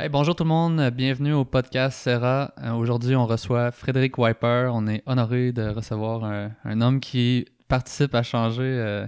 Hey, 0.00 0.08
bonjour 0.08 0.36
tout 0.36 0.44
le 0.44 0.48
monde, 0.48 0.90
bienvenue 0.90 1.32
au 1.32 1.44
podcast 1.44 1.98
Serra. 1.98 2.52
Euh, 2.62 2.72
Aujourd'hui, 2.74 3.16
on 3.16 3.26
reçoit 3.26 3.72
Frédéric 3.72 4.16
Wiper. 4.16 4.70
On 4.72 4.86
est 4.86 5.02
honoré 5.06 5.50
de 5.50 5.68
recevoir 5.68 6.22
un, 6.24 6.52
un 6.64 6.80
homme 6.80 7.00
qui 7.00 7.46
participe 7.66 8.14
à 8.14 8.22
changer 8.22 8.62
euh, 8.62 9.06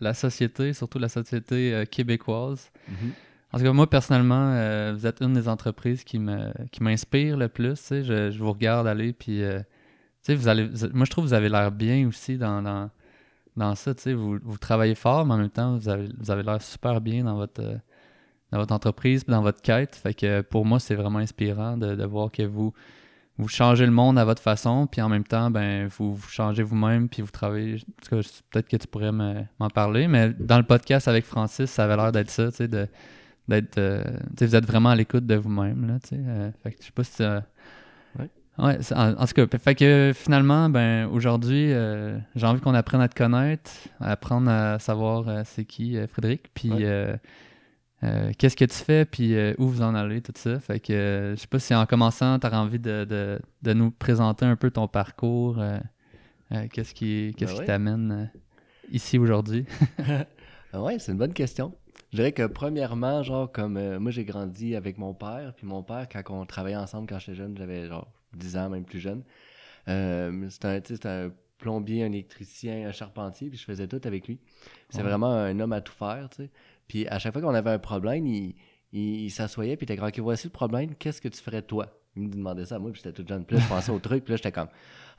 la 0.00 0.14
société, 0.14 0.72
surtout 0.72 0.98
la 0.98 1.08
société 1.08 1.72
euh, 1.72 1.84
québécoise. 1.84 2.72
En 3.52 3.58
tout 3.58 3.64
cas, 3.64 3.72
moi, 3.72 3.88
personnellement, 3.88 4.52
vous 4.94 5.06
êtes 5.06 5.20
une 5.20 5.34
des 5.34 5.46
entreprises 5.46 6.02
qui 6.04 6.18
me 6.18 6.50
qui 6.72 6.82
m'inspire 6.82 7.36
le 7.36 7.48
plus. 7.48 7.90
Je, 7.90 8.30
je 8.30 8.38
vous 8.38 8.50
regarde 8.50 8.86
aller, 8.86 9.12
puis 9.12 9.42
vous 10.26 10.48
allez, 10.48 10.66
vous- 10.66 10.88
moi, 10.94 11.04
je 11.04 11.10
trouve 11.10 11.24
que 11.24 11.28
vous 11.28 11.34
avez 11.34 11.50
l'air 11.50 11.70
bien 11.70 12.08
aussi 12.08 12.38
dans, 12.38 12.62
dans, 12.62 12.88
dans 13.56 13.74
ça. 13.74 13.92
Vous, 14.06 14.38
vous 14.42 14.56
travaillez 14.58 14.94
fort, 14.94 15.26
mais 15.26 15.34
en 15.34 15.38
même 15.38 15.50
temps, 15.50 15.76
vous 15.76 15.88
avez, 15.90 16.08
vous 16.18 16.30
avez 16.30 16.42
l'air 16.42 16.62
super 16.62 17.00
bien 17.02 17.24
dans 17.24 17.36
votre, 17.36 17.62
dans 18.52 18.58
votre 18.58 18.72
entreprise, 18.74 19.24
puis 19.24 19.32
dans 19.32 19.42
votre 19.42 19.60
quête. 19.62 19.96
Fait 19.96 20.14
que 20.14 20.42
pour 20.42 20.64
moi, 20.64 20.78
c'est 20.78 20.94
vraiment 20.94 21.18
inspirant 21.18 21.76
de, 21.76 21.94
de 21.96 22.04
voir 22.04 22.30
que 22.30 22.42
vous, 22.44 22.72
vous 23.38 23.48
changez 23.48 23.86
le 23.86 23.92
monde 23.92 24.18
à 24.18 24.24
votre 24.24 24.42
façon, 24.42 24.86
puis 24.86 25.00
en 25.00 25.08
même 25.08 25.24
temps, 25.24 25.50
ben, 25.50 25.88
vous, 25.88 26.14
vous 26.14 26.28
changez 26.28 26.62
vous-même, 26.62 27.08
puis 27.08 27.22
vous 27.22 27.30
travaillez. 27.30 27.78
Peut-être 28.10 28.68
que 28.68 28.76
tu 28.76 28.86
pourrais 28.86 29.10
me- 29.12 29.42
m'en 29.58 29.70
parler, 29.70 30.06
mais 30.06 30.32
dans 30.38 30.58
le 30.58 30.64
podcast 30.64 31.08
avec 31.08 31.24
Francis, 31.24 31.70
ça 31.70 31.84
avait 31.84 31.96
l'air 31.96 32.12
d'être 32.12 32.30
ça, 32.30 32.50
tu 32.50 32.56
sais, 32.58 32.68
de 32.68 32.86
d'être 33.48 33.76
euh, 33.78 34.04
vous 34.40 34.54
êtes 34.54 34.64
vraiment 34.66 34.90
à 34.90 34.94
l'écoute 34.94 35.26
de 35.26 35.34
vous-même 35.34 35.88
là 35.88 35.98
tu 36.00 36.10
sais 36.10 36.20
euh, 36.24 36.52
fait 36.62 36.70
que 36.70 36.76
je 36.80 36.86
sais 36.86 36.92
pas 36.92 37.02
si 37.02 37.22
Ouais. 38.58 38.78
en, 38.94 39.14
en 39.14 39.26
tout 39.26 39.46
cas 39.46 39.58
fait 39.58 39.74
que 39.74 40.12
finalement 40.14 40.68
ben 40.68 41.06
aujourd'hui 41.06 41.72
euh, 41.72 42.18
j'ai 42.36 42.46
envie 42.46 42.60
qu'on 42.60 42.74
apprenne 42.74 43.00
à 43.00 43.08
te 43.08 43.16
connaître 43.16 43.70
à 43.98 44.12
apprendre 44.12 44.48
à 44.48 44.78
savoir 44.78 45.44
c'est 45.44 45.64
qui 45.64 45.96
Frédéric 46.06 46.50
puis 46.54 46.70
Ouais. 46.72 47.16
Euh, 48.04 48.32
qu'est-ce 48.36 48.56
que 48.56 48.64
tu 48.64 48.74
fais 48.76 49.04
puis 49.04 49.34
euh, 49.36 49.54
où 49.58 49.68
vous 49.68 49.82
en 49.82 49.94
allez 49.94 50.20
tout 50.22 50.32
ça? 50.36 50.58
Fait 50.60 50.80
que 50.80 50.92
euh, 50.92 51.36
je 51.36 51.40
sais 51.40 51.46
pas 51.46 51.58
si 51.58 51.74
en 51.74 51.86
commençant 51.86 52.38
tu 52.38 52.46
as 52.46 52.60
envie 52.60 52.78
de, 52.80 53.04
de, 53.04 53.40
de 53.62 53.72
nous 53.72 53.90
présenter 53.90 54.44
un 54.44 54.56
peu 54.56 54.70
ton 54.70 54.88
parcours 54.88 55.58
qu'est-ce 56.72 56.94
qui 56.94 57.34
qu'est-ce 57.36 57.52
Ben 57.52 57.54
qui 57.54 57.60
ouais. 57.60 57.66
t'amène 57.66 58.30
ici 58.90 59.18
aujourd'hui? 59.18 59.66
Ah 59.98 60.26
ouais, 60.82 60.98
c'est 60.98 61.12
une 61.12 61.18
bonne 61.18 61.32
question. 61.34 61.74
Je 62.12 62.16
dirais 62.18 62.32
que 62.32 62.46
premièrement, 62.46 63.22
genre 63.22 63.50
comme 63.50 63.98
moi 63.98 64.10
j'ai 64.10 64.24
grandi 64.24 64.76
avec 64.76 64.98
mon 64.98 65.14
père, 65.14 65.54
puis 65.56 65.66
mon 65.66 65.82
père, 65.82 66.08
quand 66.08 66.22
on 66.30 66.44
travaillait 66.46 66.76
ensemble 66.76 67.06
quand 67.08 67.18
j'étais 67.18 67.34
jeune, 67.34 67.56
j'avais 67.56 67.86
genre 67.88 68.12
10 68.34 68.56
ans, 68.58 68.68
même 68.68 68.84
plus 68.84 69.00
jeune. 69.00 69.22
C'était 69.86 70.68
un, 71.08 71.26
un 71.26 71.32
plombier, 71.58 72.02
un 72.04 72.12
électricien, 72.12 72.88
un 72.88 72.92
charpentier, 72.92 73.48
puis 73.48 73.58
je 73.58 73.64
faisais 73.64 73.86
tout 73.88 74.00
avec 74.04 74.26
lui. 74.28 74.40
C'est 74.90 75.02
Ouais. 75.02 75.02
vraiment 75.02 75.32
un 75.32 75.58
homme 75.60 75.72
à 75.72 75.80
tout 75.80 75.92
faire, 75.92 76.28
tu 76.30 76.44
sais. 76.44 76.50
Puis 76.88 77.06
à 77.08 77.18
chaque 77.18 77.32
fois 77.32 77.42
qu'on 77.42 77.54
avait 77.54 77.70
un 77.70 77.78
problème, 77.78 78.26
il, 78.26 78.54
il, 78.92 79.24
il 79.24 79.30
s'assoyait, 79.30 79.76
puis 79.76 79.84
il 79.84 79.92
était 79.92 79.96
comme, 79.96 80.08
OK, 80.08 80.18
voici 80.18 80.46
le 80.46 80.52
problème, 80.52 80.94
qu'est-ce 80.94 81.20
que 81.20 81.28
tu 81.28 81.40
ferais 81.40 81.62
toi? 81.62 81.86
Il 82.14 82.22
me 82.24 82.28
demandait 82.28 82.66
ça 82.66 82.76
à 82.76 82.78
moi, 82.78 82.90
puis 82.92 83.00
j'étais 83.02 83.22
tout 83.22 83.26
jeune. 83.26 83.44
Puis 83.44 83.56
là, 83.56 83.62
je 83.62 83.68
pensais 83.68 83.90
au 83.90 83.98
truc, 83.98 84.24
puis 84.24 84.32
là, 84.32 84.36
j'étais 84.36 84.52
comme, 84.52 84.68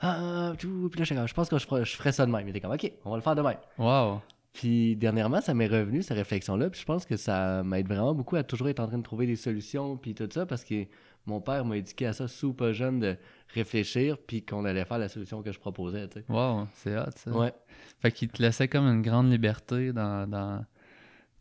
ah, 0.00 0.52
tout. 0.58 0.88
Puis 0.90 1.00
là, 1.00 1.04
j'étais 1.04 1.16
comme, 1.16 1.28
je 1.28 1.34
pense 1.34 1.48
que 1.48 1.58
je 1.58 1.66
ferais, 1.66 1.84
je 1.84 1.96
ferais 1.96 2.12
ça 2.12 2.24
de 2.24 2.30
même. 2.30 2.46
Il 2.46 2.50
était 2.50 2.60
comme, 2.60 2.72
OK, 2.72 2.92
on 3.04 3.10
va 3.10 3.16
le 3.16 3.22
faire 3.22 3.34
de 3.34 3.42
même. 3.42 3.56
wow 3.78 4.20
Puis 4.52 4.94
dernièrement, 4.94 5.40
ça 5.40 5.54
m'est 5.54 5.66
revenu, 5.66 6.02
cette 6.02 6.16
réflexion-là. 6.16 6.70
Puis 6.70 6.80
je 6.80 6.86
pense 6.86 7.04
que 7.04 7.16
ça 7.16 7.64
m'aide 7.64 7.88
vraiment 7.88 8.14
beaucoup 8.14 8.36
à 8.36 8.44
toujours 8.44 8.68
être 8.68 8.80
en 8.80 8.86
train 8.86 8.98
de 8.98 9.02
trouver 9.02 9.26
des 9.26 9.36
solutions, 9.36 9.96
puis 9.96 10.14
tout 10.14 10.28
ça, 10.30 10.46
parce 10.46 10.62
que 10.62 10.86
mon 11.26 11.40
père 11.40 11.64
m'a 11.64 11.78
éduqué 11.78 12.06
à 12.06 12.12
ça, 12.12 12.28
super 12.28 12.72
jeune, 12.72 13.00
de 13.00 13.16
réfléchir, 13.54 14.18
puis 14.18 14.44
qu'on 14.44 14.64
allait 14.64 14.84
faire 14.84 14.98
la 14.98 15.08
solution 15.08 15.42
que 15.42 15.50
je 15.50 15.58
proposais, 15.58 16.06
tu 16.08 16.20
sais. 16.20 16.24
wow 16.28 16.66
c'est 16.74 16.96
hot 16.96 17.10
ça 17.16 17.30
Ouais. 17.30 17.52
Fait 18.00 18.12
qu'il 18.12 18.28
te 18.28 18.42
laissait 18.42 18.68
comme 18.68 18.84
une 18.84 19.02
grande 19.02 19.30
liberté 19.30 19.92
dans, 19.92 20.28
dans 20.28 20.64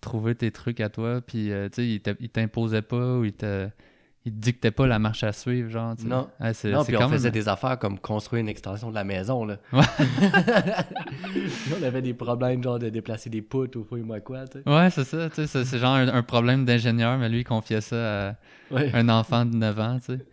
trouver 0.03 0.35
tes 0.35 0.51
trucs 0.51 0.79
à 0.79 0.89
toi, 0.89 1.21
puis 1.25 1.51
euh, 1.51 1.69
tu 1.69 1.99
sais, 2.03 2.15
il 2.19 2.29
t'imposait 2.29 2.81
pas 2.83 3.15
ou 3.17 3.25
il 3.25 3.33
te, 3.33 3.67
il 4.25 4.31
te 4.31 4.37
dictait 4.37 4.71
pas 4.71 4.87
la 4.87 4.99
marche 4.99 5.23
à 5.23 5.31
suivre, 5.33 5.69
genre. 5.69 5.95
Non. 6.05 6.29
Ouais, 6.39 6.53
c'est, 6.53 6.71
Non, 6.71 6.83
puis 6.85 6.95
quand 6.95 7.07
on 7.07 7.09
faisait 7.09 7.31
des 7.31 7.47
affaires 7.49 7.77
comme 7.79 7.99
construire 7.99 8.41
une 8.41 8.47
extension 8.49 8.89
de 8.89 8.95
la 8.95 9.03
maison, 9.03 9.43
là. 9.45 9.57
Ouais. 9.73 9.81
Puis 9.97 11.73
on 11.79 11.83
avait 11.83 12.01
des 12.01 12.13
problèmes, 12.13 12.63
genre 12.63 12.79
de 12.79 12.89
déplacer 12.89 13.29
des 13.29 13.41
poutres 13.41 13.78
ou 13.79 13.83
fouille-moi 13.83 14.19
quoi, 14.22 14.45
tu 14.47 14.59
sais. 14.63 14.69
Ouais, 14.69 14.89
c'est 14.89 15.03
ça, 15.03 15.29
tu 15.29 15.35
sais, 15.35 15.47
c'est, 15.47 15.66
c'est 15.66 15.79
genre 15.79 15.95
un, 15.95 16.07
un 16.07 16.23
problème 16.23 16.66
d'ingénieur, 16.66 17.17
mais 17.17 17.29
lui, 17.29 17.39
il 17.39 17.44
confiait 17.44 17.81
ça 17.81 18.29
à 18.29 18.35
Ouais. 18.72 18.89
un 18.94 19.07
enfant 19.09 19.45
de 19.45 19.55
9 19.55 19.79
ans, 19.79 19.99
tu 19.99 20.13
sais. 20.16 20.25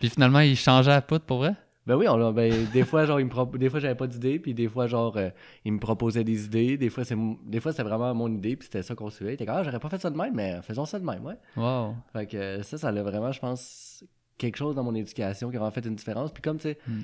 Puis 0.00 0.10
finalement, 0.10 0.40
il 0.40 0.56
changeait 0.56 0.90
la 0.90 1.00
poutre 1.00 1.24
pour 1.24 1.38
vrai? 1.38 1.54
Ben 1.86 1.94
oui, 1.96 2.08
on 2.08 2.32
ben, 2.32 2.52
des 2.72 2.84
fois, 2.84 3.06
genre, 3.06 3.20
il 3.20 3.26
me 3.26 3.30
pro- 3.30 3.46
des 3.46 3.70
fois, 3.70 3.78
j'avais 3.78 3.94
pas 3.94 4.08
d'idée, 4.08 4.38
puis 4.40 4.54
des 4.54 4.68
fois, 4.68 4.86
genre, 4.88 5.16
euh, 5.16 5.30
il 5.64 5.72
me 5.72 5.78
proposait 5.78 6.24
des 6.24 6.44
idées. 6.46 6.76
Des 6.76 6.90
fois, 6.90 7.04
c'est 7.04 7.16
des 7.44 7.60
fois, 7.60 7.70
c'était 7.70 7.84
vraiment 7.84 8.12
mon 8.14 8.28
idée, 8.32 8.56
puis 8.56 8.64
c'était 8.66 8.82
ça 8.82 8.94
qu'on 8.96 9.08
suivait. 9.08 9.32
Il 9.32 9.34
était 9.34 9.46
comme, 9.46 9.54
ah, 9.58 9.62
j'aurais 9.62 9.78
pas 9.78 9.88
fait 9.88 10.00
ça 10.00 10.10
de 10.10 10.16
même, 10.16 10.34
mais 10.34 10.60
faisons 10.62 10.84
ça 10.84 10.98
de 10.98 11.04
même, 11.04 11.24
ouais. 11.24 11.36
Wow. 11.56 11.94
Fait 12.12 12.26
que 12.26 12.36
euh, 12.36 12.62
ça, 12.64 12.76
ça 12.76 12.88
a 12.88 13.02
vraiment, 13.02 13.30
je 13.30 13.38
pense, 13.38 14.04
quelque 14.36 14.56
chose 14.56 14.74
dans 14.74 14.82
mon 14.82 14.94
éducation 14.96 15.48
qui 15.50 15.56
a 15.56 15.60
vraiment 15.60 15.70
fait 15.72 15.86
une 15.86 15.94
différence. 15.94 16.32
Puis 16.32 16.42
comme, 16.42 16.56
tu 16.58 16.62
sais, 16.70 16.78
Mm. 16.88 17.00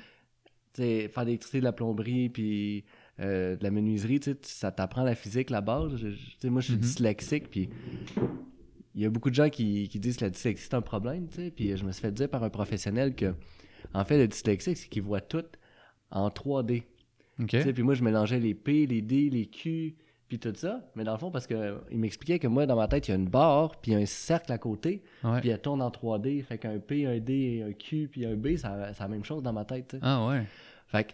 sais, 0.73 1.07
faire 1.07 1.23
de 1.23 1.27
l'électricité, 1.27 1.59
de 1.59 1.63
la 1.65 1.71
plomberie, 1.71 2.27
puis 2.29 2.83
euh, 3.19 3.55
de 3.55 3.63
la 3.63 3.71
menuiserie, 3.71 4.19
tu 4.19 4.31
sais, 4.31 4.37
ça 4.41 4.71
t'apprend 4.71 5.03
la 5.03 5.15
physique, 5.15 5.49
la 5.49 5.61
base. 5.61 5.95
Je- 5.95 6.09
je- 6.09 6.15
tu 6.15 6.35
sais, 6.41 6.49
moi, 6.49 6.59
je 6.61 6.65
suis 6.67 6.75
Mhm. 6.75 6.81
dyslexique, 6.81 7.49
puis 7.49 7.69
il 8.95 9.01
y 9.01 9.05
a 9.05 9.09
beaucoup 9.09 9.29
de 9.29 9.35
gens 9.35 9.49
qui, 9.49 9.87
qui 9.87 9.99
disent 9.99 10.17
que 10.17 10.25
la 10.25 10.29
dyslexie, 10.29 10.65
c'est 10.69 10.73
un 10.75 10.81
problème, 10.81 11.27
tu 11.27 11.35
sais. 11.37 11.51
Puis 11.51 11.75
je 11.77 11.85
me 11.85 11.91
suis 11.91 12.01
fait 12.01 12.11
dire 12.11 12.29
par 12.29 12.43
un 12.43 12.49
professionnel 12.49 13.15
que, 13.15 13.33
en 13.93 14.03
fait, 14.05 14.17
le 14.17 14.27
dyslexique, 14.27 14.77
c'est 14.77 14.87
qu'il 14.89 15.01
voit 15.03 15.21
tout 15.21 15.43
en 16.11 16.29
3D. 16.29 16.83
Ok. 17.39 17.47
Tu 17.47 17.61
sais, 17.61 17.73
puis 17.73 17.83
moi, 17.83 17.93
je 17.95 18.03
mélangeais 18.03 18.39
les 18.39 18.53
P, 18.53 18.85
les 18.85 19.01
D, 19.01 19.29
les 19.31 19.45
Q, 19.47 19.95
puis 20.27 20.39
tout 20.39 20.53
ça. 20.55 20.81
Mais 20.95 21.03
dans 21.03 21.13
le 21.13 21.17
fond, 21.17 21.31
parce 21.31 21.47
que 21.47 21.79
il 21.91 21.97
m'expliquait 21.97 22.39
que 22.39 22.47
moi, 22.47 22.65
dans 22.65 22.75
ma 22.75 22.87
tête, 22.87 23.07
il 23.07 23.11
y 23.11 23.13
a 23.13 23.17
une 23.17 23.27
barre, 23.29 23.75
puis 23.81 23.93
un 23.95 24.05
cercle 24.05 24.51
à 24.51 24.57
côté, 24.57 25.03
puis 25.41 25.49
elle 25.49 25.59
tourne 25.61 25.81
en 25.81 25.89
3D. 25.89 26.43
Fait 26.43 26.57
qu'un 26.57 26.79
P, 26.79 27.05
un 27.05 27.19
D, 27.19 27.63
un 27.67 27.73
Q, 27.73 28.07
puis 28.11 28.25
un 28.25 28.35
B, 28.35 28.55
ça- 28.57 28.93
c'est 28.93 29.01
la 29.01 29.07
même 29.07 29.23
chose 29.25 29.41
dans 29.43 29.53
ma 29.53 29.65
tête. 29.65 29.95
Ah 30.01 30.27
ouais. 30.27 30.43
Fait 30.87 31.05
que 31.05 31.13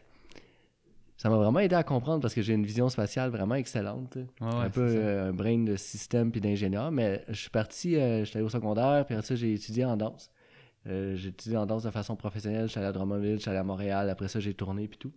ça 1.18 1.30
m'a 1.30 1.36
vraiment 1.38 1.60
aidé 1.60 1.76
à 1.76 1.84
comprendre 1.84 2.22
parce 2.22 2.34
que 2.34 2.42
j'ai 2.42 2.54
une 2.54 2.66
vision 2.66 2.88
spatiale 2.88 3.30
vraiment 3.30 3.56
excellente. 3.56 4.16
Ouais, 4.16 4.24
ouais, 4.42 4.48
un 4.54 4.70
peu 4.70 4.88
euh, 4.88 5.30
un 5.30 5.34
brain 5.34 5.60
de 5.64 5.76
système 5.76 6.32
puis 6.32 6.40
d'ingénieur. 6.40 6.92
Mais 6.92 7.24
je 7.28 7.34
suis 7.42 7.50
parti, 7.50 7.96
euh, 7.98 8.24
j'étais 8.24 8.38
allé 8.38 8.46
au 8.46 8.50
secondaire, 8.50 9.06
puis 9.06 9.16
après 9.16 9.26
ça, 9.28 9.36
j'ai 9.36 9.54
étudié 9.54 9.84
en 9.86 9.98
danse. 9.98 10.32
Euh, 10.88 11.16
j'ai 11.16 11.30
étudié 11.30 11.58
en 11.58 11.66
danse 11.66 11.84
de 11.84 11.92
façon 11.92 12.16
professionnelle. 12.16 12.64
Je 12.64 12.72
suis 12.72 12.80
allé 12.80 12.88
à 12.88 12.92
Drummondville, 12.92 13.36
je 13.36 13.42
suis 13.42 13.50
allé 13.50 13.60
à 13.60 13.64
Montréal. 13.64 14.10
Après 14.10 14.28
ça, 14.28 14.40
j'ai 14.40 14.54
tourné, 14.54 14.88
puis 14.88 14.98
tout. 14.98 15.14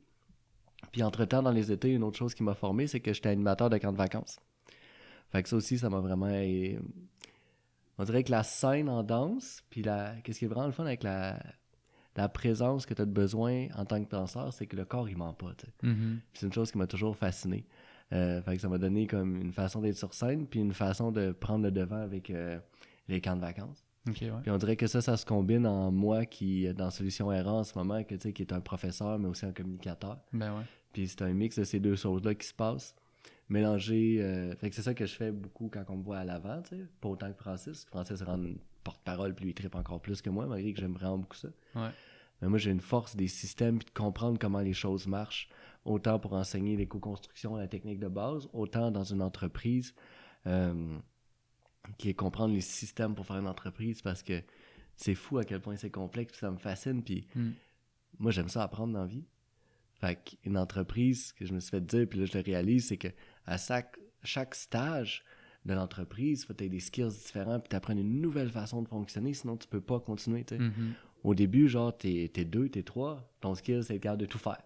Puis 0.90 1.02
entre-temps, 1.02 1.42
dans 1.42 1.52
les 1.52 1.70
étés, 1.70 1.92
une 1.92 2.02
autre 2.02 2.18
chose 2.18 2.34
qui 2.34 2.42
m'a 2.42 2.54
formé, 2.54 2.86
c'est 2.86 3.00
que 3.00 3.12
j'étais 3.12 3.28
animateur 3.28 3.70
de 3.70 3.78
camp 3.78 3.92
de 3.92 3.96
vacances. 3.96 4.38
Fait 5.30 5.42
que 5.42 5.48
ça 5.48 5.56
aussi, 5.56 5.78
ça 5.78 5.88
m'a 5.88 6.00
vraiment... 6.00 6.32
On 7.98 8.04
dirait 8.04 8.24
que 8.24 8.30
la 8.30 8.42
scène 8.42 8.88
en 8.88 9.02
danse, 9.02 9.62
puis 9.70 9.82
la... 9.82 10.14
qu'est-ce 10.24 10.40
qui 10.40 10.46
est 10.46 10.48
vraiment 10.48 10.66
le 10.66 10.72
fun 10.72 10.84
avec 10.84 11.02
la, 11.02 11.38
la 12.16 12.28
présence 12.28 12.84
que 12.84 12.94
tu 12.94 13.02
as 13.02 13.06
de 13.06 13.12
besoin 13.12 13.68
en 13.76 13.84
tant 13.84 14.02
que 14.02 14.10
danseur, 14.10 14.52
c'est 14.52 14.66
que 14.66 14.76
le 14.76 14.84
corps, 14.84 15.08
il 15.08 15.16
ment 15.16 15.34
pas. 15.34 15.52
Mhm. 15.82 16.20
Puis 16.32 16.40
c'est 16.40 16.46
une 16.46 16.52
chose 16.52 16.72
qui 16.72 16.78
m'a 16.78 16.86
toujours 16.86 17.16
fasciné. 17.16 17.66
Euh, 18.12 18.42
fait 18.42 18.56
que 18.56 18.60
ça 18.60 18.68
m'a 18.68 18.78
donné 18.78 19.06
comme 19.06 19.36
une 19.36 19.52
façon 19.52 19.80
d'être 19.80 19.96
sur 19.96 20.12
scène, 20.12 20.46
puis 20.46 20.60
une 20.60 20.74
façon 20.74 21.12
de 21.12 21.32
prendre 21.32 21.64
le 21.64 21.70
devant 21.70 22.00
avec 22.02 22.30
euh, 22.30 22.58
les 23.08 23.20
camps 23.20 23.36
de 23.36 23.40
vacances. 23.40 23.84
Ok, 24.08 24.16
ouais. 24.22 24.30
Puis 24.42 24.50
on 24.50 24.58
dirait 24.58 24.76
que 24.76 24.86
ça, 24.86 25.00
ça 25.00 25.16
se 25.16 25.24
combine 25.24 25.66
en 25.66 25.92
moi 25.92 26.26
qui 26.26 26.66
est 26.66 26.74
dans 26.74 26.90
Solution 26.90 27.28
R 27.28 27.46
en 27.46 27.64
ce 27.64 27.76
moment, 27.78 28.02
que, 28.02 28.14
qui 28.16 28.42
est 28.42 28.52
un 28.52 28.60
professeur, 28.60 29.18
mais 29.18 29.28
aussi 29.28 29.46
un 29.46 29.52
communicateur. 29.52 30.18
Ben 30.32 30.56
ouais. 30.56 30.64
Puis 30.92 31.08
c'est 31.08 31.22
un 31.22 31.32
mix 31.32 31.58
de 31.58 31.64
ces 31.64 31.78
deux 31.80 31.94
choses-là 31.96 32.34
qui 32.34 32.46
se 32.46 32.54
passent. 32.54 32.96
Mélanger. 33.48 34.18
euh, 34.20 34.54
Fait 34.56 34.70
que 34.70 34.74
c'est 34.76 34.82
ça 34.82 34.94
que 34.94 35.06
je 35.06 35.14
fais 35.14 35.30
beaucoup 35.30 35.68
quand 35.72 35.84
on 35.88 35.96
me 35.96 36.02
voit 36.02 36.18
à 36.18 36.24
l'avant. 36.24 36.62
Pas 37.00 37.08
autant 37.08 37.30
que 37.32 37.38
Francis. 37.38 37.84
Francis 37.86 38.22
rend 38.22 38.40
porte-parole, 38.82 39.34
puis 39.34 39.44
lui, 39.44 39.50
il 39.52 39.54
tripe 39.54 39.74
encore 39.76 40.00
plus 40.00 40.20
que 40.20 40.30
moi, 40.30 40.46
malgré 40.46 40.72
que 40.72 40.80
j'aime 40.80 40.94
vraiment 40.94 41.18
beaucoup 41.18 41.36
ça. 41.36 41.48
Ouais. 41.76 41.90
Mais 42.40 42.48
moi, 42.48 42.58
j'ai 42.58 42.72
une 42.72 42.80
force 42.80 43.14
des 43.14 43.28
systèmes, 43.28 43.78
puis 43.78 43.86
de 43.86 43.92
comprendre 43.96 44.38
comment 44.38 44.58
les 44.60 44.72
choses 44.72 45.06
marchent. 45.06 45.48
Autant 45.84 46.18
pour 46.18 46.32
enseigner 46.32 46.76
l'éco-construction, 46.76 47.54
la 47.56 47.68
technique 47.68 48.00
de 48.00 48.08
base, 48.08 48.48
autant 48.52 48.90
dans 48.90 49.04
une 49.04 49.22
entreprise 49.22 49.94
euh, 50.46 50.96
qui 51.98 52.08
est 52.08 52.14
comprendre 52.14 52.54
les 52.54 52.60
systèmes 52.60 53.14
pour 53.14 53.26
faire 53.26 53.36
une 53.38 53.46
entreprise 53.48 54.02
parce 54.02 54.22
que 54.22 54.40
c'est 54.96 55.14
fou 55.14 55.38
à 55.38 55.44
quel 55.44 55.60
point 55.60 55.76
c'est 55.76 55.90
complexe, 55.90 56.32
puis 56.32 56.40
ça 56.40 56.50
me 56.50 56.58
fascine. 56.58 57.02
Puis 57.02 57.26
Mm. 57.34 57.50
moi, 58.18 58.30
j'aime 58.30 58.48
ça 58.48 58.62
apprendre 58.62 58.92
dans 58.92 59.00
la 59.00 59.06
vie. 59.06 59.24
Fait 59.94 60.16
qu'une 60.16 60.56
entreprise, 60.58 61.32
que 61.32 61.44
je 61.46 61.52
me 61.54 61.60
suis 61.60 61.70
fait 61.70 61.80
dire, 61.84 62.08
puis 62.08 62.18
là, 62.18 62.26
je 62.26 62.36
le 62.36 62.42
réalise, 62.44 62.88
c'est 62.88 62.96
que 62.96 63.08
à 63.46 63.56
chaque, 63.56 63.98
chaque 64.24 64.54
stage 64.54 65.24
de 65.64 65.74
l'entreprise, 65.74 66.44
faut 66.44 66.54
que 66.54 66.58
tu 66.62 66.68
des 66.68 66.80
skills 66.80 67.08
différents, 67.08 67.60
puis 67.60 67.68
tu 67.70 67.76
apprennes 67.76 67.98
une 67.98 68.20
nouvelle 68.20 68.50
façon 68.50 68.82
de 68.82 68.88
fonctionner, 68.88 69.32
sinon 69.32 69.56
tu 69.56 69.68
peux 69.68 69.80
pas 69.80 70.00
continuer. 70.00 70.44
Mhm. 70.50 70.94
Au 71.22 71.34
début, 71.36 71.68
genre, 71.68 71.96
t'es 71.96 72.30
es 72.34 72.44
deux, 72.44 72.68
t'es 72.68 72.82
trois, 72.82 73.32
ton 73.40 73.54
skill, 73.54 73.84
c'est 73.84 73.98
capable 74.00 74.22
de 74.22 74.26
tout 74.26 74.38
faire. 74.38 74.60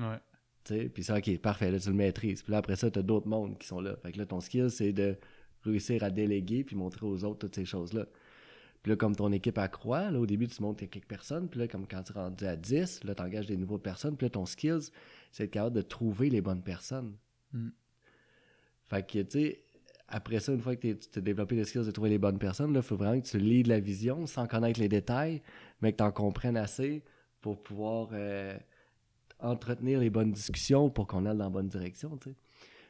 Ouais. 0.00 0.18
tu 0.64 0.74
sais. 0.74 0.88
Puis 0.88 1.04
ça, 1.04 1.18
ok, 1.18 1.38
parfait, 1.38 1.70
là, 1.70 1.78
tu 1.78 1.88
le 1.88 1.94
maîtrises. 1.94 2.42
Puis 2.42 2.50
là, 2.52 2.58
après 2.58 2.74
ça, 2.76 2.90
t'as 2.90 3.02
d'autres 3.02 3.28
mondes 3.28 3.56
qui 3.58 3.66
sont 3.68 3.80
là. 3.80 3.96
Fait 4.02 4.10
que 4.12 4.18
là, 4.18 4.26
ton 4.26 4.40
skill, 4.40 4.68
c'est 4.70 4.92
de 4.92 5.16
réussir 5.64 6.02
à 6.02 6.10
déléguer 6.10 6.64
puis 6.64 6.76
montrer 6.76 7.06
aux 7.06 7.24
autres 7.24 7.38
toutes 7.38 7.54
ces 7.54 7.64
choses-là. 7.64 8.06
Puis 8.82 8.90
là, 8.90 8.96
comme 8.96 9.14
ton 9.14 9.30
équipe 9.30 9.58
accroît, 9.58 10.10
là, 10.10 10.18
au 10.18 10.26
début, 10.26 10.48
tu 10.48 10.60
montes 10.60 10.78
quelques 10.78 11.06
personnes. 11.06 11.48
Puis 11.48 11.60
là, 11.60 11.68
comme 11.68 11.86
quand 11.86 12.02
tu 12.02 12.12
es 12.12 12.16
rendu 12.16 12.44
à 12.44 12.56
10, 12.56 13.04
là, 13.04 13.14
tu 13.14 13.22
engages 13.22 13.46
des 13.46 13.56
nouvelles 13.56 13.78
personnes. 13.78 14.16
Puis 14.16 14.26
là, 14.26 14.30
ton 14.30 14.44
skills, 14.44 14.90
c'est 15.30 15.44
être 15.44 15.50
capable 15.50 15.76
de 15.76 15.82
trouver 15.82 16.30
les 16.30 16.40
bonnes 16.40 16.62
personnes. 16.62 17.14
Mm. 17.52 17.68
Fait 18.86 19.06
que, 19.06 19.20
tu 19.20 19.30
sais, 19.30 19.62
après 20.08 20.40
ça, 20.40 20.52
une 20.52 20.60
fois 20.60 20.74
que 20.74 20.92
tu 20.92 21.18
as 21.18 21.22
développé 21.22 21.54
les 21.54 21.64
skills 21.64 21.86
de 21.86 21.90
trouver 21.92 22.10
les 22.10 22.18
bonnes 22.18 22.38
personnes, 22.38 22.74
il 22.74 22.82
faut 22.82 22.96
vraiment 22.96 23.20
que 23.20 23.26
tu 23.26 23.38
lis 23.38 23.62
de 23.62 23.68
la 23.68 23.78
vision 23.78 24.26
sans 24.26 24.46
connaître 24.48 24.80
les 24.80 24.88
détails, 24.88 25.42
mais 25.80 25.92
que 25.92 25.98
tu 25.98 26.02
en 26.02 26.12
comprennes 26.12 26.56
assez 26.56 27.02
pour 27.40 27.62
pouvoir 27.62 28.08
euh, 28.12 28.58
entretenir 29.38 30.00
les 30.00 30.10
bonnes 30.10 30.32
discussions 30.32 30.90
pour 30.90 31.06
qu'on 31.06 31.24
aille 31.24 31.36
dans 31.36 31.44
la 31.44 31.50
bonne 31.50 31.68
direction. 31.68 32.18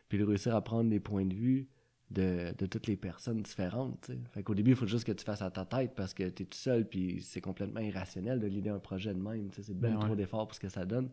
Puis 0.08 0.18
de 0.18 0.25
réussir 0.25 0.56
à 0.56 0.62
prendre 0.62 0.90
des 0.90 1.00
points 1.00 1.26
de 1.26 1.34
vue 1.34 1.68
de, 2.12 2.67
toutes 2.67 2.87
les 2.87 2.97
personnes 2.97 3.43
différentes. 3.43 4.00
T'sais. 4.03 4.19
Fait 4.32 4.43
qu'au 4.43 4.55
début, 4.55 4.70
il 4.70 4.76
faut 4.76 4.87
juste 4.87 5.05
que 5.05 5.12
tu 5.12 5.25
fasses 5.25 5.43
à 5.43 5.50
ta 5.50 5.64
tête 5.64 5.93
parce 5.94 6.14
que 6.14 6.29
tu 6.29 6.43
es 6.43 6.47
tout 6.47 6.59
seul, 6.59 6.87
puis 6.87 7.23
c'est 7.23 7.41
complètement 7.41 7.81
irrationnel 7.81 8.41
de 8.41 8.47
l'idée 8.47 8.70
un 8.70 8.79
projet 8.79 9.14
de 9.14 9.20
même. 9.20 9.50
C'est 9.53 9.76
bien 9.76 9.94
ben 9.94 10.00
trop 10.00 10.14
d'efforts 10.14 10.47
pour 10.49 10.55
ce 10.55 10.61
que 10.61 10.69
ça 10.69 10.85
donne. 10.85 11.11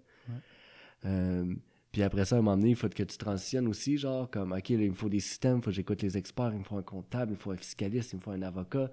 Euh, 1.05 1.53
puis 1.91 2.03
après 2.03 2.25
ça, 2.25 2.35
à 2.35 2.39
un 2.39 2.41
moment 2.41 2.57
donné, 2.57 2.71
il 2.71 2.75
faut 2.75 2.89
que 2.89 3.03
tu 3.03 3.17
transitionnes 3.17 3.67
aussi, 3.67 3.97
genre, 3.97 4.29
comme, 4.29 4.51
OK, 4.51 4.69
il 4.69 4.89
me 4.89 4.95
faut 4.95 5.09
des 5.09 5.19
systèmes, 5.19 5.57
il 5.57 5.63
faut 5.63 5.71
que 5.71 5.75
j'écoute 5.75 6.01
les 6.01 6.17
experts, 6.17 6.51
il 6.53 6.59
me 6.59 6.63
faut 6.63 6.77
un 6.77 6.83
comptable, 6.83 7.31
il 7.31 7.35
me 7.35 7.39
faut 7.39 7.51
un 7.51 7.57
fiscaliste, 7.57 8.13
il 8.13 8.17
me 8.17 8.21
faut 8.21 8.31
un 8.31 8.41
avocat. 8.41 8.91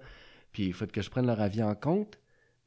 Puis 0.51 0.65
il 0.65 0.73
faut 0.73 0.87
que 0.87 1.01
je 1.01 1.09
prenne 1.09 1.27
leur 1.27 1.39
avis 1.39 1.61
en 1.61 1.75
compte. 1.75 2.17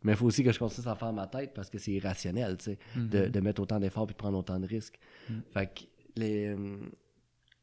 Mais 0.02 0.12
il 0.12 0.16
faut 0.16 0.26
aussi 0.26 0.42
que 0.42 0.50
je 0.50 0.58
continue 0.58 0.86
à 0.88 0.94
faire 0.94 1.12
ma 1.12 1.26
tête 1.26 1.52
parce 1.52 1.68
que 1.68 1.76
c'est 1.76 1.92
irrationnel, 1.92 2.56
tu 2.56 2.64
sais, 2.64 2.78
de, 2.96 3.26
mm-hmm. 3.26 3.40
mettre 3.42 3.60
autant 3.60 3.78
d'efforts 3.78 4.06
puis 4.06 4.14
de 4.14 4.18
prendre 4.18 4.38
autant 4.38 4.58
de 4.58 4.66
risques. 4.66 4.98
Mm. 5.28 5.34
Fait 5.52 5.66
que 5.66 5.84
les, 6.16 6.46
euh, 6.46 6.78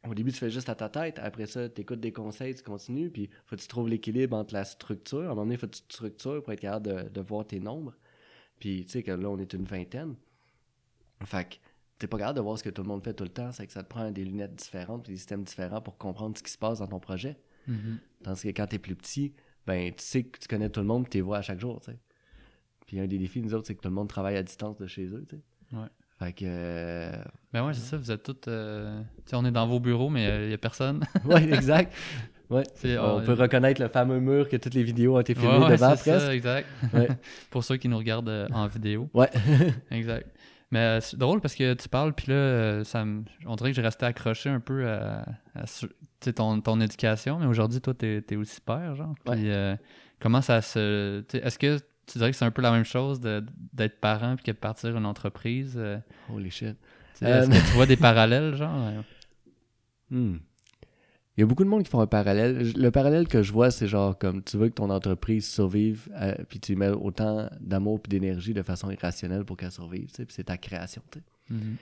au 0.09 0.13
début, 0.13 0.31
tu 0.31 0.38
fais 0.38 0.50
juste 0.50 0.69
à 0.69 0.75
ta 0.75 0.89
tête. 0.89 1.19
Après 1.19 1.45
ça, 1.45 1.69
tu 1.69 1.81
écoutes 1.81 2.00
des 2.00 2.12
conseils, 2.12 2.56
tu 2.56 2.63
continues. 2.63 3.09
Puis, 3.09 3.30
faut 3.45 3.56
que 3.56 3.62
tu 3.62 3.68
trouves 3.68 3.89
l'équilibre 3.89 4.36
entre 4.36 4.54
la 4.54 4.65
structure. 4.65 5.19
À 5.19 5.25
un 5.25 5.30
moment 5.30 5.44
donné, 5.44 5.57
faut 5.57 5.68
que 5.68 5.75
tu 5.75 5.83
structures 5.83 6.44
pour 6.44 6.54
être 6.54 6.59
capable 6.59 7.12
de, 7.12 7.21
voir 7.21 7.45
tes 7.45 7.59
nombres. 7.59 7.94
Puis, 8.59 8.86
tu 8.86 8.92
sais 8.92 9.04
que 9.04 9.12
là, 9.12 9.30
on 9.30 9.38
est 9.38 9.54
une 9.54 9.65
vingtaine. 9.65 10.15
Fait 11.24 11.50
que 11.50 11.56
t'es 12.00 12.07
pas 12.07 12.18
capable 12.18 12.38
de 12.38 12.42
voir 12.42 12.57
ce 12.57 12.63
que 12.63 12.69
tout 12.69 12.83
le 12.83 12.88
monde 12.88 13.04
fait 13.04 13.13
tout 13.13 13.24
le 13.24 13.30
temps. 13.30 13.51
C'est 13.51 13.68
que 13.68 13.74
ça 13.74 13.83
te 13.83 13.89
prend 13.89 14.12
des 14.12 14.24
lunettes 14.24 14.56
différentes 14.56 15.04
puis 15.04 15.13
des 15.13 15.18
systèmes 15.18 15.44
différents 15.44 15.81
pour 15.81 15.98
comprendre 15.98 16.38
ce 16.38 16.44
qui 16.44 16.51
se 16.51 16.57
passe 16.57 16.80
dans 16.80 16.88
ton 16.88 17.00
projet. 17.00 17.38
Mm-hmm. 17.69 17.98
Tandis 18.24 18.42
que 18.42 18.48
quand 18.50 18.68
t'es 18.68 18.80
plus 18.80 18.95
petit, 18.95 19.33
ben, 19.65 19.94
tu 19.94 20.04
sais 20.04 20.24
que 20.24 20.39
tu 20.39 20.48
connais 20.48 20.69
tout 20.69 20.80
le 20.80 20.86
monde 20.86 21.06
et 21.07 21.09
tu 21.09 21.18
les 21.18 21.21
vois 21.21 21.38
à 21.38 21.42
chaque 21.42 21.59
jour, 21.59 21.80
tu 21.81 21.92
sais. 21.92 22.00
Puis, 22.86 23.00
un 23.01 23.07
des 23.07 23.18
défis, 23.18 23.42
nous 23.42 23.54
autres, 23.54 23.68
c'est 23.68 23.75
que 23.75 23.81
tout 23.81 23.89
le 23.89 23.95
monde 23.95 24.07
travaille 24.07 24.38
à 24.38 24.44
distance 24.44 24.77
de 24.77 24.88
chez 24.88 25.07
eux, 25.07 25.25
tu 25.27 25.36
sais. 25.36 25.75
Ouais. 25.75 25.88
Fait 26.19 26.34
que. 26.34 26.46
Euh, 26.48 27.12
ben 27.54 27.66
ouais, 27.66 27.74
c'est 27.74 27.81
ça, 27.81 27.98
vous 27.98 28.12
êtes 28.12 28.24
tous. 28.24 28.36
Euh, 28.48 29.02
on 29.34 29.46
est 29.46 29.52
dans 29.52 29.68
vos 29.68 29.80
bureaux, 29.80 30.10
mais 30.10 30.44
il 30.44 30.48
n'y 30.48 30.54
a 30.54 30.58
personne. 30.58 31.06
oui, 31.25 31.44
exact. 31.54 31.94
Ouais. 32.50 32.64
On 33.00 33.22
peut 33.22 33.34
reconnaître 33.34 33.81
le 33.81 33.90
fameux 33.90 34.19
mur 34.19 34.50
que 34.50 34.56
toutes 34.58 34.74
les 34.74 34.84
vidéos 34.84 35.18
ont 35.18 35.19
été 35.19 35.36
filmées 35.36 35.58
ouais, 35.58 35.72
devant, 35.72 35.90
presque. 35.90 36.06
Ça, 36.06 36.34
exact. 36.34 36.68
Pour 37.52 37.64
ceux 37.64 37.78
qui 37.78 37.88
nous 37.88 37.98
regardent 37.98 38.30
euh, 38.30 38.48
en 38.54 38.68
vidéo. 38.68 39.10
Ouais. 39.14 39.30
exact. 39.92 40.28
Mais 40.72 41.00
c'est 41.02 41.18
drôle 41.18 41.40
parce 41.40 41.56
que 41.56 41.74
tu 41.75 41.88
parles, 41.88 42.14
puis 42.14 42.31
là, 42.31 42.84
ça 42.84 43.06
on 43.46 43.56
dirait 43.56 43.69
que 43.69 43.75
j'ai 43.75 43.81
resté 43.81 44.06
accroché 44.06 44.50
un 44.50 44.60
peu 44.60 44.90
à, 44.90 45.24
ton, 46.36 46.60
ton 46.60 46.81
éducation, 46.81 47.40
mais 47.40 47.46
aujourd'hui, 47.46 47.80
toi, 47.80 47.94
t'es 47.94 48.24
es 48.30 48.36
aussi 48.36 48.60
père, 48.60 48.96
genre. 48.96 49.14
Puis 49.25 49.50
comment 50.19 50.42
ça 50.42 50.62
se. 50.62 51.24
Est-ce 51.34 51.60
que 51.60 51.80
tu 52.07 52.18
dirais 52.18 52.31
que 52.31 52.38
c'est 52.38 52.45
un 52.45 52.51
peu 52.51 52.62
la 52.62 52.71
même 52.71 52.86
chose 52.86 53.19
d'être 53.19 54.00
parent 54.00 54.36
puis 54.36 54.45
que 54.45 54.51
de 54.51 54.57
partir 54.57 54.95
une 54.98 55.06
entreprise. 55.06 55.75
Euh, 55.77 55.98
Holy 56.33 56.50
shit. 56.50 56.77
Est-ce 57.21 57.50
que 57.50 57.69
tu 57.69 57.74
vois 57.74 57.86
des 57.86 57.98
parallèles, 57.98 58.56
genre? 58.56 58.92
Hmm. 60.09 60.38
Il 61.36 61.42
y 61.42 61.44
a 61.44 61.45
beaucoup 61.45 61.63
de 61.63 61.69
monde 61.69 61.83
qui 61.83 61.92
font 61.92 62.00
un 62.00 62.07
parallèle. 62.07 62.74
Le 62.75 62.89
parallèle 62.89 63.27
que 63.27 63.44
je 63.44 63.51
vois, 63.51 63.69
c'est 63.69 63.88
genre 63.88 64.18
comme 64.18 64.42
tu 64.44 64.57
veux 64.57 64.69
que 64.69 64.74
ton 64.74 64.89
entreprise 64.89 65.48
survive, 65.48 66.09
euh, 66.15 66.33
puis 66.50 66.59
tu 66.59 66.75
mets 66.75 66.89
autant 66.89 67.48
d'amour 67.59 68.00
et 68.06 68.07
d'énergie 68.07 68.54
de 68.54 68.63
façon 68.63 68.89
irrationnelle 68.89 69.45
pour 69.45 69.56
qu'elle 69.56 69.71
survive, 69.71 70.09
puis 70.12 70.25
c'est 70.30 70.45
ta 70.45 70.57
création. 70.57 71.04
Mm-hmm. 71.51 71.75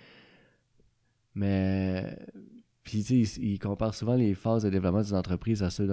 Mais 1.36 2.18
puis 2.84 3.04
tu 3.04 3.26
sais, 3.26 3.42
ils 3.42 3.58
comparent 3.58 3.96
souvent 3.96 4.16
les 4.16 4.36
phases 4.36 4.64
de 4.64 4.70
développement 4.70 5.02
d'une 5.02 5.16
entreprise 5.16 5.64
à 5.64 5.70
ceux 5.70 5.88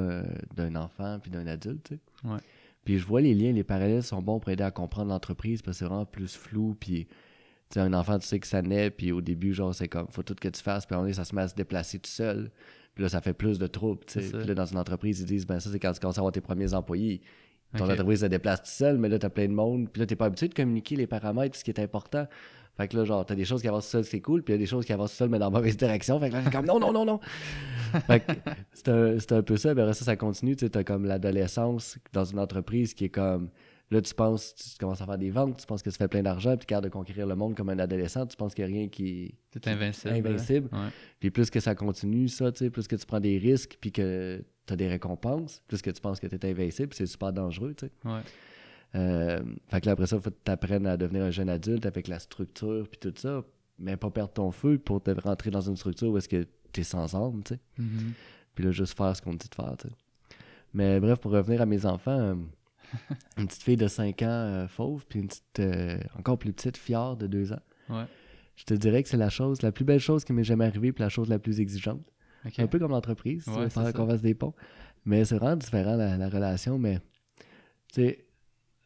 d'un 0.56 0.76
enfant 0.76 1.18
puis 1.20 1.30
d'un 1.30 1.46
adulte. 1.46 1.94
Ouais. 2.24 2.38
Puis 2.84 2.98
je 2.98 3.06
vois 3.06 3.20
les 3.20 3.34
liens, 3.34 3.52
les 3.52 3.64
parallèles 3.64 4.02
sont 4.02 4.22
bons 4.22 4.40
pour 4.40 4.50
aider 4.50 4.64
à 4.64 4.70
comprendre 4.70 5.10
l'entreprise 5.10 5.62
parce 5.62 5.76
que 5.76 5.84
c'est 5.84 5.88
vraiment 5.88 6.04
plus 6.04 6.34
flou. 6.34 6.76
Puis, 6.78 7.06
tu 7.06 7.14
sais, 7.74 7.80
un 7.80 7.92
enfant, 7.92 8.18
tu 8.18 8.26
sais 8.26 8.40
que 8.40 8.46
ça 8.46 8.60
naît, 8.62 8.90
puis 8.90 9.12
au 9.12 9.20
début, 9.20 9.54
genre, 9.54 9.74
c'est 9.74 9.88
comme, 9.88 10.08
faut 10.10 10.22
tout 10.22 10.34
que 10.34 10.48
tu 10.48 10.60
fasses, 10.62 10.86
puis 10.86 10.96
à 10.96 10.98
un 10.98 11.12
ça 11.12 11.24
se 11.24 11.34
met 11.34 11.42
à 11.42 11.48
se 11.48 11.54
déplacer 11.54 11.98
tout 11.98 12.10
seul. 12.10 12.50
Puis 12.94 13.02
là, 13.02 13.08
ça 13.08 13.20
fait 13.20 13.32
plus 13.32 13.58
de 13.58 13.66
troubles, 13.66 14.04
tu 14.06 14.20
sais. 14.20 14.36
Puis 14.36 14.46
là, 14.46 14.54
dans 14.54 14.66
une 14.66 14.78
entreprise, 14.78 15.20
ils 15.20 15.26
disent, 15.26 15.46
ben 15.46 15.60
ça, 15.60 15.70
c'est 15.70 15.78
quand 15.78 15.92
tu 15.92 16.00
commences 16.00 16.18
à 16.18 16.20
avoir 16.20 16.32
tes 16.32 16.40
premiers 16.40 16.74
employés. 16.74 17.22
Ton 17.76 17.88
entreprise 17.88 18.20
se 18.20 18.26
déplace 18.26 18.62
tout 18.62 18.68
seul, 18.68 18.98
mais 18.98 19.08
là, 19.08 19.18
tu 19.18 19.24
as 19.24 19.30
plein 19.30 19.46
de 19.46 19.54
monde. 19.54 19.88
Puis 19.90 20.00
là, 20.00 20.06
tu 20.06 20.14
pas 20.14 20.26
habitué 20.26 20.48
de 20.48 20.54
communiquer 20.54 20.94
les 20.96 21.06
paramètres, 21.06 21.56
ce 21.56 21.64
qui 21.64 21.70
est 21.70 21.80
important. 21.80 22.26
Fait 22.76 22.88
que 22.88 22.96
là, 22.96 23.04
genre, 23.04 23.26
t'as 23.26 23.34
des 23.34 23.44
choses 23.44 23.60
qui 23.60 23.68
avancent 23.68 23.86
seul, 23.88 24.04
c'est 24.04 24.20
cool, 24.20 24.42
puis 24.42 24.52
il 24.52 24.56
y 24.56 24.58
a 24.58 24.58
des 24.58 24.66
choses 24.66 24.86
qui 24.86 24.92
avancent 24.92 25.12
seul, 25.12 25.28
mais 25.28 25.38
dans 25.38 25.50
la 25.50 25.58
mauvaise 25.58 25.76
direction. 25.76 26.18
Fait 26.18 26.30
que 26.30 26.34
là, 26.34 26.50
comme 26.50 26.64
non, 26.64 26.80
non, 26.80 26.92
non, 26.92 27.04
non. 27.04 27.20
fait 28.06 28.20
que 28.20 28.32
c'est 28.72 28.88
un, 28.88 29.38
un, 29.38 29.42
peu 29.42 29.56
ça. 29.56 29.74
Ben, 29.74 29.92
ça, 29.92 30.04
ça 30.04 30.16
continue. 30.16 30.56
Tu 30.56 30.64
sais, 30.64 30.70
t'as 30.70 30.82
comme 30.82 31.04
l'adolescence 31.04 31.98
dans 32.12 32.24
une 32.24 32.38
entreprise 32.38 32.94
qui 32.94 33.06
est 33.06 33.10
comme. 33.10 33.50
Là, 33.90 34.00
tu 34.00 34.14
penses, 34.14 34.54
tu 34.54 34.78
commences 34.78 35.02
à 35.02 35.06
faire 35.06 35.18
des 35.18 35.30
ventes, 35.30 35.58
tu 35.58 35.66
penses 35.66 35.82
que 35.82 35.90
tu 35.90 35.98
fais 35.98 36.08
plein 36.08 36.22
d'argent, 36.22 36.56
puis 36.56 36.66
tu 36.66 36.80
de 36.80 36.88
conquérir 36.88 37.26
le 37.26 37.34
monde 37.34 37.54
comme 37.54 37.68
un 37.68 37.78
adolescent, 37.78 38.26
tu 38.26 38.38
penses 38.38 38.54
qu'il 38.54 38.64
n'y 38.64 38.72
a 38.72 38.74
rien 38.78 38.88
qui, 38.88 39.34
est 39.54 39.68
invincible. 39.68 40.14
invincible. 40.14 40.70
Puis 41.20 41.30
plus 41.30 41.50
que 41.50 41.60
ça 41.60 41.74
continue, 41.74 42.28
ça, 42.28 42.50
tu 42.52 42.64
sais, 42.64 42.70
plus 42.70 42.88
que 42.88 42.96
tu 42.96 43.04
prends 43.04 43.20
des 43.20 43.36
risques, 43.36 43.76
puis 43.82 43.92
que 43.92 44.42
tu 44.66 44.72
as 44.72 44.76
des 44.76 44.88
récompenses, 44.88 45.62
plus 45.68 45.82
que 45.82 45.90
tu 45.90 46.00
penses 46.00 46.20
que 46.20 46.26
tu 46.26 46.34
es 46.34 46.50
invincible, 46.50 46.94
c'est 46.94 47.04
super 47.04 47.34
dangereux, 47.34 47.74
tu 47.74 47.84
sais. 47.84 47.92
Ouais. 48.08 48.22
Euh, 48.94 49.42
fait 49.68 49.80
que 49.80 49.86
là, 49.86 49.92
après 49.92 50.06
ça, 50.06 50.16
il 50.16 50.22
faut 50.22 50.30
que 50.30 50.36
tu 50.44 50.50
apprennes 50.50 50.86
à 50.86 50.96
devenir 50.96 51.22
un 51.22 51.30
jeune 51.30 51.48
adulte 51.48 51.86
avec 51.86 52.08
la 52.08 52.18
structure 52.18 52.86
puis 52.88 52.98
tout 53.00 53.12
ça, 53.16 53.42
mais 53.78 53.96
pas 53.96 54.10
perdre 54.10 54.32
ton 54.32 54.50
feu 54.50 54.78
pour 54.78 55.02
te 55.02 55.10
rentrer 55.10 55.50
dans 55.50 55.62
une 55.62 55.76
structure 55.76 56.10
où 56.10 56.18
est-ce 56.18 56.28
que 56.28 56.46
tu 56.72 56.80
es 56.80 56.84
sans 56.84 57.14
armes, 57.14 57.42
tu 57.42 57.54
sais. 57.54 57.60
Mm-hmm. 57.80 58.12
Puis 58.54 58.64
là, 58.64 58.70
juste 58.70 58.96
faire 58.96 59.16
ce 59.16 59.22
qu'on 59.22 59.32
te 59.32 59.44
dit 59.44 59.48
de 59.48 59.54
faire, 59.54 59.76
tu 59.78 59.88
sais. 59.88 59.94
Mais 60.74 61.00
bref, 61.00 61.18
pour 61.18 61.32
revenir 61.32 61.60
à 61.60 61.66
mes 61.66 61.86
enfants, 61.86 62.18
euh, 62.18 62.34
une 63.38 63.46
petite 63.46 63.62
fille 63.62 63.76
de 63.76 63.88
5 63.88 64.22
ans 64.22 64.26
euh, 64.28 64.68
fauve, 64.68 65.06
puis 65.08 65.20
une 65.20 65.28
petite, 65.28 65.62
encore 66.18 66.38
plus 66.38 66.52
petite, 66.52 66.76
fière 66.76 67.16
de 67.16 67.26
2 67.26 67.52
ans. 67.52 67.60
Ouais. 67.88 68.04
Je 68.56 68.64
te 68.64 68.74
dirais 68.74 69.02
que 69.02 69.08
c'est 69.08 69.16
la 69.16 69.30
chose, 69.30 69.62
la 69.62 69.72
plus 69.72 69.84
belle 69.84 70.00
chose 70.00 70.24
qui 70.24 70.32
m'est 70.32 70.44
jamais 70.44 70.66
arrivée, 70.66 70.92
puis 70.92 71.02
la 71.02 71.08
chose 71.08 71.28
la 71.28 71.38
plus 71.38 71.60
exigeante. 71.60 72.02
Un 72.58 72.66
peu 72.66 72.78
comme 72.78 72.90
l'entreprise, 72.90 73.46
ouais, 73.48 73.68
qu'on 73.92 74.06
fasse 74.06 74.22
des 74.22 74.34
ponts. 74.34 74.54
Mais 75.04 75.24
c'est 75.24 75.36
vraiment 75.36 75.56
différent 75.56 75.96
la, 75.96 76.16
la 76.16 76.28
relation, 76.28 76.78
mais 76.78 76.98
tu 77.92 78.02
sais, 78.02 78.24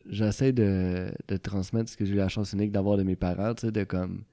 j'essaie 0.08 0.52
de, 0.52 1.12
de, 1.28 1.36
transmettre 1.36 1.90
ce 1.90 1.96
que 1.96 2.04
j'ai 2.04 2.14
eu 2.14 2.16
la 2.16 2.28
chance 2.28 2.52
unique 2.52 2.72
d'avoir 2.72 2.96
de 2.96 3.02
mes 3.02 3.16
parents, 3.16 3.54
tu 3.54 3.66
sais, 3.66 3.72
de 3.72 3.84
comme. 3.84 4.24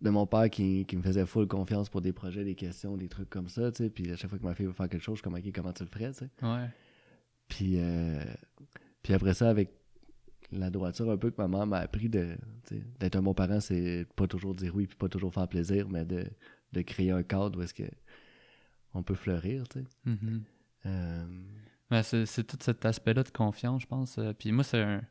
De 0.00 0.10
mon 0.10 0.26
père 0.26 0.48
qui, 0.48 0.84
qui, 0.86 0.96
me 0.96 1.02
faisait 1.02 1.26
full 1.26 1.48
confiance 1.48 1.88
pour 1.88 2.00
des 2.00 2.12
projets, 2.12 2.44
des 2.44 2.54
questions, 2.54 2.96
des 2.96 3.08
trucs 3.08 3.28
comme 3.28 3.48
ça, 3.48 3.72
tu 3.72 3.84
sais. 3.84 3.90
Puis 3.90 4.10
à 4.12 4.16
chaque 4.16 4.30
fois 4.30 4.38
que 4.38 4.44
ma 4.44 4.54
fille 4.54 4.66
veut 4.66 4.72
faire 4.72 4.88
quelque 4.88 5.02
chose, 5.02 5.18
je 5.18 5.22
comme, 5.22 5.34
OK, 5.34 5.52
comment 5.52 5.72
tu 5.72 5.82
le 5.82 5.88
ferais, 5.88 6.12
tu 6.12 6.18
sais. 6.18 6.30
Ouais. 6.42 6.68
Puis, 7.48 7.74
euh, 7.78 8.22
puis 9.02 9.12
après 9.12 9.34
ça, 9.34 9.50
avec 9.50 9.70
la 10.52 10.70
droiture 10.70 11.10
un 11.10 11.16
peu 11.16 11.30
que 11.30 11.40
ma 11.40 11.48
mère 11.48 11.66
m'a 11.66 11.78
appris 11.78 12.08
de 12.08 12.36
d'être 13.00 13.16
un 13.16 13.22
bon 13.22 13.34
parent, 13.34 13.60
c'est 13.60 14.06
pas 14.16 14.26
toujours 14.26 14.54
dire 14.54 14.74
oui 14.74 14.86
puis 14.86 14.96
pas 14.96 15.08
toujours 15.08 15.32
faire 15.32 15.48
plaisir, 15.48 15.88
mais 15.88 16.04
de, 16.04 16.24
de 16.72 16.82
créer 16.82 17.10
un 17.10 17.22
cadre 17.22 17.58
où 17.58 17.62
est-ce 17.62 17.74
que 17.74 17.88
on 18.94 19.02
peut 19.02 19.14
fleurir, 19.14 19.66
tu 19.68 19.80
sais. 19.80 19.86
Mm-hmm. 20.06 20.40
euh, 20.86 21.26
c'est 22.02 22.44
tout 22.44 22.58
cet 22.60 22.84
aspect-là 22.84 23.22
de 23.22 23.30
confiance, 23.30 23.82
je 23.82 23.86
pense. 23.86 24.18
Euh, 24.18 24.32
puis 24.32 24.52
moi, 24.52 24.64
c'est 24.64 24.80
un... 24.80 25.02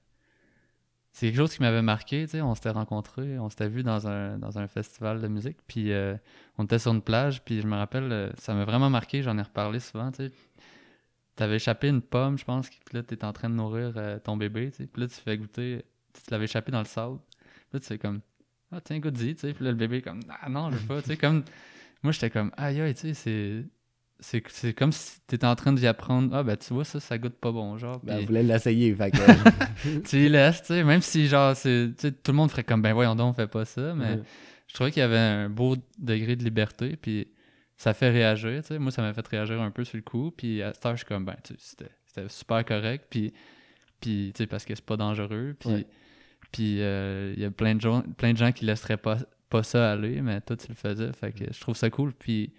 C'est 1.13 1.27
quelque 1.27 1.37
chose 1.37 1.53
qui 1.53 1.61
m'avait 1.61 1.81
marqué, 1.81 2.23
tu 2.23 2.31
sais, 2.31 2.41
on 2.41 2.55
s'était 2.55 2.69
rencontrés, 2.69 3.37
on 3.37 3.49
s'était 3.49 3.67
vu 3.67 3.83
dans 3.83 4.07
un, 4.07 4.37
dans 4.37 4.57
un 4.59 4.67
festival 4.69 5.19
de 5.19 5.27
musique, 5.27 5.57
puis 5.67 5.91
euh, 5.91 6.15
on 6.57 6.63
était 6.63 6.79
sur 6.79 6.93
une 6.93 7.01
plage, 7.01 7.43
puis 7.43 7.59
je 7.59 7.67
me 7.67 7.75
rappelle, 7.75 8.09
euh, 8.13 8.31
ça 8.37 8.53
m'a 8.53 8.63
vraiment 8.63 8.89
marqué, 8.89 9.21
j'en 9.21 9.37
ai 9.37 9.41
reparlé 9.41 9.81
souvent, 9.81 10.09
tu 10.09 10.29
sais. 10.29 10.31
T'avais 11.35 11.57
échappé 11.57 11.89
une 11.89 12.01
pomme, 12.01 12.37
je 12.37 12.45
pense, 12.45 12.69
puis 12.69 12.79
là, 12.93 13.03
t'es 13.03 13.25
en 13.25 13.33
train 13.33 13.49
de 13.49 13.55
nourrir 13.55 13.93
ton 14.23 14.37
bébé, 14.37 14.71
tu 14.71 14.77
sais, 14.77 14.87
puis 14.87 15.01
là, 15.01 15.09
tu 15.09 15.15
fais 15.15 15.37
goûter, 15.37 15.83
tu 16.13 16.31
l'avais 16.31 16.45
échappé 16.45 16.71
dans 16.71 16.79
le 16.79 16.85
sable, 16.85 17.19
là, 17.73 17.79
tu 17.81 17.87
fais 17.87 17.97
comme, 17.97 18.21
ah, 18.71 18.79
tiens, 18.79 18.99
goûte-y, 18.99 19.35
tu 19.35 19.41
sais, 19.41 19.53
puis 19.53 19.65
là, 19.65 19.71
le 19.71 19.77
bébé, 19.77 20.01
comme, 20.01 20.21
ah 20.29 20.47
non, 20.47 20.71
je 20.71 20.77
veux 20.77 20.87
pas, 20.87 21.01
tu 21.01 21.09
sais, 21.09 21.17
comme, 21.17 21.43
moi, 22.03 22.13
j'étais 22.13 22.29
comme, 22.29 22.51
aïe, 22.55 22.79
aïe, 22.79 22.93
tu 22.93 23.01
sais, 23.01 23.13
c'est 23.13 23.65
c'est 24.21 24.73
comme 24.73 24.91
si 24.91 25.19
tu 25.27 25.35
étais 25.35 25.47
en 25.47 25.55
train 25.55 25.73
d'y 25.73 25.87
apprendre 25.87 26.33
ah 26.35 26.43
ben 26.43 26.55
tu 26.55 26.73
vois 26.73 26.85
ça 26.85 26.99
ça 26.99 27.17
goûte 27.17 27.33
pas 27.33 27.51
bon 27.51 27.77
genre 27.77 27.99
ben, 28.03 28.19
elle 28.19 28.25
voulait 28.27 28.43
l'essayer 28.43 28.93
fait 28.93 29.11
tu 30.05 30.25
y 30.25 30.29
laisses 30.29 30.61
tu 30.61 30.67
sais 30.67 30.83
même 30.83 31.01
si 31.01 31.27
genre 31.27 31.55
c'est 31.55 31.95
tout 31.97 32.31
le 32.31 32.37
monde 32.37 32.51
ferait 32.51 32.63
comme 32.63 32.83
ben 32.83 32.93
voyons 32.93 33.15
donc 33.15 33.31
on 33.31 33.33
fait 33.33 33.47
pas 33.47 33.65
ça 33.65 33.95
mais 33.95 34.19
je 34.67 34.73
trouvais 34.75 34.91
qu'il 34.91 35.01
y 35.01 35.03
avait 35.03 35.17
un 35.17 35.49
beau 35.49 35.75
degré 35.97 36.35
de 36.35 36.43
liberté 36.43 36.95
puis 37.01 37.27
ça 37.77 37.95
fait 37.95 38.11
réagir 38.11 38.61
tu 38.61 38.67
sais. 38.67 38.79
Moi 38.79 38.91
ça 38.91 39.01
m'a 39.01 39.11
fait 39.11 39.27
réagir 39.27 39.59
un 39.59 39.71
peu 39.71 39.83
sur 39.83 39.97
le 39.97 40.03
coup 40.03 40.31
puis 40.31 40.61
à 40.61 40.71
cette 40.73 40.85
heure 40.85 40.93
je 40.93 40.97
suis 40.97 41.07
comme 41.07 41.25
ben 41.25 41.35
c'était 41.57 41.91
c'était 42.05 42.29
super 42.29 42.63
correct 42.63 43.07
puis 43.09 43.33
puis 43.99 44.31
tu 44.35 44.43
sais 44.43 44.47
parce 44.47 44.65
que 44.65 44.75
c'est 44.75 44.85
pas 44.85 44.97
dangereux 44.97 45.55
puis 45.59 45.87
puis 46.51 46.81
euh, 46.81 47.33
il 47.35 47.41
y 47.41 47.45
a 47.45 47.49
plein 47.49 47.73
de 47.73 47.81
gens 47.81 48.03
plein 48.17 48.33
de 48.33 48.37
gens 48.37 48.51
qui 48.51 48.65
laisseraient 48.65 48.97
pas 48.97 49.17
pas 49.49 49.63
ça 49.63 49.91
aller 49.91 50.21
mais 50.21 50.41
toi 50.41 50.55
tu 50.55 50.67
le 50.69 50.75
faisais 50.75 51.11
fait 51.11 51.31
que 51.31 51.51
je 51.51 51.59
trouve 51.59 51.75
ça 51.75 51.89
cool 51.89 52.13
puis 52.13 52.53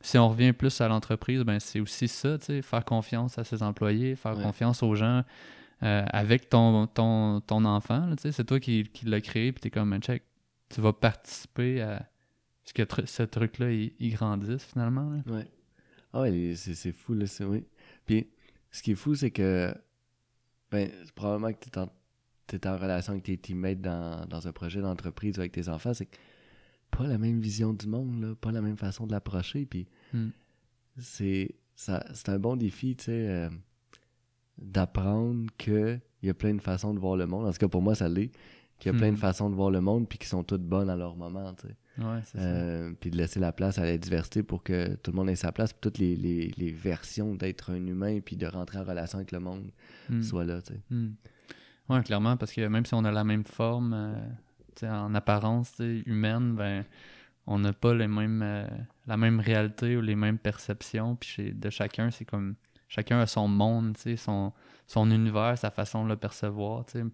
si 0.00 0.18
on 0.18 0.28
revient 0.28 0.52
plus 0.52 0.80
à 0.80 0.88
l'entreprise, 0.88 1.42
ben 1.42 1.60
c'est 1.60 1.80
aussi 1.80 2.08
ça, 2.08 2.38
faire 2.38 2.84
confiance 2.84 3.38
à 3.38 3.44
ses 3.44 3.62
employés, 3.62 4.16
faire 4.16 4.34
confiance 4.34 4.82
aux 4.82 4.94
gens 4.94 5.24
euh, 5.82 6.04
avec 6.10 6.48
ton, 6.48 6.86
ton, 6.86 7.40
ton 7.40 7.64
enfant. 7.64 8.10
C'est 8.18 8.44
toi 8.44 8.60
qui, 8.60 8.84
qui 8.84 9.06
l'as 9.06 9.20
créé, 9.20 9.52
puis 9.52 9.60
tu 9.60 9.68
es 9.68 9.70
comme, 9.70 9.98
check, 10.00 10.22
tu 10.68 10.80
vas 10.80 10.92
participer 10.92 11.82
à 11.82 12.08
ce 12.64 12.72
que 12.72 12.82
ce 13.04 13.22
truc-là, 13.24 13.72
il, 13.72 14.14
grandisse 14.14 14.64
finalement. 14.64 15.20
Ouais. 15.26 15.46
Ah 16.12 16.22
ouais, 16.22 16.54
c'est 16.56 16.74
c'est 16.74 16.92
fou, 16.92 17.14
là, 17.14 17.26
c'est 17.26 17.44
oui. 17.44 17.64
Puis, 18.06 18.28
ce 18.70 18.82
qui 18.82 18.92
est 18.92 18.96
fou, 18.96 19.14
c'est 19.14 19.30
que, 19.30 19.74
ben, 20.70 20.90
probablement 21.14 21.52
que 21.52 21.78
en, 21.78 21.88
t'es 22.46 22.66
en 22.66 22.76
relation 22.76 23.12
avec 23.12 23.24
tes 23.24 23.36
teammates 23.36 23.80
dans, 23.80 24.26
dans 24.26 24.48
un 24.48 24.52
projet 24.52 24.80
d'entreprise 24.80 25.36
ou 25.38 25.40
avec 25.40 25.52
tes 25.52 25.68
enfants, 25.68 25.94
c'est 25.94 26.06
que 26.06 26.16
pas 26.90 27.06
la 27.06 27.18
même 27.18 27.40
vision 27.40 27.72
du 27.72 27.86
monde, 27.86 28.20
là, 28.22 28.34
pas 28.34 28.52
la 28.52 28.60
même 28.62 28.76
façon 28.76 29.06
de 29.06 29.12
l'approcher, 29.12 29.66
puis 29.66 29.86
Hmm. 30.12 30.28
c'est 30.98 31.54
ça 31.74 32.04
c'est 32.14 32.28
un 32.28 32.38
bon 32.38 32.56
défi, 32.56 32.96
tu 32.96 33.04
sais, 33.04 33.28
euh, 33.28 33.48
d'apprendre 34.58 35.46
que 35.58 35.98
il 36.22 36.26
y 36.26 36.30
a 36.30 36.34
plein 36.34 36.54
de 36.54 36.60
façons 36.60 36.92
de 36.92 36.98
voir 36.98 37.16
le 37.16 37.26
monde. 37.26 37.46
En 37.46 37.52
tout 37.52 37.58
cas, 37.58 37.68
pour 37.68 37.80
moi, 37.82 37.94
ça 37.94 38.08
l'est. 38.08 38.30
Qu'il 38.78 38.92
y 38.92 38.94
a 38.94 38.98
plein 38.98 39.08
de 39.10 39.16
Hmm. 39.16 39.20
façons 39.20 39.50
de 39.50 39.54
voir 39.54 39.70
le 39.70 39.80
monde, 39.82 40.08
puis 40.08 40.18
qui 40.18 40.26
sont 40.26 40.42
toutes 40.42 40.62
bonnes 40.64 40.88
à 40.88 40.96
leur 40.96 41.14
moment, 41.16 41.52
tu 41.54 41.68
sais. 41.68 41.76
Ouais, 42.02 42.20
c'est 42.24 42.38
ça. 42.38 42.44
Euh, 42.44 42.92
puis 42.98 43.10
de 43.10 43.16
laisser 43.18 43.38
la 43.40 43.52
place 43.52 43.76
à 43.78 43.84
la 43.84 43.98
diversité 43.98 44.42
pour 44.42 44.62
que 44.62 44.94
tout 44.96 45.10
le 45.10 45.16
monde 45.16 45.28
ait 45.28 45.34
sa 45.36 45.52
place, 45.52 45.72
puis 45.74 45.80
toutes 45.82 45.98
les, 45.98 46.16
les, 46.16 46.48
les 46.56 46.70
versions 46.72 47.34
d'être 47.34 47.70
un 47.72 47.86
humain, 47.86 48.20
puis 48.20 48.36
de 48.36 48.46
rentrer 48.46 48.78
en 48.78 48.84
relation 48.84 49.18
avec 49.18 49.32
le 49.32 49.40
monde 49.40 49.70
Hmm. 50.08 50.22
soient 50.22 50.44
là, 50.44 50.62
tu 50.62 50.72
sais. 50.74 50.80
Ouais, 51.90 52.02
clairement, 52.02 52.36
parce 52.38 52.52
que 52.52 52.66
même 52.68 52.86
si 52.86 52.94
on 52.94 53.04
a 53.04 53.12
la 53.12 53.24
même 53.24 53.44
forme, 53.44 53.92
euh, 53.94 54.14
en 54.82 55.14
apparence 55.14 55.74
humaine, 55.78 56.54
ben, 56.54 56.84
on 57.46 57.58
n'a 57.58 57.72
pas 57.72 57.94
les 57.94 58.08
mêmes, 58.08 58.42
euh, 58.42 58.66
la 59.06 59.16
même 59.16 59.40
réalité 59.40 59.96
ou 59.96 60.00
les 60.00 60.16
mêmes 60.16 60.38
perceptions. 60.38 61.16
Puis 61.16 61.30
chez, 61.30 61.52
de 61.52 61.70
chacun, 61.70 62.10
c'est 62.10 62.24
comme 62.24 62.54
chacun 62.88 63.20
a 63.20 63.26
son 63.26 63.48
monde, 63.48 63.96
son, 64.16 64.52
son 64.86 65.10
univers, 65.10 65.56
sa 65.56 65.70
façon 65.70 66.04
de 66.04 66.10
le 66.10 66.16
percevoir. 66.16 66.84
tu 66.86 67.00
sais. 67.00 67.04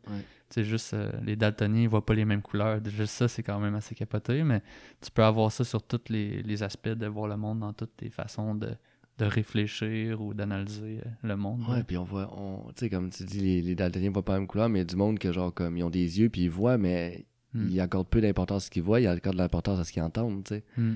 Tu 0.48 0.54
sais, 0.54 0.64
juste 0.64 0.94
euh, 0.94 1.10
les 1.22 1.36
daltoniens, 1.36 1.82
ils 1.82 1.88
voient 1.88 2.06
pas 2.06 2.14
les 2.14 2.24
mêmes 2.24 2.42
couleurs. 2.42 2.80
Juste 2.84 3.14
ça, 3.14 3.28
c'est 3.28 3.42
quand 3.42 3.58
même 3.58 3.74
assez 3.74 3.94
capoté, 3.94 4.42
mais 4.44 4.62
tu 5.00 5.10
peux 5.10 5.24
avoir 5.24 5.50
ça 5.50 5.64
sur 5.64 5.82
tous 5.82 6.08
les, 6.08 6.42
les 6.42 6.62
aspects 6.62 6.88
de 6.88 7.06
voir 7.06 7.28
le 7.28 7.36
monde 7.36 7.60
dans 7.60 7.72
toutes 7.72 7.96
tes 7.96 8.10
façons 8.10 8.54
de, 8.54 8.70
de 9.18 9.24
réfléchir 9.24 10.20
ou 10.20 10.34
d'analyser 10.34 11.00
euh, 11.04 11.10
le 11.22 11.36
monde. 11.36 11.62
Ouais, 11.68 11.82
puis 11.82 11.96
on 11.96 12.04
voit, 12.04 12.32
on, 12.38 12.68
tu 12.68 12.80
sais, 12.80 12.90
comme 12.90 13.10
tu 13.10 13.24
dis, 13.24 13.40
les, 13.40 13.62
les 13.62 13.74
daltoniens 13.74 14.10
voient 14.10 14.24
pas 14.24 14.34
la 14.34 14.38
même 14.40 14.46
couleur, 14.46 14.68
mais 14.68 14.78
il 14.78 14.82
y 14.82 14.86
a 14.86 14.86
du 14.86 14.96
monde 14.96 15.18
que, 15.18 15.32
genre, 15.32 15.52
comme, 15.52 15.76
ils 15.76 15.82
ont 15.82 15.90
des 15.90 16.20
yeux, 16.20 16.28
puis 16.28 16.42
ils 16.42 16.50
voient, 16.50 16.78
mais 16.78 17.26
Hmm. 17.56 17.68
ils 17.70 17.80
accordent 17.80 18.08
peu 18.08 18.20
d'importance 18.20 18.64
à 18.64 18.66
ce 18.66 18.70
qu'ils 18.70 18.82
voient, 18.82 19.00
ils 19.00 19.06
accordent 19.06 19.36
de 19.36 19.42
l'importance 19.42 19.78
à 19.80 19.84
ce 19.84 19.92
qu'ils 19.92 20.02
entendent, 20.02 20.44
tu 20.44 20.54
sais. 20.54 20.64
Hmm. 20.76 20.94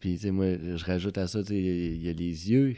Puis, 0.00 0.14
tu 0.14 0.22
sais, 0.22 0.30
moi, 0.30 0.46
je 0.58 0.84
rajoute 0.84 1.16
à 1.18 1.26
ça, 1.26 1.42
tu 1.42 1.48
sais, 1.48 1.58
il 1.60 2.02
y 2.02 2.08
a 2.08 2.12
les 2.12 2.50
yeux, 2.50 2.76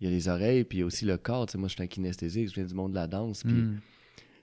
il 0.00 0.04
y 0.04 0.06
a 0.06 0.10
les 0.10 0.28
oreilles, 0.28 0.64
puis 0.64 0.78
il 0.78 0.80
y 0.80 0.82
a 0.82 0.86
aussi 0.86 1.04
le 1.04 1.16
corps, 1.16 1.46
tu 1.46 1.52
sais. 1.52 1.58
Moi, 1.58 1.68
je 1.68 1.74
suis 1.74 1.82
un 1.82 1.86
kinesthésique, 1.86 2.48
je 2.48 2.54
viens 2.54 2.64
du 2.64 2.74
monde 2.74 2.90
de 2.92 2.96
la 2.96 3.06
danse, 3.06 3.42
puis 3.44 3.52
Hmm. 3.52 3.78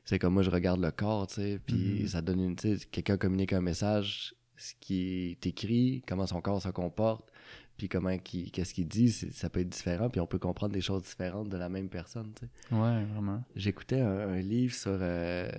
c'est 0.05 0.19
comme 0.19 0.33
moi, 0.33 0.43
je 0.43 0.49
regarde 0.49 0.81
le 0.81 0.91
corps, 0.91 1.27
tu 1.27 1.35
sais, 1.35 1.59
puis 1.65 2.07
ça 2.07 2.21
donne 2.21 2.39
une, 2.41 2.55
tu 2.55 2.77
sais, 2.77 2.85
quelqu'un 2.91 3.17
communique 3.17 3.53
un 3.53 3.61
message, 3.61 4.33
ce 4.57 4.73
qui 4.79 5.31
est 5.31 5.45
écrit, 5.47 6.03
comment 6.07 6.27
son 6.27 6.39
corps 6.41 6.61
se 6.61 6.69
comporte, 6.69 7.27
puis 7.77 7.89
comment 7.89 8.15
qui, 8.19 8.51
qu'est-ce 8.51 8.73
qu'il 8.75 8.87
dit, 8.87 9.09
ça 9.11 9.49
peut 9.49 9.59
être 9.61 9.69
différent, 9.69 10.09
puis 10.09 10.21
on 10.21 10.27
peut 10.27 10.37
comprendre 10.39 10.71
des 10.73 10.81
choses 10.81 11.01
différentes 11.03 11.49
de 11.49 11.57
la 11.57 11.67
même 11.67 11.89
personne, 11.89 12.31
tu 12.39 12.45
sais. 12.45 12.75
Ouais, 12.75 13.03
vraiment. 13.05 13.43
J'écoutais 13.55 13.99
un, 14.01 14.29
un 14.29 14.39
livre 14.39 14.73
sur. 14.75 14.97
euh, 15.01 15.49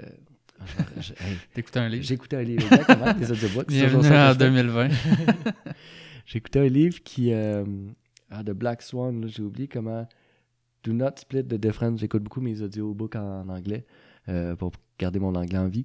hey, 1.08 1.36
T'écoutais 1.54 1.80
un 1.80 1.88
livre? 1.88 2.04
J'écoutais 2.04 2.36
un 2.36 2.42
livre 2.42 2.62
exactement, 2.62 3.06
audiobooks. 3.10 3.68
Bienvenue 3.68 3.96
en 3.96 4.00
que 4.00 4.06
je 4.06 4.32
fais. 4.32 4.38
2020. 4.38 4.88
J'écoutais 6.26 6.60
un 6.60 6.68
livre 6.68 7.02
qui. 7.02 7.32
Euh, 7.32 7.64
ah, 8.30 8.42
de 8.42 8.52
Black 8.52 8.82
Swan, 8.82 9.28
j'ai 9.28 9.42
oublié 9.42 9.68
comment. 9.68 10.06
Do 10.84 10.92
not 10.92 11.16
split 11.16 11.44
the 11.44 11.54
difference. 11.54 12.00
J'écoute 12.00 12.22
beaucoup 12.22 12.40
mes 12.40 12.60
audiobooks 12.60 13.14
en, 13.14 13.42
en 13.42 13.48
anglais 13.48 13.84
euh, 14.28 14.56
pour 14.56 14.72
garder 14.98 15.18
mon 15.18 15.34
anglais 15.34 15.58
en 15.58 15.68
vie. 15.68 15.84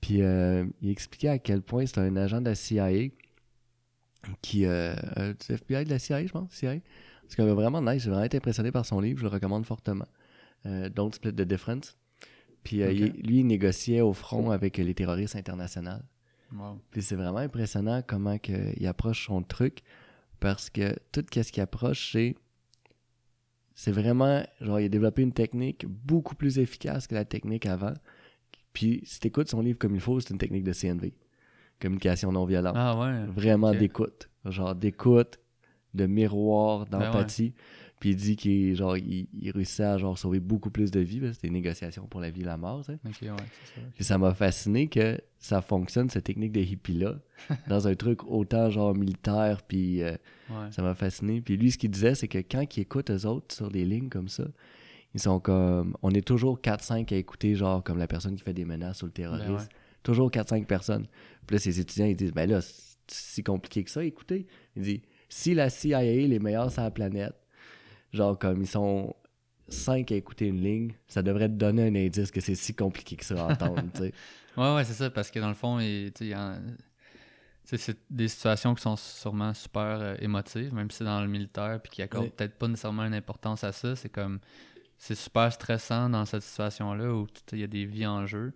Puis 0.00 0.22
euh, 0.22 0.64
il 0.80 0.90
expliquait 0.90 1.28
à 1.28 1.38
quel 1.38 1.62
point 1.62 1.86
c'est 1.86 1.98
un 1.98 2.16
agent 2.16 2.40
de 2.40 2.46
la 2.46 2.54
CIA 2.54 3.08
qui. 4.40 4.64
Euh, 4.64 4.94
du 5.16 5.54
FBI 5.54 5.84
de 5.84 5.90
la 5.90 5.98
CIA, 5.98 6.26
je 6.26 6.32
pense, 6.32 6.50
CIA. 6.52 6.76
Même 7.38 7.48
vraiment 7.50 7.80
nice. 7.80 8.02
J'ai 8.02 8.10
vraiment 8.10 8.24
été 8.24 8.36
impressionné 8.36 8.72
par 8.72 8.84
son 8.84 9.00
livre. 9.00 9.18
Je 9.18 9.24
le 9.24 9.30
recommande 9.30 9.64
fortement. 9.64 10.06
Don't 10.64 11.12
split 11.12 11.32
the 11.32 11.42
difference. 11.42 11.96
Puis 12.64 12.82
euh, 12.82 12.92
il- 12.92 13.22
lui, 13.26 13.38
il 13.40 13.46
négociait 13.46 14.00
au 14.00 14.12
front 14.12 14.50
avec 14.50 14.76
les 14.78 14.94
terroristes 14.94 15.36
internationaux. 15.36 15.98
Wow. 16.54 16.80
Puis 16.90 17.02
c'est 17.02 17.16
vraiment 17.16 17.38
impressionnant 17.38 18.02
comment 18.06 18.38
que 18.38 18.72
il 18.78 18.86
approche 18.86 19.26
son 19.26 19.42
truc 19.42 19.80
parce 20.38 20.68
que 20.70 20.94
tout 21.12 21.24
ce 21.32 21.50
qu'il 21.52 21.62
approche, 21.62 22.12
c'est 22.12 22.34
c'est 23.74 23.92
vraiment 23.92 24.42
genre 24.60 24.78
il 24.80 24.84
a 24.84 24.88
développé 24.88 25.22
une 25.22 25.32
technique 25.32 25.86
beaucoup 25.86 26.34
plus 26.34 26.58
efficace 26.58 27.06
que 27.06 27.14
la 27.14 27.24
technique 27.24 27.66
avant. 27.66 27.94
Puis 28.72 29.00
si 29.04 29.20
t'écoutes 29.20 29.48
son 29.48 29.60
livre 29.60 29.78
comme 29.78 29.94
il 29.94 30.00
faut, 30.00 30.20
c'est 30.20 30.30
une 30.30 30.38
technique 30.38 30.64
de 30.64 30.72
CNV, 30.72 31.14
communication 31.80 32.32
non 32.32 32.44
violente, 32.44 32.74
Ah 32.76 32.98
ouais. 32.98 33.24
vraiment 33.26 33.72
d'écoute, 33.72 34.28
genre 34.44 34.74
d'écoute, 34.74 35.38
de 35.94 36.06
miroir, 36.06 36.86
Ben 36.86 37.00
ouais. 37.00 37.26
Puis 38.02 38.10
il 38.10 38.16
dit 38.16 38.34
qu'il 38.34 38.74
genre 38.74 38.96
il, 38.96 39.28
il 39.32 39.52
réussit 39.52 39.78
à 39.78 39.96
genre 39.96 40.18
sauver 40.18 40.40
beaucoup 40.40 40.70
plus 40.70 40.90
de 40.90 40.98
vies, 40.98 41.20
c'est 41.34 41.42
des 41.44 41.50
négociations 41.50 42.04
pour 42.08 42.20
la 42.20 42.30
vie 42.30 42.40
et 42.40 42.44
la 42.44 42.56
mort, 42.56 42.84
tu 42.84 42.90
sais. 42.92 42.98
Ok, 43.06 43.18
ouais, 43.22 43.28
ça. 43.28 43.80
Puis 43.94 44.02
ça 44.02 44.18
m'a 44.18 44.34
fasciné 44.34 44.88
que 44.88 45.20
ça 45.38 45.62
fonctionne, 45.62 46.10
cette 46.10 46.24
technique 46.24 46.50
de 46.50 46.58
hippie-là, 46.60 47.20
dans 47.68 47.86
un 47.86 47.94
truc 47.94 48.24
autant 48.26 48.70
genre 48.70 48.92
militaire, 48.92 49.62
puis 49.62 50.02
euh, 50.02 50.16
Ouais. 50.50 50.72
ça 50.72 50.82
m'a 50.82 50.96
fasciné. 50.96 51.40
Puis 51.42 51.56
lui, 51.56 51.70
ce 51.70 51.78
qu'il 51.78 51.92
disait, 51.92 52.16
c'est 52.16 52.26
que 52.26 52.38
quand 52.38 52.76
il 52.76 52.80
écoute 52.80 53.08
eux 53.10 53.24
autres 53.24 53.54
sur 53.54 53.70
des 53.70 53.84
lignes 53.84 54.08
comme 54.08 54.26
ça, 54.28 54.48
ils 55.14 55.20
sont 55.20 55.38
comme... 55.38 55.96
On 56.02 56.10
est 56.10 56.26
toujours 56.26 56.58
4-5 56.58 57.14
à 57.14 57.16
écouter, 57.16 57.54
genre 57.54 57.84
comme 57.84 57.98
la 57.98 58.08
personne 58.08 58.34
qui 58.34 58.42
fait 58.42 58.52
des 58.52 58.64
menaces 58.64 59.02
ou 59.02 59.06
le 59.06 59.12
terroriste. 59.12 59.46
Ben 59.46 59.54
ouais. 59.54 59.68
Toujours 60.02 60.28
4-5 60.28 60.66
personnes. 60.66 61.06
Puis 61.46 61.54
là, 61.54 61.60
ses 61.60 61.78
étudiants, 61.78 62.06
ils 62.06 62.16
disent, 62.16 62.32
ben 62.32 62.50
là, 62.50 62.60
c'est 62.60 62.82
si 63.06 63.42
compliqué 63.44 63.84
que 63.84 63.90
ça, 63.90 64.04
écoutez. 64.04 64.48
Il 64.74 64.82
dit, 64.82 65.02
si 65.28 65.54
la 65.54 65.70
CIA 65.70 66.04
est 66.04 66.26
les 66.26 66.40
meilleurs 66.40 66.72
sur 66.72 66.82
la 66.82 66.90
planète, 66.90 67.34
genre 68.12 68.38
comme 68.38 68.62
ils 68.62 68.66
sont 68.68 69.14
5 69.68 70.12
à 70.12 70.16
écouter 70.16 70.46
une 70.48 70.60
ligne, 70.62 70.92
ça 71.08 71.22
devrait 71.22 71.48
te 71.48 71.54
donner 71.54 71.86
un 71.86 71.94
indice 71.94 72.30
que 72.30 72.40
c'est 72.40 72.54
si 72.54 72.74
compliqué 72.74 73.16
que 73.16 73.24
ça 73.24 73.46
à 73.46 73.52
entendre, 73.52 73.84
tu 73.94 74.00
sais. 74.02 74.12
Ouais, 74.56 74.74
ouais, 74.74 74.84
c'est 74.84 74.92
ça, 74.92 75.08
parce 75.08 75.30
que 75.30 75.38
dans 75.40 75.48
le 75.48 75.54
fond, 75.54 75.80
il- 75.80 76.12
y 76.20 76.34
c'est 77.64 77.96
des 78.10 78.28
situations 78.28 78.74
qui 78.74 78.82
sont 78.82 78.96
sûrement 78.96 79.54
super 79.54 79.82
euh, 80.00 80.14
émotives, 80.18 80.74
même 80.74 80.90
si 80.90 80.98
c'est 80.98 81.04
dans 81.04 81.22
le 81.22 81.28
militaire, 81.28 81.80
puis 81.82 81.90
qui 81.90 82.02
accordent 82.02 82.26
peut-être 82.32 82.58
pas 82.58 82.68
nécessairement 82.68 83.04
une 83.04 83.14
importance 83.14 83.64
à 83.64 83.72
ça. 83.72 83.96
C'est 83.96 84.08
comme. 84.10 84.40
C'est 84.98 85.14
super 85.16 85.52
stressant 85.52 86.08
dans 86.10 86.24
cette 86.26 86.42
situation-là 86.42 87.12
où 87.12 87.26
il 87.52 87.58
y 87.58 87.64
a 87.64 87.66
des 87.66 87.84
vies 87.86 88.06
en 88.06 88.24
jeu. 88.26 88.52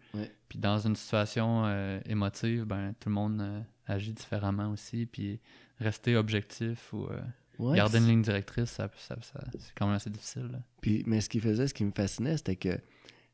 Puis 0.49 0.59
dans 0.61 0.79
une 0.79 0.95
situation 0.95 1.65
euh, 1.67 1.99
émotive, 2.07 2.65
ben, 2.65 2.95
tout 3.01 3.09
le 3.09 3.15
monde 3.17 3.41
euh, 3.41 3.61
agit 3.87 4.13
différemment 4.13 4.71
aussi. 4.71 5.07
Puis 5.07 5.41
rester 5.81 6.15
objectif 6.17 6.93
ou 6.93 7.07
euh, 7.07 7.21
Ouais, 7.59 7.77
garder 7.77 7.99
une 7.99 8.07
ligne 8.09 8.23
directrice, 8.23 8.71
ça, 8.71 8.91
ça- 8.97 9.17
ça- 9.23 9.45
c'est 9.59 9.73
quand 9.75 9.87
même 9.87 9.97
assez 9.97 10.11
difficile. 10.11 10.49
là. 10.53 10.59
Puis, 10.81 11.03
mais 11.07 11.21
ce 11.21 11.29
qui 11.29 11.41
faisait, 11.41 11.67
ce 11.69 11.75
qui 11.75 11.85
me 11.85 11.93
fascinait, 11.93 12.37
c'était 12.37 12.57
que 12.57 12.79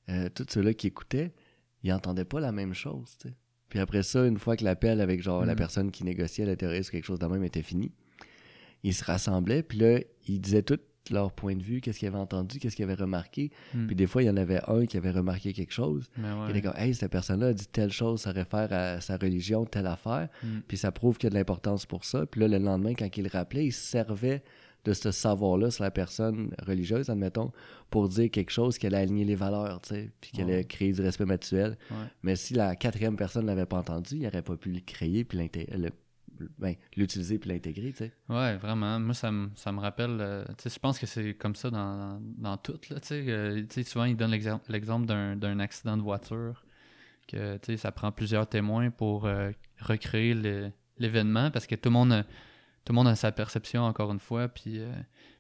euh, 0.09 0.29
tous 0.35 0.47
ceux-là 0.51 0.75
qui 0.75 0.89
écoutaient, 0.89 1.33
ils 1.83 1.91
n'entendaient 1.91 2.25
pas 2.25 2.41
la 2.41 2.53
même 2.53 2.75
chose. 2.75 3.17
Puis 3.69 3.79
après 3.79 4.03
ça, 4.03 4.27
une 4.27 4.39
fois 4.39 4.57
que 4.57 4.65
l'appel 4.65 5.01
avec 5.01 5.23
genre 5.23 5.45
la 5.45 5.55
Mm. 5.55 5.57
personne 5.57 5.91
qui 5.91 6.05
négociait 6.05 6.45
le 6.47 6.57
terroriste 6.57 6.91
ou 6.91 6.93
quelque 6.93 7.05
chose 7.05 7.19
de 7.19 7.27
même 7.27 7.43
était 7.45 7.63
fini, 7.63 7.93
ils 8.83 8.95
se 8.95 9.05
rassemblaient, 9.05 9.63
puis 9.63 9.79
là, 9.79 10.01
ils 10.27 10.41
disaient 10.41 10.63
tout 10.63 10.79
leur 11.11 11.33
point 11.33 11.57
de 11.57 11.63
vue, 11.63 11.81
qu'est-ce 11.81 11.99
qu'ils 11.99 12.09
avaient 12.09 12.19
entendu, 12.19 12.59
qu'est-ce 12.59 12.77
qu'ils 12.77 12.85
avaient 12.85 12.95
remarqué. 12.95 13.51
Hmm. 13.75 13.87
Puis 13.87 13.97
des 13.97 14.07
fois, 14.07 14.23
il 14.23 14.27
y 14.27 14.31
en 14.31 14.37
avait 14.37 14.61
un 14.69 14.87
qui 14.87 14.97
avait 14.97 15.11
remarqué 15.11 15.53
quelque 15.53 15.73
chose. 15.73 16.09
Ouais. 16.17 16.25
Il 16.49 16.51
était 16.57 16.63
comme, 16.63 16.77
hey, 16.79 16.95
cette 16.95 17.11
personne-là 17.11 17.49
a 17.49 17.53
dit 17.53 17.67
telle 17.67 17.91
chose, 17.91 18.21
ça 18.21 18.31
réfère 18.33 18.73
à 18.73 19.01
sa 19.01 19.17
religion, 19.17 19.65
telle 19.65 19.87
affaire. 19.89 20.29
Hmm. 20.43 20.61
Puis 20.69 20.77
ça 20.77 20.93
prouve 20.93 21.19
qu'il 21.19 21.27
y 21.27 21.29
a 21.29 21.31
de 21.31 21.35
l'importance 21.35 21.87
pour 21.87 22.05
ça. 22.05 22.25
Puis 22.27 22.41
là, 22.41 22.49
le 22.49 22.59
lendemain, 22.59 22.95
quand 22.95 23.09
il 23.17 23.25
le 23.25 23.31
rappelait, 23.33 23.67
il 23.67 23.73
se 23.73 23.85
servait 23.85 24.43
de 24.85 24.93
ce 24.95 25.13
savoir-là 25.13 25.71
sur 25.71 25.85
la 25.85 25.93
personne 25.93 26.53
religieuse, 26.67 27.09
admettons, 27.09 27.53
pour 27.89 28.09
dire 28.09 28.29
quelque 28.33 28.51
chose 28.51 28.79
qui 28.79 28.87
allait 28.89 28.97
aligner 28.97 29.25
les 29.25 29.37
valeurs, 29.37 29.81
tu 29.81 29.95
sais, 29.95 30.11
puis 30.21 30.33
qui 30.33 30.43
allait 30.43 30.57
Ouais. 30.57 30.65
créer 30.65 30.93
du 30.93 31.01
respect 31.03 31.25
mutuel. 31.25 31.79
Ouais. 31.93 31.97
Mais 32.25 32.35
si 32.35 32.55
la 32.55 32.75
quatrième 32.75 33.15
personne 33.15 33.43
ne 33.43 33.47
l'avait 33.47 33.65
pas 33.67 33.79
entendu, 33.79 34.17
il 34.17 34.23
n'aurait 34.23 34.43
pas 34.43 34.57
pu 34.57 34.73
le 34.73 34.81
créer, 34.81 35.23
puis 35.23 35.39
le- 35.73 35.91
ben, 36.59 36.75
l'utiliser, 36.97 37.39
puis 37.39 37.51
l'intégrer, 37.51 37.91
tu 37.93 37.99
sais. 37.99 38.13
Ouais, 38.29 38.57
vraiment. 38.57 38.99
Moi, 39.01 39.15
ça 39.15 39.31
me, 39.31 39.49
ça 39.55 39.73
me 39.73 39.81
rappelle. 39.81 40.19
euh, 40.21 40.45
tu 40.59 40.65
sais, 40.65 40.71
je 40.71 40.79
pense 40.79 40.99
que 40.99 41.07
c'est 41.07 41.35
comme 41.35 41.55
ça 41.55 41.71
dans, 41.71 42.21
dans 42.39 42.57
tout. 42.57 42.79
Là, 42.91 43.01
tu 43.01 43.09
sais, 43.09 43.25
Euh, 43.29 43.65
souvent, 43.85 44.05
ils 44.05 44.17
donnent 44.17 44.31
l'exem- 44.33 44.61
l'exemple 44.69 45.07
d'un, 45.07 45.59
accident 45.61 45.97
de 45.97 46.03
voiture. 46.03 46.65
Que 47.29 47.57
tu 47.59 47.67
sais, 47.67 47.77
ça 47.77 47.93
prend 47.93 48.11
plusieurs 48.13 48.49
témoins 48.49 48.91
pour 48.91 49.27
euh, 49.27 49.51
recréer 49.81 50.35
l'événement 50.99 51.51
parce 51.51 51.67
que 51.67 51.75
tout 51.77 51.89
le 51.89 51.93
monde 51.95 52.13
a, 52.13 52.23
tout 52.85 52.93
le 52.93 52.95
monde 52.95 53.09
a 53.09 53.15
sa 53.15 53.31
perception, 53.33 53.83
encore 53.85 54.11
une 54.13 54.19
fois. 54.19 54.49
Puis, 54.49 54.81
euh, 54.81 54.93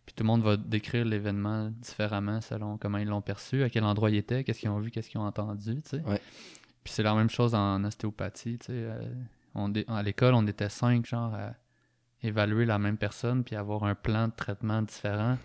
puis 0.06 0.14
tout 0.14 0.22
le 0.22 0.28
monde 0.28 0.42
va 0.42 0.56
décrire 0.56 1.04
l'événement 1.04 1.70
différemment 1.70 2.40
selon 2.40 2.78
comment 2.78 2.98
ils 2.98 3.08
l'ont 3.08 3.20
perçu, 3.22 3.62
à 3.62 3.68
quel 3.70 3.84
endroit 3.84 4.10
il 4.10 4.16
était, 4.16 4.44
qu'est-ce 4.44 4.60
qu'ils 4.60 4.70
ont 4.70 4.78
vu, 4.80 4.90
qu'est-ce 4.90 5.10
qu'ils 5.10 5.20
ont 5.20 5.26
entendu. 5.26 5.82
Tu 5.82 5.88
sais. 5.90 6.00
Ouais. 6.02 6.20
Puis 6.84 6.92
c'est 6.92 7.02
la 7.04 7.14
même 7.14 7.30
chose 7.30 7.54
en 7.54 7.82
ostéopathie. 7.84 8.58
Tu 8.58 8.66
sais, 8.66 8.72
euh, 8.74 9.00
on 9.54 9.72
à 9.88 10.02
l'école, 10.02 10.34
on 10.34 10.46
était 10.46 10.68
cinq, 10.68 11.06
genre, 11.06 11.34
à 11.34 11.54
évaluer 12.22 12.64
la 12.64 12.78
même 12.78 12.96
personne 12.96 13.44
puis 13.44 13.56
avoir 13.56 13.84
un 13.84 13.94
plan 13.94 14.28
de 14.28 14.32
traitement 14.32 14.82
différent. 14.82 15.38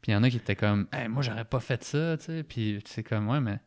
Puis 0.00 0.12
il 0.12 0.14
y 0.14 0.16
en 0.16 0.22
a 0.22 0.30
qui 0.30 0.36
étaient 0.36 0.56
comme, 0.56 0.88
hey, 0.92 1.08
moi, 1.08 1.22
j'aurais 1.22 1.44
pas 1.44 1.60
fait 1.60 1.82
ça, 1.84 2.16
tu 2.16 2.24
sais. 2.24 2.42
Puis 2.42 2.82
c'est 2.86 3.02
comme, 3.02 3.28
ouais, 3.28 3.40
mais 3.40 3.60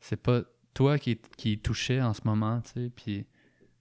c'est 0.00 0.16
pas 0.16 0.42
toi 0.74 0.98
qui, 0.98 1.20
qui 1.36 1.58
touchait 1.58 2.00
en 2.00 2.14
ce 2.14 2.22
moment, 2.24 2.60
tu 2.60 2.70
sais, 2.72 2.90
puis 2.94 3.26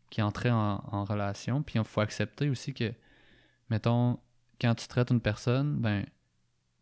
qui 0.10 0.22
entrait 0.22 0.52
en, 0.52 0.84
en 0.92 1.04
relation. 1.06 1.64
Puis 1.64 1.80
il 1.80 1.84
faut 1.86 2.02
accepter 2.02 2.50
aussi 2.50 2.74
que, 2.74 2.92
mettons, 3.70 4.20
quand 4.60 4.76
tu 4.76 4.88
traites 4.88 5.10
une 5.10 5.22
personne, 5.22 5.78
ben, 5.78 6.06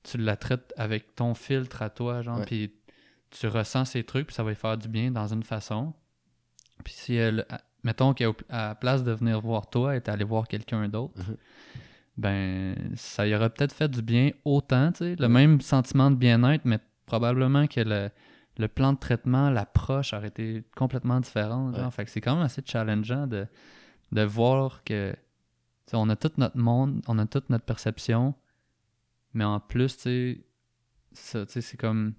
tu 0.04 0.18
la 0.18 0.36
traites 0.36 0.74
avec 0.78 1.16
ton 1.16 1.34
filtre 1.34 1.82
à 1.82 1.89
toi, 1.89 2.22
genre, 2.22 2.44
puis 2.46 2.74
tu 3.30 3.48
ressens 3.48 3.86
ces 3.86 4.04
trucs, 4.04 4.28
puis 4.28 4.36
ça 4.36 4.44
va 4.44 4.50
lui 4.50 4.56
faire 4.56 4.78
du 4.78 4.88
bien 4.88 5.12
dans 5.12 5.28
une 5.32 5.44
façon. 5.44 5.94
Puis 6.84 6.94
si 6.94 7.16
elle, 7.16 7.46
mettons 7.83 8.13
qu'à 8.13 8.75
place 8.75 9.03
de 9.03 9.12
venir 9.12 9.39
voir 9.41 9.69
toi, 9.69 9.91
elle 9.93 9.98
est 9.98 10.09
allée 10.09 10.24
voir 10.24 10.48
quelqu'un 10.48 10.88
d'autre, 10.89 11.13
Mhm. 11.17 11.38
ben, 12.17 12.75
ça 12.95 13.25
y 13.27 13.33
aurait 13.36 13.50
peut-être 13.50 13.74
fait 13.74 13.88
du 13.89 14.01
bien 14.01 14.31
autant, 14.45 14.91
tu 14.91 15.00
sais, 15.00 15.15
le 15.17 15.29
même 15.29 15.62
sentiment 15.62 16.12
de 16.12 16.15
bien-être, 16.15 16.65
mais 16.65 16.79
probablement 17.05 17.65
que 17.67 17.79
le, 17.81 18.09
le 18.57 18.67
plan 18.67 18.93
de 18.93 19.00
traitement, 19.00 19.50
l'approche 19.50 20.13
aurait 20.13 20.27
été 20.27 20.63
complètement 20.75 21.19
différente. 21.21 21.75
Ouais. 21.77 21.91
Fait 21.91 22.05
que 22.05 22.12
c'est 22.12 22.21
quand 22.21 22.36
même 22.36 22.45
assez 22.45 22.62
challengeant 22.65 23.25
de, 23.27 23.48
de 24.12 24.21
voir 24.24 24.83
que, 24.83 25.15
on 25.93 26.07
a 26.09 26.15
tout 26.15 26.31
notre 26.38 26.57
monde, 26.57 27.01
on 27.07 27.17
a 27.17 27.25
toute 27.25 27.50
notre 27.50 27.65
perception, 27.65 28.36
mais 29.33 29.43
en 29.45 29.59
plus, 29.59 29.98
tu 29.98 30.43
sais, 31.13 31.45
c'est 31.48 31.77
comme, 31.77 32.13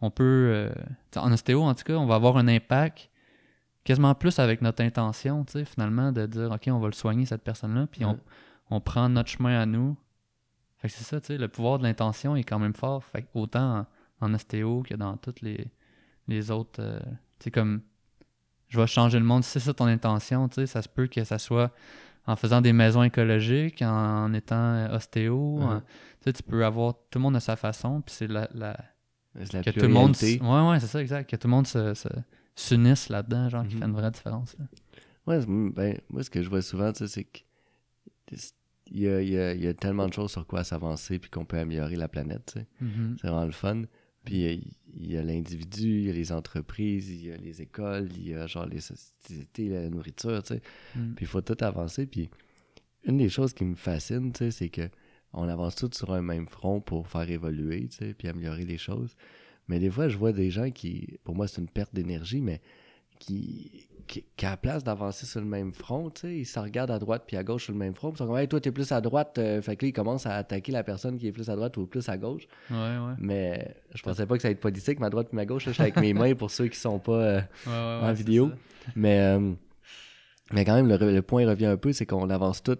on 0.00 0.10
peut, 0.10 0.50
euh, 0.52 0.72
en 1.16 1.30
ostéo, 1.32 1.62
en 1.62 1.74
tout 1.74 1.84
cas, 1.84 1.94
on 1.94 2.06
va 2.06 2.16
avoir 2.16 2.36
un 2.38 2.48
impact 2.48 3.10
quasiment 3.84 4.14
plus 4.14 4.38
avec 4.38 4.62
notre 4.62 4.82
intention, 4.82 5.44
tu 5.44 5.52
sais, 5.52 5.64
finalement, 5.64 6.10
de 6.12 6.26
dire, 6.26 6.50
OK, 6.50 6.62
on 6.68 6.78
va 6.78 6.86
le 6.86 6.92
soigner, 6.94 7.26
cette 7.26 7.42
personne-là, 7.44 7.86
puis 7.86 8.04
on, 8.04 8.12
Ouais. 8.12 8.18
on 8.70 8.80
prend 8.80 9.08
notre 9.08 9.28
chemin 9.30 9.60
à 9.60 9.66
nous. 9.66 9.96
Fait 10.78 10.88
que 10.88 10.94
c'est 10.94 11.04
ça, 11.04 11.20
tu 11.20 11.28
sais, 11.28 11.38
le 11.38 11.48
pouvoir 11.48 11.78
de 11.78 11.84
l'intention 11.84 12.34
est 12.36 12.44
quand 12.44 12.58
même 12.58 12.74
fort. 12.74 13.04
Fait 13.04 13.22
que 13.22 13.28
autant 13.34 13.86
en, 14.20 14.26
en 14.26 14.34
ostéo 14.34 14.82
que 14.82 14.94
dans 14.94 15.16
toutes 15.16 15.40
les, 15.42 15.70
les 16.28 16.50
autres, 16.50 16.80
euh, 16.82 16.98
tu 17.38 17.44
sais, 17.44 17.50
comme, 17.50 17.82
je 18.68 18.80
vais 18.80 18.86
changer 18.86 19.18
le 19.18 19.24
monde, 19.24 19.44
si 19.44 19.50
c'est 19.50 19.60
ça 19.60 19.74
ton 19.74 19.86
intention, 19.86 20.48
tu 20.48 20.56
sais, 20.56 20.66
ça 20.66 20.82
se 20.82 20.88
peut 20.88 21.06
que 21.06 21.22
ça 21.24 21.38
soit 21.38 21.70
en 22.26 22.36
faisant 22.36 22.62
des 22.62 22.72
maisons 22.72 23.02
écologiques, 23.02 23.82
en, 23.82 24.32
étant 24.32 24.56
euh, 24.56 24.96
ostéo, 24.96 25.58
Mhm. 25.58 25.62
en- 25.64 25.80
tu 25.80 25.86
sais, 26.24 26.32
tu 26.32 26.42
peux 26.42 26.64
avoir, 26.64 26.94
tout 27.10 27.18
le 27.18 27.22
monde 27.22 27.36
a 27.36 27.40
sa 27.40 27.54
façon, 27.56 28.00
puis 28.00 28.14
c'est 28.14 28.26
la, 28.28 28.48
la, 28.54 28.76
C'est 29.34 29.52
la 29.52 29.62
que 29.62 29.70
tout 29.70 29.80
le 29.80 29.88
monde, 29.88 30.16
ouais, 30.22 30.70
ouais, 30.70 30.80
c'est 30.80 30.86
ça, 30.86 31.02
exact, 31.02 31.28
que 31.28 31.36
tout 31.36 31.48
le 31.48 31.50
monde 31.52 31.66
se, 31.66 31.92
se- 31.94 32.08
s'unisse 32.56 33.08
là-dedans, 33.08 33.48
genre, 33.48 33.66
qui 33.66 33.74
Mhm. 33.74 33.80
fait 33.80 33.86
une 33.86 33.92
vraie 33.94 34.10
différence. 34.10 34.56
là. 34.58 34.66
Ouais, 35.26 35.40
ben, 35.46 35.98
moi, 36.10 36.22
ce 36.22 36.30
que 36.30 36.42
je 36.42 36.48
vois 36.50 36.62
souvent, 36.62 36.92
tu 36.92 36.98
sais, 36.98 37.08
c'est 37.08 37.24
que 37.24 37.40
il 38.90 39.00
y 39.00 39.08
a, 39.08 39.22
y 39.22 39.38
a- 39.38 39.54
y 39.54 39.66
a 39.66 39.74
tellement 39.74 40.06
de 40.08 40.12
choses 40.12 40.30
sur 40.32 40.46
quoi 40.46 40.62
s'avancer 40.64 41.18
puis 41.18 41.30
qu'on 41.30 41.44
peut 41.46 41.58
améliorer 41.58 41.96
la 41.96 42.08
planète, 42.08 42.52
tu 42.52 42.60
sais. 42.60 42.66
Mhm. 42.80 43.16
C'est 43.20 43.28
vraiment 43.28 43.46
le 43.46 43.52
fun. 43.52 43.82
Puis 44.24 44.46
euh, 44.46 44.56
il 44.94 45.12
y 45.12 45.16
a 45.16 45.22
l'individu, 45.22 46.00
il 46.00 46.04
y 46.06 46.10
a 46.10 46.12
les 46.12 46.32
entreprises, 46.32 47.10
il 47.10 47.26
y 47.26 47.32
a 47.32 47.36
les 47.36 47.60
écoles, 47.62 48.08
il 48.16 48.28
y 48.28 48.34
a 48.34 48.46
genre 48.46 48.66
les 48.66 48.80
sociétés, 48.80 49.68
la 49.68 49.88
nourriture, 49.88 50.42
tu 50.42 50.54
sais. 50.54 50.62
Mhm. 50.96 51.14
Puis 51.14 51.24
il 51.24 51.28
faut 51.28 51.40
tout 51.42 51.56
avancer. 51.60 52.06
Puis 52.06 52.30
une 53.04 53.16
des 53.18 53.28
choses 53.28 53.52
qui 53.54 53.64
me 53.64 53.74
fascine, 53.74 54.32
tu 54.32 54.38
sais, 54.44 54.50
c'est 54.50 54.68
que 54.68 54.88
on 55.32 55.48
avance 55.48 55.74
tous 55.76 55.90
sur 55.96 56.12
un 56.12 56.22
même 56.22 56.46
front 56.48 56.80
pour 56.80 57.08
faire 57.08 57.28
évoluer, 57.28 57.88
tu 57.88 57.96
sais, 57.96 58.14
puis 58.14 58.28
améliorer 58.28 58.64
les 58.64 58.78
choses. 58.78 59.16
Mais 59.68 59.78
des 59.78 59.90
fois, 59.90 60.08
je 60.08 60.16
vois 60.16 60.32
des 60.32 60.50
gens 60.50 60.70
qui, 60.70 61.18
pour 61.24 61.34
moi, 61.34 61.48
c'est 61.48 61.60
une 61.60 61.68
perte 61.68 61.94
d'énergie, 61.94 62.40
mais 62.40 62.60
qui, 63.18 63.86
qui, 64.06 64.24
qui 64.36 64.44
à 64.46 64.50
la 64.50 64.56
place 64.56 64.84
d'avancer 64.84 65.24
sur 65.24 65.40
le 65.40 65.46
même 65.46 65.72
front, 65.72 66.10
tu 66.10 66.20
sais, 66.22 66.36
ils 66.38 66.44
se 66.44 66.58
regardent 66.58 66.90
à 66.90 66.98
droite 66.98 67.22
puis 67.26 67.36
à 67.36 67.42
gauche 67.44 67.64
sur 67.64 67.72
le 67.72 67.78
même 67.78 67.94
front, 67.94 68.10
ils 68.12 68.18
sont 68.18 68.26
comme, 68.26 68.36
hey, 68.36 68.48
toi, 68.48 68.60
t'es 68.60 68.72
plus 68.72 68.90
à 68.92 69.00
droite, 69.00 69.38
euh, 69.38 69.62
fait 69.62 69.76
que 69.76 69.84
là, 69.86 69.88
ils 69.88 69.92
commencent 69.92 70.26
à 70.26 70.34
attaquer 70.36 70.72
la 70.72 70.82
personne 70.84 71.16
qui 71.16 71.26
est 71.28 71.32
plus 71.32 71.48
à 71.48 71.56
droite 71.56 71.76
ou 71.78 71.86
plus 71.86 72.06
à 72.08 72.18
gauche. 72.18 72.46
Ouais, 72.70 72.76
ouais. 72.76 73.14
Mais 73.18 73.74
je 73.94 74.02
pensais 74.02 74.26
pas 74.26 74.36
que 74.36 74.42
ça 74.42 74.48
allait 74.48 74.54
être 74.56 74.60
politique, 74.60 75.00
ma 75.00 75.08
droite 75.08 75.28
puis 75.28 75.36
ma 75.36 75.46
gauche, 75.46 75.64
là, 75.66 75.72
j'étais 75.72 75.82
avec 75.84 75.96
mes 75.96 76.12
mains 76.12 76.34
pour 76.34 76.50
ceux 76.50 76.68
qui 76.68 76.78
sont 76.78 76.98
pas. 76.98 77.12
euh, 77.12 77.40
Ouais, 77.66 78.08
en 78.08 78.12
vidéo. 78.12 78.50
mais, 78.94 79.20
euh, 79.20 79.52
mais 80.52 80.64
quand 80.66 80.74
même, 80.74 80.88
le, 80.88 80.96
le 81.12 81.22
point 81.22 81.46
revient 81.48 81.66
un 81.66 81.78
peu, 81.78 81.92
c'est 81.92 82.04
qu'on 82.04 82.28
avance 82.28 82.62
tout 82.62 82.78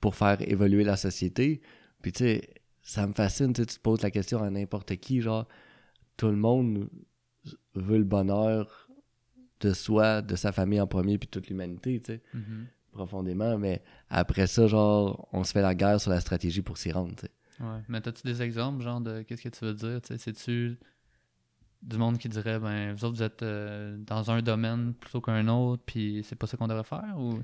pour 0.00 0.14
faire 0.14 0.36
évoluer 0.48 0.84
la 0.84 0.96
société. 0.96 1.60
Puis 2.02 2.12
tu 2.12 2.18
sais, 2.24 2.48
ça 2.82 3.06
me 3.06 3.12
fascine, 3.12 3.52
tu 3.52 3.66
te 3.66 3.78
poses 3.80 4.02
la 4.02 4.10
question 4.12 4.42
à 4.42 4.50
n'importe 4.50 4.94
qui, 4.96 5.20
genre, 5.20 5.48
tout 6.20 6.28
le 6.28 6.36
monde 6.36 6.88
veut 7.74 7.96
le 7.96 8.04
bonheur 8.04 8.88
de 9.60 9.72
soi, 9.72 10.20
de 10.20 10.36
sa 10.36 10.52
famille 10.52 10.80
en 10.80 10.86
premier, 10.86 11.16
puis 11.16 11.28
toute 11.28 11.48
l'humanité, 11.48 11.98
tu 12.00 12.12
sais, 12.12 12.22
Mhm. 12.34 12.66
profondément. 12.92 13.56
Mais 13.56 13.82
après 14.10 14.46
ça, 14.46 14.66
genre, 14.66 15.28
on 15.32 15.44
se 15.44 15.52
fait 15.52 15.62
la 15.62 15.74
guerre 15.74 15.98
sur 15.98 16.10
la 16.10 16.20
stratégie 16.20 16.60
pour 16.60 16.76
s'y 16.76 16.92
rendre, 16.92 17.14
tu 17.16 17.22
sais. 17.22 17.30
Ouais. 17.64 17.80
Mais 17.88 18.06
as-tu 18.06 18.22
des 18.24 18.42
exemples, 18.42 18.82
genre, 18.82 19.00
de 19.00 19.22
qu'est-ce 19.22 19.42
que 19.42 19.48
tu 19.48 19.64
veux 19.64 19.72
dire? 19.74 20.00
tu 20.02 20.08
sais? 20.08 20.18
C'est-tu 20.18 20.78
du 21.82 21.96
monde 21.96 22.18
qui 22.18 22.28
dirait, 22.28 22.58
ben, 22.58 22.92
vous 22.92 23.04
autres, 23.06 23.16
vous 23.16 23.22
êtes 23.22 23.42
euh, 23.42 23.96
dans 24.06 24.30
un 24.30 24.42
domaine 24.42 24.92
plutôt 24.92 25.22
qu'un 25.22 25.48
autre, 25.48 25.82
puis 25.86 26.22
c'est 26.24 26.36
pas 26.36 26.46
ça 26.46 26.56
qu'on 26.58 26.68
devrait 26.68 26.84
faire? 26.84 27.14
Ou... 27.18 27.40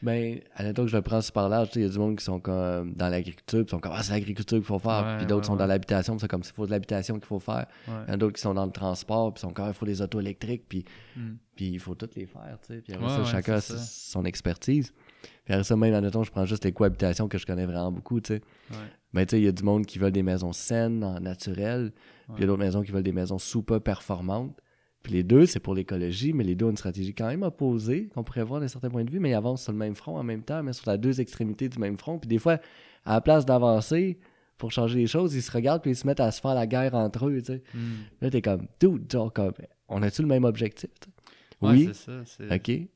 Ben, 0.00 0.40
admettons 0.54 0.82
que 0.84 0.90
je 0.90 0.96
le 0.96 1.02
prends 1.02 1.20
super 1.20 1.48
large, 1.48 1.68
tu 1.68 1.74
sais, 1.74 1.80
il 1.80 1.82
y 1.82 1.86
a 1.86 1.92
du 1.92 1.98
monde 1.98 2.16
qui 2.16 2.24
sont 2.24 2.38
comme 2.38 2.94
dans 2.94 3.08
l'agriculture, 3.08 3.58
puis 3.60 3.66
ils 3.66 3.70
sont 3.70 3.80
comme, 3.80 3.92
ah, 3.94 4.02
c'est 4.02 4.12
l'agriculture 4.12 4.58
qu'il 4.58 4.64
faut 4.66 4.78
faire. 4.78 5.04
Ouais, 5.04 5.16
puis 5.18 5.26
d'autres 5.26 5.40
ouais, 5.40 5.46
sont 5.46 5.52
ouais. 5.54 5.58
dans 5.58 5.66
l'habitation, 5.66 6.14
puis 6.14 6.20
c'est 6.20 6.28
comme, 6.28 6.44
c'est 6.44 6.54
faut 6.54 6.66
de 6.66 6.70
l'habitation 6.70 7.14
qu'il 7.16 7.26
faut 7.26 7.40
faire. 7.40 7.66
Il 7.88 7.92
y 7.92 8.10
en 8.10 8.14
a 8.14 8.16
d'autres 8.16 8.34
qui 8.34 8.42
sont 8.42 8.54
dans 8.54 8.66
le 8.66 8.70
transport, 8.70 9.34
puis 9.34 9.40
sont 9.40 9.50
comme, 9.52 9.66
il 9.66 9.74
faut 9.74 9.86
des 9.86 10.00
autos 10.00 10.20
électriques, 10.20 10.64
puis, 10.68 10.84
Mm. 11.16 11.32
puis 11.56 11.66
il 11.70 11.80
faut 11.80 11.96
toutes 11.96 12.14
les 12.14 12.26
faire, 12.26 12.58
tu 12.62 12.74
sais. 12.74 12.80
Puis 12.80 12.94
après 12.94 13.08
ça, 13.08 13.24
chacun 13.24 13.54
a 13.54 13.60
son 13.60 14.24
expertise. 14.24 14.92
Puis 15.44 15.54
après 15.54 15.64
ça, 15.64 15.76
même, 15.76 15.92
admettons, 15.94 16.22
je 16.22 16.30
prends 16.30 16.44
juste 16.44 16.64
les 16.64 16.72
cohabitations 16.72 17.26
que 17.26 17.38
je 17.38 17.46
connais 17.46 17.66
vraiment 17.66 17.90
beaucoup, 17.90 18.20
tu 18.20 18.34
sais. 18.34 18.42
Ben, 19.12 19.26
tu 19.26 19.30
sais, 19.32 19.40
il 19.40 19.44
y 19.46 19.48
a 19.48 19.52
du 19.52 19.64
monde 19.64 19.84
qui 19.84 19.98
veulent 19.98 20.12
des 20.12 20.22
maisons 20.22 20.52
saines, 20.52 21.02
en 21.02 21.18
naturel, 21.18 21.90
puis 22.28 22.34
il 22.36 22.40
y 22.42 22.44
a 22.44 22.46
d'autres 22.46 22.62
maisons 22.62 22.82
qui 22.82 22.92
veulent 22.92 23.02
des 23.02 23.10
maisons 23.12 23.38
super 23.38 23.80
performantes. 23.80 24.54
Puis 25.02 25.12
les 25.12 25.22
deux, 25.22 25.46
c'est 25.46 25.60
pour 25.60 25.74
l'écologie, 25.74 26.32
mais 26.32 26.44
les 26.44 26.54
deux 26.54 26.66
ont 26.66 26.70
une 26.70 26.76
stratégie 26.76 27.14
quand 27.14 27.28
même 27.28 27.42
opposée, 27.42 28.08
qu'on 28.08 28.24
pourrait 28.24 28.42
voir 28.42 28.60
d'un 28.60 28.68
certain 28.68 28.90
point 28.90 29.04
de 29.04 29.10
vue, 29.10 29.20
mais 29.20 29.30
ils 29.30 29.34
avancent 29.34 29.62
sur 29.62 29.72
le 29.72 29.78
même 29.78 29.94
front 29.94 30.18
en 30.18 30.22
même 30.22 30.42
temps, 30.42 30.62
mais 30.62 30.72
sur 30.72 30.90
les 30.90 30.98
deux 30.98 31.20
extrémités 31.20 31.68
du 31.68 31.78
même 31.78 31.96
front. 31.96 32.18
Puis 32.18 32.28
des 32.28 32.38
fois, 32.38 32.58
à 33.04 33.14
la 33.14 33.20
place 33.20 33.46
d'avancer 33.46 34.18
pour 34.58 34.72
changer 34.72 34.98
les 34.98 35.06
choses, 35.06 35.34
ils 35.34 35.42
se 35.42 35.52
regardent 35.52 35.82
puis 35.82 35.92
ils 35.92 35.96
se 35.96 36.06
mettent 36.06 36.18
à 36.20 36.30
se 36.32 36.40
faire 36.40 36.54
la 36.54 36.66
guerre 36.66 36.94
entre 36.94 37.28
eux, 37.28 37.38
tu 37.38 37.44
sais. 37.46 37.62
Mm. 37.74 37.94
Là, 38.20 38.30
t'es 38.30 38.42
comme, 38.42 38.66
dude, 38.80 39.10
genre, 39.10 39.32
comme, 39.32 39.52
on 39.88 40.02
a-tu 40.02 40.22
le 40.22 40.28
même 40.28 40.44
objectif? 40.44 40.90
tu 41.00 41.08
sais? 41.08 41.66
Ouais, 41.66 41.72
oui, 41.72 41.84
c'est 41.86 41.94
ça. 41.94 42.24
C'est, 42.24 42.54
ok. 42.54 42.88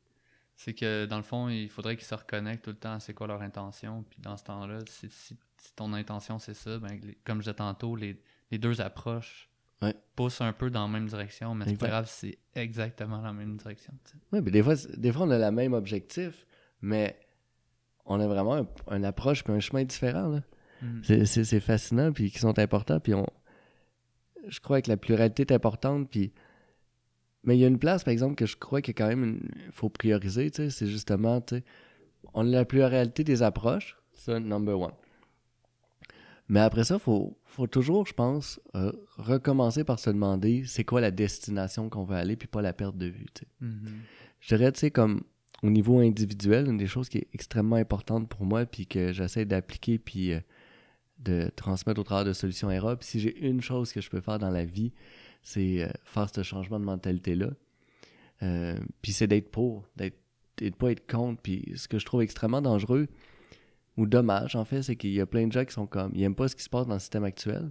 c'est 0.56 0.74
que, 0.74 1.06
dans 1.06 1.16
le 1.18 1.22
fond, 1.22 1.48
il 1.48 1.68
faudrait 1.68 1.96
qu'ils 1.96 2.06
se 2.06 2.14
reconnectent 2.16 2.64
tout 2.64 2.70
le 2.70 2.76
temps 2.76 2.94
à 2.94 3.00
c'est 3.00 3.14
quoi 3.14 3.28
leur 3.28 3.42
intention, 3.42 4.04
puis 4.10 4.18
dans 4.20 4.36
ce 4.36 4.42
temps-là, 4.44 4.78
si, 4.88 5.08
si- 5.08 5.36
si 5.56 5.72
ton 5.76 5.92
intention, 5.92 6.38
c'est 6.40 6.54
ça, 6.54 6.78
ben, 6.78 6.98
les- 7.02 7.16
comme 7.24 7.38
je 7.38 7.44
disais 7.44 7.54
tantôt, 7.54 7.94
les, 7.94 8.20
les 8.50 8.58
deux 8.58 8.80
approches 8.80 9.48
Ouais. 9.82 9.94
poussent 10.14 10.40
un 10.40 10.52
peu 10.52 10.70
dans 10.70 10.82
la 10.86 10.88
même 10.92 11.06
direction, 11.06 11.54
mais 11.54 11.64
c'est 11.66 11.76
pas 11.76 11.88
grave, 11.88 12.06
c'est 12.08 12.38
exactement 12.54 13.20
la 13.20 13.32
même 13.32 13.56
direction. 13.56 13.92
Ouais, 14.32 14.40
mais 14.40 14.50
des 14.50 14.62
fois, 14.62 14.74
des 14.96 15.12
fois, 15.12 15.26
on 15.26 15.30
a 15.30 15.38
le 15.38 15.50
même 15.50 15.72
objectif, 15.72 16.46
mais 16.80 17.18
on 18.04 18.20
a 18.20 18.26
vraiment 18.26 18.56
un, 18.56 18.66
une 18.96 19.04
approche 19.04 19.42
puis 19.44 19.52
un 19.52 19.60
chemin 19.60 19.84
différent, 19.84 20.28
là. 20.28 20.42
Mm. 20.82 21.24
C'est- 21.24 21.60
fascinant, 21.60 22.12
puis 22.12 22.30
qui 22.30 22.38
sont 22.38 22.58
importants, 22.58 23.00
puis 23.00 23.14
on... 23.14 23.26
Je 24.48 24.58
crois 24.60 24.82
que 24.82 24.90
la 24.90 24.96
pluralité 24.96 25.42
est 25.42 25.52
importante, 25.52 26.10
puis... 26.10 26.32
Mais 27.44 27.56
il 27.56 27.60
y 27.60 27.64
a 27.64 27.68
une 27.68 27.78
place, 27.78 28.04
par 28.04 28.12
exemple, 28.12 28.36
que 28.36 28.46
je 28.46 28.56
crois 28.56 28.80
qu'il 28.82 28.94
y 28.94 28.96
a 28.96 29.04
quand 29.04 29.08
même... 29.08 29.24
une- 29.24 29.50
faut 29.72 29.88
prioriser, 29.88 30.50
tu 30.50 30.62
sais, 30.62 30.70
c'est 30.70 30.86
justement, 30.86 31.40
on 32.34 32.46
a 32.46 32.50
la 32.50 32.64
pluralité 32.64 33.24
des 33.24 33.42
approches, 33.42 33.96
ça, 34.12 34.38
number 34.40 34.78
one. 34.78 34.92
Mais 36.48 36.60
après 36.60 36.84
ça, 36.84 36.98
faut, 36.98 37.38
faut 37.44 37.66
toujours, 37.66 38.06
je 38.06 38.14
pense, 38.14 38.60
euh, 38.74 38.92
recommencer 39.16 39.84
par 39.84 39.98
se 39.98 40.10
demander 40.10 40.64
c'est 40.66 40.84
quoi 40.84 41.00
la 41.00 41.10
destination 41.10 41.88
qu'on 41.88 42.04
veut 42.04 42.16
aller, 42.16 42.36
puis 42.36 42.48
pas 42.48 42.62
la 42.62 42.72
perte 42.72 42.96
de 42.96 43.06
vue. 43.06 43.26
Mhm. 43.60 44.00
Je 44.40 44.54
dirais, 44.54 44.72
tu 44.72 44.80
sais, 44.80 44.90
comme 44.90 45.22
au 45.62 45.70
niveau 45.70 46.00
individuel, 46.00 46.68
une 46.68 46.76
des 46.76 46.88
choses 46.88 47.08
qui 47.08 47.18
est 47.18 47.28
extrêmement 47.32 47.76
importante 47.76 48.28
pour 48.28 48.44
moi, 48.44 48.66
puis 48.66 48.86
que 48.86 49.12
j'essaie 49.12 49.44
d'appliquer, 49.44 49.98
puis 49.98 50.32
euh, 50.32 50.40
de 51.20 51.50
transmettre 51.54 52.00
au 52.00 52.04
travers 52.04 52.24
de 52.24 52.32
Solutions 52.32 52.70
ERA. 52.70 52.96
Puis 52.96 53.08
si 53.08 53.20
j'ai 53.20 53.38
une 53.46 53.60
chose 53.60 53.92
que 53.92 54.00
je 54.00 54.10
peux 54.10 54.20
faire 54.20 54.40
dans 54.40 54.50
la 54.50 54.64
vie, 54.64 54.92
c'est 55.42 55.84
euh, 55.84 55.88
faire 56.04 56.28
ce 56.34 56.42
changement 56.42 56.80
de 56.80 56.84
mentalité-là. 56.84 57.50
Puis 59.02 59.12
c'est 59.12 59.28
d'être 59.28 59.52
pour, 59.52 59.88
d'être, 59.94 60.18
et 60.60 60.70
de 60.70 60.74
pas 60.74 60.90
être 60.90 61.06
contre. 61.06 61.40
Puis 61.40 61.72
ce 61.76 61.86
que 61.86 62.00
je 62.00 62.04
trouve 62.04 62.22
extrêmement 62.22 62.60
dangereux, 62.60 63.06
ou 63.96 64.06
dommage, 64.06 64.56
en 64.56 64.64
fait, 64.64 64.82
c'est 64.82 64.96
qu'il 64.96 65.12
y 65.12 65.20
a 65.20 65.26
plein 65.26 65.46
de 65.46 65.52
gens 65.52 65.64
qui 65.64 65.72
sont 65.72 65.86
comme, 65.86 66.12
ils 66.14 66.22
aiment 66.22 66.34
pas 66.34 66.48
ce 66.48 66.56
qui 66.56 66.62
se 66.62 66.70
passe 66.70 66.86
dans 66.86 66.94
le 66.94 67.00
système 67.00 67.24
actuel. 67.24 67.70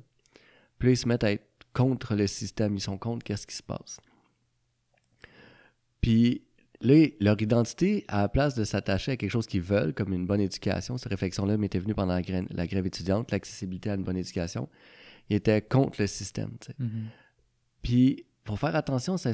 Puis 0.77 0.87
là, 0.87 0.93
ils 0.93 0.97
se 0.97 1.07
mettent 1.07 1.23
à 1.23 1.31
être 1.31 1.47
contre 1.73 2.15
le 2.15 2.27
système, 2.27 2.75
ils 2.75 2.81
sont 2.81 2.97
contre 2.97 3.23
qu'est-ce 3.23 3.47
qui 3.47 3.55
se 3.55 3.63
passe. 3.63 3.99
Puis 6.01 6.43
là, 6.81 7.07
leur 7.19 7.41
identité, 7.41 8.05
à 8.07 8.21
la 8.21 8.29
place 8.29 8.55
de 8.55 8.63
s'attacher 8.63 9.13
à 9.13 9.17
quelque 9.17 9.31
chose 9.31 9.47
qu'ils 9.47 9.61
veulent, 9.61 9.93
comme 9.93 10.13
une 10.13 10.27
bonne 10.27 10.41
éducation, 10.41 10.97
cette 10.97 11.09
réflexion-là 11.09 11.57
m'était 11.57 11.79
venue 11.79 11.95
pendant 11.95 12.15
la, 12.15 12.67
grève 12.67 12.85
étudiante, 12.85 13.31
l'accessibilité 13.31 13.89
à 13.89 13.95
une 13.95 14.03
bonne 14.03 14.17
éducation, 14.17 14.69
ils 15.29 15.37
étaient 15.37 15.61
contre 15.61 16.01
le 16.01 16.07
système. 16.07 16.51
tu 16.59 16.67
sais. 16.67 16.75
Mhm. 16.79 17.05
Puis, 17.81 18.25
faut 18.45 18.55
faire 18.55 18.75
attention, 18.75 19.17
c'est 19.17 19.33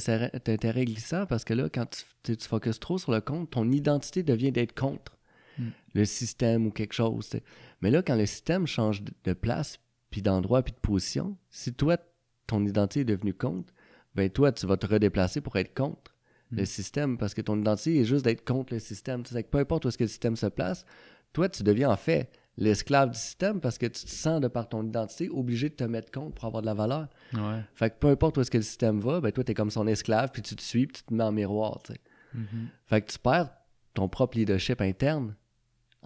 terrain 0.60 0.84
glissant 0.84 1.26
parce 1.26 1.43
que 1.43 1.54
là, 1.54 1.69
quand 1.69 1.86
tu, 1.86 2.04
tu, 2.23 2.38
tu 2.38 2.47
focuses 2.47 2.80
trop 2.80 2.97
sur 2.97 3.12
le 3.12 3.21
contre, 3.21 3.52
ton 3.52 3.71
identité 3.71 4.21
devient 4.21 4.52
d'être 4.52 4.78
contre 4.78 5.16
Mm. 5.60 5.63
le 5.96 6.06
système 6.06 6.67
ou 6.67 6.72
quelque 6.72 6.93
chose. 6.93 7.30
tu. 7.30 7.39
Mais 7.82 7.89
là, 7.91 8.02
quand 8.02 8.15
le 8.15 8.26
système 8.26 8.67
change 8.67 9.02
de- 9.24 9.34
place, 9.34 9.80
puis 10.10 10.22
d'endroit, 10.22 10.63
puis 10.63 10.74
de 10.74 10.80
position, 10.80 11.38
si 11.50 11.74
toi, 11.74 11.98
ton 12.48 12.65
identité 12.65 13.02
est 13.02 13.06
devenue 13.06 13.34
contre, 13.34 13.74
ben 14.15 14.30
toi, 14.30 14.52
tu 14.52 14.65
vas 14.67 14.78
te 14.78 14.86
redéplacer 14.88 15.41
pour 15.41 15.56
être 15.58 15.74
contre 15.74 16.15
le 16.52 16.63
Mm. 16.63 16.65
système 16.65 17.17
parce 17.17 17.34
que 17.34 17.41
ton 17.41 17.60
identité 17.60 18.00
est 18.00 18.06
juste 18.06 18.24
d'être 18.26 18.46
contre 18.46 18.74
le 18.74 18.80
système. 18.80 19.24
Tu 19.24 19.34
sais, 19.34 19.43
que 19.43 19.50
peu 19.50 19.58
importe 19.60 19.86
où 19.86 19.89
est-ce 19.89 19.98
que 19.98 20.04
le 20.06 20.08
système 20.10 20.36
se 20.36 20.46
place, 20.48 20.86
toi, 21.34 21.50
tu 21.50 21.62
deviens 21.63 21.89
en 21.89 21.98
fait 21.98 22.32
l'esclave 22.60 23.12
du 23.12 23.17
système 23.20 23.60
parce 23.60 23.78
que 23.78 23.86
tu 23.86 24.04
te 24.06 24.10
sens, 24.10 24.39
de 24.41 24.48
par 24.48 24.67
ton 24.70 24.84
identité, 24.84 25.30
obligé 25.30 25.70
de 25.70 25.76
te 25.76 25.84
mettre 25.84 26.10
compte 26.12 26.34
pour 26.34 26.46
avoir 26.46 26.62
de 26.62 26.65
la 26.67 26.74
valeur. 26.74 27.08
Ouais. 27.34 27.62
Fait 27.76 27.89
que 27.91 27.96
peu 28.00 28.08
importe 28.08 28.38
où 28.38 28.41
est-ce 28.41 28.50
que 28.50 28.58
le 28.58 28.63
système 28.63 29.00
va, 29.00 29.20
ben 29.22 29.32
toi, 29.32 29.43
t'es 29.43 29.54
comme 29.54 29.70
son 29.70 29.86
esclave, 29.88 30.32
puis 30.32 30.41
tu 30.41 30.56
te 30.56 30.62
suis, 30.63 30.88
puis 30.88 30.98
tu 30.98 31.04
te 31.04 31.13
mets 31.13 31.24
en 31.26 31.32
miroir, 31.32 31.82
tu 31.84 31.93
sais. 31.93 32.00
Mhm. 32.34 32.70
Fait 32.86 33.02
que 33.02 33.12
tu 33.12 33.20
perds 33.20 33.50
ton 33.93 34.08
propre 34.08 34.38
leadership 34.38 34.82
interne 34.82 35.36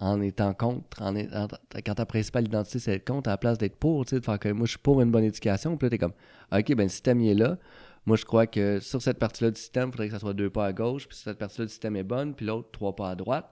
en 0.02 0.20
étant 0.20 0.52
contre. 0.52 1.00
En, 1.00 1.14
en- 1.16 1.48
quand 1.86 1.94
ta 1.94 2.06
principale 2.06 2.46
identité, 2.46 2.78
c'est 2.78 2.90
d'être 2.90 3.06
contre, 3.06 3.28
à 3.28 3.32
la 3.34 3.36
place 3.38 3.56
d'être 3.58 3.76
pour, 3.76 4.04
tu 4.04 4.10
sais, 4.10 4.20
de 4.20 4.24
faire 4.24 4.38
que 4.38 4.48
moi, 4.48 4.66
je 4.66 4.70
suis 4.72 4.78
pour 4.78 5.00
une 5.00 5.10
bonne 5.10 5.24
éducation. 5.24 5.76
Puis 5.76 5.86
là, 5.86 5.90
t'es 5.90 5.98
comme, 5.98 6.12
OK, 6.52 6.74
ben 6.74 6.82
le 6.84 6.88
système, 6.88 7.20
il 7.20 7.28
est 7.30 7.34
là. 7.34 7.56
Moi, 8.04 8.16
je 8.16 8.24
crois 8.24 8.46
que 8.48 8.80
sur 8.80 9.00
cette 9.00 9.18
partie-là 9.20 9.52
du 9.52 9.60
système, 9.60 9.88
il 9.88 9.92
faudrait 9.92 10.08
que 10.08 10.14
ça 10.14 10.18
soit 10.18 10.34
deux 10.34 10.50
pas 10.50 10.66
à 10.66 10.72
gauche. 10.72 11.06
Puis 11.06 11.16
cette 11.16 11.38
partie-là 11.38 11.66
du 11.66 11.70
système 11.70 11.94
est 11.96 12.02
bonne, 12.02 12.34
puis 12.34 12.44
l'autre, 12.46 12.68
trois 12.72 12.96
pas 12.96 13.10
à 13.10 13.14
droite. 13.14 13.48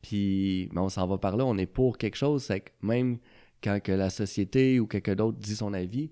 Puis, 0.00 0.68
mais 0.72 0.80
on 0.80 0.88
s'en 0.88 1.06
va 1.08 1.18
par 1.18 1.36
là, 1.36 1.44
on 1.44 1.58
est 1.58 1.66
pour 1.66 1.98
quelque 1.98 2.16
chose. 2.16 2.44
C'est 2.44 2.60
que 2.60 2.70
même 2.82 3.18
quand 3.62 3.80
que 3.82 3.92
la 3.92 4.10
société 4.10 4.78
ou 4.80 4.86
quelqu'un 4.86 5.16
d'autre 5.16 5.38
dit 5.38 5.56
son 5.56 5.74
avis, 5.74 6.10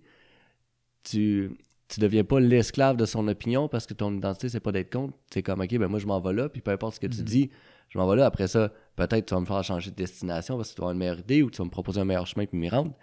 tu 1.05 1.51
tu 1.88 2.01
deviens 2.01 2.23
pas 2.25 2.38
l'esclave 2.38 2.99
de 2.99 3.07
son 3.07 3.27
opinion 3.29 3.67
parce 3.67 3.87
que 3.87 3.95
ton 3.95 4.14
identité, 4.14 4.51
c'est 4.51 4.61
pas 4.61 4.73
d'être 4.73 4.93
contre. 4.93 5.14
C'est 5.33 5.43
comme, 5.43 5.62
OK, 5.62 5.79
ben 5.79 5.88
moi, 5.88 5.99
je 5.99 6.07
m'en 6.07 6.21
vais 6.21 6.35
là, 6.35 6.51
puis 6.51 6.61
peu 6.61 6.71
importe 6.71 6.97
ce 6.97 7.01
que 7.01 7.07
tu 7.07 7.21
Mhm. 7.21 7.25
dis, 7.25 7.51
je 7.88 7.97
m'en 7.99 8.07
vais 8.07 8.17
là. 8.17 8.27
Après 8.27 8.47
ça, 8.47 8.71
peut-être 9.07 9.27
tu 9.27 9.35
vas 9.35 9.41
me 9.41 9.47
faire 9.47 9.63
changer 9.65 9.91
de 9.91 9.97
destination 9.97 10.57
parce 10.57 10.71
que 10.71 10.75
tu 10.75 10.81
vas 10.81 10.87
avoir 10.87 10.93
une 10.93 10.99
meilleure 10.99 11.21
idée 11.21 11.43
ou 11.43 11.51
tu 11.51 11.59
vas 11.59 11.65
me 11.65 11.71
proposer 11.71 12.01
un 12.01 12.05
meilleur 12.05 12.27
chemin 12.27 12.47
puis 12.47 12.59
m'y 12.59 12.69
rendre. 12.69 12.95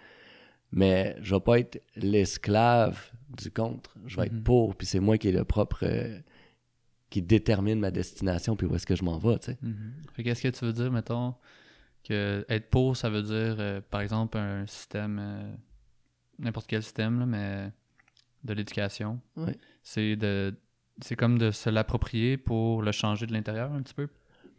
Mais 0.72 1.16
je 1.20 1.34
vais 1.34 1.40
pas 1.40 1.58
être 1.58 1.82
l'esclave 1.96 3.10
du 3.36 3.50
contre. 3.50 3.94
Je 4.06 4.16
vais 4.16 4.28
Mhm. 4.28 4.36
être 4.38 4.44
pour, 4.44 4.74
puis 4.76 4.86
c'est 4.86 5.00
moi 5.00 5.18
qui 5.18 5.28
est 5.28 5.32
le 5.32 5.44
propre... 5.44 5.84
euh, 5.84 6.18
qui 7.08 7.22
détermine 7.22 7.78
ma 7.78 7.92
destination 7.92 8.56
puis 8.56 8.66
où 8.66 8.74
est-ce 8.74 8.84
que 8.84 8.96
je 8.96 9.04
m'en 9.04 9.16
vais, 9.18 9.38
tu 9.38 9.52
sais. 9.52 9.58
Mhm. 9.62 9.92
Qu'est-ce 10.24 10.42
que 10.42 10.48
tu 10.48 10.64
veux 10.64 10.72
dire, 10.72 10.90
mettons, 10.90 11.34
que 12.02 12.44
être 12.48 12.68
pour, 12.68 12.96
ça 12.96 13.08
veut 13.10 13.22
dire, 13.22 13.56
euh, 13.60 13.80
par 13.80 14.00
exemple, 14.00 14.36
un 14.36 14.66
système, 14.66 15.18
euh, 15.20 15.52
n'importe 16.40 16.66
quel 16.66 16.82
système, 16.82 17.20
là, 17.20 17.26
mais 17.26 17.70
de 18.42 18.52
l'éducation. 18.54 19.20
Ouais. 19.36 19.56
C'est 19.84 20.16
de. 20.16 20.54
C'est 21.00 21.14
comme 21.14 21.38
de 21.38 21.50
se 21.52 21.68
l'approprier 21.70 22.36
pour 22.38 22.82
le 22.82 22.90
changer 22.90 23.26
de 23.26 23.32
l'intérieur 23.32 23.70
un 23.72 23.82
petit 23.82 23.94
peu? 23.94 24.08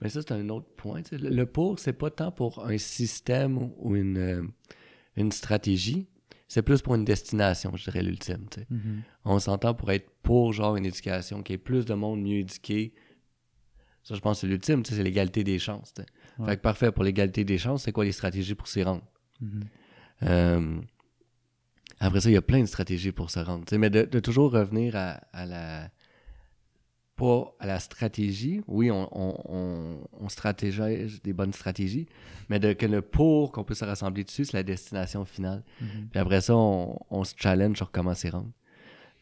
Mais 0.01 0.09
ça, 0.09 0.21
c'est 0.21 0.31
un 0.33 0.47
autre 0.49 0.67
point. 0.75 1.01
Le, 1.11 1.45
pour, 1.45 1.79
c'est 1.79 1.93
pas 1.93 2.09
tant 2.11 2.31
pour 2.31 2.65
un 2.65 2.77
système 2.77 3.57
ou- 3.77 3.95
une, 3.95 4.17
euh, 4.17 4.43
une 5.15 5.31
stratégie. 5.31 6.07
C'est 6.47 6.61
plus 6.61 6.81
pour 6.81 6.95
une 6.95 7.03
destination, 7.03 7.75
je 7.75 7.83
dirais, 7.85 8.03
l'ultime. 8.03 8.45
sais. 8.53 8.67
On 9.25 9.39
s'entend 9.39 9.73
pour 9.73 9.91
être 9.91 10.09
pour, 10.23 10.53
genre, 10.53 10.75
une 10.77 10.85
éducation 10.85 11.43
qui 11.43 11.53
est 11.53 11.57
plus 11.57 11.85
de 11.85 11.93
monde 11.93 12.21
mieux 12.21 12.37
éduqué. 12.37 12.93
Ça, 14.03 14.15
je 14.15 14.21
pense 14.21 14.37
que 14.37 14.41
c'est 14.41 14.47
l'ultime, 14.47 14.85
c'est 14.85 15.03
l'égalité 15.03 15.43
des 15.43 15.59
chances. 15.59 15.93
Ouais. 16.39 16.45
Fait 16.45 16.57
que 16.57 16.61
parfait, 16.61 16.91
pour 16.91 17.03
l'égalité 17.03 17.43
des 17.43 17.57
chances, 17.57 17.83
c'est 17.83 17.91
quoi 17.91 18.05
les 18.05 18.13
stratégies 18.13 18.55
pour 18.55 18.67
s'y 18.69 18.81
rendre? 18.83 19.03
Mhm. 19.41 19.63
Euh, 20.23 20.79
après 21.99 22.21
ça, 22.21 22.29
il 22.29 22.33
y 22.33 22.37
a 22.37 22.41
plein 22.41 22.61
de 22.61 22.65
stratégies 22.67 23.11
pour 23.11 23.29
se 23.31 23.39
rendre. 23.39 23.65
Mais 23.77 23.89
de, 23.89 24.03
de 24.03 24.19
toujours 24.19 24.51
revenir 24.51 24.95
à, 24.95 25.13
à 25.33 25.45
la. 25.45 25.89
Pas 27.17 27.53
à 27.59 27.65
la 27.67 27.79
stratégie. 27.79 28.61
Oui, 28.67 28.89
on, 28.91 29.09
on, 29.11 29.35
on, 29.49 29.97
on 30.19 30.29
stratégise 30.29 31.21
des 31.23 31.33
bonnes 31.33 31.51
stratégies, 31.53 32.07
mais 32.47 32.59
de, 32.59 32.73
que 32.73 32.85
le 32.85 33.01
pour 33.01 33.51
qu'on 33.51 33.63
peut 33.63 33.73
se 33.73 33.83
rassembler 33.85 34.23
dessus, 34.23 34.45
c'est 34.45 34.53
la 34.53 34.63
destination 34.63 35.25
finale. 35.25 35.63
Mhm. 35.81 36.07
Puis 36.11 36.19
après 36.19 36.41
ça, 36.41 36.55
on, 36.55 36.97
on 37.09 37.23
se 37.23 37.33
challenge 37.35 37.77
sur 37.77 37.91
comment 37.91 38.13
s'y 38.13 38.29
rendre. 38.29 38.51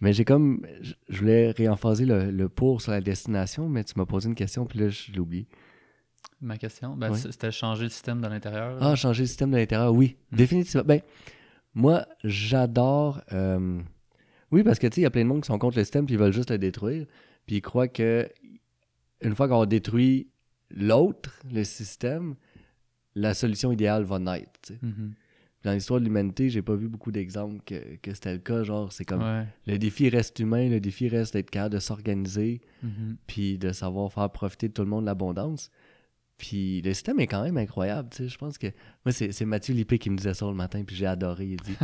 Mais 0.02 0.12
j'ai 0.12 0.26
comme. 0.26 0.66
Je 1.08 1.18
voulais 1.20 1.52
réemphaser 1.52 2.06
le, 2.06 2.30
le 2.32 2.50
pour 2.50 2.82
sur 2.82 2.92
la 2.92 3.00
destination, 3.00 3.70
mais 3.70 3.84
tu 3.86 3.94
m'as 3.98 4.06
posé 4.06 4.28
une 4.28 4.36
question, 4.36 4.66
puis 4.66 4.78
là, 4.80 4.90
je 4.90 5.12
l'ai 5.14 5.20
oublié. 5.20 5.48
Ma 6.42 6.58
question, 6.58 6.98
ben, 6.98 7.14
c'était 7.16 7.50
changer 7.50 7.84
le 7.84 7.90
système 7.90 8.20
de 8.20 8.28
l'intérieur. 8.28 8.78
Ah, 8.82 8.96
changer 8.96 9.24
le 9.24 9.28
système 9.28 9.52
de 9.52 9.56
l'intérieur, 9.58 9.94
oui, 9.94 10.18
Mm. 10.32 10.36
définitivement. 10.36 10.84
Ben, 10.86 11.00
moi, 11.74 12.06
j'adore. 12.26 13.22
euh, 13.32 13.80
Oui, 14.52 14.64
parce 14.64 14.80
que 14.80 14.88
tu 14.88 14.96
sais, 14.96 15.02
il 15.02 15.04
y 15.06 15.08
a 15.08 15.12
plein 15.12 15.24
de 15.24 15.30
monde 15.30 15.42
qui 15.42 15.48
sont 15.48 15.58
contre 15.58 15.78
le 15.78 15.84
système 15.84 16.06
puis 16.06 16.16
ils 16.16 16.20
veulent 16.20 16.34
juste 16.34 16.52
le 16.52 16.58
détruire. 16.58 17.06
Puis 17.46 17.58
ils 17.58 17.62
croient 17.62 17.88
que 17.88 18.30
une 19.22 19.36
fois 19.36 19.48
qu'on 19.48 19.62
a 19.62 19.66
détruit 19.66 20.28
l'autre, 20.72 21.40
le 21.52 21.64
système, 21.64 22.36
la 23.16 23.34
solution 23.34 23.72
idéale 23.72 24.04
va 24.04 24.20
naître. 24.20 24.72
Mhm. 24.82 25.14
Dans 25.64 25.72
l'histoire 25.74 26.00
de 26.00 26.06
l'humanité, 26.06 26.50
j'ai 26.50 26.62
pas 26.62 26.76
vu 26.76 26.88
beaucoup 26.88 27.12
d'exemples 27.12 27.60
que, 27.66 27.96
que 27.96 28.14
c'était 28.14 28.34
le 28.34 28.40
cas. 28.40 28.64
Genre, 28.64 28.92
c'est 28.92 29.06
comme 29.06 29.24
Ouais. 29.24 29.46
le 29.66 29.78
défi 29.80 30.10
reste 30.10 30.38
humain, 30.40 30.70
le 30.70 30.80
défi 30.80 31.08
reste 31.08 31.34
d'être 31.34 31.50
capable 31.50 31.74
de 31.76 31.80
s'organiser, 31.80 32.62
Mhm. 32.84 33.18
puis 33.26 33.58
de 33.58 33.72
savoir 33.72 34.12
faire 34.14 34.30
profiter 34.32 34.68
de 34.68 34.74
tout 34.74 34.84
le 34.84 34.90
monde 34.90 35.02
de 35.06 35.08
l'abondance. 35.08 35.72
Puis 36.38 36.82
le 36.82 36.94
système 36.94 37.20
est 37.20 37.28
quand 37.28 37.44
même 37.44 37.58
incroyable, 37.58 38.10
tu 38.12 38.18
sais. 38.18 38.28
Je 38.30 38.38
pense 38.38 38.58
que. 38.58 38.68
Moi, 39.06 39.12
c'est 39.14 39.32
c'est 39.32 39.46
Mathieu 39.46 39.74
Lippé 39.74 39.98
qui 39.98 40.10
me 40.10 40.18
disait 40.18 40.34
ça 40.34 40.46
le 40.46 40.54
matin, 40.54 40.84
puis 40.86 40.96
j'ai 40.96 41.06
adoré. 41.06 41.46
Il 41.48 41.58
dit 41.62 41.76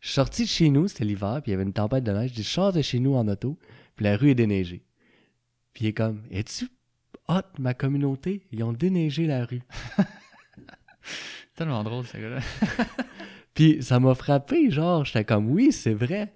Je 0.00 0.06
suis 0.06 0.14
sorti 0.14 0.42
de 0.42 0.48
chez 0.48 0.68
nous, 0.68 0.86
c'était 0.86 1.04
l'hiver, 1.06 1.40
puis 1.42 1.50
il 1.50 1.52
y 1.52 1.54
avait 1.54 1.64
une 1.64 1.72
tempête 1.72 2.04
de 2.04 2.12
neige. 2.12 2.30
Je 2.30 2.34
dis 2.36 2.42
Je 2.42 2.48
sors 2.50 2.72
de 2.72 2.82
chez 2.82 3.00
nous 3.00 3.14
en 3.14 3.26
auto, 3.26 3.58
puis 3.96 4.04
la 4.04 4.16
rue 4.16 4.30
est 4.30 4.34
déneigée. 4.36 4.82
Puis 5.76 5.84
il 5.84 5.88
est 5.88 5.92
comme 5.92 6.22
Es-tu 6.30 6.68
hot, 7.28 7.42
ma 7.58 7.74
communauté? 7.74 8.46
Ils 8.50 8.64
ont 8.64 8.72
déneigé 8.72 9.26
la 9.26 9.44
rue. 9.44 9.60
Tellement 11.54 11.84
drôle, 11.84 12.06
ce 12.06 12.16
gars-là. 12.16 12.38
Puis 13.54 13.82
ça 13.82 14.00
m'a 14.00 14.14
frappé, 14.14 14.70
genre, 14.70 15.04
j'étais 15.04 15.24
comme 15.26 15.50
Oui, 15.50 15.72
c'est 15.72 15.92
vrai. 15.92 16.32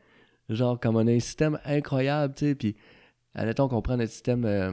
Genre, 0.51 0.79
comme 0.79 0.97
on 0.97 1.07
a 1.07 1.11
un 1.13 1.21
système 1.21 1.59
incroyable, 1.65 2.35
tu 2.35 2.47
sais. 2.49 2.55
Puis, 2.55 2.77
admettons 3.35 3.67
qu'on 3.69 3.81
prend 3.81 3.97
notre 3.97 4.13
système 4.13 4.45
euh, 4.45 4.73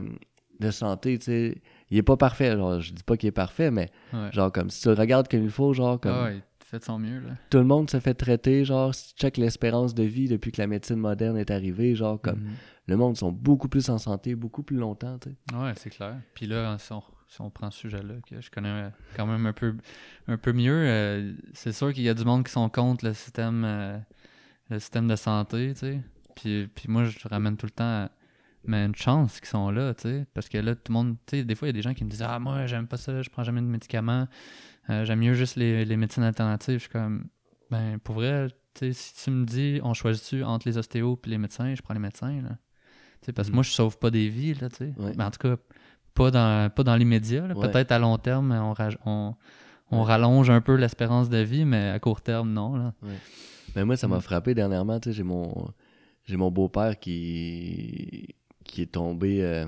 de 0.60 0.70
santé, 0.70 1.18
tu 1.18 1.24
sais. 1.24 1.62
Il 1.90 1.96
est 1.96 2.02
pas 2.02 2.18
parfait. 2.18 2.52
Genre, 2.56 2.78
je 2.80 2.92
dis 2.92 3.02
pas 3.02 3.16
qu'il 3.16 3.28
est 3.28 3.32
parfait, 3.32 3.70
mais 3.70 3.88
Ouais. 4.12 4.28
Genre, 4.32 4.52
comme 4.52 4.68
si 4.68 4.82
tu 4.82 4.88
le 4.88 4.94
regardes 4.96 5.28
comme 5.28 5.44
il 5.44 5.50
faut, 5.50 5.72
genre, 5.72 5.98
comme 5.98 6.12
Ah 6.12 6.24
ouais, 6.24 6.42
fait 6.62 6.78
de 6.80 6.84
son 6.84 6.98
mieux, 6.98 7.20
là. 7.20 7.30
tout 7.48 7.56
le 7.58 7.64
monde 7.64 7.88
se 7.90 8.00
fait 8.00 8.12
traiter, 8.12 8.66
genre, 8.66 8.94
si 8.94 9.14
tu 9.14 9.20
check 9.22 9.38
l'espérance 9.38 9.94
de 9.94 10.02
vie 10.04 10.28
depuis 10.28 10.52
que 10.52 10.60
la 10.60 10.66
médecine 10.66 10.96
moderne 10.96 11.38
est 11.38 11.50
arrivée, 11.50 11.94
genre, 11.94 12.20
comme 12.20 12.40
Mhm. 12.40 12.54
Le 12.88 12.96
monde 12.96 13.16
sont 13.16 13.30
beaucoup 13.30 13.68
plus 13.68 13.88
en 13.90 13.98
santé, 13.98 14.34
beaucoup 14.34 14.62
plus 14.62 14.76
longtemps, 14.76 15.18
tu 15.18 15.30
sais. 15.30 15.56
Ouais, 15.56 15.72
c'est 15.76 15.90
clair. 15.90 16.16
Puis 16.34 16.46
là, 16.46 16.76
si 16.78 16.92
on, 17.40 17.50
prend 17.50 17.70
ce 17.70 17.78
sujet-là, 17.78 18.14
que 18.26 18.40
je 18.40 18.50
connais 18.50 18.90
quand 19.14 19.26
même 19.26 19.44
un 19.46 19.52
peu, 19.52 19.76
un 20.26 20.38
peu 20.38 20.52
mieux, 20.52 20.72
euh, 20.86 21.34
c'est 21.52 21.72
sûr 21.72 21.92
qu'il 21.92 22.02
y 22.02 22.08
a 22.08 22.14
du 22.14 22.24
monde 22.24 22.44
qui 22.44 22.52
sont 22.52 22.68
contre 22.70 23.04
le 23.04 23.12
système, 23.12 23.62
euh, 23.64 23.98
le 24.70 24.78
système 24.78 25.06
de 25.06 25.16
santé, 25.16 25.74
tu 25.74 25.80
sais. 25.80 26.02
Puis, 26.34 26.66
puis 26.68 26.86
moi, 26.88 27.04
je 27.04 27.28
ramène 27.28 27.56
tout 27.56 27.66
le 27.66 27.72
temps 27.72 27.84
à- 27.84 28.10
une 28.66 28.94
chance 28.94 29.38
qu'ils 29.40 29.48
sont 29.48 29.70
là, 29.70 29.94
tu 29.94 30.02
sais. 30.02 30.26
Parce 30.34 30.48
que 30.48 30.58
là, 30.58 30.74
tout 30.74 30.90
le 30.90 30.94
monde, 30.94 31.16
tu 31.26 31.38
sais, 31.38 31.44
des 31.44 31.54
fois, 31.54 31.68
il 31.68 31.70
y 31.70 31.74
a 31.74 31.78
des 31.78 31.82
gens 31.82 31.94
qui 31.94 32.04
me 32.04 32.10
disent 32.10 32.22
Ah, 32.22 32.38
moi, 32.38 32.66
j'aime 32.66 32.86
pas 32.86 32.96
ça, 32.96 33.22
je 33.22 33.30
prends 33.30 33.44
jamais 33.44 33.60
de 33.60 33.66
médicaments, 33.66 34.26
Euh, 34.90 35.04
j'aime 35.04 35.20
mieux 35.20 35.34
juste 35.34 35.56
les, 35.56 35.84
les 35.84 35.96
médecines 35.98 36.22
alternatives. 36.22 36.74
Je 36.76 36.80
suis 36.84 36.88
comme, 36.90 37.28
ben, 37.70 37.98
pour 37.98 38.14
vrai, 38.16 38.48
tu 38.74 38.86
sais, 38.86 38.92
si 38.94 39.24
tu 39.24 39.30
me 39.30 39.44
dis, 39.44 39.80
on 39.82 39.92
choisit-tu 39.94 40.42
entre 40.44 40.66
les 40.68 40.78
ostéos 40.78 41.20
et 41.26 41.28
les 41.30 41.38
médecins, 41.38 41.74
je 41.74 41.82
prends 41.82 41.94
les 41.94 42.00
médecins, 42.00 42.40
là. 42.42 42.56
Parce 43.34 43.48
que 43.48 43.52
Mhm. 43.52 43.56
moi, 43.56 43.62
je 43.62 43.70
sauve 43.70 43.98
pas 43.98 44.10
des 44.10 44.28
vies, 44.28 44.54
là, 44.54 44.68
tu 44.70 44.76
sais. 44.76 44.92
Ouais. 44.98 45.12
Mais 45.16 45.24
en 45.24 45.30
tout 45.30 45.38
cas, 45.38 45.56
pas 46.14 46.30
dans, 46.30 46.70
pas 46.70 46.82
dans 46.82 46.96
l'immédiat. 46.96 47.44
Ouais. 47.46 47.68
Peut-être 47.70 47.92
à 47.92 47.98
long 47.98 48.16
terme, 48.18 48.52
on, 48.52 48.74
on, 49.04 49.34
on 49.90 50.02
rallonge 50.02 50.50
un 50.50 50.60
peu 50.60 50.74
l'espérance 50.76 51.28
de 51.28 51.38
vie, 51.38 51.64
mais 51.64 51.88
à 51.90 51.98
court 51.98 52.20
terme, 52.22 52.52
non. 52.52 52.76
Là. 52.76 52.94
Mais 53.76 53.84
moi, 53.84 53.96
ça 53.96 54.08
m'a 54.08 54.16
Mm. 54.18 54.22
frappé 54.22 54.54
dernièrement, 54.54 54.98
tu 54.98 55.10
sais, 55.10 55.12
j'ai 55.14 55.22
mon, 55.22 55.68
j'ai 56.24 56.36
mon 56.36 56.50
beau-père 56.50 56.98
qui, 56.98 58.34
qui 58.64 58.82
est 58.82 58.92
tombé 58.92 59.42
euh, 59.42 59.66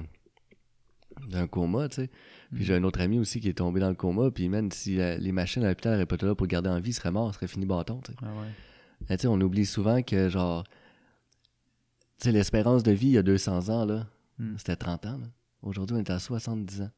d'un 1.29 1.47
coma, 1.47 1.89
tu 1.89 1.97
sais. 1.97 2.11
Puis 2.55 2.65
j'ai 2.65 2.75
un 2.75 2.83
autre 2.85 3.01
ami 3.01 3.19
aussi 3.19 3.41
qui 3.41 3.49
est 3.49 3.53
tombé 3.59 3.79
dans 3.81 3.89
le 3.91 3.95
coma, 3.95 4.31
puis 4.31 4.49
même 4.49 4.73
si 4.73 4.97
la- 4.97 5.17
les 5.19 5.33
machines 5.33 5.63
à 5.65 5.69
l'hôpital 5.69 5.93
n'auraient 5.93 6.07
pas 6.07 6.17
là 6.21 6.35
pour 6.35 6.47
le 6.47 6.51
garder 6.51 6.69
en 6.71 6.81
vie, 6.81 6.91
il 6.91 6.95
serait 6.95 7.13
mort, 7.13 7.31
il 7.31 7.35
serait 7.35 7.47
fini 7.47 7.67
bâton. 7.67 8.01
Ah 8.23 8.27
ouais. 9.11 9.27
On 9.27 9.41
oublie 9.41 9.67
souvent 9.67 10.03
que, 10.03 10.29
genre, 10.29 10.65
sais, 12.25 12.33
l'espérance 12.33 12.83
de 12.83 12.93
vie 12.93 13.09
il 13.09 13.13
y 13.13 13.19
a 13.19 13.23
200 13.23 13.69
ans, 13.69 13.85
là, 13.85 14.07
Mm. 14.39 14.55
c'était 14.57 14.77
30 14.77 15.07
ans. 15.07 15.21
Aujourd'hui, 15.63 15.97
on 15.97 15.99
est 15.99 16.11
à 16.11 16.19
70 16.19 16.83
ans. 16.83 16.91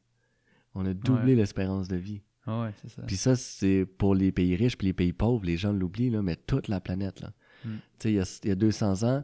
On 0.75 0.85
a 0.85 0.93
doublé 0.93 1.35
l'espérance 1.35 1.87
de 1.89 1.97
vie. 1.97 2.21
Ah 2.45 2.61
ouais, 2.63 2.71
c'est 2.81 2.89
ça. 2.89 3.01
Puis 3.03 3.17
ça, 3.17 3.35
c'est 3.35 3.85
pour 3.85 4.15
les 4.15 4.31
pays 4.31 4.55
riches 4.55 4.77
puis 4.77 4.87
les 4.87 4.93
pays 4.93 5.13
pauvres, 5.13 5.45
les 5.45 5.57
gens 5.57 5.71
l'oublient, 5.73 6.09
là, 6.09 6.21
mais 6.21 6.35
toute 6.35 6.67
la 6.69 6.79
planète, 6.81 7.19
là. 7.21 7.33
Mm. 7.65 7.69
Tu 7.69 7.79
sais, 7.99 8.11
il 8.11 8.15
y 8.15 8.19
a, 8.19 8.39
il 8.43 8.49
y 8.49 8.51
a 8.51 8.55
200 8.55 9.03
ans, 9.03 9.23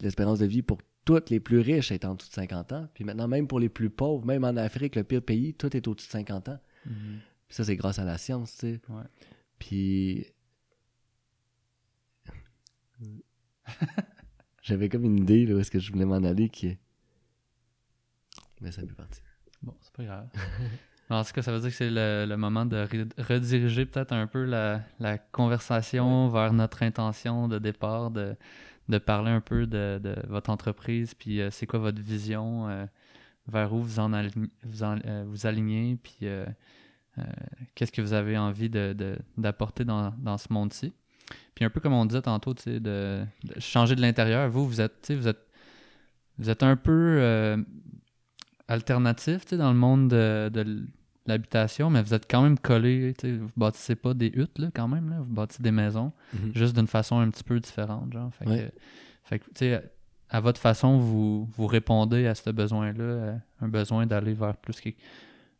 l'espérance 0.00 0.38
de 0.38 0.46
vie 0.46 0.62
pour 0.62 0.78
toutes 1.04 1.30
les 1.30 1.40
plus 1.40 1.58
riches 1.60 1.92
est 1.92 2.04
en 2.04 2.14
dessous 2.14 2.28
de 2.28 2.34
50 2.34 2.72
ans. 2.72 2.88
Puis 2.94 3.04
maintenant, 3.04 3.28
même 3.28 3.46
pour 3.48 3.60
les 3.60 3.68
plus 3.68 3.90
pauvres, 3.90 4.24
même 4.24 4.44
en 4.44 4.56
Afrique, 4.56 4.96
le 4.96 5.04
pire 5.04 5.22
pays, 5.22 5.54
tout 5.54 5.76
est 5.76 5.86
au-dessus 5.88 6.06
de 6.08 6.12
50 6.12 6.48
ans. 6.48 6.58
Mhm. 6.86 7.18
Puis 7.48 7.56
ça, 7.56 7.64
c'est 7.64 7.76
grâce 7.76 7.98
à 7.98 8.04
la 8.04 8.16
science, 8.18 8.56
tu 8.56 8.60
sais. 8.74 8.80
Ouais. 8.88 9.04
Puis. 9.58 10.26
J'avais 14.62 14.88
comme 14.88 15.04
une 15.04 15.18
idée, 15.18 15.44
là, 15.46 15.54
où 15.54 15.58
est-ce 15.58 15.70
que 15.70 15.78
je 15.80 15.92
voulais 15.92 16.04
m'en 16.04 16.22
aller, 16.22 16.48
qui 16.48 16.68
est. 16.68 16.78
Mais 18.60 18.70
ça 18.72 18.82
fait 18.82 18.94
partie. 18.94 19.20
Bon, 19.62 19.74
c'est 19.80 19.92
pas 19.92 20.04
grave. 20.04 20.28
En 21.10 21.22
tout 21.24 21.32
cas, 21.32 21.42
ça 21.42 21.52
veut 21.52 21.60
dire 21.60 21.68
que 21.68 21.76
c'est 21.76 21.90
le, 21.90 22.24
le 22.26 22.36
moment 22.38 22.64
de 22.64 22.86
re- 22.86 23.10
rediriger 23.22 23.84
peut-être 23.84 24.12
un 24.12 24.26
peu 24.26 24.44
la, 24.44 24.80
la 24.98 25.18
conversation 25.18 26.28
vers 26.28 26.54
notre 26.54 26.82
intention 26.84 27.48
de 27.48 27.58
départ, 27.58 28.10
de, 28.10 28.34
de 28.88 28.96
parler 28.98 29.30
un 29.30 29.42
peu 29.42 29.66
de, 29.66 30.00
de 30.02 30.14
votre 30.28 30.48
entreprise, 30.48 31.12
puis 31.12 31.42
euh, 31.42 31.50
c'est 31.50 31.66
quoi 31.66 31.80
votre 31.80 32.00
vision, 32.00 32.66
euh, 32.70 32.86
vers 33.46 33.74
où 33.74 33.82
vous 33.82 33.98
en, 33.98 34.10
vous, 34.62 34.82
en- 34.84 35.00
euh, 35.04 35.24
vous 35.26 35.46
alignez, 35.46 35.98
puis 36.02 36.26
qu'est-ce 37.74 37.92
que 37.92 38.00
vous 38.00 38.14
avez 38.14 38.38
envie 38.38 38.70
de, 38.70 38.94
de- 38.94 39.18
d'apporter 39.36 39.84
dans, 39.84 40.14
dans 40.16 40.38
ce 40.38 40.50
monde-ci? 40.50 40.94
Puis 41.54 41.64
un 41.64 41.70
peu 41.70 41.80
comme 41.80 41.92
on 41.92 42.06
disait 42.06 42.22
tantôt, 42.22 42.54
tu 42.54 42.62
sais, 42.62 42.80
de, 42.80 43.24
de 43.44 43.60
changer 43.60 43.94
de 43.94 44.00
l'intérieur. 44.00 44.48
Vous, 44.50 44.66
vous 44.66 44.80
êtes, 44.80 45.02
tu 45.02 45.08
sais, 45.08 45.14
vous 45.16 45.28
êtes, 45.28 45.46
vous 46.38 46.48
êtes 46.50 46.62
un 46.62 46.76
peu 46.76 46.90
euh, 47.20 47.56
alternatif, 48.68 49.42
tu 49.44 49.50
sais, 49.50 49.56
dans 49.56 49.72
le 49.72 49.78
monde 49.78 50.08
de, 50.08 50.48
de 50.52 50.86
l'habitation, 51.26 51.90
mais 51.90 52.02
vous 52.02 52.14
êtes 52.14 52.28
quand 52.30 52.42
même 52.42 52.58
collé, 52.58 53.14
tu 53.18 53.28
sais, 53.28 53.36
vous 53.36 53.50
bâtissez 53.56 53.94
pas 53.96 54.14
des 54.14 54.28
huttes, 54.34 54.58
là, 54.58 54.68
quand 54.74 54.88
même, 54.88 55.10
là, 55.10 55.16
vous 55.20 55.32
bâtissez 55.32 55.62
des 55.62 55.70
maisons, 55.70 56.12
juste 56.54 56.74
d'une 56.74 56.86
façon 56.86 57.18
un 57.18 57.28
petit 57.30 57.44
peu 57.44 57.58
différente, 57.60 58.12
genre. 58.12 58.32
Fait 58.34 58.48
Ouais. 58.48 58.58
que, 58.58 58.80
fait 59.24 59.38
que, 59.38 59.44
tu 59.46 59.50
sais, 59.56 59.82
à 60.30 60.40
votre 60.40 60.60
façon, 60.60 60.98
vous, 60.98 61.44
vous 61.56 61.66
répondez 61.66 62.26
à 62.26 62.34
ce 62.34 62.50
besoin-là, 62.50 63.04
euh, 63.04 63.36
un 63.60 63.68
besoin 63.68 64.06
d'aller 64.06 64.32
vers 64.32 64.56
plus 64.56 64.80
que- 64.80 64.88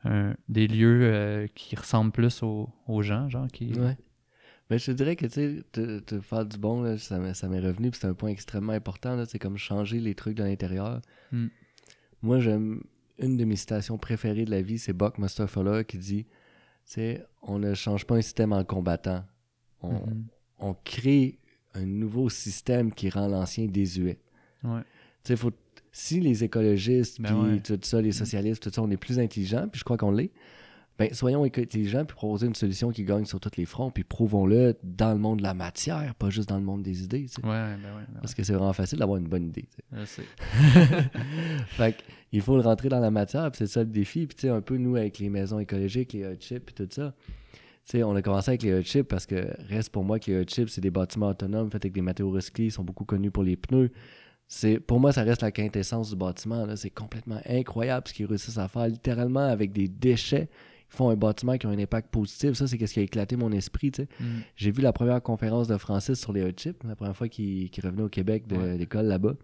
un- 0.05 0.35
des 0.49 0.67
lieux 0.67 1.01
euh, 1.03 1.47
qui 1.55 1.77
ressemblent 1.77 2.11
plus 2.13 2.43
aux, 2.43 2.71
aux 2.89 3.03
gens, 3.03 3.29
genre, 3.29 3.47
qui... 3.53 3.73
Ouais. 3.75 3.97
Mais 4.73 4.79
je 4.79 4.87
te 4.87 4.93
dirais 4.93 5.17
que, 5.17 5.27
tu 5.27 5.33
sais, 5.33 6.01
te, 6.01 6.21
faire 6.23 6.47
du 6.47 6.57
bon, 6.57 6.81
là, 6.81 6.97
ça 6.97 7.19
m'est 7.19 7.61
revenu, 7.61 7.91
puis 7.91 8.01
c'est 8.01 8.07
un 8.07 8.15
point 8.15 8.31
extrêmement 8.31 8.73
important, 8.73 9.17
là, 9.17 9.27
c'est 9.27 9.39
comme 9.39 9.59
changer 9.59 10.01
les 10.01 10.15
trucs 10.15 10.35
de 10.35 10.43
l'intérieur. 10.43 11.03
Mm. 11.31 11.49
Moi, 12.23 12.41
j'aime, 12.41 12.83
une 13.19 13.37
de 13.37 13.45
mes 13.45 13.57
citations 13.57 13.99
préférées 13.99 14.47
de 14.47 14.51
la 14.51 14.63
vie, 14.63 14.79
c'est 14.79 14.95
Buckmaster 14.95 15.47
Fuller 15.47 15.85
qui 15.87 15.99
dit, 15.99 16.27
sais, 16.87 17.23
on 17.43 17.59
ne 17.59 17.75
change 17.75 18.07
pas 18.07 18.15
un 18.17 18.23
système 18.23 18.55
en 18.55 18.65
combattant. 18.65 19.27
On, 19.83 19.93
Mhm. 19.93 20.25
on 20.59 20.73
crée 20.73 21.39
un 21.75 21.85
nouveau 21.85 22.31
système 22.31 22.95
qui 22.95 23.11
rend 23.11 23.29
l'ancien 23.29 23.67
désuet. 23.67 24.21
Ouais. 24.65 24.81
Tu 25.23 25.29
sais, 25.29 25.37
faut, 25.37 25.53
si 25.93 26.19
les 26.19 26.45
écologistes, 26.45 27.21
Ben 27.21 27.29
puis 27.29 27.53
ouais. 27.53 27.61
tout 27.61 27.79
ça, 27.83 28.01
les 28.01 28.13
socialistes, 28.13 28.63
tout 28.63 28.71
ça, 28.71 28.81
on 28.81 28.91
est 28.91 28.97
plus 28.97 29.19
intelligents, 29.19 29.69
puis 29.69 29.81
je 29.81 29.85
crois 29.85 29.99
qu'on 29.99 30.13
l'est, 30.13 30.33
ben 30.99 31.13
soyons 31.13 31.45
intelligents, 31.45 32.05
puis 32.05 32.15
proposer 32.15 32.47
une 32.47 32.55
solution 32.55 32.91
qui 32.91 33.05
gagne 33.05 33.25
sur 33.25 33.41
tous 33.41 33.57
les 33.57 33.65
fronts, 33.65 33.91
puis 33.91 34.05
prouvons-le 34.05 34.77
dans 34.83 35.13
le 35.13 35.19
monde 35.19 35.39
de 35.39 35.43
la 35.43 35.55
matière, 35.55 36.15
pas 36.15 36.31
juste 36.31 36.49
dans 36.49 36.59
le 36.59 36.65
monde 36.65 36.83
des 36.83 37.03
idées, 37.03 37.27
tu 37.27 37.41
sais. 37.41 37.43
Ouais, 37.43 37.49
ben 37.51 37.97
ouais, 37.97 38.05
ben 38.09 38.21
Parce 38.21 38.35
que 38.35 38.43
c'est 38.43 38.53
vraiment 38.53 38.73
facile 38.73 38.99
d'avoir 38.99 39.19
une 39.19 39.29
bonne 39.29 39.47
idée. 39.47 39.67
tu 39.73 40.07
sais. 40.07 40.23
fait 41.67 41.93
que, 41.93 42.03
il 42.33 42.41
faut 42.41 42.57
le 42.57 42.63
rentrer 42.63 42.89
dans 42.89 43.01
la 43.01 43.11
matière, 43.11 43.51
puis 43.51 43.59
c'est 43.59 43.67
ça 43.67 43.81
le 43.81 43.91
défi. 43.91 44.27
Puis 44.27 44.37
tu 44.37 44.43
sais, 44.43 44.49
un 44.49 44.61
peu 44.61 44.77
nous 44.77 44.97
avec 44.97 45.19
les 45.19 45.29
maisons 45.29 45.59
écologiques, 45.59 46.13
les 46.13 46.27
hot 46.27 46.37
chips, 46.41 46.65
puis 46.65 46.75
tout 46.75 46.89
ça. 46.91 47.15
Tu 47.85 47.99
sais, 47.99 48.03
on 48.03 48.15
a 48.15 48.23
commencé 48.23 48.51
avec 48.51 48.63
les 48.63 48.73
hot 48.73 48.83
chips 48.83 49.09
parce 49.09 49.27
que 49.27 49.49
reste 49.69 49.91
pour 49.91 50.05
moi 50.05 50.19
que 50.19 50.31
les 50.31 50.41
hot 50.41 50.45
chips, 50.47 50.69
c'est 50.71 50.81
des 50.81 50.91
bâtiments 50.91 51.29
autonomes 51.29 51.71
faits 51.71 51.85
avec 51.85 51.93
des 51.93 52.01
matériaux 52.01 52.33
recyclés, 52.33 52.67
ils 52.67 52.73
sont 52.73 52.85
beaucoup 52.85 53.05
connus 53.05 53.31
pour 53.31 53.43
les 53.43 53.57
pneus. 53.57 53.91
C'est, 54.47 54.81
pour 54.81 55.01
moi, 55.01 55.13
ça 55.13 55.23
reste 55.23 55.41
la 55.41 55.51
quintessence 55.51 56.11
du 56.11 56.17
bâtiment. 56.17 56.67
C'est 56.77 56.91
complètement 56.91 57.41
incroyable 57.49 58.07
ce 58.07 58.13
qu'ils 58.13 58.27
réussissent 58.27 58.59
à 58.59 58.69
faire 58.69 58.87
littéralement 58.87 59.47
avec 59.47 59.73
des 59.73 59.89
déchets. 59.89 60.51
Font 60.95 61.09
un 61.09 61.17
bâtiment 61.17 61.57
qui 61.57 61.67
a 61.67 61.71
un 61.71 61.79
impact 61.79 62.11
positif. 62.11 62.53
Ça, 62.53 62.67
c'est 62.67 62.79
ce 62.87 62.93
qui 62.93 63.01
a 63.01 63.03
éclaté 63.03 63.37
mon 63.37 63.51
esprit. 63.51 63.91
Mm. 63.99 64.25
J'ai 64.57 64.71
vu 64.71 64.83
la 64.83 64.93
première 64.93 65.23
conférence 65.23 65.67
de 65.67 65.77
Francis 65.79 66.21
sur 66.21 66.33
les 66.35 66.43
hot 66.43 66.51
chips, 66.55 66.77
la 66.87 66.95
première 66.97 67.17
fois 67.17 67.29
qu'il 67.29 67.71
qu'il 67.71 67.83
revenait 67.85 68.03
au 68.03 68.09
Québec 68.11 68.47
de 68.47 68.57
Ouais. 68.57 68.77
l'école 68.77 69.07
là-bas. 69.07 69.35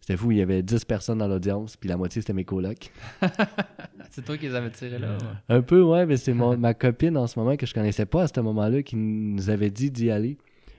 C'était 0.00 0.16
fou, 0.16 0.30
il 0.30 0.38
y 0.38 0.42
avait 0.42 0.62
10 0.62 0.84
personnes 0.86 1.18
dans 1.18 1.28
l'audience, 1.28 1.76
puis 1.76 1.88
la 1.90 1.96
moitié 1.98 2.22
c'était 2.22 2.32
mes 2.32 2.44
colocs. 2.44 2.90
C'est 4.10 4.24
toi 4.24 4.38
qui 4.38 4.46
les 4.48 4.54
avais 4.54 4.70
tirés 4.70 4.98
là. 4.98 5.18
ouais. 5.18 5.56
Un 5.56 5.60
peu, 5.62 5.82
ouais, 5.82 6.06
mais 6.06 6.16
c'est 6.16 6.32
mon- 6.32 6.56
ma 6.56 6.72
copine 6.72 7.16
en 7.16 7.26
ce 7.26 7.38
moment 7.38 7.56
que 7.56 7.66
je 7.66 7.74
connaissais 7.74 8.06
pas 8.06 8.22
à 8.22 8.28
ce 8.28 8.40
moment-là 8.40 8.82
qui 8.82 8.96
nous 8.96 9.50
avait 9.50 9.70
dit 9.70 9.90
d'y 9.90 10.10
aller. 10.10 10.38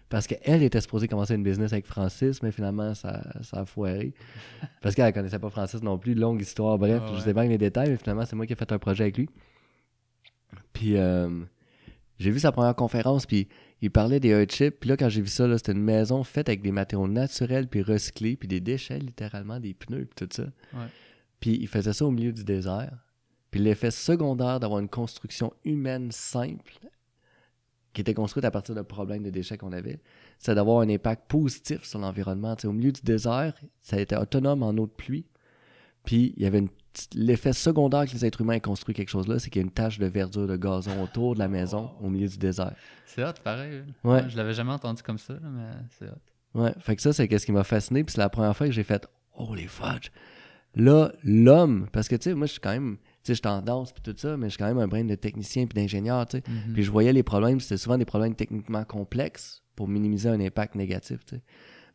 Parce 0.10 0.26
qu'elle 0.26 0.63
était 0.63 0.82
supposée 0.82 1.08
commencer 1.08 1.36
une 1.36 1.43
business 1.43 1.72
avec 1.72 1.86
Francis, 1.86 2.41
mais 2.41 2.52
finalement, 2.52 2.95
ça, 2.95 3.22
ça 3.43 3.60
a 3.60 3.65
foiré. 3.65 4.12
Parce 4.82 4.95
qu'elle 4.95 5.13
connaissait 5.13 5.38
pas 5.38 5.52
Francis 5.52 5.84
non 5.84 6.00
plus. 6.00 6.15
Longue 6.15 6.41
histoire, 6.41 6.80
bref, 6.80 7.04
je 7.10 7.13
ouais. 7.13 7.19
sais 7.22 7.34
pas 7.36 7.45
les 7.45 7.60
détails, 7.60 7.91
mais 7.91 7.98
finalement, 7.98 8.26
c'est 8.26 8.36
moi 8.36 8.48
qui 8.48 8.54
ai 8.54 8.56
fait 8.56 8.72
un 8.72 8.80
projet 8.80 9.04
avec 9.04 9.17
lui. 9.19 9.30
Puis, 10.80 10.96
euh, 10.96 11.28
j'ai 12.20 12.32
vu 12.32 12.39
sa 12.39 12.54
première 12.54 12.74
conférence, 12.74 13.26
puis 13.26 13.50
il 13.82 13.92
parlait 13.92 14.22
des 14.22 14.34
hot 14.34 14.46
chips. 14.46 14.80
Puis 14.80 14.89
là, 14.89 14.96
quand 14.96 15.10
j'ai 15.10 15.20
vu 15.20 15.28
ça, 15.28 15.46
là, 15.46 15.58
c'était 15.58 15.74
une 15.74 15.84
maison 15.84 16.24
faite 16.24 16.48
avec 16.48 16.62
des 16.62 16.72
matériaux 16.72 17.10
naturels, 17.10 17.68
puis 17.68 17.82
recyclés, 17.82 18.38
puis 18.38 18.48
des 18.48 18.62
déchets, 18.62 18.98
littéralement, 18.98 19.60
des 19.60 19.74
pneus, 19.74 20.06
puis 20.06 20.26
tout 20.26 20.34
ça. 20.34 20.48
Ouais. 20.74 20.88
Puis 21.42 21.58
il 21.60 21.68
faisait 21.68 21.92
ça 21.92 22.06
au 22.06 22.12
milieu 22.12 22.32
du 22.32 22.46
désert. 22.46 22.94
Puis 23.52 23.60
l'effet 23.60 23.92
secondaire 23.92 24.62
d'avoir 24.62 24.80
une 24.80 24.88
construction 24.88 25.52
humaine 25.65 26.13
simple, 26.13 26.80
qui 27.92 28.00
était 28.00 28.13
construite 28.13 28.46
à 28.46 28.52
partir 28.52 28.74
de 28.74 28.82
problèmes 28.82 29.24
de 29.24 29.32
déchets 29.32 29.58
qu'on 29.58 29.74
avait, 29.74 30.00
c'est 30.38 30.56
d'avoir 30.56 30.80
un 30.80 30.88
impact 30.88 31.30
positif 31.30 31.84
sur 31.84 32.00
l'environnement. 32.00 32.56
Au 32.63 32.72
milieu 32.72 32.94
du 32.94 33.02
désert, 33.02 33.54
ça 33.82 33.98
a 33.98 34.00
été 34.00 34.15
autonome 34.15 34.63
en 34.63 34.70
eau 34.70 34.88
de 34.88 34.92
pluie. 34.92 35.26
Puis 36.10 36.34
il 36.38 36.41
y 36.41 36.48
avait 36.48 36.58
une 36.58 36.69
l'effet 37.13 37.54
secondaire 37.54 38.08
que 38.08 38.12
les 38.13 38.26
êtres 38.26 38.41
humains 38.41 38.54
aient 38.54 38.60
construit 38.62 38.95
quelque 38.95 39.10
chose 39.10 39.28
là, 39.28 39.38
c'est 39.38 39.52
qu'il 39.52 39.62
y 39.62 39.63
a 39.63 39.67
une 39.67 39.72
tache 39.72 40.00
de 40.00 40.08
verdure 40.08 40.48
de 40.48 40.58
gazon 40.58 41.04
autour 41.04 41.36
de 41.36 41.39
la 41.39 41.48
maison 41.48 41.91
au 42.02 42.10
milieu 42.10 42.28
du 42.28 42.39
désert. 42.39 42.74
C'est 43.06 43.24
hot, 43.24 43.34
pareil. 43.43 43.84
Ouais. 44.04 44.28
Je 44.28 44.36
l'avais 44.36 44.54
jamais 44.56 44.72
entendu 44.72 45.04
comme 45.04 45.19
ça, 45.19 45.36
mais 45.39 45.69
c'est 46.00 46.08
hot. 46.10 46.60
Ouais, 46.60 46.74
fait 46.80 46.95
que 46.95 47.02
ça, 47.04 47.13
c'est 47.13 47.38
ce 47.38 47.45
qui 47.45 47.52
m'a 47.52 47.63
fasciné. 47.63 48.04
Puis 48.04 48.13
c'est 48.13 48.22
la 48.22 48.30
première 48.30 48.58
fois 48.58 48.65
que 48.65 48.74
j'ai 48.74 48.84
fait 48.84 49.08
Oh 49.38 49.54
les 49.54 49.67
fudge! 49.67 50.10
Là, 50.76 51.12
l'homme, 51.24 51.88
parce 51.93 52.08
que 52.08 52.15
tu 52.15 52.24
sais, 52.24 52.34
moi, 52.34 52.48
je 52.48 52.54
suis 52.54 52.60
quand 52.60 52.72
même, 52.72 52.98
tu 52.98 53.04
sais, 53.24 53.34
je 53.36 53.39
suis 53.39 53.48
en 53.48 53.62
danse 53.62 53.93
puis 53.93 54.02
tout 54.02 54.15
ça, 54.17 54.36
mais 54.36 54.48
je 54.48 54.54
suis 54.56 54.58
quand 54.58 54.67
même 54.67 54.80
un 54.80 54.88
brain 54.88 55.04
de 55.06 55.13
technicien 55.15 55.67
puis 55.67 55.80
d'ingénieur, 55.80 56.26
tu 56.26 56.38
sais. 56.38 56.43
Mhm. 56.48 56.74
Puis 56.74 56.82
je 56.84 56.89
voyais 56.91 57.13
les 57.13 57.24
problèmes, 57.24 57.60
c'était 57.60 57.78
souvent 57.78 58.00
des 58.00 58.06
problèmes 58.06 58.34
techniquement 58.34 58.84
complexes 58.84 59.63
pour 59.76 59.88
minimiser 59.88 60.28
un 60.30 60.39
impact 60.41 60.74
négatif, 60.74 61.24
tu 61.24 61.36
sais. 61.36 61.41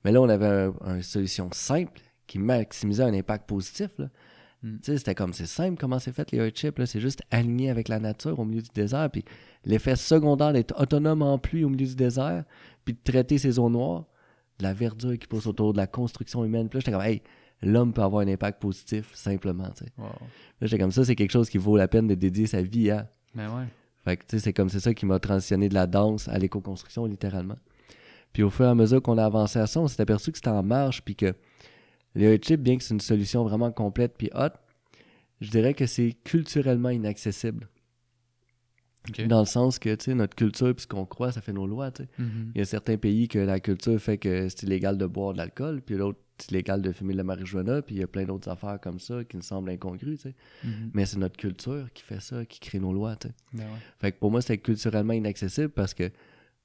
Mais 0.05 0.12
là, 0.12 0.22
on 0.22 0.29
avait 0.29 0.46
un- 0.46 0.94
une 0.96 1.03
solution 1.03 1.48
simple 1.53 2.00
qui 2.27 2.39
maximisait 2.39 3.05
un 3.05 3.15
impact 3.15 3.49
positif, 3.49 3.91
là. 3.99 4.09
Mm. 4.63 4.77
Sais, 4.83 4.99
c'était 4.99 5.15
comme, 5.15 5.33
c'est 5.33 5.47
simple 5.47 5.79
comment 5.79 5.99
c'est 5.99 6.13
fait 6.13 6.31
les 6.33 6.51
chips, 6.51 6.79
là. 6.79 6.87
C'est 6.87 7.01
juste 7.01 7.23
aligné 7.31 7.71
avec 7.71 7.89
la 7.89 8.01
nature 8.01 8.39
au 8.39 8.45
milieu 8.45 8.63
du 8.63 8.71
désert. 8.75 9.11
Puis 9.11 9.25
l'effet 9.65 9.97
secondaire 9.97 10.53
d'être 10.53 10.75
autonome 10.81 11.23
en 11.23 11.39
pluie 11.39 11.65
au 11.65 11.69
milieu 11.69 11.87
du 11.87 11.95
désert, 11.95 12.45
puis 12.85 12.95
de 12.95 12.99
traiter 13.03 13.39
ces 13.39 13.53
zones 13.53 13.73
noires, 13.73 14.05
de 14.59 14.65
la 14.65 14.73
verdure 14.73 15.19
qui 15.19 15.27
pousse 15.27 15.47
autour 15.47 15.73
de 15.73 15.79
la 15.79 15.87
construction 15.87 16.45
humaine. 16.45 16.69
Puis 16.69 16.79
là, 16.79 16.81
j'étais 16.81 16.93
comme, 16.93 17.03
hey, 17.07 17.23
l'homme 17.63 17.93
peut 17.93 18.03
avoir 18.03 18.23
un 18.23 18.29
impact 18.29 18.61
positif 18.61 19.15
simplement. 19.15 19.71
Wow. 19.99 20.07
Là, 20.07 20.13
j'étais 20.63 20.79
comme 20.79 20.93
ça, 20.93 21.05
c'est 21.05 21.17
quelque 21.17 21.33
chose 21.33 21.51
qui 21.51 21.59
vaut 21.59 21.77
la 21.77 21.89
peine 21.89 22.07
de 22.07 22.15
dédier 22.15 22.47
sa 22.47 22.63
vie 22.63 22.91
à. 22.91 23.11
Mais 23.35 23.47
ouais. 23.47 23.67
Fait 24.05 24.17
que, 24.17 24.23
tu 24.23 24.37
sais, 24.37 24.39
c'est 24.39 24.53
comme 24.53 24.69
c'est 24.69 24.81
ça 24.81 24.93
qui 24.93 25.07
m'a 25.07 25.19
transitionné 25.19 25.69
de 25.69 25.75
la 25.75 25.87
danse 25.87 26.29
à 26.29 26.39
l'éco-construction, 26.39 27.07
littéralement. 27.07 27.57
Puis 28.33 28.43
au 28.43 28.51
fur 28.51 28.67
et 28.67 28.69
à 28.69 28.75
mesure 28.75 29.01
qu'on 29.01 29.17
a 29.17 29.25
avancé 29.25 29.59
à 29.59 29.67
ça, 29.67 29.81
on 29.81 29.89
s'est 29.89 30.03
aperçu 30.03 30.31
que 30.31 30.39
c'était 30.39 30.49
en 30.49 30.63
marche, 30.63 31.03
puis 31.03 31.17
que 31.17 31.35
les 32.14 32.33
hot 32.33 32.38
chips, 32.38 32.61
bien 32.61 32.77
que 32.77 32.83
c'est 32.85 32.94
une 32.94 33.00
solution 33.00 33.44
vraiment 33.44 33.72
complète 33.72 34.14
puis 34.16 34.31
hot, 34.35 34.50
je 35.40 35.50
dirais 35.50 35.74
que 35.74 35.87
c'est 35.87 36.14
culturellement 36.24 36.90
inaccessible. 36.90 37.68
Dans 39.27 39.40
le 39.40 39.46
sens 39.46 39.79
que, 39.79 39.94
tu 39.94 40.05
sais, 40.05 40.14
notre 40.14 40.35
culture, 40.35 40.74
puis 40.74 40.85
ce 40.85 40.87
qu'on 40.87 41.05
croit, 41.05 41.31
ça 41.31 41.42
fait 41.42 41.53
nos 41.53 41.66
lois, 41.66 41.90
tu 41.90 42.05
sais. 42.05 42.09
Mhm. 42.18 42.53
Il 42.55 42.59
y 42.59 42.62
a 42.62 42.64
certains 42.64 42.96
pays 42.96 43.29
que 43.29 43.38
la 43.38 43.61
culture 43.61 44.00
fait 44.00 44.16
que 44.16 44.48
c'est 44.48 44.62
illégal 44.62 44.96
de 44.96 45.05
boire 45.05 45.35
de 45.35 45.38
l'alcool, 45.38 45.83
puis 45.83 45.96
l'autre, 45.96 46.18
c'est 46.38 46.53
illégal 46.53 46.81
de 46.81 46.90
fumer 46.90 47.12
de 47.12 47.18
la 47.18 47.24
marijuana, 47.24 47.83
puis 47.83 47.96
il 47.96 48.00
y 48.00 48.03
a 48.03 48.07
plein 48.07 48.24
d'autres 48.24 48.48
affaires 48.50 48.81
comme 48.81 48.98
ça 48.98 49.22
qui 49.24 49.37
nous 49.37 49.42
semblent 49.42 49.68
incongrues, 49.68 50.16
tu 50.16 50.22
sais. 50.22 50.35
Mhm. 50.64 50.90
Mais 50.94 51.05
c'est 51.05 51.18
notre 51.18 51.37
culture 51.37 51.92
qui 51.92 52.03
fait 52.03 52.20
ça, 52.20 52.46
qui 52.46 52.61
crée 52.61 52.81
nos 52.81 52.94
lois, 52.94 53.16
tu 53.16 53.29
sais. 53.29 53.35
Ben 53.53 53.64
ouais. 53.64 53.79
Fait 53.98 54.12
que 54.12 54.18
pour 54.18 54.31
moi, 54.31 54.40
c'était 54.40 54.57
culturellement 54.59 55.12
inaccessible 55.12 55.68
parce 55.68 55.92
que. 55.92 56.11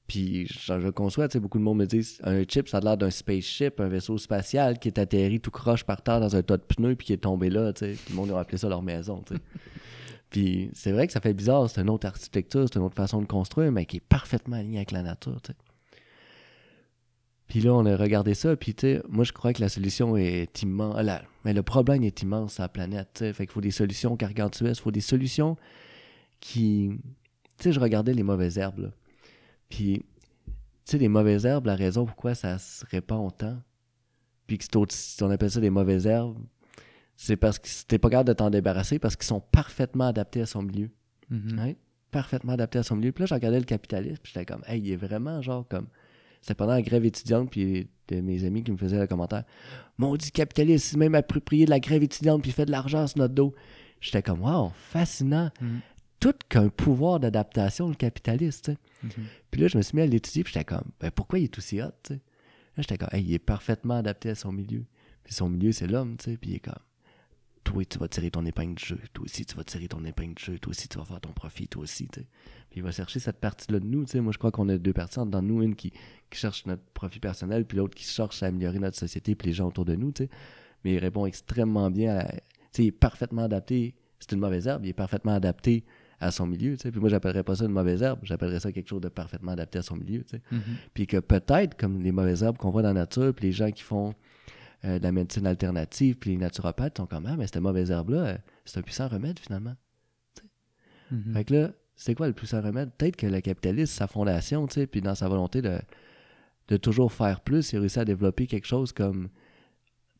Puis 0.09 0.47
je, 0.47 0.79
je 0.81 0.89
conçois, 0.89 1.27
tu 1.29 1.33
sais, 1.33 1.39
beaucoup 1.39 1.59
de 1.59 1.63
monde 1.63 1.77
me 1.77 1.85
dit 1.85 2.17
un 2.23 2.43
chip, 2.43 2.67
ça 2.67 2.77
a 2.77 2.81
l'air 2.81 2.97
d'un 2.97 3.11
spaceship, 3.11 3.79
un 3.79 3.87
vaisseau 3.87 4.17
spatial 4.17 4.77
qui 4.79 4.87
est 4.89 4.97
atterri 4.99 5.39
tout 5.39 5.51
croche 5.51 5.83
par 5.85 6.01
terre 6.01 6.19
dans 6.19 6.35
un 6.35 6.41
tas 6.41 6.57
de 6.57 6.63
pneus 6.63 6.95
puis 6.95 7.05
qui 7.07 7.13
est 7.13 7.17
tombé 7.17 7.49
là, 7.51 7.71
tu 7.71 7.85
sais. 7.85 7.93
Tout 7.93 8.09
le 8.13 8.15
monde 8.15 8.31
a 8.31 8.39
appelé 8.39 8.57
ça 8.57 8.67
leur 8.67 8.81
maison, 8.81 9.23
tu 9.25 9.35
sais. 9.35 9.41
puis 10.31 10.71
c'est 10.73 10.91
vrai 10.91 11.05
que 11.07 11.13
ça 11.13 11.21
fait 11.21 11.33
bizarre, 11.33 11.69
c'est 11.69 11.79
une 11.81 11.89
autre 11.91 12.07
architecture, 12.07 12.65
c'est 12.67 12.77
une 12.79 12.85
autre 12.85 12.95
façon 12.95 13.21
de 13.21 13.27
construire, 13.27 13.71
mais 13.71 13.85
qui 13.85 13.97
est 13.97 13.99
parfaitement 14.01 14.55
alignée 14.57 14.77
avec 14.79 14.91
la 14.91 15.03
nature, 15.03 15.39
tu 15.43 15.51
sais. 15.51 15.57
Puis 17.47 17.61
là, 17.61 17.73
on 17.73 17.85
a 17.85 17.95
regardé 17.95 18.33
ça, 18.35 18.55
puis 18.55 18.73
tu 18.75 18.81
sais, 18.87 19.01
moi 19.09 19.23
je 19.23 19.31
crois 19.31 19.53
que 19.53 19.61
la 19.61 19.69
solution 19.69 20.17
est 20.17 20.61
immense. 20.63 21.01
la- 21.03 21.23
mais 21.45 21.53
le 21.53 21.63
problème 21.63 22.03
est 22.03 22.21
immense 22.23 22.53
sur 22.55 22.63
la 22.63 22.69
planète, 22.69 23.09
tu 23.13 23.19
sais. 23.19 23.33
Fait 23.33 23.45
qu'il 23.45 23.53
faut 23.53 23.61
des 23.61 23.71
solutions 23.71 24.15
gargantuesques, 24.15 24.81
il 24.81 24.83
faut 24.83 24.91
des 24.91 25.01
solutions 25.01 25.55
qui. 26.39 26.91
Tu 27.57 27.63
sais, 27.65 27.71
je 27.71 27.79
regardais 27.79 28.13
les 28.13 28.23
mauvaises 28.23 28.57
herbes, 28.57 28.79
là. 28.79 28.89
Puis, 29.69 30.03
tu 30.45 30.51
sais, 30.85 30.97
les 30.97 31.07
mauvaises 31.07 31.45
herbes, 31.45 31.65
la 31.67 31.75
raison 31.75 32.05
pourquoi 32.05 32.35
ça 32.35 32.57
se 32.57 32.85
répand 32.87 33.25
autant, 33.25 33.57
puis 34.47 34.57
que 34.57 34.63
c'est 34.63 34.75
au- 34.75 34.85
on 35.25 35.31
appelle 35.31 35.51
ça 35.51 35.59
des 35.61 35.69
mauvaises 35.69 36.07
herbes, 36.07 36.37
c'est 37.15 37.35
parce 37.37 37.59
que 37.59 37.67
t'es 37.87 37.99
pas 37.99 38.09
capable 38.09 38.29
de 38.29 38.33
t'en 38.33 38.49
débarrasser 38.49 38.97
parce 38.97 39.15
qu'ils 39.15 39.25
sont 39.27 39.41
parfaitement 39.41 40.05
adaptés 40.07 40.41
à 40.41 40.45
son 40.45 40.61
milieu. 40.63 40.89
Mhm. 41.29 41.59
Ouais. 41.59 41.77
Parfaitement 42.11 42.53
adaptés 42.53 42.79
à 42.79 42.83
son 42.83 42.95
milieu. 42.95 43.11
Puis 43.11 43.21
là, 43.23 43.25
je 43.27 43.33
regardais 43.35 43.59
le 43.59 43.65
capitalisme, 43.65 44.17
puis 44.23 44.31
j'étais 44.33 44.45
comme, 44.45 44.63
hey, 44.67 44.79
il 44.81 44.91
est 44.91 44.95
vraiment 44.95 45.41
genre 45.41 45.67
comme. 45.67 45.87
C'était 46.41 46.55
pendant 46.55 46.71
la 46.73 46.81
grève 46.81 47.03
étudiante, 47.05 47.51
puis 47.51 47.89
de 48.07 48.21
mes 48.21 48.45
amis 48.45 48.63
qui 48.63 48.71
me 48.71 48.77
faisaient 48.77 48.97
le 48.97 49.07
commentaire. 49.07 49.43
Maudit 49.97 50.31
capitaliste, 50.31 50.87
il 50.87 50.89
s'est 50.91 50.97
même 50.97 51.13
approprié 51.13 51.65
de 51.65 51.69
la 51.69 51.81
grève 51.81 52.01
étudiante, 52.01 52.41
puis 52.41 52.51
il 52.51 52.53
fait 52.53 52.65
de 52.65 52.71
l'argent 52.71 53.05
sur 53.05 53.19
notre 53.19 53.33
dos. 53.35 53.53
J'étais 53.99 54.23
comme, 54.23 54.41
wow, 54.41 54.71
fascinant. 54.73 55.51
Mhm. 55.61 55.81
Tout 56.19 56.33
qu'un 56.49 56.69
pouvoir 56.69 57.19
d'adaptation, 57.19 57.87
le 57.87 57.95
capitaliste. 57.95 58.71
Mhm. 59.03 59.11
Puis 59.51 59.61
là, 59.61 59.67
je 59.67 59.77
me 59.77 59.81
suis 59.81 59.95
mis 59.95 60.01
à 60.01 60.05
l'étudier, 60.05 60.43
puis 60.43 60.53
j'étais 60.53 60.65
comme, 60.65 60.85
ben 60.99 61.11
pourquoi 61.11 61.39
il 61.39 61.45
est 61.45 61.57
aussi 61.57 61.81
hot, 61.81 61.91
tu 62.03 62.13
sais? 62.13 62.21
Là, 62.75 62.83
j'étais 62.83 62.97
comme, 62.97 63.09
hey, 63.11 63.23
il 63.23 63.33
est 63.33 63.39
parfaitement 63.39 63.95
adapté 63.95 64.29
à 64.29 64.35
son 64.35 64.51
milieu. 64.51 64.85
Puis 65.23 65.33
son 65.33 65.49
milieu, 65.49 65.71
c'est 65.71 65.87
l'homme, 65.87 66.17
tu 66.17 66.31
sais. 66.31 66.37
Puis 66.37 66.51
il 66.51 66.55
est 66.57 66.59
comme, 66.59 66.73
toi, 67.63 67.85
tu 67.85 67.99
vas 67.99 68.07
tirer 68.07 68.31
ton 68.31 68.45
épingle 68.45 68.75
de 68.75 68.79
jeu, 68.79 68.99
toi 69.13 69.25
aussi, 69.25 69.45
tu 69.45 69.55
vas 69.55 69.63
tirer 69.63 69.87
ton 69.87 70.03
épingle 70.03 70.33
de 70.33 70.39
jeu, 70.39 70.59
toi 70.59 70.71
aussi, 70.71 70.87
tu 70.87 70.97
vas 70.97 71.05
faire 71.05 71.21
ton 71.21 71.31
profit, 71.31 71.67
toi 71.67 71.83
aussi, 71.83 72.07
tu 72.07 72.19
sais. 72.19 72.27
Puis 72.69 72.79
il 72.79 72.83
va 72.83 72.91
chercher 72.91 73.19
cette 73.19 73.39
partie-là 73.39 73.79
de 73.79 73.85
nous, 73.85 74.05
tu 74.05 74.11
sais. 74.11 74.21
Moi, 74.21 74.33
je 74.33 74.37
crois 74.37 74.51
qu'on 74.51 74.67
a 74.69 74.77
deux 74.77 74.93
personnes 74.93 75.29
dans 75.29 75.41
nous, 75.41 75.61
une 75.61 75.75
qui, 75.75 75.91
qui 75.91 76.39
cherche 76.39 76.65
notre 76.65 76.83
profit 76.93 77.19
personnel, 77.19 77.65
puis 77.65 77.77
l'autre 77.77 77.95
qui 77.95 78.03
cherche 78.03 78.43
à 78.43 78.47
améliorer 78.47 78.79
notre 78.79 78.97
société 78.97 79.35
puis 79.35 79.47
les 79.47 79.53
gens 79.53 79.67
autour 79.67 79.85
de 79.85 79.95
nous, 79.95 80.11
tu 80.11 80.23
sais. 80.23 80.29
Mais 80.83 80.93
il 80.93 80.99
répond 80.99 81.25
extrêmement 81.25 81.89
bien 81.91 82.17
à... 82.17 82.31
Tu 82.31 82.37
sais, 82.71 82.83
il 82.83 82.87
est 82.87 82.91
parfaitement 82.91 83.43
adapté. 83.43 83.95
C'est 84.19 84.33
une 84.33 84.39
mauvaise 84.39 84.67
herbe, 84.67 84.85
il 84.85 84.89
est 84.89 84.93
parfaitement 84.93 85.33
adapté 85.33 85.83
à 86.19 86.31
son 86.31 86.47
milieu, 86.47 86.75
tu 86.75 86.83
sais. 86.83 86.91
Puis 86.91 86.99
moi, 86.99 87.09
j'appellerais 87.09 87.43
pas 87.43 87.55
ça 87.55 87.65
une 87.65 87.71
mauvaise 87.71 88.01
herbe, 88.01 88.19
j'appellerais 88.23 88.59
ça 88.59 88.71
quelque 88.71 88.89
chose 88.89 89.01
de 89.01 89.09
parfaitement 89.09 89.53
adapté 89.53 89.79
à 89.79 89.81
son 89.81 89.95
milieu, 89.95 90.23
tu 90.23 90.37
sais. 90.37 90.41
Mhm. 90.51 90.61
Puis 90.93 91.07
que 91.07 91.17
peut-être, 91.17 91.77
comme 91.77 92.01
les 92.01 92.11
mauvaises 92.11 92.43
herbes 92.43 92.57
qu'on 92.57 92.71
voit 92.71 92.81
dans 92.81 92.89
la 92.93 93.01
nature, 93.01 93.33
puis 93.33 93.47
les 93.47 93.51
gens 93.51 93.71
qui 93.71 93.83
font 93.83 94.13
euh, 94.85 94.99
de 94.99 95.03
la 95.03 95.11
médecine 95.11 95.47
alternative, 95.47 96.15
puis 96.17 96.31
les 96.31 96.37
naturopathes 96.37 96.97
sont 96.97 97.05
comme, 97.05 97.25
ah, 97.25 97.35
mais 97.37 97.47
cette 97.47 97.61
mauvaise 97.61 97.91
herbe-là, 97.91 98.25
euh, 98.25 98.37
c'est 98.65 98.79
un 98.79 98.81
puissant 98.81 99.07
remède 99.07 99.39
finalement. 99.39 99.75
Mhm. 101.11 101.33
Fait 101.33 101.43
que 101.45 101.53
là, 101.53 101.71
c'est 101.95 102.15
quoi 102.15 102.27
le 102.27 102.33
puissant 102.33 102.61
remède? 102.61 102.91
Peut-être 102.97 103.15
que 103.15 103.27
le 103.27 103.41
capitaliste, 103.41 103.93
sa 103.93 104.07
fondation, 104.07 104.67
tu 104.67 104.75
sais, 104.75 104.87
puis 104.87 105.01
dans 105.01 105.15
sa 105.15 105.27
volonté 105.27 105.61
de, 105.61 105.79
de 106.67 106.77
toujours 106.77 107.11
faire 107.11 107.41
plus, 107.41 107.71
il 107.71 107.77
a 107.77 107.79
réussi 107.79 107.99
à 107.99 108.05
développer 108.05 108.47
quelque 108.47 108.67
chose 108.67 108.93
comme. 108.93 109.29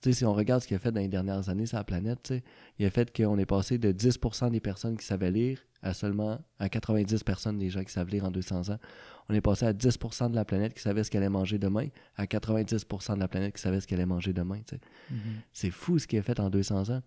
Si 0.02 0.24
on 0.24 0.34
regarde 0.34 0.62
ce 0.62 0.68
qu'il 0.68 0.76
a 0.76 0.80
fait 0.80 0.92
dans 0.92 1.02
les 1.02 1.08
dernières 1.08 1.50
années 1.50 1.66
sur 1.66 1.78
la 1.78 1.84
planète, 1.84 2.34
il 2.78 2.86
a 2.86 2.90
fait 2.90 3.16
qu'on 3.16 3.38
est 3.38 3.46
passé 3.46 3.78
de 3.78 3.92
10% 3.92 4.52
des 4.52 4.60
personnes 4.60 4.98
qui 4.98 5.06
savaient 5.06 5.32
lire 5.32 5.60
à 5.82 5.94
seulement 5.94 6.40
à 6.58 6.70
90 6.70 7.24
personnes 7.24 7.58
des 7.58 7.70
gens 7.70 7.84
qui 7.84 7.92
savent 7.92 8.10
lire 8.10 8.26
en 8.26 8.32
200 8.32 8.70
ans. 8.70 8.78
On 9.30 9.34
est 9.34 9.42
passé 9.42 9.66
à 9.66 9.74
10% 9.74 10.32
de 10.32 10.36
la 10.36 10.46
planète 10.46 10.74
qui 10.74 10.82
savait 10.82 11.04
ce 11.04 11.12
qu'elle 11.12 11.24
allait 11.24 11.30
manger 11.30 11.58
demain 11.58 11.88
à 12.18 12.26
90% 12.26 13.16
de 13.16 13.20
la 13.20 13.28
planète 13.28 13.56
qui 13.56 13.62
savait 13.62 13.80
ce 13.80 13.88
qu'elle 13.88 14.00
allait 14.00 14.06
manger 14.06 14.34
demain. 14.34 14.60
Mhm. 15.10 15.18
C'est 15.54 15.72
fou 15.72 16.00
ce 16.00 16.08
qu'il 16.08 16.20
a 16.20 16.24
fait 16.24 16.40
en 16.40 16.50
200 16.50 16.90
ans. 16.90 17.02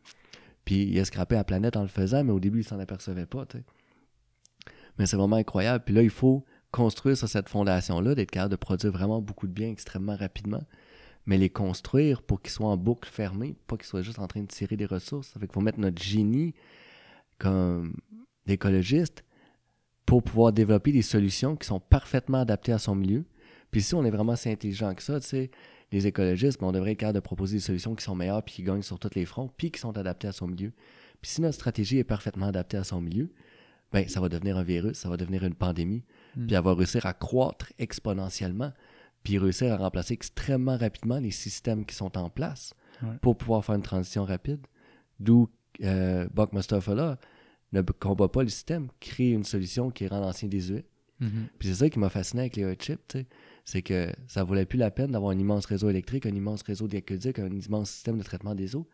Puis 0.65 0.85
il 0.85 0.99
a 1.01 1.05
scrappé 1.05 1.35
la 1.35 1.45
planète 1.45 1.77
en 1.77 1.83
le 1.83 1.89
faisant, 1.89 2.23
mais 2.25 2.33
au 2.33 2.41
début, 2.41 2.61
il 2.61 2.65
s'en 2.65 2.79
apercevait 2.79 3.27
pas. 3.27 3.47
Mais 4.99 5.07
c'est 5.07 5.17
vraiment 5.17 5.37
incroyable. 5.37 5.85
Puis 5.85 5.95
là, 5.95 6.03
il 6.03 6.11
faut 6.11 6.45
construire 6.71 7.17
sur 7.17 7.29
cette 7.29 7.49
fondation-là, 7.49 8.15
d'être 8.15 8.31
capable 8.31 8.53
de 8.53 8.57
produire 8.57 8.93
vraiment 8.93 9.21
beaucoup 9.21 9.47
de 9.47 9.53
biens 9.53 9.71
extrêmement 9.71 10.17
rapidement, 10.17 10.63
mais 11.27 11.39
les 11.39 11.51
construire 11.51 12.23
pour 12.23 12.43
qu'ils 12.43 12.53
soient 12.53 12.69
en 12.69 12.77
boucle 12.77 13.09
fermée, 13.09 13.55
pas 13.67 13.77
qu'ils 13.77 13.87
soient 13.87 14.03
juste 14.03 14.19
en 14.19 14.27
train 14.27 14.41
de 14.41 14.47
tirer 14.47 14.77
des 14.77 14.87
ressources. 14.87 15.29
Ça 15.29 15.41
fait 15.41 15.47
qu'il 15.47 15.55
faut 15.55 15.61
mettre 15.61 15.79
notre 15.79 16.03
génie 16.03 16.55
comme 17.39 17.95
d'écologiste 18.47 19.25
pour 20.05 20.23
pouvoir 20.23 20.53
développer 20.53 20.93
des 20.93 21.03
solutions 21.03 21.57
qui 21.57 21.67
sont 21.67 21.81
parfaitement 21.81 22.41
adaptées 22.41 22.73
à 22.73 22.79
son 22.79 22.95
milieu. 22.95 23.25
Puis 23.71 23.83
si 23.83 23.95
on 23.95 24.05
est 24.05 24.11
vraiment 24.11 24.37
si 24.37 24.51
intelligent 24.51 24.95
que 24.95 25.03
ça, 25.03 25.21
tu 25.21 25.27
sais, 25.27 25.51
les 25.93 26.07
écologistes, 26.07 26.61
ben, 26.61 26.67
on 26.67 26.73
devrait 26.73 26.93
être 26.93 26.99
capable 26.99 27.17
de 27.17 27.21
proposer 27.21 27.57
des 27.57 27.63
solutions 27.63 27.95
qui 27.95 28.05
sont 28.05 28.15
meilleures 28.15 28.43
puis 28.43 28.57
qui 28.57 28.63
gagnent 28.63 28.83
sur 28.83 28.99
tous 28.99 29.15
les 29.15 29.25
fronts, 29.25 29.51
puis 29.57 29.71
qui 29.71 29.81
sont 29.81 29.97
adaptées 29.97 30.29
à 30.29 30.33
son 30.33 30.49
milieu. 30.49 30.73
Puis 31.21 31.31
si 31.31 31.41
notre 31.41 31.55
stratégie 31.55 31.99
est 31.99 32.05
parfaitement 32.05 32.47
adaptée 32.47 32.77
à 32.77 32.85
son 32.85 33.01
milieu, 33.01 33.31
ben 33.93 34.09
ça 34.09 34.21
va 34.21 34.29
devenir 34.29 34.57
un 34.57 34.63
virus, 34.63 34.97
ça 34.97 35.09
va 35.09 35.17
devenir 35.17 35.45
une 35.45 35.55
pandémie, 35.55 36.03
Mm. 36.37 36.47
puis 36.47 36.57
elle 36.57 36.63
va 36.63 36.75
réussir 36.75 37.07
à 37.07 37.13
croître 37.13 37.73
exponentiellement, 37.79 38.73
puis 39.23 39.39
réussir 39.39 39.73
à 39.73 39.77
remplacer 39.77 40.15
extrêmement 40.15 40.77
rapidement 40.77 41.19
les 41.19 41.31
systèmes 41.31 41.85
qui 41.87 41.95
sont 41.95 42.17
en 42.19 42.29
place 42.31 42.75
Ouais. 43.03 43.17
pour 43.21 43.37
pouvoir 43.37 43.65
faire 43.65 43.75
une 43.75 43.83
transition 43.83 44.25
rapide. 44.25 44.61
D'où 45.19 45.49
euh, 45.83 46.29
Buckmaster 46.33 46.95
là 46.95 47.19
ne 47.73 47.81
combat 47.81 48.29
pas 48.29 48.43
le 48.43 48.49
système, 48.49 48.89
crée 49.01 49.31
une 49.31 49.45
solution 49.45 49.91
qui 49.91 50.07
rend 50.07 50.21
l'ancien 50.21 50.49
désuet. 50.49 50.85
Mhm. 51.21 51.47
Puis 51.59 51.69
c'est 51.69 51.75
ça 51.77 51.89
qui 51.91 51.99
m'a 51.99 52.11
fasciné 52.11 52.43
avec 52.43 52.57
les 52.57 52.65
hot 52.65 52.75
chips. 52.79 53.17
C'est 53.65 53.83
que 53.83 54.13
ça 54.29 54.45
valait 54.45 54.67
plus 54.67 54.79
la 54.79 54.91
peine 54.91 55.13
d'avoir 55.13 55.31
un 55.33 55.39
immense 55.39 55.67
réseau 55.67 55.89
électrique, 55.89 56.27
un 56.27 56.35
immense 56.35 56.63
réseau 56.63 56.87
d'aqueduc, 56.87 57.39
un 57.39 57.51
immense 57.51 57.91
système 57.91 58.19
de 58.19 58.23
traitement 58.23 58.55
des 58.55 58.77
eaux. 58.77 58.87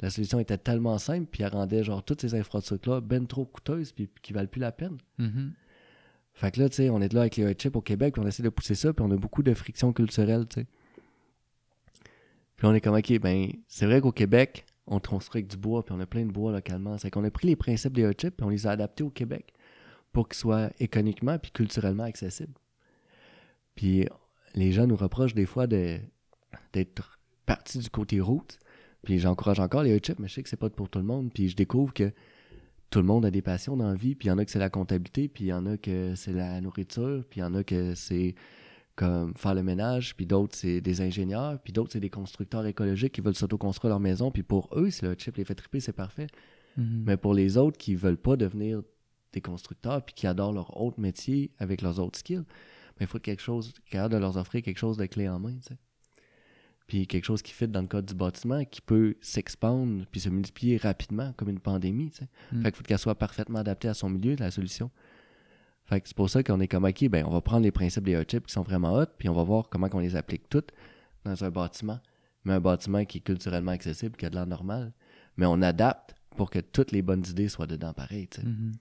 La 0.00 0.10
solution 0.10 0.38
était 0.40 0.58
tellement 0.58 0.98
simple, 0.98 1.26
puis 1.30 1.42
elle 1.42 1.52
rendait 1.52 1.84
genre 1.84 2.02
toutes 2.04 2.20
ces 2.22 2.34
infrastructures-là 2.34 3.00
ben 3.00 3.26
trop 3.26 3.44
coûteuses, 3.46 3.92
puis 3.92 4.10
qui 4.22 4.32
valent 4.34 4.48
plus 4.48 4.60
la 4.60 4.72
peine. 4.72 4.98
Mhm. 5.18 5.52
Fait 6.36 6.50
que 6.50 6.60
là, 6.60 6.68
tu 6.68 6.76
sais, 6.76 6.90
on 6.90 7.00
est 7.00 7.12
là 7.14 7.22
avec 7.22 7.36
les 7.36 7.46
hot 7.46 7.54
chips 7.54 7.74
au 7.74 7.80
Québec, 7.80 8.12
puis 8.12 8.22
on 8.22 8.28
essaie 8.28 8.42
de 8.42 8.50
pousser 8.50 8.74
ça, 8.74 8.92
puis 8.92 9.02
on 9.02 9.10
a 9.10 9.16
beaucoup 9.16 9.42
de 9.42 9.54
friction 9.54 9.94
culturelle, 9.94 10.46
tu 10.46 10.60
sais. 10.60 10.66
Puis 12.56 12.66
on 12.66 12.74
est 12.74 12.80
comme, 12.82 12.94
OK, 12.94 13.18
ben, 13.20 13.48
c'est 13.68 13.86
vrai 13.86 14.02
qu'au 14.02 14.12
Québec, 14.12 14.66
on 14.86 15.00
construit 15.00 15.40
avec 15.40 15.50
du 15.50 15.56
bois, 15.56 15.82
puis 15.82 15.94
on 15.96 16.00
a 16.00 16.06
plein 16.06 16.26
de 16.26 16.30
bois 16.30 16.52
localement. 16.52 16.98
C'est 16.98 17.10
qu'on 17.10 17.24
a 17.24 17.30
pris 17.30 17.46
les 17.46 17.56
principes 17.56 17.94
des 17.94 18.04
hot 18.04 18.12
chips, 18.12 18.36
puis 18.36 18.44
on 18.44 18.50
les 18.50 18.66
a 18.66 18.72
adaptés 18.72 19.02
au 19.02 19.10
Québec 19.10 19.54
pour 20.12 20.28
qu'ils 20.28 20.38
soient 20.38 20.70
économiquement 20.78 21.38
puis 21.38 21.50
culturellement 21.52 22.04
accessibles. 22.04 22.54
Puis 23.74 24.06
les 24.54 24.72
gens 24.72 24.86
nous 24.86 24.96
reprochent 24.96 25.34
des 25.34 25.46
fois 25.46 25.66
d'être 25.66 27.18
partis 27.46 27.78
du 27.78 27.88
côté 27.88 28.20
route. 28.20 28.58
Puis 29.02 29.18
j'encourage 29.18 29.60
encore 29.60 29.82
les 29.82 29.94
hot 29.94 30.00
chips, 30.02 30.18
mais 30.18 30.28
je 30.28 30.34
sais 30.34 30.42
que 30.42 30.48
c'est 30.50 30.56
pas 30.56 30.68
pour 30.68 30.90
tout 30.90 30.98
le 30.98 31.04
monde. 31.04 31.32
Puis 31.32 31.48
je 31.48 31.56
découvre 31.56 31.94
que 31.94 32.12
tout 32.90 33.00
le 33.00 33.04
monde 33.04 33.24
a 33.24 33.30
des 33.30 33.42
passions 33.42 33.76
dans 33.76 33.88
la 33.88 33.94
vie. 33.94 34.14
Puis 34.14 34.26
il 34.26 34.30
y 34.30 34.32
en 34.32 34.38
a 34.38 34.44
que 34.44 34.50
c'est 34.50 34.58
la 34.58 34.70
comptabilité, 34.70 35.28
puis 35.28 35.44
il 35.44 35.48
y 35.48 35.52
en 35.52 35.66
a 35.66 35.76
que 35.76 36.14
c'est 36.14 36.32
la 36.32 36.60
nourriture, 36.60 37.24
puis 37.28 37.40
il 37.40 37.42
y 37.42 37.46
en 37.46 37.54
a 37.54 37.64
que 37.64 37.94
c'est 37.94 38.34
comme 38.96 39.34
faire 39.36 39.54
le 39.54 39.62
ménage, 39.62 40.16
puis 40.16 40.24
d'autres 40.24 40.56
c'est 40.56 40.80
des 40.80 41.02
ingénieurs, 41.02 41.60
puis 41.62 41.72
d'autres 41.72 41.92
c'est 41.92 42.00
des 42.00 42.10
constructeurs 42.10 42.64
écologiques 42.64 43.12
qui 43.12 43.20
veulent 43.20 43.34
s'auto-construire 43.34 43.90
leur 43.90 44.00
maison, 44.00 44.30
puis 44.30 44.42
pour 44.42 44.70
eux, 44.74 44.90
si 44.90 45.04
le 45.04 45.14
chip 45.18 45.36
les 45.36 45.44
fait 45.44 45.54
triper, 45.54 45.80
c'est 45.80 45.92
parfait. 45.92 46.28
Mhm. 46.78 47.04
Mais 47.06 47.16
pour 47.18 47.34
les 47.34 47.58
autres 47.58 47.76
qui 47.76 47.94
veulent 47.94 48.16
pas 48.16 48.36
devenir 48.36 48.82
des 49.32 49.42
constructeurs 49.42 50.02
puis 50.02 50.14
qui 50.14 50.26
adorent 50.26 50.52
leur 50.52 50.80
autre 50.80 50.98
métier 50.98 51.50
avec 51.58 51.82
leurs 51.82 52.00
autres 52.00 52.18
skills, 52.18 52.44
ben, 52.98 53.02
il 53.02 53.06
faut 53.06 53.18
quelque 53.18 53.42
chose, 53.42 53.74
capable 53.90 54.14
de 54.14 54.18
leur 54.18 54.36
offrir 54.38 54.62
quelque 54.62 54.78
chose 54.78 54.96
de 54.96 55.04
clé 55.04 55.28
en 55.28 55.38
main, 55.38 55.56
tu 55.56 55.74
sais. 55.74 55.78
Puis 56.86 57.06
quelque 57.08 57.24
chose 57.24 57.42
qui 57.42 57.52
fit 57.52 57.66
dans 57.66 57.80
le 57.82 57.88
code 57.88 58.06
du 58.06 58.14
bâtiment, 58.14 58.64
qui 58.64 58.80
peut 58.80 59.16
s'expandre 59.20 60.04
puis 60.10 60.20
se 60.20 60.28
multiplier 60.28 60.76
rapidement 60.76 61.32
comme 61.36 61.48
une 61.48 61.58
pandémie, 61.58 62.10
tu 62.10 62.18
sais. 62.18 62.28
Mm. 62.52 62.62
Fait 62.62 62.70
qu'il 62.70 62.76
faut 62.78 62.84
qu'elle 62.84 62.98
soit 62.98 63.16
parfaitement 63.16 63.58
adaptée 63.58 63.88
à 63.88 63.94
son 63.94 64.08
milieu, 64.08 64.36
la 64.36 64.50
solution. 64.52 64.90
Fait 65.84 66.00
que 66.00 66.08
c'est 66.08 66.16
pour 66.16 66.30
ça 66.30 66.42
qu'on 66.42 66.60
est 66.60 66.68
comme, 66.68 66.84
OK, 66.84 67.08
ben, 67.08 67.24
on 67.26 67.30
va 67.30 67.40
prendre 67.40 67.62
les 67.62 67.72
principes 67.72 68.04
des 68.04 68.16
hot 68.16 68.22
chips 68.24 68.46
qui 68.46 68.52
sont 68.52 68.62
vraiment 68.62 68.94
hot, 68.94 69.06
puis 69.18 69.28
on 69.28 69.34
va 69.34 69.42
voir 69.42 69.68
comment 69.68 69.88
on 69.92 69.98
les 69.98 70.16
applique 70.16 70.48
toutes 70.48 70.70
dans 71.24 71.42
un 71.44 71.50
bâtiment. 71.50 72.00
Mais 72.44 72.52
un 72.54 72.60
bâtiment 72.60 73.04
qui 73.04 73.18
est 73.18 73.20
culturellement 73.20 73.72
accessible, 73.72 74.16
qui 74.16 74.26
a 74.26 74.30
de 74.30 74.36
l'air 74.36 74.46
normal. 74.46 74.92
Mais 75.36 75.46
on 75.46 75.60
adapte 75.62 76.14
pour 76.36 76.50
que 76.50 76.58
toutes 76.60 76.92
les 76.92 77.02
bonnes 77.02 77.24
idées 77.28 77.48
soient 77.48 77.66
dedans 77.66 77.92
pareil, 77.92 78.28
tu 78.28 78.40
sais. 78.40 78.46
Mhm. 78.46 78.72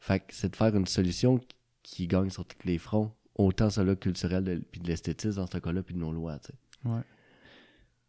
Fait 0.00 0.20
que 0.20 0.26
c'est 0.34 0.48
de 0.50 0.56
faire 0.56 0.74
une 0.76 0.86
solution 0.86 1.38
qui- 1.38 1.46
qui 1.82 2.06
gagne 2.06 2.30
sur 2.30 2.44
tous 2.44 2.66
les 2.66 2.78
fronts, 2.78 3.12
autant 3.36 3.70
cela 3.70 3.94
culturel 3.96 4.42
de, 4.44 4.56
puis 4.56 4.80
de 4.80 4.88
l'esthétisme 4.88 5.36
dans 5.40 5.46
ce 5.46 5.58
cas-là, 5.58 5.82
puis 5.82 5.94
de 5.94 6.00
nos 6.00 6.12
lois, 6.12 6.38
tu 6.40 6.46
sais. 6.52 6.88
Ouais. 6.88 7.00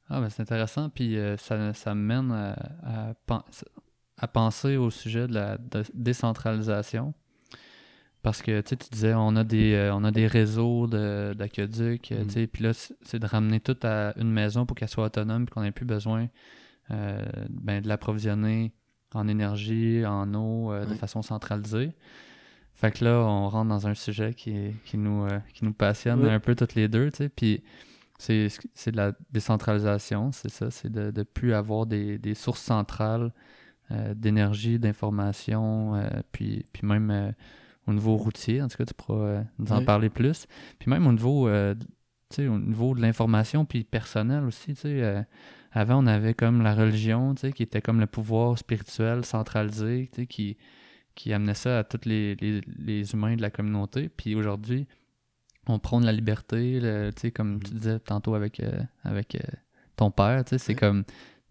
Ah, 0.10 0.20
ben 0.22 0.30
c'est 0.30 0.42
intéressant, 0.42 0.90
puis 0.90 1.18
euh, 1.18 1.38
ça, 1.38 1.74
ça 1.74 1.94
me 1.96 2.02
mène 2.02 2.32
à, 2.32 2.52
à 3.10 3.14
pen- 3.28 3.44
à 4.18 4.28
penser 4.28 4.76
au 4.76 4.90
sujet 4.90 5.28
de 5.28 5.34
la 5.34 5.58
de- 5.58 5.84
décentralisation. 5.94 7.14
Parce 8.22 8.42
que 8.42 8.60
tu 8.62 8.70
sais, 8.72 8.76
tu 8.76 8.90
disais, 8.92 9.14
on 9.14 9.36
a 9.38 9.46
des, 9.46 9.74
euh, 9.76 9.94
on 9.96 10.04
a 10.04 10.12
des 10.12 10.28
réseaux 10.28 10.88
de- 10.88 11.34
d'aqueducs, 11.38 12.12
euh, 12.12 12.26
Mm. 12.26 12.48
puis 12.48 12.64
là, 12.64 12.72
c'est 12.74 13.20
de 13.20 13.26
ramener 13.26 13.62
tout 13.62 13.78
à 13.84 14.14
une 14.18 14.32
maison 14.32 14.66
pour 14.66 14.76
qu'elle 14.76 14.90
soit 14.90 15.06
autonome, 15.06 15.46
puis 15.46 15.54
qu'on 15.54 15.62
n'ait 15.62 15.72
plus 15.72 15.86
besoin 15.86 16.28
euh, 16.92 17.24
ben, 17.52 17.82
de 17.82 17.88
l'approvisionner 17.88 18.74
en 19.14 19.28
énergie, 19.28 20.04
en 20.08 20.34
eau, 20.34 20.72
euh, 20.74 20.86
de 20.86 20.90
Ouais. 20.92 20.96
façon 20.98 21.22
centralisée. 21.22 21.92
Fait 22.74 22.92
que 22.92 23.06
là, 23.06 23.20
on 23.20 23.48
rentre 23.48 23.70
dans 23.70 23.86
un 23.88 23.94
sujet 23.94 24.34
qui, 24.34 24.72
qui, 24.86 24.98
nous, 24.98 25.28
qui 25.54 25.66
nous 25.66 25.74
passionne 25.74 26.26
un 26.26 26.40
peu 26.40 26.56
toutes 26.56 26.74
les 26.76 26.88
deux, 26.88 27.12
tu 27.12 27.18
sais, 27.18 27.30
puis 27.30 27.62
c'est 28.20 28.92
de 28.92 28.98
la 28.98 29.14
décentralisation, 29.32 30.32
c'est 30.34 30.50
ça, 30.52 30.70
c'est 30.70 30.92
de 30.92 31.12
ne 31.16 31.24
plus 31.24 31.54
avoir 31.54 31.86
des, 31.86 32.18
des 32.18 32.36
sources 32.36 32.62
centrales 32.62 33.32
euh, 33.92 34.14
d'énergie, 34.14 34.78
d'information, 34.78 35.96
euh, 35.96 36.08
puis, 36.34 36.66
puis 36.74 36.86
même 36.86 37.10
euh, 37.10 37.32
au 37.88 37.94
niveau 37.94 38.18
routier, 38.18 38.62
en 38.62 38.68
tout 38.68 38.78
cas, 38.78 38.86
tu 38.86 38.94
pourras 38.94 39.44
nous 39.58 39.72
en 39.72 39.84
parler 39.84 40.10
plus. 40.10 40.48
Puis 40.78 40.90
même 40.90 41.08
au 41.08 41.14
niveau, 41.14 41.50
au 41.50 42.60
niveau 42.60 42.94
de 42.94 43.02
l'information, 43.02 43.66
puis 43.66 43.86
personnel 43.86 44.44
aussi, 44.44 44.74
tu 44.74 44.82
sais, 44.82 45.26
avant, 45.72 46.04
on 46.04 46.08
avait 46.08 46.34
comme 46.34 46.62
la 46.62 46.76
religion, 46.76 47.34
tu 47.34 47.42
sais, 47.42 47.52
qui 47.54 47.64
était 47.64 47.82
comme 47.82 48.00
le 48.00 48.06
pouvoir 48.06 48.60
spirituel 48.60 49.24
centralisé, 49.26 50.10
tu 50.12 50.22
sais, 50.22 50.28
qui, 50.28 50.58
qui 51.16 51.34
amenait 51.34 51.56
ça 51.56 51.80
à 51.80 51.84
tous 51.84 52.08
les, 52.08 52.36
les, 52.36 52.62
les 52.78 53.14
humains 53.14 53.38
de 53.38 53.42
la 53.42 53.50
communauté. 53.50 54.10
Puis 54.10 54.36
aujourd'hui, 54.36 54.88
on 55.70 55.80
prône 55.80 56.06
la 56.06 56.12
liberté, 56.12 56.80
le- 56.80 57.12
tu 57.16 57.22
sais, 57.22 57.32
comme 57.32 57.62
tu 57.64 57.72
Mhm. 57.74 57.78
disais 57.80 58.00
tantôt 58.00 58.36
avec, 58.36 58.60
euh, 58.60 58.82
avec 59.04 59.36
euh, 59.36 59.40
ton 59.96 60.12
père, 60.12 60.44
tu 60.46 60.50
sais, 60.52 60.58
c'est 60.58 60.74
Ouais. 60.74 60.80
comme 60.80 61.04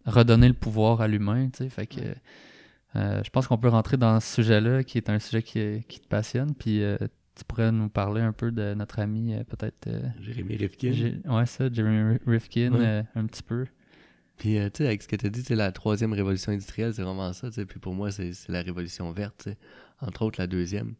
redonner 0.06 0.48
le 0.48 0.54
pouvoir 0.54 1.00
à 1.00 1.08
l'humain, 1.08 1.48
tu 1.50 1.58
sais, 1.64 1.68
fait 1.70 1.86
que 1.86 2.00
Ouais. 2.00 2.14
euh, 2.96 3.22
je 3.24 3.30
pense 3.30 3.46
qu'on 3.46 3.58
peut 3.58 3.68
rentrer 3.68 3.96
dans 3.96 4.18
ce 4.20 4.34
sujet-là, 4.36 4.82
qui 4.84 4.98
est 4.98 5.08
un 5.10 5.18
sujet 5.18 5.42
qui, 5.42 5.84
qui 5.88 6.00
te 6.00 6.06
passionne, 6.08 6.54
puis 6.54 6.82
tu 7.34 7.44
pourrais 7.44 7.70
nous 7.70 7.88
parler 7.88 8.20
un 8.22 8.32
peu 8.32 8.50
de 8.50 8.74
notre 8.74 8.98
ami, 8.98 9.34
peut-être... 9.48 9.88
Jérémy 10.20 10.56
Rifkin. 10.56 10.90
J'ai- 10.92 11.20
Ouais, 11.26 11.46
ça, 11.46 11.70
Jeremy 11.72 12.18
Rifkin, 12.26 12.72
Ouais. 12.72 13.04
un 13.14 13.26
petit 13.26 13.42
peu. 13.44 13.66
Puis, 14.38 14.54
tu 14.54 14.70
sais, 14.74 14.86
avec 14.86 15.02
ce 15.02 15.08
que 15.08 15.16
tu 15.16 15.26
as 15.26 15.30
dit, 15.30 15.42
la 15.54 15.70
troisième 15.72 16.12
révolution 16.12 16.52
industrielle, 16.52 16.94
c'est 16.94 17.02
vraiment 17.02 17.32
ça, 17.32 17.48
tu 17.48 17.54
sais. 17.54 17.66
Puis 17.66 17.78
pour 17.80 17.94
moi, 17.94 18.10
c'est 18.12 18.30
la 18.48 18.62
révolution 18.62 19.10
verte. 19.12 19.48
Entre 20.00 20.22
autres, 20.22 20.40
la 20.40 20.46
deuxième. 20.46 20.94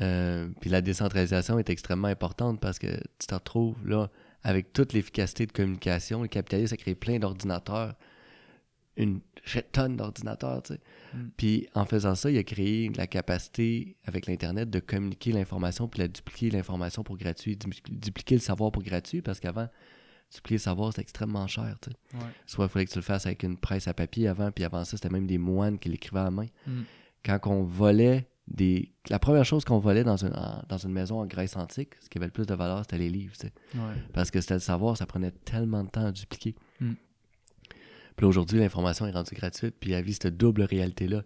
Euh, 0.00 0.48
puis 0.60 0.70
la 0.70 0.80
décentralisation 0.80 1.58
est 1.58 1.70
extrêmement 1.70 2.08
importante 2.08 2.60
parce 2.60 2.78
que 2.78 2.96
tu 3.18 3.26
te 3.26 3.34
retrouves 3.34 3.76
là 3.86 4.10
avec 4.42 4.72
toute 4.72 4.92
l'efficacité 4.92 5.46
de 5.46 5.52
communication. 5.52 6.22
Le 6.22 6.28
capitalisme 6.28 6.74
a 6.74 6.76
créé 6.76 6.94
plein 6.94 7.18
d'ordinateurs 7.18 7.94
une 8.98 9.20
tonne 9.72 9.96
d'ordinateurs, 9.96 10.62
tu 10.62 10.74
sais. 10.74 10.80
Mm. 11.14 11.28
Puis 11.36 11.68
en 11.74 11.84
faisant 11.84 12.14
ça, 12.14 12.30
il 12.30 12.36
a 12.36 12.42
créé 12.42 12.90
la 12.96 13.06
capacité 13.06 13.96
avec 14.04 14.26
l'Internet 14.26 14.68
de 14.68 14.80
communiquer 14.80 15.32
l'information 15.32 15.88
puis 15.88 16.02
de 16.02 16.08
dupliquer 16.08 16.50
l'information 16.50 17.04
pour 17.04 17.16
gratuit, 17.16 17.56
du- 17.56 17.70
dupliquer 17.90 18.34
le 18.34 18.40
savoir 18.40 18.72
pour 18.72 18.82
gratuit 18.82 19.22
parce 19.22 19.38
qu'avant, 19.38 19.68
dupliquer 20.34 20.56
le 20.56 20.60
savoir, 20.60 20.92
c'était 20.92 21.02
extrêmement 21.02 21.46
cher, 21.46 21.76
tu 21.80 21.90
sais. 21.90 22.18
Ouais. 22.18 22.30
Soit 22.44 22.64
il 22.66 22.68
fallait 22.68 22.86
que 22.86 22.90
tu 22.90 22.98
le 22.98 23.02
fasses 23.02 23.26
avec 23.26 23.44
une 23.44 23.56
presse 23.56 23.86
à 23.86 23.94
papier 23.94 24.26
avant, 24.26 24.50
puis 24.50 24.64
avant 24.64 24.84
ça, 24.84 24.96
c'était 24.96 25.10
même 25.10 25.28
des 25.28 25.38
moines 25.38 25.78
qui 25.78 25.88
l'écrivaient 25.88 26.20
à 26.20 26.24
la 26.24 26.30
main. 26.32 26.46
Mm. 26.66 26.80
Quand 27.24 27.38
on 27.46 27.62
volait 27.62 28.26
des... 28.50 28.92
La 29.10 29.18
première 29.18 29.44
chose 29.44 29.64
qu'on 29.64 29.78
volait 29.78 30.04
dans 30.04 30.16
une, 30.24 30.34
en- 30.34 30.62
dans 30.68 30.78
une 30.78 30.92
maison 30.92 31.20
en 31.20 31.26
Grèce 31.26 31.56
antique, 31.56 31.94
ce 32.00 32.08
qui 32.08 32.18
avait 32.18 32.26
le 32.26 32.32
plus 32.32 32.46
de 32.46 32.54
valeur, 32.54 32.80
c'était 32.82 32.98
les 32.98 33.10
livres. 33.10 33.34
Ouais. 33.74 33.80
Parce 34.12 34.30
que 34.30 34.40
c'était 34.40 34.54
le 34.54 34.60
savoir, 34.60 34.96
ça 34.96 35.06
prenait 35.06 35.30
tellement 35.30 35.84
de 35.84 35.90
temps 35.90 36.06
à 36.06 36.12
dupliquer. 36.12 36.54
Mm. 36.80 36.92
Puis 38.16 38.26
aujourd'hui, 38.26 38.58
l'information 38.58 39.06
est 39.06 39.12
rendue 39.12 39.34
gratuite, 39.34 39.76
puis 39.78 39.94
à 39.94 40.00
vie, 40.00 40.12
cette 40.14 40.36
double 40.36 40.62
réalité-là, 40.62 41.22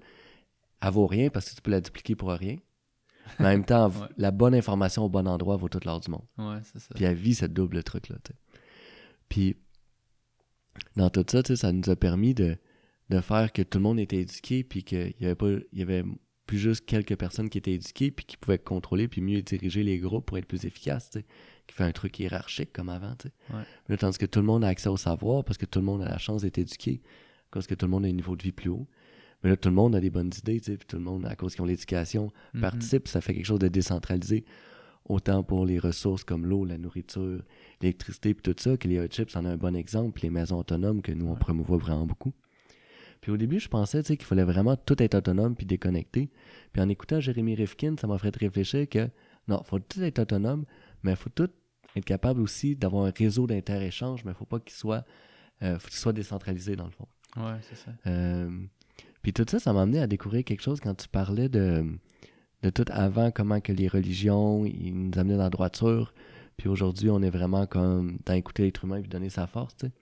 elle 0.83 0.91
vaut 0.91 1.07
rien 1.07 1.31
parce 1.31 1.49
que 1.51 1.55
tu 1.55 1.63
peux 1.63 1.71
la 1.71 1.81
dupliquer 1.81 2.15
pour 2.17 2.31
rien. 2.31 2.57
Mais 3.39 3.47
en 3.47 3.49
même 3.51 3.65
temps, 3.65 3.89
Ouais. 4.01 4.07
la 4.19 4.31
bonne 4.31 4.55
information 4.55 5.05
au 5.05 5.09
bon 5.09 5.27
endroit 5.29 5.57
vaut 5.57 5.69
tout 5.69 5.81
l'or 5.85 6.01
du 6.01 6.11
monde. 6.11 6.27
Ouais, 6.39 6.59
c'est 6.65 6.81
ça. 6.81 6.89
Puis 6.95 7.05
elle 7.05 7.15
vit 7.15 7.35
cette 7.35 7.53
double 7.55 7.83
truc-là. 7.83 8.17
Puis 9.29 9.57
dans 10.97 11.09
tout 11.09 11.25
ça, 11.29 11.43
ça 11.57 11.73
nous 11.73 11.89
a 11.89 11.97
permis 11.97 12.35
de, 12.35 12.57
de 13.11 13.21
faire 13.21 13.53
que 13.53 13.63
tout 13.63 13.79
le 13.79 13.83
monde 13.85 13.99
était 14.01 14.19
éduqué, 14.19 14.65
puis 14.65 14.83
qu'il 14.85 15.15
y 15.21 15.25
avait 15.25 15.35
pas, 15.35 15.49
il 15.73 15.79
y 15.79 15.83
avait 15.83 16.05
plus 16.53 16.59
juste 16.59 16.85
quelques 16.85 17.17
personnes 17.17 17.49
qui 17.49 17.57
étaient 17.57 17.73
éduquées, 17.73 18.11
puis 18.11 18.27
qui 18.27 18.37
pouvaient 18.37 18.59
contrôler, 18.59 19.09
puis 19.09 19.23
mieux 19.23 19.41
diriger 19.41 19.83
les 19.83 19.97
groupes 19.99 20.27
pour 20.27 20.37
être 20.37 20.45
plus 20.47 20.67
efficaces, 20.67 21.09
tu 21.11 21.21
sais, 21.21 21.25
qui 21.67 21.75
fait 21.75 21.85
un 21.85 21.93
truc 21.93 22.19
hiérarchique 22.19 22.75
comme 22.75 22.91
avant. 22.91 23.15
tu 23.17 23.29
sais. 23.29 23.55
Ouais. 23.57 23.63
Là, 23.89 23.97
tandis 23.97 24.19
que 24.19 24.27
tout 24.27 24.41
le 24.41 24.45
monde 24.45 24.63
a 24.63 24.69
accès 24.69 24.91
au 24.91 24.99
savoir 24.99 25.45
parce 25.45 25.57
que 25.57 25.65
tout 25.65 25.79
le 25.79 25.87
monde 25.87 26.03
a 26.03 26.09
la 26.11 26.19
chance 26.19 26.43
d'être 26.43 26.59
éduqué, 26.59 27.01
parce 27.51 27.67
que 27.67 27.75
tout 27.75 27.87
le 27.87 27.91
monde 27.91 28.05
a 28.05 28.09
un 28.09 28.13
niveau 28.13 28.37
de 28.37 28.43
vie 28.43 28.53
plus 28.53 28.69
haut. 28.69 28.87
Mais 29.43 29.49
là, 29.49 29.57
tout 29.57 29.71
le 29.71 29.75
monde 29.75 29.95
a 29.97 30.01
des 30.01 30.11
bonnes 30.11 30.31
idées, 30.39 30.61
tu 30.61 30.73
sais, 30.73 30.77
puis 30.77 30.87
tout 30.87 30.97
le 30.97 31.03
monde, 31.03 31.25
à 31.25 31.35
cause 31.37 31.55
qu'ils 31.55 31.63
ont 31.63 31.67
l'éducation, 31.67 32.31
Mhm. 32.53 32.61
participe, 32.61 33.09
ça 33.09 33.23
fait 33.23 33.33
quelque 33.33 33.47
chose 33.47 33.59
de 33.59 33.69
décentralisé, 33.69 34.45
autant 35.07 35.43
pour 35.43 35.65
les 35.65 35.79
ressources 35.79 36.23
comme 36.23 36.45
l'eau, 36.45 36.67
la 36.67 36.77
nourriture, 36.77 37.43
l'électricité, 37.81 38.35
puis 38.35 38.43
tout 38.43 38.55
ça, 38.63 38.77
que 38.77 38.87
les 38.89 39.01
hot 39.01 39.09
chips 39.09 39.35
en 39.37 39.47
a 39.47 39.49
un 39.51 39.57
bon 39.57 39.75
exemple, 39.75 40.21
les 40.23 40.29
maisons 40.31 40.59
autonomes 40.59 41.01
que 41.01 41.13
nous, 41.13 41.27
on 41.29 41.33
Ouais. 41.33 41.39
promouvoit 41.39 41.79
vraiment 41.79 42.05
beaucoup. 42.07 42.35
Puis 43.23 43.31
au 43.31 43.37
début, 43.37 43.61
je 43.61 43.69
pensais 43.69 44.03
qu'il 44.03 44.25
fallait 44.25 44.45
vraiment 44.45 44.77
tout 44.77 45.01
être 45.01 45.15
autonome 45.15 45.55
puis 45.55 45.65
déconnecté. 45.65 46.29
Puis 46.73 46.83
en 46.83 46.89
écoutant 46.89 47.21
Jérémy 47.21 47.55
Rifkin, 47.55 47.95
ça 47.99 48.09
m'a 48.09 48.19
fait 48.19 48.35
réfléchir 48.37 48.89
que 48.89 49.09
non, 49.49 49.63
faut 49.63 49.79
tout 49.79 50.03
être 50.03 50.19
autonome, 50.19 50.65
mais 51.05 51.13
il 51.13 51.17
faut 51.17 51.31
tout 51.31 51.49
être 51.95 52.05
capable 52.05 52.41
aussi 52.41 52.75
d'avoir 52.75 53.07
un 53.07 53.13
réseau 53.17 53.47
d'inter-échange, 53.47 54.25
mais 54.25 54.33
il 54.33 54.35
faut 54.35 54.45
pas 54.45 54.59
qu'il 54.59 54.75
soit, 54.75 55.05
euh, 55.63 55.79
faut 55.79 55.89
qu'il 55.89 55.99
soit 55.99 56.13
décentralisé 56.13 56.75
dans 56.75 56.87
le 56.87 56.91
fond. 56.91 57.07
Ouais, 57.37 57.59
c'est 57.63 57.77
ça. 57.77 57.93
Euh, 58.09 58.51
puis 59.23 59.33
tout 59.33 59.47
ça, 59.49 59.61
ça 59.61 59.73
m'a 59.73 59.83
amené 59.83 60.01
à 60.01 60.09
découvrir 60.09 60.43
quelque 60.45 60.63
chose 60.63 60.81
quand 60.81 60.95
tu 60.95 61.09
parlais 61.09 61.49
de, 61.49 61.87
de 62.63 62.71
tout 62.71 62.85
avant, 62.91 63.31
comment 63.31 63.61
que 63.61 63.73
les 63.73 63.87
religions, 63.87 64.67
ils 64.67 64.93
nous 64.93 65.17
amenaient 65.17 65.37
dans 65.37 65.45
la 65.45 65.51
droiture. 65.51 66.13
Puis 66.57 66.69
aujourd'hui, 66.69 67.09
on 67.09 67.23
est 67.23 67.31
vraiment 67.31 67.67
comme 67.67 68.19
dans 68.27 68.35
écouter 68.35 68.65
l'être 68.65 68.85
humain 68.85 68.97
et 68.97 69.03
donner 69.03 69.31
sa 69.31 69.47
force, 69.47 69.77
tu 69.77 69.87
sais. 69.87 69.93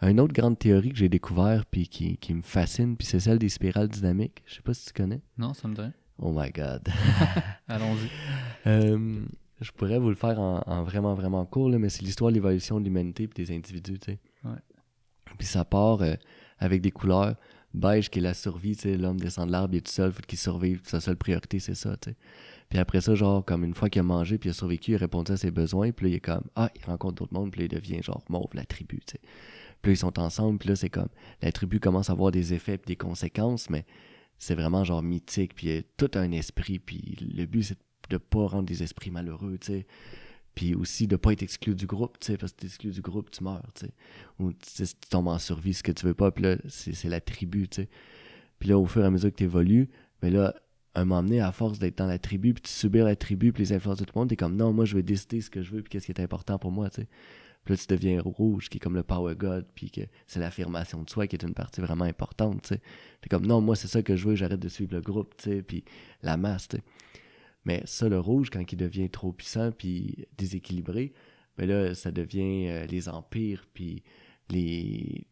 Une 0.00 0.20
autre 0.20 0.32
grande 0.32 0.58
théorie 0.58 0.90
que 0.90 0.96
j'ai 0.96 1.08
découvert 1.08 1.66
puis 1.66 1.88
qui, 1.88 2.16
qui 2.18 2.32
me 2.34 2.42
fascine, 2.42 2.96
puis 2.96 3.06
c'est 3.06 3.20
celle 3.20 3.38
des 3.38 3.48
spirales 3.48 3.88
dynamiques. 3.88 4.42
Je 4.46 4.54
sais 4.54 4.62
pas 4.62 4.74
si 4.74 4.86
tu 4.86 4.92
connais. 4.92 5.20
Non, 5.36 5.54
ça 5.54 5.66
me 5.66 5.74
dirait. 5.74 5.92
Oh 6.18 6.32
my 6.32 6.50
God. 6.50 6.88
Allons-y. 7.68 8.08
Euh, 8.68 9.20
je 9.60 9.70
pourrais 9.72 9.98
vous 9.98 10.08
le 10.08 10.14
faire 10.14 10.38
en, 10.38 10.62
en 10.66 10.82
vraiment, 10.84 11.14
vraiment 11.14 11.44
court, 11.46 11.68
là, 11.68 11.78
mais 11.78 11.88
c'est 11.88 12.02
l'histoire 12.02 12.30
de 12.30 12.34
l'évolution 12.34 12.78
de 12.78 12.84
l'humanité 12.84 13.24
et 13.24 13.26
des 13.26 13.54
individus, 13.54 13.98
tu 13.98 14.12
sais. 14.12 14.18
Ouais. 14.44 14.58
Puis 15.36 15.46
ça 15.46 15.64
part 15.64 16.02
euh, 16.02 16.14
avec 16.58 16.80
des 16.80 16.90
couleurs. 16.90 17.34
Beige, 17.74 18.08
qui 18.08 18.20
est 18.20 18.22
la 18.22 18.34
survie, 18.34 18.76
tu 18.76 18.82
sais, 18.82 18.96
l'homme 18.96 19.20
descend 19.20 19.46
de 19.46 19.52
l'arbre, 19.52 19.74
il 19.74 19.78
est 19.78 19.86
tout 19.86 19.92
seul, 19.92 20.10
faut 20.10 20.22
qu'il 20.22 20.38
survive, 20.38 20.80
sa 20.84 21.00
seule 21.00 21.16
priorité, 21.16 21.58
c'est 21.58 21.74
ça, 21.74 21.96
tu 21.96 22.10
sais. 22.10 22.16
Puis 22.70 22.78
après 22.78 23.00
ça, 23.00 23.14
genre, 23.14 23.44
comme 23.44 23.62
une 23.62 23.74
fois 23.74 23.90
qu'il 23.90 24.00
a 24.00 24.04
mangé, 24.04 24.38
puis 24.38 24.48
il 24.48 24.52
a 24.52 24.54
survécu, 24.54 24.92
il 24.92 24.94
a 24.94 24.98
répondu 24.98 25.32
à 25.32 25.36
ses 25.36 25.50
besoins, 25.50 25.92
puis 25.92 26.06
là, 26.06 26.10
il 26.10 26.14
est 26.16 26.20
comme, 26.20 26.44
ah, 26.56 26.70
il 26.74 26.84
rencontre 26.84 27.16
d'autres 27.16 27.34
mondes, 27.34 27.50
puis 27.50 27.60
là, 27.60 27.66
il 27.70 27.74
devient, 27.74 28.02
genre, 28.02 28.22
mauve, 28.30 28.48
la 28.54 28.64
tribu, 28.64 29.00
tu 29.06 29.12
sais. 29.12 29.20
Puis 29.82 29.90
là, 29.90 29.94
ils 29.94 29.98
sont 29.98 30.18
ensemble, 30.18 30.58
puis 30.58 30.68
là, 30.68 30.76
c'est 30.76 30.90
comme, 30.90 31.08
la 31.42 31.52
tribu 31.52 31.80
commence 31.80 32.10
à 32.10 32.12
avoir 32.12 32.30
des 32.30 32.54
effets 32.54 32.78
puis 32.78 32.86
des 32.86 32.96
conséquences, 32.96 33.70
mais 33.70 33.84
c'est 34.38 34.54
vraiment, 34.54 34.84
genre, 34.84 35.02
mythique, 35.02 35.54
puis 35.54 35.66
il 35.68 35.74
y 35.74 35.78
a 35.78 35.82
tout 35.96 36.10
un 36.14 36.30
esprit, 36.32 36.78
puis 36.78 37.16
le 37.20 37.46
but, 37.46 37.62
c'est 37.62 37.78
de 38.10 38.16
pas 38.16 38.46
rendre 38.46 38.66
des 38.66 38.82
esprits 38.82 39.10
malheureux, 39.10 39.58
tu 39.60 39.66
sais. 39.66 39.86
Puis 40.54 40.74
aussi 40.74 41.06
de 41.06 41.16
pas 41.16 41.32
être 41.32 41.42
exclu 41.42 41.74
du 41.74 41.86
groupe, 41.86 42.18
tu 42.18 42.28
sais, 42.28 42.36
parce 42.36 42.52
que 42.52 42.58
t'es 42.58 42.66
exclu 42.66 42.90
du 42.90 43.00
groupe, 43.00 43.30
tu 43.30 43.44
meurs, 43.44 43.70
tu 43.74 43.86
sais. 43.86 43.92
Ou 44.38 44.52
tu 44.52 44.84
tombes 45.10 45.28
en 45.28 45.38
survie, 45.38 45.74
ce 45.74 45.82
que 45.82 45.92
tu 45.92 46.06
veux 46.06 46.14
pas, 46.14 46.30
puis 46.30 46.44
là, 46.44 46.56
c'est 46.68 47.08
la 47.08 47.20
tribu, 47.20 47.68
tu 47.68 47.82
sais. 47.82 47.88
Puis 48.58 48.68
là, 48.68 48.78
au 48.78 48.86
fur 48.86 49.02
et 49.02 49.06
à 49.06 49.10
mesure 49.10 49.30
que 49.30 49.36
tu 49.36 49.44
évolues, 49.44 49.88
mais 50.22 50.30
là, 50.30 50.54
un 50.94 51.04
moment 51.04 51.22
donné, 51.22 51.40
à 51.40 51.52
force 51.52 51.78
d'être 51.78 51.98
dans 51.98 52.06
la 52.06 52.18
tribu, 52.18 52.54
puis 52.54 52.62
de 52.62 52.68
subir 52.68 53.04
la 53.04 53.14
tribu, 53.14 53.52
puis 53.52 53.62
les 53.62 53.72
influences 53.72 53.98
de 53.98 54.04
tout 54.04 54.12
le 54.14 54.20
monde, 54.20 54.28
t'es 54.30 54.36
comme, 54.36 54.56
non, 54.56 54.72
moi, 54.72 54.84
je 54.84 54.96
vais 54.96 55.02
décider 55.02 55.40
ce 55.40 55.50
que 55.50 55.62
je 55.62 55.70
veux, 55.70 55.82
puis 55.82 55.90
qu'est-ce 55.90 56.06
qui 56.06 56.12
est 56.12 56.20
important 56.20 56.58
pour 56.58 56.72
moi, 56.72 56.90
tu 56.90 57.02
sais. 57.02 57.08
Là, 57.68 57.76
tu 57.76 57.86
deviens 57.88 58.20
rouge, 58.22 58.68
qui 58.68 58.78
est 58.78 58.80
comme 58.80 58.94
le 58.94 59.02
power 59.02 59.34
god, 59.36 59.66
puis 59.74 59.90
que 59.90 60.00
c'est 60.26 60.40
l'affirmation 60.40 61.02
de 61.02 61.10
soi 61.10 61.26
qui 61.26 61.36
est 61.36 61.42
une 61.42 61.54
partie 61.54 61.80
vraiment 61.80 62.04
importante, 62.04 62.62
tu 62.62 62.74
sais. 62.74 62.80
Comme, 63.28 63.46
non, 63.46 63.60
moi, 63.60 63.76
c'est 63.76 63.88
ça 63.88 64.02
que 64.02 64.16
je 64.16 64.28
veux, 64.28 64.34
j'arrête 64.34 64.60
de 64.60 64.68
suivre 64.68 64.94
le 64.94 65.00
groupe, 65.00 65.36
tu 65.36 65.50
sais, 65.50 65.62
puis 65.62 65.84
la 66.22 66.36
masse. 66.36 66.68
Mais 67.64 67.82
ça, 67.84 68.08
le 68.08 68.18
rouge, 68.18 68.48
quand 68.50 68.72
il 68.72 68.76
devient 68.76 69.10
trop 69.10 69.32
puissant, 69.32 69.72
puis 69.72 70.26
déséquilibré, 70.38 71.12
ben 71.58 71.68
là, 71.68 71.94
ça 71.94 72.10
devient 72.10 72.68
euh, 72.68 72.86
les 72.86 73.08
empires, 73.08 73.66
puis 73.74 74.02
les, 74.48 75.26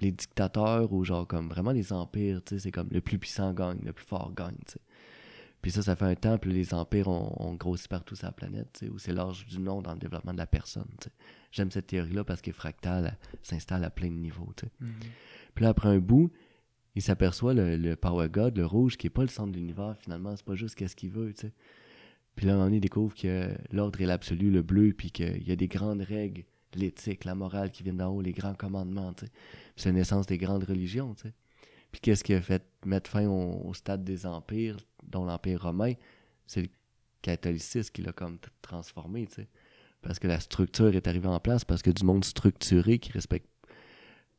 dictateurs, 0.00 0.92
ou 0.92 1.04
genre 1.04 1.26
comme 1.26 1.48
vraiment 1.48 1.72
les 1.72 1.92
empires, 1.92 2.42
tu 2.44 2.54
sais, 2.54 2.60
c'est 2.60 2.70
comme 2.70 2.88
le 2.92 3.00
plus 3.00 3.18
puissant 3.18 3.52
gagne, 3.52 3.80
le 3.82 3.92
plus 3.92 4.04
fort 4.04 4.32
gagne. 4.34 4.58
Puis 5.62 5.72
ça, 5.72 5.82
ça 5.82 5.96
fait 5.96 6.04
un 6.04 6.14
temps, 6.14 6.38
puis 6.38 6.52
les 6.52 6.74
empires 6.74 7.08
ont, 7.08 7.54
grossi 7.54 7.88
partout 7.88 8.14
sur 8.14 8.26
la 8.26 8.32
planète, 8.32 8.84
où 8.92 8.98
c'est 8.98 9.12
l'âge 9.12 9.46
du 9.46 9.58
nom 9.58 9.82
dans 9.82 9.94
le 9.94 9.98
développement 9.98 10.32
de 10.32 10.38
la 10.38 10.46
personne. 10.46 10.86
J'aime 11.50 11.70
cette 11.70 11.88
théorie-là 11.88 12.22
parce 12.22 12.40
fractale, 12.52 13.16
elle 13.32 13.38
s'installe 13.42 13.82
à 13.82 13.90
plein 13.90 14.08
de 14.08 14.14
niveaux. 14.14 14.52
Mhm. 14.80 14.90
Puis 15.54 15.64
là, 15.64 15.70
après 15.70 15.88
un 15.88 15.98
bout, 15.98 16.30
il 16.94 17.02
s'aperçoit, 17.02 17.52
le, 17.52 17.76
le 17.76 17.96
Power 17.96 18.28
God, 18.28 18.56
le 18.56 18.66
rouge, 18.66 18.96
qui 18.96 19.06
est 19.06 19.10
pas 19.10 19.22
le 19.22 19.28
centre 19.28 19.52
de 19.52 19.56
l'univers, 19.56 19.96
finalement, 19.98 20.36
c'est 20.36 20.46
pas 20.46 20.54
juste 20.54 20.76
qu'est-ce 20.76 20.96
qu'il 20.96 21.10
veut. 21.10 21.34
Puis 22.36 22.46
là, 22.46 22.54
donné, 22.54 22.76
il 22.76 22.80
découvre 22.80 23.14
que 23.14 23.50
l'ordre 23.72 24.00
est 24.00 24.06
l'absolu, 24.06 24.50
le 24.50 24.62
bleu, 24.62 24.92
puis 24.92 25.10
qu'il 25.10 25.46
y 25.46 25.52
a 25.52 25.56
des 25.56 25.68
grandes 25.68 26.02
règles, 26.02 26.44
l'éthique, 26.74 27.24
la 27.24 27.34
morale 27.34 27.70
qui 27.70 27.82
viennent 27.82 27.96
d'en 27.96 28.10
haut, 28.10 28.20
les 28.20 28.32
grands 28.32 28.54
commandements, 28.54 29.14
c'est 29.76 29.88
la 29.88 29.92
naissance 29.92 30.26
des 30.26 30.38
grandes 30.38 30.64
religions. 30.64 31.14
Puis 31.92 32.00
qu'est-ce 32.00 32.24
qui 32.24 32.34
a 32.34 32.40
fait 32.40 32.64
mettre 32.84 33.10
fin 33.10 33.26
au, 33.26 33.68
au 33.68 33.74
stade 33.74 34.04
des 34.04 34.26
empires, 34.26 34.76
dont 35.04 35.24
l'Empire 35.24 35.62
romain, 35.62 35.94
c'est 36.46 36.62
le 36.62 36.68
catholicisme 37.22 37.90
qui 37.92 38.02
l'a 38.02 38.12
comme 38.12 38.38
transformé, 38.62 39.26
tu 39.26 39.34
sais. 39.34 39.48
Parce 40.02 40.18
que 40.18 40.28
la 40.28 40.38
structure 40.38 40.94
est 40.94 41.08
arrivée 41.08 41.28
en 41.28 41.40
place, 41.40 41.64
parce 41.64 41.82
que 41.82 41.90
du 41.90 42.04
monde 42.04 42.24
structuré 42.24 42.98
qui 42.98 43.10
respecte 43.12 43.48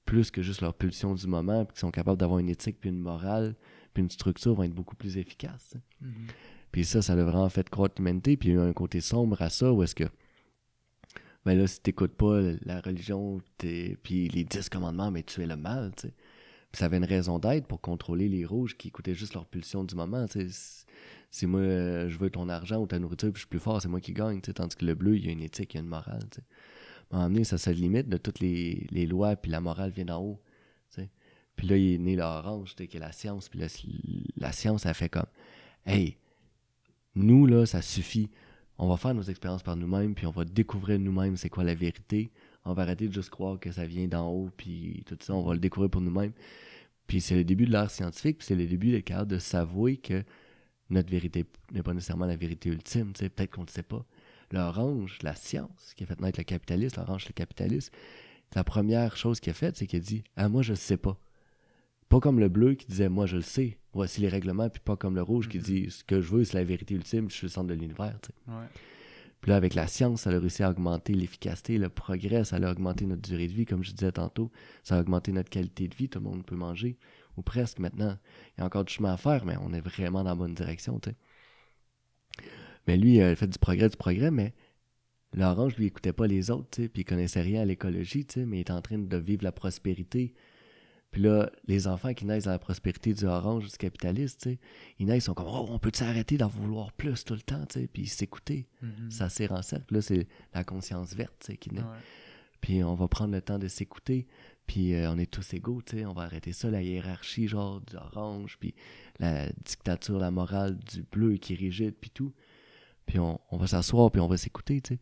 plus 0.05 0.31
que 0.31 0.41
juste 0.41 0.61
leur 0.61 0.73
pulsion 0.73 1.13
du 1.13 1.27
moment, 1.27 1.65
puis 1.65 1.75
qui 1.75 1.79
sont 1.81 1.91
capables 1.91 2.17
d'avoir 2.17 2.39
une 2.39 2.49
éthique, 2.49 2.79
puis 2.79 2.89
une 2.89 2.99
morale, 2.99 3.55
puis 3.93 4.01
une 4.01 4.09
structure 4.09 4.55
vont 4.55 4.63
être 4.63 4.73
beaucoup 4.73 4.95
plus 4.95 5.17
efficaces. 5.17 5.75
Mhm. 6.01 6.27
Puis 6.71 6.85
ça, 6.85 7.01
ça 7.01 7.13
a 7.13 7.15
vraiment 7.17 7.49
fait 7.49 7.69
croître 7.69 7.95
l'humanité. 7.97 8.37
Puis 8.37 8.49
il 8.49 8.55
y 8.55 8.57
a 8.57 8.63
eu 8.63 8.69
un 8.69 8.73
côté 8.73 9.01
sombre 9.01 9.41
à 9.41 9.49
ça, 9.49 9.71
où 9.71 9.83
est-ce 9.83 9.95
que, 9.95 10.05
ben 11.45 11.57
là, 11.57 11.67
si 11.67 11.81
t'écoutes 11.81 12.15
pas 12.15 12.39
la 12.61 12.81
religion, 12.81 13.41
puis 13.57 14.29
les 14.29 14.43
dix 14.43 14.69
commandements, 14.69 15.11
mais 15.11 15.23
tu 15.23 15.41
es 15.41 15.45
le 15.45 15.57
mal, 15.57 15.91
tu 15.97 16.07
sais. 16.07 16.13
Ça 16.77 16.85
avait 16.85 16.97
une 16.97 17.05
raison 17.05 17.39
d'être 17.39 17.65
pour 17.65 17.81
contrôler 17.81 18.29
les 18.29 18.45
rouges 18.45 18.77
qui 18.77 18.89
écoutaient 18.89 19.15
juste 19.15 19.33
leur 19.33 19.47
pulsion 19.47 19.83
du 19.83 19.95
moment, 19.95 20.25
Si 21.31 21.47
moi, 21.47 21.59
euh, 21.59 22.07
je 22.07 22.17
veux 22.19 22.29
ton 22.29 22.49
argent 22.49 22.77
ou 22.77 22.85
ta 22.85 22.99
nourriture, 22.99 23.29
puis 23.31 23.39
je 23.39 23.45
suis 23.45 23.49
plus 23.49 23.59
fort, 23.59 23.81
c'est 23.81 23.87
moi 23.87 23.99
qui 23.99 24.13
gagne. 24.13 24.41
Tandis 24.41 24.75
que 24.75 24.85
le 24.85 24.93
bleu, 24.93 25.17
il 25.17 25.25
y 25.25 25.29
a 25.29 25.31
une 25.31 25.41
éthique, 25.41 25.73
il 25.73 25.77
y 25.77 25.79
a 25.79 25.83
une 25.83 25.89
morale, 25.89 26.21
tu 26.29 26.39
sais. 26.39 26.45
À 27.09 27.15
un 27.15 27.19
moment 27.19 27.29
donné, 27.29 27.45
ça 27.45 27.57
se 27.57 27.71
limite 27.71 28.09
de 28.09 28.17
toutes 28.17 28.41
les, 28.41 28.85
les 28.91 29.07
lois, 29.07 29.35
puis 29.35 29.49
la 29.49 29.59
morale 29.59 29.89
vient 29.89 30.05
d'en 30.05 30.21
haut. 30.21 30.41
Puis 31.55 31.67
là, 31.67 31.75
il 31.75 31.93
est 31.95 31.97
né 31.97 32.15
l'orange, 32.15 32.75
qui 32.75 32.83
est 32.83 32.99
la 32.99 33.11
science, 33.11 33.49
puis 33.49 33.59
la, 33.59 33.67
la 34.37 34.51
science, 34.51 34.85
elle 34.85 34.93
fait 34.93 35.09
comme, 35.09 35.25
hey, 35.87 36.17
nous, 37.15 37.47
là, 37.47 37.65
ça 37.65 37.81
suffit. 37.81 38.29
On 38.77 38.87
va 38.87 38.97
faire 38.97 39.15
nos 39.15 39.23
expériences 39.23 39.63
par 39.63 39.75
nous-mêmes, 39.75 40.13
puis 40.13 40.27
on 40.27 40.31
va 40.31 40.45
découvrir 40.45 40.99
nous-mêmes 40.99 41.35
c'est 41.35 41.49
quoi 41.49 41.63
la 41.63 41.73
vérité. 41.73 42.31
On 42.69 42.73
va 42.73 42.81
arrêter 42.83 43.07
de 43.07 43.13
juste 43.13 43.29
croire 43.29 43.59
que 43.59 43.71
ça 43.71 43.85
vient 43.85 44.07
d'en 44.07 44.29
haut, 44.29 44.49
puis 44.57 45.03
tout 45.05 45.17
ça, 45.21 45.33
on 45.33 45.41
va 45.43 45.53
le 45.53 45.59
découvrir 45.59 45.89
pour 45.89 46.01
nous-mêmes. 46.01 46.33
Puis 47.07 47.21
c'est 47.21 47.35
le 47.35 47.43
début 47.43 47.65
de 47.65 47.71
l'art 47.71 47.89
scientifique, 47.89 48.39
puis 48.39 48.47
c'est 48.47 48.55
le 48.55 48.65
début 48.67 48.91
d'être 48.91 49.05
capable 49.05 49.31
de 49.31 49.39
s'avouer 49.39 49.97
que 49.97 50.23
notre 50.89 51.09
vérité 51.09 51.45
n'est 51.71 51.83
pas 51.83 51.93
nécessairement 51.93 52.25
la 52.25 52.35
vérité 52.35 52.69
ultime. 52.69 53.13
tu 53.13 53.19
sais. 53.19 53.29
Peut-être 53.29 53.51
qu'on 53.51 53.61
ne 53.61 53.67
le 53.67 53.71
sait 53.71 53.83
pas. 53.83 54.05
L'orange, 54.51 55.17
la 55.23 55.35
science, 55.35 55.93
qui 55.95 56.03
a 56.03 56.07
fait 56.07 56.19
naître 56.21 56.39
le 56.39 56.43
capitalisme, 56.45 56.99
l'orange, 56.99 57.25
le 57.27 57.33
capitalisme, 57.33 57.93
la 58.55 58.63
première 58.63 59.15
chose 59.17 59.39
qu'il 59.39 59.51
a 59.51 59.53
faite, 59.53 59.77
c'est 59.77 59.87
qu'il 59.87 59.97
a 59.97 60.01
dit 60.01 60.23
Ah, 60.35 60.47
moi, 60.49 60.61
je 60.61 60.71
le 60.71 60.75
sais 60.77 60.97
pas. 60.97 61.17
Pas 62.09 62.19
comme 62.21 62.39
le 62.39 62.47
bleu 62.47 62.75
qui 62.75 62.87
disait 62.87 63.09
Moi, 63.09 63.25
je 63.25 63.37
le 63.37 63.41
sais, 63.41 63.77
voici 63.93 64.21
les 64.21 64.29
règlements, 64.29 64.69
puis 64.69 64.81
pas 64.83 64.95
comme 64.95 65.15
le 65.15 65.21
rouge 65.21 65.49
qui 65.49 65.57
Mhm. 65.57 65.63
dit 65.63 65.91
Ce 65.91 66.03
que 66.03 66.21
je 66.21 66.29
veux, 66.29 66.43
c'est 66.45 66.53
la 66.57 66.63
vérité 66.63 66.95
ultime, 66.95 67.29
je 67.29 67.35
suis 67.35 67.45
le 67.47 67.51
centre 67.51 67.67
de 67.67 67.73
l'univers. 67.73 68.17
tu 68.21 68.29
sais. 68.29 68.51
Ouais. 68.51 68.65
Puis 69.41 69.49
là, 69.51 69.55
avec 69.55 69.75
la 69.75 69.87
science, 69.87 70.21
ça 70.21 70.31
a 70.31 70.39
réussi 70.39 70.63
à 70.63 70.69
augmenter 70.69 71.13
l'efficacité, 71.13 71.77
le 71.77 71.89
progrès, 71.89 72.43
ça 72.43 72.57
a 72.57 72.71
augmenté 72.71 73.05
notre 73.05 73.21
durée 73.21 73.47
de 73.47 73.53
vie, 73.53 73.65
comme 73.65 73.83
je 73.83 73.91
disais 73.91 74.11
tantôt. 74.11 74.51
Ça 74.83 74.97
a 74.97 75.01
augmenté 75.01 75.31
notre 75.31 75.49
qualité 75.49 75.87
de 75.87 75.95
vie, 75.95 76.09
tout 76.09 76.19
le 76.19 76.25
monde 76.25 76.45
peut 76.45 76.55
manger, 76.55 76.97
ou 77.37 77.43
presque 77.43 77.79
maintenant. 77.79 78.17
Il 78.57 78.61
y 78.61 78.63
a 78.63 78.65
encore 78.65 78.83
du 78.83 78.93
chemin 78.93 79.13
à 79.13 79.17
faire, 79.17 79.45
mais 79.45 79.55
on 79.61 79.73
est 79.73 79.81
vraiment 79.81 80.23
dans 80.23 80.31
la 80.31 80.35
bonne 80.35 80.55
direction, 80.55 80.99
tu 80.99 81.11
sais. 81.11 81.15
Mais 82.87 82.97
lui, 82.97 83.17
il 83.17 83.35
fait 83.35 83.47
du 83.47 83.59
progrès, 83.59 83.89
du 83.89 83.97
progrès, 83.97 84.31
mais 84.31 84.53
l'orange, 85.33 85.75
lui, 85.77 85.85
écoutait 85.85 86.13
pas 86.13 86.25
les 86.25 86.49
autres, 86.49 86.69
tu 86.71 86.83
sais, 86.83 86.89
puis 86.89 87.01
il 87.01 87.05
connaissait 87.05 87.41
rien 87.41 87.61
à 87.61 87.65
l'écologie, 87.65 88.25
tu 88.25 88.39
sais, 88.39 88.45
mais 88.45 88.57
il 88.57 88.59
est 88.61 88.71
en 88.71 88.81
train 88.81 88.97
de 88.97 89.17
vivre 89.17 89.43
la 89.43 89.51
prospérité. 89.51 90.33
Puis 91.11 91.21
là, 91.21 91.49
les 91.67 91.87
enfants 91.87 92.13
qui 92.13 92.25
naissent 92.25 92.43
dans 92.45 92.51
la 92.51 92.59
prospérité 92.59 93.13
du 93.13 93.25
orange, 93.25 93.69
du 93.71 93.77
capitaliste, 93.77 94.49
ils 94.99 95.05
naissent, 95.05 95.23
ils 95.23 95.25
sont 95.25 95.33
comme, 95.33 95.47
oh, 95.47 95.65
on 95.69 95.79
peut 95.79 95.91
s'arrêter 95.93 96.37
d'en 96.37 96.49
vouloir 96.49 96.91
plus 96.91 97.23
tout 97.23 97.33
le 97.33 97.41
temps, 97.41 97.65
tu 97.65 97.79
sais, 97.79 97.87
puis 97.87 98.07
s'écouter. 98.07 98.67
Mhm. 98.81 99.09
Ça 99.09 99.29
sert 99.29 99.51
en 99.53 99.61
cercle. 99.61 99.93
Là, 99.93 100.01
c'est 100.01 100.27
la 100.53 100.63
conscience 100.63 101.13
verte, 101.13 101.51
qui 101.59 101.73
naît. 101.73 101.81
Ouais. 101.81 101.97
Puis 102.61 102.83
on 102.83 102.95
va 102.95 103.07
prendre 103.07 103.33
le 103.33 103.41
temps 103.41 103.59
de 103.59 103.67
s'écouter. 103.67 104.27
Puis 104.65 104.93
euh, 104.93 105.09
on 105.09 105.17
est 105.17 105.31
tous 105.31 105.53
égaux. 105.53 105.81
On 106.05 106.13
va 106.13 106.23
arrêter 106.23 106.51
ça, 106.51 106.69
la 106.69 106.81
hiérarchie, 106.81 107.47
genre, 107.47 107.79
du 107.81 107.95
orange, 107.95 108.57
puis 108.59 108.75
la 109.19 109.47
dictature, 109.65 110.19
la 110.19 110.31
morale 110.31 110.77
du 110.77 111.03
bleu 111.03 111.37
qui 111.37 111.53
est 111.53 111.57
rigide, 111.57 111.95
puis 111.99 112.09
tout. 112.09 112.33
Puis 113.05 113.17
on, 113.19 113.39
on 113.49 113.57
va 113.57 113.67
s'asseoir, 113.67 114.11
puis 114.11 114.19
on 114.19 114.27
va 114.27 114.35
s'écouter, 114.35 114.81
tu 114.81 114.95
sais. 114.95 114.99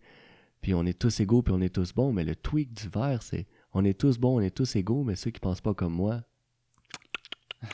Puis 0.62 0.74
on 0.74 0.86
est 0.86 0.98
tous 0.98 1.20
égaux, 1.20 1.42
puis 1.42 1.54
on 1.54 1.62
est 1.62 1.74
tous 1.74 1.94
bons. 1.94 2.14
Mais 2.14 2.24
le 2.24 2.36
tweak 2.36 2.74
du 2.74 2.90
vert, 2.90 3.22
c'est 3.24 3.48
on 3.76 3.84
est 3.84 3.94
tous 4.00 4.18
bons, 4.18 4.38
on 4.38 4.42
est 4.42 4.56
tous 4.56 4.76
égaux, 4.78 5.04
mais 5.04 5.16
ceux 5.16 5.30
qui 5.32 5.40
pensent 5.40 5.62
pas 5.62 5.74
comme 5.74 5.94
moi. 5.94 6.24
tu 7.62 7.68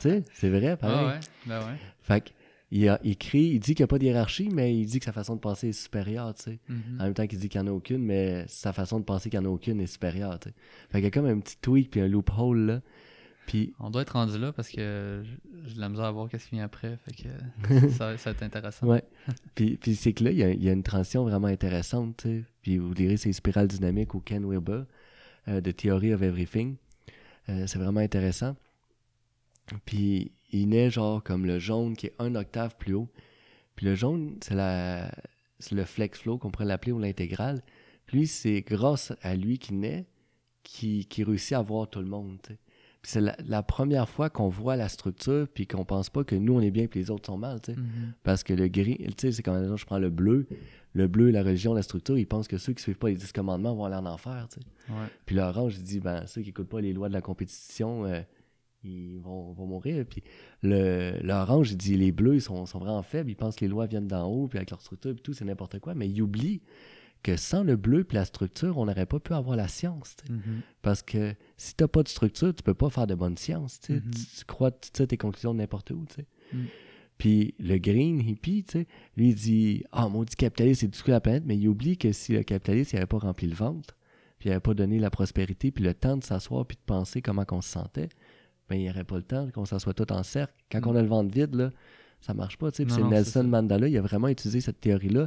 sais, 0.00 0.22
c'est 0.32 0.50
vrai, 0.50 0.76
pareil. 0.76 1.06
Ouais, 1.06 1.12
ouais. 1.12 1.20
Ben 1.46 1.60
ouais. 1.60 1.78
Fait 2.02 2.20
que, 2.20 2.30
il, 2.70 2.86
a, 2.88 3.00
il 3.02 3.16
crie, 3.16 3.44
il 3.54 3.60
dit 3.60 3.74
qu'il 3.74 3.82
n'y 3.82 3.84
a 3.84 3.86
pas 3.88 3.98
de 3.98 4.04
hiérarchie, 4.04 4.50
mais 4.52 4.76
il 4.76 4.84
dit 4.84 4.98
que 4.98 5.06
sa 5.06 5.12
façon 5.12 5.34
de 5.36 5.40
penser 5.40 5.68
est 5.68 5.72
supérieure, 5.72 6.34
tu 6.34 6.42
sais. 6.42 6.58
Mhm. 6.68 7.00
En 7.00 7.04
même 7.04 7.14
temps 7.14 7.26
qu'il 7.26 7.38
dit 7.38 7.48
qu'il 7.48 7.60
n'y 7.62 7.68
en 7.68 7.72
a 7.72 7.74
aucune, 7.74 8.02
mais 8.04 8.44
sa 8.46 8.74
façon 8.74 9.00
de 9.00 9.04
penser 9.04 9.30
qu'il 9.30 9.40
n'y 9.40 9.46
en 9.46 9.50
a 9.50 9.52
aucune 9.52 9.80
est 9.80 9.86
supérieure, 9.86 10.38
tu 10.38 10.50
sais. 10.50 10.54
Fait 10.90 10.98
qu'il 10.98 11.04
y 11.04 11.06
a 11.06 11.10
comme 11.10 11.26
un 11.26 11.38
petit 11.40 11.56
tweak 11.62 11.90
puis 11.90 12.00
un 12.02 12.08
loophole, 12.08 12.58
là. 12.66 12.80
Puis, 13.46 13.72
On 13.80 13.88
doit 13.88 14.02
être 14.02 14.10
rendu 14.10 14.36
là 14.38 14.52
parce 14.52 14.68
que 14.68 15.22
j'ai 15.64 15.74
de 15.76 15.80
la 15.80 15.88
misère 15.88 16.04
à 16.04 16.12
voir 16.12 16.28
qu'est-ce 16.28 16.46
qui 16.50 16.56
vient 16.56 16.64
après. 16.66 16.98
Fait 17.06 17.22
que 17.22 17.88
ça, 17.88 18.18
ça 18.18 18.30
va 18.30 18.36
être 18.36 18.42
intéressant. 18.42 18.86
ouais. 18.86 19.02
puis, 19.54 19.78
puis 19.78 19.96
c'est 19.96 20.12
que 20.12 20.24
là, 20.24 20.30
il 20.32 20.36
y, 20.36 20.42
a, 20.42 20.50
il 20.50 20.62
y 20.62 20.68
a 20.68 20.72
une 20.72 20.82
transition 20.82 21.24
vraiment 21.24 21.46
intéressante, 21.46 22.18
tu 22.18 22.28
sais. 22.28 22.44
Puis 22.60 22.76
vous 22.76 22.92
direz, 22.92 23.16
c'est 23.16 23.32
spirale 23.32 23.66
dynamique 23.66 24.12
ou 24.14 24.20
Ken 24.20 24.44
Wilber, 24.44 24.82
de 25.48 25.70
Theory 25.70 26.14
of 26.14 26.22
Everything. 26.22 26.76
Euh, 27.48 27.66
c'est 27.66 27.78
vraiment 27.78 28.00
intéressant. 28.00 28.56
Puis 29.84 30.32
il 30.50 30.68
naît 30.68 30.90
genre 30.90 31.22
comme 31.22 31.46
le 31.46 31.58
jaune 31.58 31.96
qui 31.96 32.06
est 32.06 32.14
un 32.18 32.34
octave 32.34 32.76
plus 32.76 32.94
haut. 32.94 33.08
Puis 33.74 33.86
le 33.86 33.94
jaune, 33.94 34.38
c'est 34.42 34.54
le 35.74 35.84
flex 35.84 36.20
flow 36.20 36.38
qu'on 36.38 36.50
pourrait 36.50 36.64
l'appeler 36.64 36.92
ou 36.92 36.98
l'intégrale. 36.98 37.62
Puis 38.06 38.26
c'est 38.26 38.62
grâce 38.62 39.12
à 39.22 39.36
lui 39.36 39.58
qui 39.58 39.74
naît 39.74 40.06
qui, 40.62 41.06
réussit 41.24 41.54
à 41.54 41.62
voir 41.62 41.88
tout 41.88 42.00
le 42.00 42.06
monde. 42.06 42.38
C'est 43.02 43.20
la, 43.20 43.36
la 43.46 43.62
première 43.62 44.08
fois 44.08 44.28
qu'on 44.28 44.48
voit 44.48 44.76
la 44.76 44.88
structure 44.88 45.46
puis 45.48 45.66
qu'on 45.66 45.84
pense 45.84 46.10
pas 46.10 46.24
que 46.24 46.34
nous 46.34 46.54
on 46.54 46.60
est 46.60 46.70
bien 46.70 46.86
puis 46.86 47.00
les 47.00 47.10
autres 47.10 47.26
sont 47.26 47.38
mal. 47.38 47.60
tu 47.60 47.72
sais. 47.72 47.78
Mhm. 47.78 48.14
Parce 48.22 48.42
que 48.42 48.52
le 48.52 48.68
gris, 48.68 48.96
tu 48.98 49.12
sais, 49.18 49.32
c'est 49.32 49.42
comme 49.42 49.56
exemple, 49.56 49.80
je 49.80 49.86
prends 49.86 49.98
le 49.98 50.10
bleu. 50.10 50.46
Le 50.94 51.06
bleu, 51.06 51.30
la 51.30 51.42
religion, 51.42 51.74
la 51.74 51.82
structure, 51.82 52.18
ils 52.18 52.26
pensent 52.26 52.48
que 52.48 52.58
ceux 52.58 52.72
qui 52.72 52.82
suivent 52.82 52.98
pas 52.98 53.08
les 53.08 53.14
10 53.14 53.32
commandements 53.32 53.74
vont 53.74 53.84
aller 53.84 53.94
en 53.94 54.06
enfer. 54.06 54.48
tu 54.50 54.60
sais. 54.60 54.92
Ouais. 54.92 55.06
Puis 55.26 55.36
l'orange, 55.36 55.76
il 55.76 55.82
dit, 55.82 56.00
ben, 56.00 56.26
ceux 56.26 56.42
qui 56.42 56.48
écoutent 56.48 56.68
pas 56.68 56.80
les 56.80 56.92
lois 56.92 57.08
de 57.08 57.12
la 57.12 57.20
compétition, 57.20 58.04
euh, 58.06 58.20
ils 58.82 59.18
vont, 59.18 59.52
vont 59.52 59.66
mourir. 59.66 60.04
Puis 60.08 60.22
le, 60.62 61.18
l'orange, 61.22 61.70
il 61.70 61.76
dit, 61.76 61.96
les 61.96 62.10
bleus, 62.10 62.36
ils 62.36 62.42
sont, 62.42 62.64
sont 62.66 62.78
vraiment 62.78 63.02
faibles. 63.02 63.30
Ils 63.30 63.36
pensent 63.36 63.56
que 63.56 63.64
les 63.64 63.70
lois 63.70 63.86
viennent 63.86 64.08
d'en 64.08 64.26
haut, 64.26 64.48
puis 64.48 64.58
avec 64.58 64.70
leur 64.70 64.80
structure, 64.80 65.12
puis 65.12 65.22
tout, 65.22 65.34
c'est 65.34 65.44
n'importe 65.44 65.78
quoi. 65.78 65.94
Mais 65.94 66.08
ils 66.08 66.22
oublient 66.22 66.62
que 67.22 67.36
sans 67.36 67.62
le 67.64 67.76
bleu 67.76 68.04
puis 68.04 68.16
la 68.16 68.24
structure, 68.24 68.78
on 68.78 68.86
n'aurait 68.86 69.06
pas 69.06 69.18
pu 69.20 69.32
avoir 69.34 69.56
la 69.56 69.68
science. 69.68 70.16
tu. 70.24 70.32
Mhm. 70.32 70.60
Parce 70.82 71.02
que 71.02 71.34
si 71.56 71.74
t'as 71.74 71.88
pas 71.88 72.02
de 72.02 72.08
structure, 72.08 72.54
tu 72.54 72.62
peux 72.62 72.74
pas 72.74 72.90
faire 72.90 73.06
de 73.06 73.14
bonne 73.14 73.36
science. 73.36 73.80
tu. 73.80 73.94
Mhm. 73.94 74.10
tu, 74.10 74.24
tu 74.38 74.44
crois 74.44 74.70
tu 74.70 74.90
tes 75.06 75.16
conclusions 75.16 75.52
de 75.54 75.58
n'importe 75.58 75.90
où. 75.90 76.04
tu. 76.14 76.22
Mm. 76.56 76.64
Puis 77.18 77.54
le 77.58 77.78
green 77.78 78.20
hippie, 78.20 78.62
tu 78.64 78.86
lui 79.16 79.30
il 79.30 79.34
dit 79.34 79.84
Ah, 79.92 80.08
maudit 80.08 80.36
capitaliste, 80.36 80.82
c'est 80.82 80.86
détruit 80.88 81.10
la 81.12 81.20
planète, 81.20 81.42
mais 81.46 81.56
il 81.56 81.68
oublie 81.68 81.96
que 81.98 82.12
si 82.12 82.32
le 82.32 82.42
capitaliste 82.44 82.94
n'avait 82.94 83.06
pas 83.06 83.18
rempli 83.18 83.48
le 83.48 83.54
ventre, 83.56 83.96
puis 84.38 84.48
il 84.48 84.50
n'avait 84.50 84.60
pas 84.60 84.74
donné 84.74 85.00
la 85.00 85.10
prospérité, 85.10 85.72
puis 85.72 85.82
le 85.82 85.94
temps 85.94 86.16
de 86.16 86.22
s'asseoir, 86.22 86.64
puis 86.64 86.76
de 86.76 86.82
penser 86.86 87.20
comment 87.20 87.44
qu'on 87.44 87.60
se 87.60 87.70
sentait, 87.70 88.08
ben 88.68 88.76
il 88.76 88.82
n'y 88.82 88.90
aurait 88.90 89.02
pas 89.04 89.16
le 89.16 89.24
temps 89.24 89.48
qu'on 89.50 89.64
s'assoit 89.64 89.94
tout 89.94 90.10
en 90.12 90.22
cercle. 90.22 90.54
Quand 90.70 90.80
Mm. 90.80 90.88
on 90.88 90.94
a 90.96 91.02
le 91.02 91.08
ventre 91.08 91.34
vide, 91.34 91.54
là, 91.56 91.70
ça 92.20 92.34
marche 92.34 92.56
pas. 92.56 92.70
tu. 92.70 92.84
Puis 92.84 92.94
c'est 92.94 93.02
Nelson. 93.02 93.42
Mandela, 93.44 93.88
il 93.88 93.96
a 93.96 94.00
vraiment 94.02 94.28
utilisé 94.28 94.60
cette 94.60 94.80
théorie-là 94.80 95.26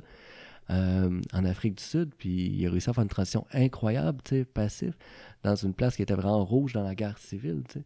euh, 0.71 1.21
en 1.33 1.45
Afrique 1.45 1.75
du 1.75 1.83
Sud, 1.83 2.13
puis 2.17 2.47
il 2.47 2.65
a 2.67 2.71
réussi 2.71 2.89
à 2.89 2.93
faire 2.93 3.03
une 3.03 3.09
transition 3.09 3.45
incroyable, 3.51 4.21
tu 4.23 4.37
sais, 4.37 4.45
passif, 4.45 4.97
dans 5.43 5.55
une 5.55 5.73
place 5.73 5.95
qui 5.95 6.01
était 6.01 6.13
vraiment 6.13 6.43
rouge 6.45 6.73
dans 6.73 6.83
la 6.83 6.95
guerre 6.95 7.17
civile, 7.17 7.63
tu 7.67 7.79
sais. 7.79 7.85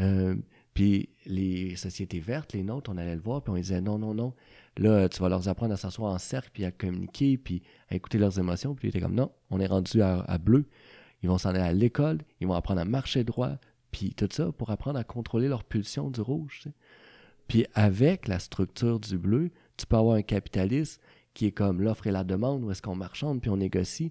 Euh, 0.00 0.36
puis 0.74 1.08
les 1.26 1.74
sociétés 1.74 2.20
vertes, 2.20 2.52
les 2.52 2.62
nôtres, 2.62 2.88
on 2.94 2.98
allait 2.98 3.16
le 3.16 3.20
voir, 3.20 3.42
puis 3.42 3.50
on 3.52 3.56
disait 3.56 3.80
non, 3.80 3.98
non, 3.98 4.14
non. 4.14 4.32
Là, 4.76 5.08
tu 5.08 5.20
vas 5.20 5.28
leur 5.28 5.48
apprendre 5.48 5.74
à 5.74 5.76
s'asseoir 5.76 6.12
en 6.12 6.18
cercle, 6.18 6.50
puis 6.52 6.64
à 6.64 6.70
communiquer, 6.70 7.36
puis 7.36 7.62
à 7.90 7.96
écouter 7.96 8.16
leurs 8.16 8.38
émotions. 8.38 8.76
Puis 8.76 8.86
il 8.86 8.90
était 8.90 9.00
comme 9.00 9.16
non, 9.16 9.32
on 9.50 9.58
est 9.58 9.66
rendu 9.66 10.00
à, 10.02 10.38
bleu. 10.38 10.66
Ils 11.24 11.28
vont 11.28 11.38
s'en 11.38 11.48
aller 11.48 11.58
à 11.58 11.72
l'école, 11.72 12.18
ils 12.40 12.46
vont 12.46 12.54
apprendre 12.54 12.80
à 12.80 12.84
marcher 12.84 13.24
droit, 13.24 13.56
puis 13.90 14.14
tout 14.14 14.28
ça 14.30 14.52
pour 14.52 14.70
apprendre 14.70 15.00
à 15.00 15.02
contrôler 15.04 15.48
leur 15.48 15.64
pulsion 15.64 16.10
du 16.10 16.20
rouge. 16.20 16.68
Puis 17.48 17.66
avec 17.74 18.28
la 18.28 18.38
structure 18.38 19.00
du 19.00 19.18
bleu, 19.18 19.50
tu 19.76 19.84
peux 19.84 19.96
avoir 19.96 20.14
un 20.14 20.22
capitaliste 20.22 21.00
qui 21.38 21.46
est 21.46 21.52
comme 21.52 21.80
l'offre 21.80 22.08
et 22.08 22.10
la 22.10 22.24
demande, 22.24 22.64
où 22.64 22.72
est-ce 22.72 22.82
qu'on 22.82 22.96
marchande, 22.96 23.40
puis 23.40 23.48
on 23.48 23.58
négocie. 23.58 24.10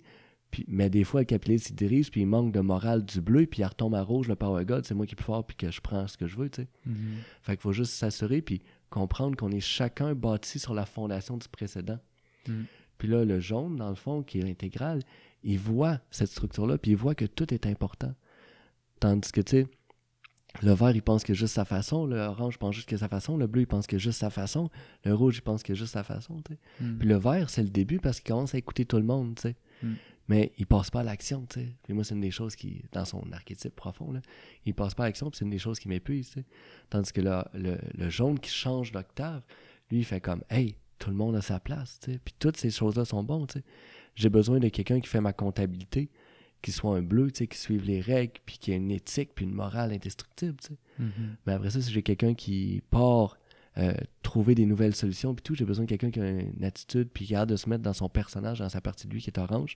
Puis, 0.50 0.64
mais 0.70 0.90
des 0.90 1.04
fois, 1.04 1.20
le 1.20 1.26
capitaliste, 1.26 1.72
il 1.72 1.76
dirige, 1.76 2.10
puis 2.10 2.22
il 2.22 2.26
manque 2.26 2.54
de 2.54 2.62
morale 2.62 3.04
du 3.04 3.20
bleu, 3.20 3.46
puis 3.48 3.64
il 3.64 3.66
retombe 3.66 3.96
à 3.96 4.02
rouge, 4.02 4.30
le 4.30 4.38
power 4.38 4.64
god, 4.64 4.86
c'est 4.86 4.94
moi 4.94 5.06
qui 5.06 5.14
est 5.14 5.18
plus 5.18 5.26
fort, 5.26 5.46
puis 5.46 5.58
que 5.58 5.70
je 5.70 5.82
prends 5.82 6.08
ce 6.08 6.16
que 6.16 6.26
je 6.26 6.38
veux, 6.38 6.50
tu 6.50 6.62
sais. 6.62 6.68
Mhm. 6.86 7.18
Fait 7.42 7.52
qu'il 7.58 7.64
faut 7.64 7.74
juste 7.74 7.92
s'assurer, 7.92 8.42
puis 8.42 8.62
comprendre 8.90 9.36
qu'on 9.36 9.52
est 9.52 9.60
chacun 9.60 10.16
bâti 10.16 10.58
sur 10.58 10.74
la 10.74 10.86
fondation 10.86 11.36
du 11.36 11.50
précédent. 11.50 12.00
Mm. 12.48 12.64
Puis 12.98 13.10
là, 13.10 13.26
le 13.26 13.42
jaune, 13.42 13.76
dans 13.76 13.90
le 13.90 13.96
fond, 13.96 14.24
qui 14.24 14.40
est 14.40 14.44
l'intégrale, 14.44 15.02
il 15.44 15.60
voit 15.60 16.00
cette 16.12 16.30
structure-là, 16.30 16.78
puis 16.78 16.92
il 16.92 16.98
voit 16.98 17.14
que 17.14 17.26
tout 17.26 17.54
est 17.54 17.66
important. 17.66 18.16
Tandis 19.02 19.34
que, 19.34 19.42
tu 19.42 19.52
sais, 19.52 19.68
le 20.64 20.74
vert, 20.74 20.91
il 20.91 21.01
pense 21.01 21.24
que 21.24 21.34
juste 21.34 21.53
sa 21.53 21.66
façon, 21.66 22.05
le 22.05 22.18
orange 22.18 22.58
pense 22.58 22.76
juste 22.76 22.89
que 22.89 22.97
sa 22.97 23.08
façon, 23.08 23.38
le 23.38 23.47
bleu, 23.47 23.62
il 23.62 23.68
pense 23.68 23.88
que 23.88 23.97
juste 23.97 24.20
sa 24.20 24.30
façon, 24.30 24.70
le 25.03 25.14
rouge, 25.14 25.38
il 25.38 25.41
pense 25.41 25.64
que 25.64 25.76
juste 25.76 25.93
sa 25.93 26.03
façon. 26.03 26.41
Mhm. 26.80 26.97
Puis 26.97 27.08
le 27.08 27.18
vert, 27.18 27.49
c'est 27.49 27.64
le 27.64 27.70
début 27.70 27.99
parce 27.99 28.20
qu'il 28.20 28.32
commence 28.32 28.55
à 28.55 28.58
écouter 28.58 28.86
tout 28.86 28.97
le 28.97 29.03
monde, 29.03 29.36
tu 29.36 29.43
sais. 29.43 29.55
Mm. 29.84 29.93
Mais 30.30 30.51
il 30.58 30.66
passe 30.66 30.89
pas 30.89 31.01
à 31.01 31.03
l'action, 31.03 31.45
tu 31.49 31.62
sais. 31.62 31.76
Puis 31.84 31.93
moi, 31.93 32.03
c'est 32.03 32.14
une 32.14 32.22
des 32.22 32.32
choses 32.32 32.55
qui, 32.55 32.82
dans 32.91 33.05
son 33.05 33.24
archétype 33.32 33.76
profond, 33.76 34.12
là, 34.12 34.22
il 34.66 34.74
passe 34.74 34.93
pas 34.93 35.03
à 35.03 35.08
l'action, 35.08 35.30
puis 35.30 35.38
c'est 35.38 35.45
une 35.45 35.51
des 35.51 35.60
choses 35.60 35.80
qui 35.80 35.88
m'épuise, 35.88 36.28
tu 36.28 36.39
sais. 36.39 36.45
Tandis 36.89 37.14
que 37.14 37.22
le, 37.22 37.43
le, 37.53 37.78
le 37.93 38.10
jaune 38.10 38.39
qui 38.39 38.49
change 38.49 38.91
d'octave, 38.91 39.43
lui, 39.89 39.99
il 39.99 40.05
fait 40.05 40.20
comme, 40.20 40.43
hey, 40.49 40.76
tout 40.99 41.10
le 41.12 41.16
monde 41.16 41.36
a 41.36 41.41
sa 41.41 41.60
place, 41.60 41.99
tu 42.01 42.12
sais. 42.12 42.20
Puis 42.24 42.34
toutes 42.38 42.58
ces 42.58 42.72
choses-là 42.72 43.05
sont 43.05 43.24
bonnes, 43.24 43.47
tu 43.47 43.60
sais. 43.60 43.66
J'ai 44.16 44.30
besoin 44.30 44.60
de 44.60 44.68
quelqu'un 44.70 44.99
qui 44.99 45.08
fait 45.08 45.22
ma 45.22 45.32
comptabilité, 45.32 46.10
qui 46.62 46.72
soit 46.72 46.95
un 46.97 47.01
bleu, 47.01 47.32
tu 47.32 47.39
sais, 47.39 47.47
qui 47.47 47.58
suive 47.58 47.84
les 47.86 48.01
règles, 48.01 48.34
puis 48.45 48.58
qui 48.58 48.72
a 48.72 48.76
une 48.76 48.91
éthique, 48.91 49.32
puis 49.36 49.45
une 49.45 49.53
morale 49.53 49.91
indestructible, 49.91 50.58
tu 50.62 50.70
sais. 50.70 50.78
Mhm. 50.99 51.36
Mais 51.45 51.53
après 51.53 51.70
ça, 51.70 51.82
si 51.82 51.91
j'ai 51.91 52.01
quelqu'un 52.03 52.34
qui 52.34 52.82
part 52.89 53.38
euh, 53.78 53.93
trouver 54.24 54.55
des 54.55 54.66
nouvelles 54.66 54.95
solutions, 54.95 55.36
puis 55.36 55.43
tout, 55.43 55.53
j'ai 55.53 55.66
besoin 55.66 55.86
de 55.86 55.89
quelqu'un 55.89 56.10
qui 56.10 56.20
a 56.20 56.28
une 56.28 56.64
attitude, 56.64 57.10
puis 57.14 57.26
qui 57.28 57.36
a 57.36 57.41
hâte 57.41 57.49
de 57.49 57.55
se 57.55 57.70
mettre 57.70 57.84
dans 57.84 57.93
son 57.93 58.10
personnage, 58.10 58.58
dans 58.60 58.70
sa 58.70 58.82
partie 58.82 59.08
de 59.08 59.14
lui 59.14 59.22
qui 59.22 59.30
est 59.30 59.38
orange, 59.38 59.76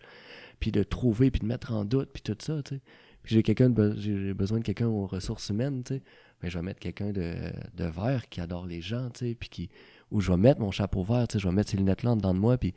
puis 0.60 0.72
de 0.72 0.82
trouver, 0.82 1.30
puis 1.30 1.40
de 1.42 1.46
mettre 1.46 1.72
en 1.74 1.86
doute, 1.86 2.10
puis 2.12 2.24
tout 2.24 2.36
ça, 2.40 2.64
tu 2.64 2.76
sais. 2.76 2.82
Puis 3.22 3.36
j'ai 3.36 3.44
quelqu'un, 3.44 3.70
be- 3.70 3.96
j'ai 4.00 4.34
besoin 4.34 4.58
de 4.58 4.64
quelqu'un 4.64 4.88
aux 4.88 5.06
ressources 5.06 5.50
humaines, 5.50 5.84
tu 5.84 5.94
sais. 5.96 6.02
Mais 6.42 6.50
je 6.50 6.58
vais 6.58 6.64
mettre 6.64 6.80
quelqu'un 6.80 7.12
de, 7.12 7.36
de 7.76 7.84
vert 7.86 8.28
qui 8.30 8.42
adore 8.42 8.66
les 8.66 8.82
gens, 8.82 9.12
tu 9.12 9.28
sais, 9.28 9.36
puis 9.36 9.50
qui, 9.50 9.70
où 10.10 10.20
je 10.20 10.32
vais 10.32 10.38
mettre 10.38 10.60
mon 10.60 10.72
chapeau 10.72 11.04
vert, 11.04 11.28
tu 11.28 11.34
sais, 11.34 11.40
je 11.40 11.48
vais 11.48 11.54
mettre 11.54 11.70
ces 11.70 11.78
lunettes-là 11.78 12.14
en 12.14 12.16
dedans 12.16 12.34
de 12.34 12.40
moi, 12.40 12.58
puis 12.58 12.74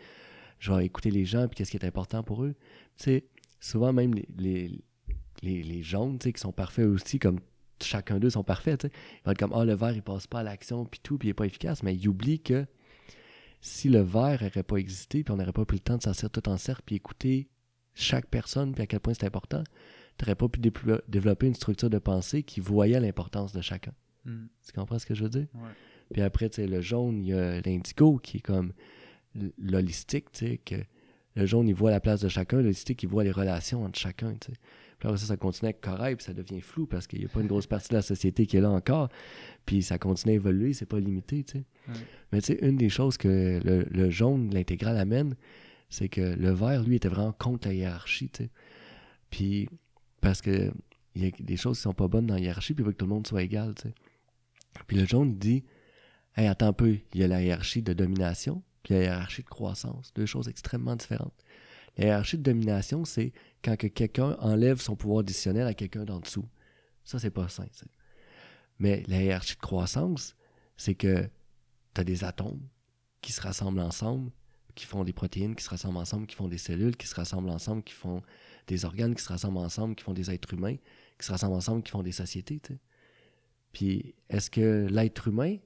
je 0.58 0.70
vais 0.70 0.84
écouter 0.84 1.10
les 1.10 1.24
gens, 1.24 1.48
puis 1.48 1.56
qu'est-ce 1.56 1.70
qui 1.70 1.78
est 1.78 1.86
important 1.86 2.22
pour 2.22 2.44
eux. 2.44 2.54
Tu 2.98 3.04
sais, 3.04 3.24
souvent 3.64 3.92
même 3.92 4.14
les, 4.14 4.28
les, 4.36 4.84
les, 5.42 5.62
les 5.62 5.82
jaunes, 5.82 6.18
tu 6.18 6.24
sais, 6.24 6.32
qui 6.32 6.40
sont 6.40 6.52
parfaits 6.52 6.86
aussi, 6.86 7.18
comme 7.18 7.40
chacun 7.82 8.18
d'eux 8.18 8.30
sont 8.30 8.44
parfaits. 8.44 8.84
Ils 8.84 9.24
vont 9.24 9.32
être 9.32 9.38
comme, 9.38 9.52
ah, 9.54 9.64
le 9.64 9.74
vert, 9.74 9.92
il 9.92 10.02
passe 10.02 10.26
pas 10.26 10.40
à 10.40 10.42
l'action, 10.42 10.84
puis 10.84 11.00
tout, 11.02 11.16
puis 11.18 11.28
il 11.28 11.30
est 11.30 11.34
pas 11.34 11.46
efficace. 11.46 11.82
Mais 11.82 11.94
ils 11.94 12.06
oublient 12.08 12.40
que 12.40 12.66
si 13.60 13.88
le 13.88 14.00
vert 14.00 14.42
n'aurait 14.42 14.62
pas 14.62 14.76
existé, 14.76 15.24
puis 15.24 15.32
on 15.32 15.38
n'aurait 15.38 15.52
pas 15.52 15.64
pris 15.64 15.78
le 15.78 15.82
temps 15.82 15.96
de 15.96 16.02
s'asseoir 16.02 16.30
tout 16.30 16.46
en 16.48 16.58
cercle, 16.58 16.82
puis 16.84 16.96
écouter 16.96 17.48
chaque 17.94 18.26
personne, 18.26 18.74
puis 18.74 18.82
à 18.82 18.86
quel 18.86 19.00
point 19.00 19.14
c'est 19.14 19.26
important, 19.26 19.64
tu 20.18 20.24
n'aurais 20.24 20.34
pas 20.34 20.48
pu 20.48 20.60
développer 21.08 21.46
une 21.46 21.54
structure 21.54 21.88
de 21.88 21.98
pensée 21.98 22.42
qui 22.42 22.60
voyait 22.60 23.00
l'importance 23.00 23.52
de 23.52 23.62
chacun. 23.62 23.94
Mhm. 24.26 24.48
Tu 24.66 24.72
comprends 24.72 24.98
ce 24.98 25.06
que 25.06 25.14
je 25.14 25.22
veux 25.22 25.30
dire? 25.30 25.46
Ouais. 25.54 25.70
Puis 26.12 26.20
après, 26.20 26.50
tu 26.50 26.56
sais, 26.56 26.66
le 26.66 26.82
jaune, 26.82 27.22
il 27.24 27.28
y 27.28 27.32
a 27.32 27.60
l'indigo 27.62 28.18
qui 28.18 28.36
est 28.36 28.40
comme 28.40 28.74
l'holistique, 29.58 30.30
tu 30.32 30.46
sais, 30.46 30.58
que 30.58 30.76
le 31.34 31.46
jaune, 31.46 31.68
il 31.68 31.74
voit 31.74 31.90
la 31.90 32.00
place 32.00 32.20
de 32.20 32.28
chacun, 32.28 32.58
l'holistique, 32.58 33.02
il 33.02 33.08
voit 33.08 33.24
les 33.24 33.32
relations 33.32 33.84
entre 33.84 33.98
chacun, 33.98 34.34
tu 34.34 34.52
sais. 34.52 34.58
Puis 34.98 35.08
après 35.08 35.18
ça, 35.18 35.26
ça 35.26 35.36
continue 35.36 35.70
avec 35.70 35.80
corail, 35.80 36.16
puis 36.16 36.24
ça 36.24 36.32
devient 36.32 36.60
flou 36.60 36.86
parce 36.86 37.06
qu'il 37.06 37.18
n'y 37.18 37.24
a 37.24 37.28
pas 37.28 37.40
une 37.40 37.48
grosse 37.48 37.66
partie 37.66 37.88
de 37.88 37.94
la 37.94 38.02
société 38.02 38.46
qui 38.46 38.56
est 38.56 38.60
là 38.60 38.70
encore. 38.70 39.08
Puis 39.66 39.82
ça 39.82 39.98
continue 39.98 40.32
à 40.32 40.36
évoluer, 40.36 40.72
c'est 40.72 40.86
pas 40.86 41.00
limité. 41.00 41.44
Ouais. 41.88 41.94
Mais 42.32 42.40
tu 42.40 42.52
sais, 42.52 42.58
une 42.62 42.76
des 42.76 42.88
choses 42.88 43.16
que 43.16 43.60
le, 43.62 43.84
le 43.90 44.10
jaune, 44.10 44.54
l'intégrale 44.54 44.96
amène, 44.96 45.34
c'est 45.88 46.08
que 46.08 46.20
le 46.20 46.50
vert, 46.52 46.84
lui, 46.84 46.96
était 46.96 47.08
vraiment 47.08 47.32
contre 47.32 47.68
la 47.68 47.74
hiérarchie. 47.74 48.30
Puis, 49.30 49.68
parce 50.20 50.40
que 50.40 50.72
il 51.14 51.24
y 51.24 51.26
a 51.26 51.30
des 51.38 51.56
choses 51.56 51.76
qui 51.76 51.82
sont 51.82 51.94
pas 51.94 52.08
bonnes 52.08 52.26
dans 52.26 52.34
la 52.34 52.40
hiérarchie, 52.40 52.74
puis 52.74 52.82
il 52.82 52.86
veut 52.86 52.92
que 52.92 52.96
tout 52.96 53.06
le 53.06 53.12
monde 53.12 53.26
soit 53.26 53.42
égal. 53.42 53.74
Puis 54.86 54.96
le 54.96 55.06
jaune 55.06 55.36
dit 55.36 55.64
Hey, 56.36 56.48
attends 56.48 56.68
un 56.68 56.72
peu, 56.72 56.98
il 57.12 57.20
y 57.20 57.24
a 57.24 57.28
la 57.28 57.42
hiérarchie 57.42 57.82
de 57.82 57.92
domination, 57.92 58.62
puis 58.84 58.94
la 58.94 59.02
hiérarchie 59.02 59.42
de 59.42 59.48
croissance. 59.48 60.12
Deux 60.14 60.26
choses 60.26 60.46
extrêmement 60.46 60.94
différentes. 60.94 61.34
La 61.96 62.04
hiérarchie 62.04 62.38
de 62.38 62.42
domination, 62.42 63.04
c'est 63.04 63.32
quand 63.62 63.76
que 63.76 63.88
quelqu'un 63.88 64.36
enlève 64.38 64.80
son 64.80 64.94
pouvoir 64.94 65.24
décisionnel 65.24 65.66
à 65.66 65.74
quelqu'un 65.74 66.04
d'en 66.04 66.20
dessous. 66.20 66.48
Ça, 67.02 67.18
c'est 67.18 67.30
pas 67.30 67.48
sain. 67.48 67.66
sais. 67.72 67.86
Mais 68.78 69.02
la 69.08 69.22
hiérarchie 69.22 69.56
de 69.56 69.60
croissance, 69.60 70.36
c'est 70.76 70.94
que 70.94 71.28
tu 71.94 72.00
as 72.00 72.04
des 72.04 72.24
atomes 72.24 72.60
qui 73.20 73.32
se 73.32 73.40
rassemblent 73.40 73.80
ensemble, 73.80 74.30
qui 74.74 74.86
font 74.86 75.04
des 75.04 75.12
protéines, 75.12 75.54
qui 75.54 75.64
se 75.64 75.70
rassemblent 75.70 75.98
ensemble, 75.98 76.26
qui 76.26 76.36
font 76.36 76.48
des 76.48 76.58
cellules, 76.58 76.96
qui 76.96 77.06
se 77.06 77.14
rassemblent 77.14 77.50
ensemble, 77.50 77.82
qui 77.84 77.94
font 77.94 78.22
des 78.66 78.84
organes, 78.84 79.14
qui 79.14 79.22
se 79.22 79.28
rassemblent 79.28 79.58
ensemble, 79.58 79.94
qui 79.94 80.04
font 80.04 80.12
des 80.12 80.30
êtres 80.30 80.52
humains, 80.52 80.76
qui 81.18 81.26
se 81.26 81.32
rassemblent 81.32 81.54
ensemble, 81.54 81.82
qui 81.82 81.90
font 81.90 82.02
des 82.02 82.12
sociétés. 82.12 82.60
Puis, 83.72 84.14
est-ce 84.28 84.50
que 84.50 84.86
l'être 84.90 85.28
humain 85.28 85.56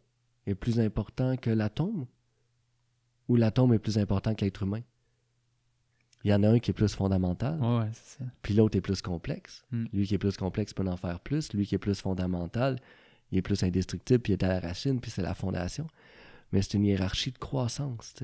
est 0.47 0.55
plus 0.55 0.79
important 0.79 1.37
que 1.37 1.51
l'atome? 1.51 2.07
Ou 3.29 3.37
l'atome 3.37 3.73
est 3.75 3.79
plus 3.79 3.99
important 3.99 4.35
que 4.35 4.45
l'être 4.45 4.63
humain? 4.63 4.81
Il 6.25 6.31
y 6.31 6.35
en 6.35 6.43
a 6.43 6.49
un 6.49 6.59
qui 6.59 6.71
est 6.73 6.75
plus 6.75 6.93
fondamental, 6.95 7.61
Ouais, 7.61 7.79
ouais, 7.79 7.91
c'est 7.93 8.19
ça. 8.19 8.25
puis 8.43 8.55
l'autre 8.55 8.77
est 8.77 8.81
plus 8.81 9.01
complexe. 9.03 9.65
Mm. 9.71 9.85
Lui 9.93 10.07
qui 10.07 10.15
est 10.15 10.19
plus 10.19 10.37
complexe 10.37 10.75
peut 10.75 10.87
en 10.87 10.97
faire 10.97 11.21
plus. 11.21 11.53
Lui 11.53 11.65
qui 11.67 11.75
est 11.77 11.79
plus 11.79 12.01
fondamental, 12.01 12.81
il 13.31 13.39
est 13.39 13.43
plus 13.43 13.63
indestructible, 13.63 14.21
puis 14.21 14.33
il 14.33 14.35
est 14.37 14.45
à 14.45 14.49
la 14.49 14.61
racine, 14.61 15.01
puis 15.01 15.11
c'est 15.13 15.23
la 15.23 15.35
fondation. 15.35 15.87
Mais 16.51 16.61
c'est 16.63 16.75
une 16.75 16.85
hiérarchie 16.87 17.31
de 17.31 17.39
croissance. 17.39 18.15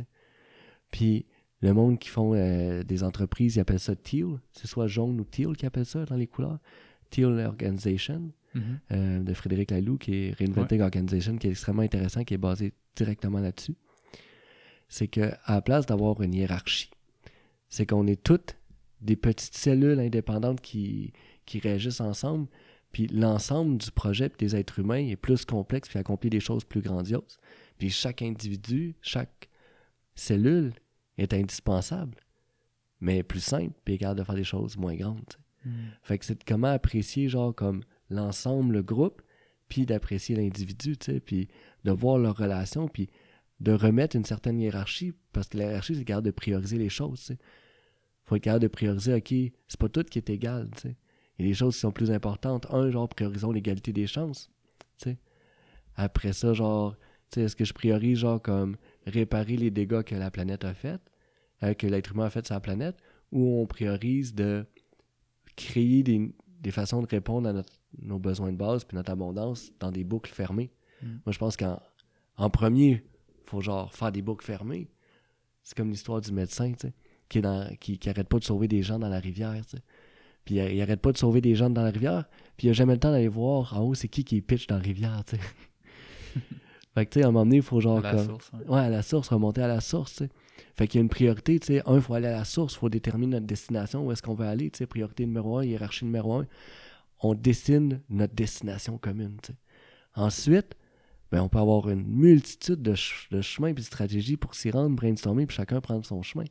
Puis 0.90 1.26
le 1.60 1.72
monde 1.72 1.98
qui 1.98 2.08
font 2.08 2.34
euh, 2.34 2.82
des 2.82 3.04
entreprises, 3.04 3.56
ils 3.56 3.60
appellent 3.60 3.78
ça 3.80 3.94
teal. 3.94 4.38
C'est 4.52 4.66
soit 4.66 4.86
jaune 4.88 5.20
ou 5.20 5.24
teal 5.24 5.56
qui 5.56 5.64
appellent 5.66 5.86
ça 5.86 6.04
dans 6.04 6.16
les 6.16 6.26
couleurs. 6.26 6.58
Teal 7.10 7.38
Organization 7.46 8.32
Mhm. 8.54 8.78
euh, 8.92 9.20
de 9.22 9.34
Frédéric 9.34 9.70
Laloux, 9.72 9.98
qui 9.98 10.14
est 10.14 10.38
Reinventing 10.38 10.80
Organization, 10.80 11.36
qui 11.38 11.48
est 11.48 11.50
extrêmement 11.50 11.82
intéressant, 11.82 12.22
qui 12.22 12.34
est 12.34 12.38
basé 12.38 12.72
directement 12.96 13.40
là-dessus. 13.40 13.74
C'est 14.88 15.08
qu'à 15.08 15.38
la 15.48 15.62
place 15.62 15.86
d'avoir 15.86 16.20
une 16.22 16.34
hiérarchie, 16.34 16.90
c'est 17.68 17.86
qu'on 17.86 18.06
est 18.06 18.22
toutes 18.22 18.56
des 19.00 19.16
petites 19.16 19.54
cellules 19.54 20.00
indépendantes 20.00 20.60
qui, 20.60 21.12
qui 21.46 21.58
réagissent 21.58 22.00
ensemble, 22.00 22.48
puis 22.92 23.08
l'ensemble 23.08 23.78
du 23.78 23.90
projet 23.90 24.30
des 24.38 24.54
êtres 24.54 24.78
humains 24.78 25.08
est 25.08 25.16
plus 25.16 25.44
complexe 25.44 25.88
puis 25.88 25.98
accomplit 25.98 26.30
des 26.30 26.40
choses 26.40 26.64
plus 26.64 26.80
grandioses. 26.80 27.38
Puis 27.76 27.90
chaque 27.90 28.22
individu, 28.22 28.94
chaque 29.02 29.48
cellule 30.14 30.72
est 31.18 31.34
indispensable, 31.34 32.16
mais 33.00 33.22
plus 33.22 33.40
simple 33.40 33.74
puis 33.84 33.98
capable 33.98 34.20
de 34.20 34.24
faire 34.24 34.36
des 34.36 34.44
choses 34.44 34.76
moins 34.76 34.94
grandes. 34.94 35.34
Mhm. 35.64 35.72
Fait 36.02 36.18
que 36.18 36.24
c'est 36.24 36.38
de 36.38 36.44
comment 36.44 36.68
apprécier, 36.68 37.28
genre, 37.28 37.54
comme 37.54 37.82
l'ensemble, 38.10 38.74
le 38.74 38.82
groupe, 38.82 39.22
puis 39.68 39.86
d'apprécier 39.86 40.36
l'individu, 40.36 40.96
tu 40.96 41.12
sais, 41.12 41.20
puis 41.20 41.48
de 41.84 41.90
voir 41.90 42.18
leur 42.18 42.36
relation, 42.36 42.86
puis 42.86 43.08
de 43.64 43.72
remettre 43.72 44.14
une 44.14 44.24
certaine 44.24 44.60
hiérarchie, 44.60 45.14
parce 45.32 45.48
que 45.48 45.58
la 45.58 45.64
hiérarchie, 45.64 45.96
c'est 45.96 46.04
capable 46.04 46.26
de 46.26 46.30
prioriser 46.30 46.78
les 46.78 46.90
choses, 46.90 47.18
sais. 47.20 47.38
Faut 48.24 48.36
être 48.36 48.42
capable 48.42 48.62
de 48.62 48.68
prioriser, 48.68 49.14
OK, 49.14 49.34
c'est 49.68 49.80
pas 49.80 49.88
tout 49.88 50.02
qui 50.04 50.18
est 50.18 50.30
égal, 50.30 50.70
tu 50.76 50.82
sais. 50.82 50.96
Il 51.38 51.44
y 51.44 51.48
a 51.48 51.50
des 51.50 51.54
choses 51.54 51.74
qui 51.74 51.80
sont 51.80 51.90
plus 51.90 52.10
importantes. 52.10 52.66
Un, 52.70 52.90
genre, 52.90 53.08
priorisons 53.08 53.50
l'égalité 53.50 53.92
des 53.92 54.06
chances. 54.06 54.50
Après 55.96 56.32
ça, 56.32 56.52
genre, 56.52 56.96
est-ce 57.36 57.56
que 57.56 57.64
je 57.64 57.72
priorise, 57.72 58.18
genre, 58.18 58.40
comme 58.40 58.76
réparer 59.06 59.56
les 59.56 59.70
dégâts 59.70 60.02
que 60.02 60.14
la 60.14 60.30
planète 60.30 60.64
a 60.64 60.74
fait, 60.74 61.00
euh, 61.62 61.74
que 61.74 61.86
l'être 61.86 62.12
humain 62.12 62.26
a 62.26 62.30
fait 62.30 62.46
sur 62.46 62.54
la 62.54 62.60
planète, 62.60 62.96
ou 63.32 63.60
on 63.60 63.66
priorise 63.66 64.34
de 64.34 64.64
créer 65.56 66.02
des, 66.02 66.32
des 66.60 66.70
façons 66.70 67.02
de 67.02 67.06
répondre 67.06 67.48
à 67.48 67.52
notre- 67.52 67.80
nos 68.00 68.18
besoins 68.18 68.52
de 68.52 68.56
base 68.56 68.84
puis 68.84 68.96
notre 68.96 69.10
abondance 69.10 69.72
dans 69.80 69.90
des 69.90 70.04
boucles 70.04 70.32
fermées? 70.32 70.70
Mm. 71.02 71.06
Moi, 71.26 71.32
je 71.32 71.38
pense 71.38 71.56
qu'en 71.56 71.80
en 72.36 72.50
premier, 72.50 73.04
faut 73.44 73.60
genre 73.60 73.92
faire 73.94 74.12
des 74.12 74.22
boucles 74.22 74.44
fermées. 74.44 74.88
C'est 75.62 75.76
comme 75.76 75.90
l'histoire 75.90 76.20
du 76.20 76.32
médecin, 76.32 76.72
tu 76.72 76.88
sais, 76.88 76.94
qui, 77.28 77.38
est 77.38 77.42
dans, 77.42 77.68
qui, 77.80 77.98
qui 77.98 78.08
arrête 78.10 78.28
pas 78.28 78.38
de 78.38 78.44
sauver 78.44 78.68
des 78.68 78.82
gens 78.82 78.98
dans 78.98 79.08
la 79.08 79.18
rivière, 79.18 79.54
tu 79.64 79.76
sais. 79.76 79.82
Puis 80.44 80.56
il, 80.56 80.74
il 80.74 80.82
arrête 80.82 81.00
pas 81.00 81.12
de 81.12 81.18
sauver 81.18 81.40
des 81.40 81.54
gens 81.54 81.70
dans 81.70 81.82
la 81.82 81.90
rivière, 81.90 82.24
puis 82.56 82.66
il 82.66 82.70
a 82.70 82.72
jamais 82.74 82.94
le 82.94 83.00
temps 83.00 83.10
d'aller 83.10 83.28
voir 83.28 83.78
en 83.78 83.82
haut 83.82 83.94
c'est 83.94 84.08
qui 84.08 84.24
qui 84.24 84.36
est 84.36 84.40
pitch 84.42 84.66
dans 84.66 84.76
la 84.76 84.82
rivière, 84.82 85.22
tu 85.26 85.36
sais. 85.36 85.42
fait 86.94 87.06
que, 87.06 87.10
tu 87.10 87.20
sais, 87.20 87.24
à 87.24 87.28
un 87.28 87.32
moment 87.32 87.46
donné, 87.46 87.56
il 87.56 87.62
faut 87.62 87.80
genre 87.80 88.00
La 88.00 88.12
comme... 88.12 88.26
source, 88.26 88.52
ouais. 88.52 88.68
Ouais, 88.68 88.80
à 88.80 88.90
la 88.90 89.02
source, 89.02 89.28
remonter 89.28 89.62
à 89.62 89.68
la 89.68 89.80
source, 89.80 90.12
tu 90.12 90.24
sais. 90.24 90.30
Fait 90.76 90.86
qu'il 90.86 90.98
y 90.98 91.00
a 91.00 91.02
une 91.02 91.08
priorité, 91.08 91.58
tu 91.58 91.68
sais. 91.68 91.82
Un, 91.86 91.96
il 91.96 92.02
faut 92.02 92.14
aller 92.14 92.28
à 92.28 92.32
la 92.32 92.44
source, 92.44 92.74
il 92.74 92.78
faut 92.78 92.88
déterminer 92.88 93.32
notre 93.32 93.46
destination, 93.46 94.06
où 94.06 94.12
est-ce 94.12 94.22
qu'on 94.22 94.34
veut 94.34 94.46
aller, 94.46 94.70
tu 94.70 94.78
sais. 94.78 94.86
Priorité 94.86 95.24
numéro 95.24 95.58
un, 95.58 95.64
hiérarchie 95.64 96.04
numéro 96.04 96.34
un. 96.34 96.46
On 97.20 97.34
dessine 97.34 98.02
notre 98.10 98.34
destination 98.34 98.98
commune, 98.98 99.38
tu 99.42 99.52
sais. 99.52 99.58
Ensuite, 100.14 100.76
ben, 101.32 101.40
on 101.42 101.48
peut 101.48 101.58
avoir 101.58 101.88
une 101.90 102.04
multitude 102.06 102.82
de, 102.82 102.94
ch- 102.94 103.28
de 103.30 103.40
chemins 103.40 103.68
et 103.68 103.74
de 103.74 103.80
stratégies 103.80 104.36
pour 104.36 104.54
s'y 104.54 104.70
rendre, 104.70 104.94
brainstormer, 104.96 105.46
puis 105.46 105.56
chacun 105.56 105.80
prendre 105.80 106.04
son 106.04 106.22
chemin. 106.22 106.44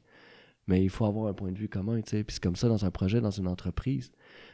Mais 0.68 0.82
il 0.84 0.90
faut 0.90 1.06
avoir 1.06 1.28
un 1.28 1.34
point 1.34 1.52
de 1.52 1.58
vue 1.58 1.68
commun, 1.70 2.02
tu 2.02 2.12
sais. 2.12 2.24
Puis 2.24 2.36
c'est 2.36 2.44
comme 2.44 2.56
ça 2.56 2.68
dans 2.70 2.86
un 2.86 2.92
projet, 2.92 3.20
dans 3.22 3.32
une 3.32 3.48
entreprise. 3.48 4.12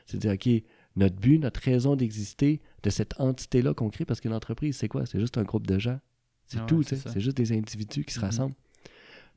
C'est 0.07 0.17
dire, 0.17 0.31
OK, 0.33 0.49
notre 0.95 1.15
but, 1.15 1.37
notre 1.39 1.61
raison 1.61 1.95
d'exister 1.95 2.61
de 2.83 2.89
cette 2.89 3.19
entité-là 3.19 3.73
qu'on 3.75 3.89
crée, 3.89 4.05
parce 4.05 4.19
qu'une 4.19 4.33
entreprise, 4.33 4.75
c'est 4.77 4.87
quoi? 4.87 5.05
C'est 5.05 5.19
juste 5.19 5.37
un 5.37 5.43
groupe 5.43 5.67
de 5.67 5.77
gens. 5.77 5.99
C'est 6.47 6.57
Ah 6.59 6.65
tout, 6.65 6.81
c'est 6.81 6.95
tu 6.95 7.01
sais. 7.01 7.07
ça. 7.07 7.13
C'est 7.13 7.19
juste 7.21 7.37
des 7.37 7.51
individus 7.51 8.03
qui 8.05 8.13
se 8.13 8.19
Mhm. 8.19 8.25
rassemblent. 8.25 8.55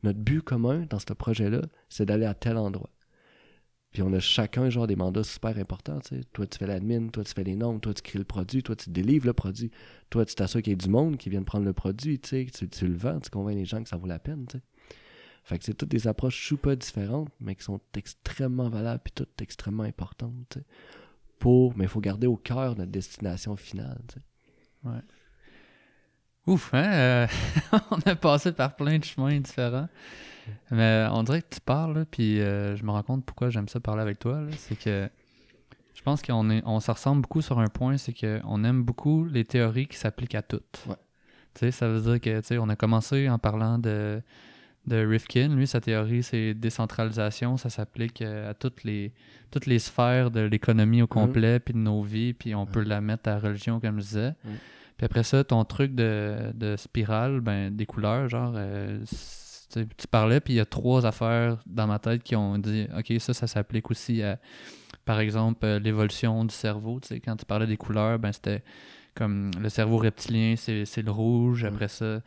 Notre 0.02 0.18
but 0.18 0.40
commun 0.42 0.86
dans 0.88 0.98
ce 0.98 1.12
projet-là, 1.12 1.60
c'est 1.90 2.06
d'aller 2.06 2.24
à 2.24 2.34
tel 2.34 2.56
endroit. 2.56 2.90
Puis 3.93 4.03
on 4.03 4.12
a 4.14 4.20
chacun 4.20 4.70
genre 4.70 4.86
des 4.86 4.97
mandats 4.97 5.22
super 5.22 5.59
importants, 5.59 6.01
tu 6.01 6.16
sais. 6.16 6.24
Toi, 6.32 6.47
tu 6.47 6.59
fais 6.59 6.66
l'admin, 6.66 7.09
toi, 7.09 7.24
tu 7.24 7.34
fais 7.34 7.45
les 7.45 7.57
nombres, 7.57 7.80
toi, 7.80 7.93
tu 7.93 8.03
crées 8.03 8.18
le 8.18 8.24
produit, 8.24 8.62
toi, 8.62 8.74
tu 8.74 8.88
délivres 8.88 9.26
le 9.26 9.34
produit. 9.34 9.70
Toi, 10.09 10.24
tu 10.24 10.34
t'assures 10.34 10.62
qu'il 10.62 10.70
y 10.70 10.74
ait 10.74 10.76
du 10.76 10.88
monde 10.88 11.18
qui 11.18 11.28
vienne 11.28 11.45
prendre 11.45 11.66
le 11.66 11.74
produit, 11.74 12.18
tu. 12.18 12.47
Tu, 12.47 12.86
le 12.86 12.97
vends, 12.97 13.20
tu 13.20 13.28
convaincs 13.28 13.55
les 13.55 13.66
gens 13.66 13.82
que 13.82 13.88
ça 13.88 13.97
vaut 13.97 14.07
la 14.07 14.18
peine, 14.18 14.47
tu 14.49 14.57
sais. 14.57 14.62
Fait 15.45 15.59
que 15.59 15.64
c'est 15.64 15.74
toutes 15.74 15.90
des 15.90 16.07
approches 16.07 16.47
super 16.47 16.76
différentes, 16.76 17.28
mais 17.40 17.55
qui 17.55 17.64
sont 17.64 17.80
extrêmement 17.95 18.68
valables 18.68 19.03
puis 19.03 19.12
toutes 19.12 19.43
extrêmement 19.43 19.82
importantes, 19.82 20.47
tu 20.49 20.61
sais. 20.61 20.64
Pour, 21.38 21.76
mais 21.76 21.84
il 21.84 21.90
faut 21.90 22.01
garder 22.01 22.26
au 22.26 22.36
cœur 22.36 22.76
notre 22.76 22.93
destination 22.93 23.57
finale, 23.57 24.01
tu 24.09 24.14
sais. 24.14 24.90
Ouf, 26.47 26.74
hein? 26.74 26.90
euh, 26.93 27.26
on 27.90 27.99
a 28.01 28.16
passé 28.16 28.53
par 28.53 28.74
plein 28.74 28.99
de 28.99 29.05
chemins 29.05 29.38
différents. 29.38 29.88
Mais 30.70 31.07
on 31.12 31.22
dirait 31.22 31.43
que 31.43 31.55
tu 31.55 31.61
parles, 31.61 31.99
là, 31.99 32.05
puis 32.05 32.40
euh, 32.40 32.76
je 32.76 32.82
me 32.84 32.90
rends 32.90 33.03
compte 33.05 33.24
pourquoi 33.24 33.51
j'aime 33.51 33.68
ça 33.68 33.78
parler 33.78 34.03
avec 34.03 34.18
toi. 34.18 34.40
C'est 34.57 34.76
que 34.76 35.09
je 35.95 36.03
pense 36.03 36.20
qu'on 36.20 36.51
est, 36.51 36.62
on 36.66 36.80
se 36.80 36.90
ressemble 36.90 37.22
beaucoup 37.22 37.43
sur 37.43 37.61
un 37.61 37.68
point, 37.68 37.97
c'est 37.97 38.12
qu'on 38.12 38.64
aime 38.64 38.82
beaucoup 38.82 39.24
les 39.24 39.45
théories 39.45 39.86
qui 39.86 39.97
s'appliquent 39.97 40.34
à 40.34 40.43
toutes. 40.43 40.84
Ouais. 40.88 40.97
Tu 41.55 41.61
sais, 41.61 41.70
ça 41.70 41.86
veut 41.86 42.01
dire 42.01 42.20
que, 42.20 42.40
tu 42.40 42.47
sais, 42.47 42.59
on 42.59 42.68
a 42.68 42.74
commencé 42.76 43.28
en 43.28 43.38
parlant 43.38 43.78
de, 43.78 44.20
de 44.86 44.97
Rifkin. 44.97 45.55
Lui, 45.55 45.68
sa 45.68 45.80
théorie, 45.80 46.24
c'est 46.24 46.55
décentralisation. 46.55 47.57
Ça 47.57 47.70
s'applique 47.70 48.20
euh, 48.20 48.51
à 48.51 48.55
toutes 48.55 48.82
les, 48.82 49.12
toutes 49.53 49.66
les 49.66 49.78
sphères 49.78 50.32
de 50.32 50.40
l'économie 50.40 51.03
au 51.03 51.07
complet, 51.07 51.61
puis 51.61 51.74
de 51.74 51.78
nos 51.78 52.03
vies, 52.03 52.32
puis 52.32 52.55
on 52.55 52.66
peut 52.66 52.82
la 52.82 53.01
mettre 53.01 53.28
à 53.28 53.34
la 53.34 53.38
religion, 53.38 53.78
comme 53.78 54.01
je 54.01 54.05
disais. 54.07 54.34
Mhm. 54.45 54.53
Puis 55.03 55.07
après 55.07 55.24
ça, 55.24 55.42
ton 55.42 55.64
truc 55.64 55.96
de, 55.96 56.53
de 56.55 56.76
spirale, 56.76 57.40
ben, 57.40 57.74
des 57.74 57.86
couleurs, 57.86 58.28
genre, 58.28 58.53
euh, 58.55 59.00
tu 59.74 60.07
parlais, 60.09 60.38
puis 60.38 60.53
il 60.53 60.57
y 60.59 60.61
a 60.61 60.64
trois 60.64 61.05
affaires 61.07 61.59
dans 61.66 61.88
ma 61.88 61.98
tête 61.98 62.22
qui 62.22 62.36
ont 62.36 62.57
dit, 62.57 62.86
OK, 62.96 63.12
ça, 63.18 63.34
ça 63.34 63.48
s'applique 63.48 63.90
aussi 63.90 64.22
à, 64.22 64.38
par 65.05 65.18
exemple, 65.18 65.66
euh, 65.66 65.80
l'évolution 65.80 66.44
du 66.44 66.55
cerveau. 66.55 67.00
Tu 67.00 67.09
sais, 67.09 67.18
quand 67.18 67.34
tu 67.34 67.44
parlais 67.44 67.66
des 67.66 67.76
couleurs, 67.76 68.20
ben, 68.20 68.30
c'était 68.30 68.62
comme 69.16 69.50
le 69.61 69.68
cerveau 69.70 69.96
reptilien, 69.96 70.55
c'est 70.57 71.03
le 71.03 71.11
rouge. 71.11 71.64
Après 71.64 71.88
ça, 71.88 72.20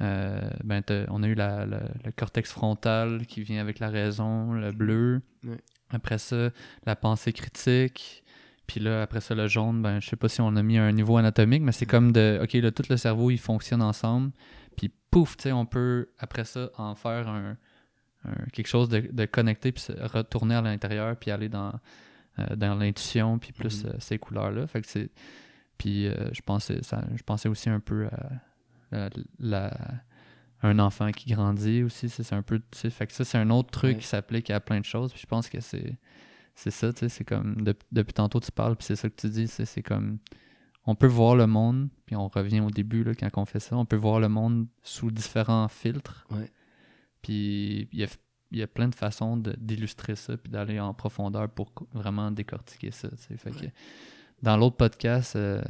euh, 0.00 0.50
ben, 0.62 0.84
on 1.08 1.24
a 1.24 1.26
eu 1.26 1.34
la- 1.34 1.66
la- 1.66 1.82
le 2.04 2.12
cortex 2.14 2.52
frontal 2.52 3.26
qui 3.26 3.42
vient 3.42 3.60
avec 3.60 3.80
la 3.80 3.88
raison, 3.88 4.52
le 4.52 4.70
bleu. 4.70 5.20
Après 5.90 6.18
ça, 6.18 6.50
la 6.86 6.94
pensée 6.94 7.32
critique. 7.32 8.19
Puis 8.70 8.78
là, 8.78 9.02
après 9.02 9.20
ça, 9.20 9.34
le 9.34 9.48
jaune, 9.48 9.82
ben, 9.82 9.98
je 10.00 10.08
sais 10.08 10.14
pas 10.14 10.28
si 10.28 10.40
on 10.40 10.54
a 10.54 10.62
mis 10.62 10.78
un 10.78 10.92
niveau 10.92 11.16
anatomique, 11.16 11.62
mais 11.62 11.72
c'est 11.72 11.86
comme 11.86 12.12
de, 12.12 12.38
OK, 12.40 12.52
là, 12.52 12.70
tout 12.70 12.84
le 12.88 12.96
cerveau, 12.96 13.32
il 13.32 13.38
fonctionne 13.38 13.82
ensemble. 13.82 14.30
Puis 14.76 14.92
pouf, 15.10 15.36
tu 15.36 15.42
sais, 15.44 15.52
on 15.52 15.66
peut, 15.66 16.10
après 16.20 16.44
ça, 16.44 16.70
en 16.78 16.94
faire 16.94 17.26
un, 17.26 17.56
un- 18.26 18.46
quelque 18.52 18.68
chose 18.68 18.88
de, 18.88 19.00
de 19.00 19.24
connecté, 19.24 19.72
puis 19.72 19.82
se 19.82 19.90
retourner 19.92 20.54
à 20.54 20.62
l'intérieur, 20.62 21.16
puis 21.16 21.32
aller 21.32 21.48
dans, 21.48 21.72
euh, 22.38 22.54
dans 22.54 22.76
l'intuition, 22.76 23.40
puis 23.40 23.50
plus 23.50 23.82
Mhm. 23.84 23.90
euh, 23.90 23.96
ces 23.98 24.18
couleurs-là. 24.20 24.68
Fait 24.68 24.80
que 24.82 24.86
c'est... 24.86 25.10
Puis 25.76 26.06
euh, 26.06 26.28
je, 26.32 26.40
pensais, 26.42 26.78
ça, 26.82 27.02
je 27.16 27.22
pensais 27.24 27.48
aussi 27.48 27.70
un 27.70 27.80
peu 27.80 28.06
à 28.92 29.08
la, 29.40 29.76
un 30.62 30.78
enfant 30.78 31.10
qui 31.10 31.32
grandit 31.32 31.82
aussi, 31.82 32.08
c'est 32.08 32.32
un 32.34 32.42
peu... 32.42 32.60
Fait 32.72 33.06
que 33.08 33.12
ça, 33.12 33.24
c'est 33.24 33.38
un 33.38 33.50
autre 33.50 33.70
truc 33.72 33.94
Ouais. 33.94 34.00
qui 34.00 34.06
s'applique 34.06 34.48
à 34.50 34.60
plein 34.60 34.78
de 34.78 34.84
choses, 34.84 35.10
puis 35.12 35.20
je 35.22 35.26
pense 35.26 35.48
que 35.48 35.60
c'est... 35.60 35.96
c'est 36.62 36.70
ça, 36.70 36.92
tu 36.92 37.00
sais, 37.00 37.08
c'est 37.08 37.24
comme, 37.24 37.62
dep- 37.62 37.82
depuis 37.90 38.12
tantôt 38.12 38.38
tu 38.38 38.52
parles, 38.52 38.76
puis 38.76 38.84
c'est 38.84 38.96
ça 38.96 39.08
que 39.08 39.14
tu 39.14 39.30
dis, 39.30 39.48
c'est 39.48 39.64
c'est 39.64 39.82
comme, 39.82 40.18
on 40.84 40.94
peut 40.94 41.06
voir 41.06 41.34
le 41.34 41.46
monde, 41.46 41.88
puis 42.04 42.16
on 42.16 42.28
revient 42.28 42.60
au 42.60 42.70
début, 42.70 43.02
là, 43.02 43.14
quand 43.14 43.30
on 43.36 43.46
fait 43.46 43.60
ça, 43.60 43.76
on 43.76 43.86
peut 43.86 43.96
voir 43.96 44.20
le 44.20 44.28
monde 44.28 44.66
sous 44.82 45.10
différents 45.10 45.68
filtres. 45.68 46.26
Ouais. 46.30 46.50
Puis 47.22 47.88
il 47.92 47.98
y 47.98 48.04
a, 48.04 48.08
y 48.50 48.62
a 48.62 48.66
plein 48.66 48.88
de 48.88 48.94
façons 48.94 49.36
d'illustrer 49.36 50.16
ça, 50.16 50.36
puis 50.36 50.50
d'aller 50.50 50.78
en 50.80 50.92
profondeur 50.92 51.48
pour 51.48 51.72
vraiment 51.92 52.30
décortiquer 52.30 52.90
ça, 52.90 53.08
tu 53.08 53.16
sais. 53.16 53.36
Fait 53.38 53.52
que, 53.52 53.66
dans 54.42 54.56
l'autre 54.56 54.76
podcast 54.76 55.36
euh, 55.36 55.62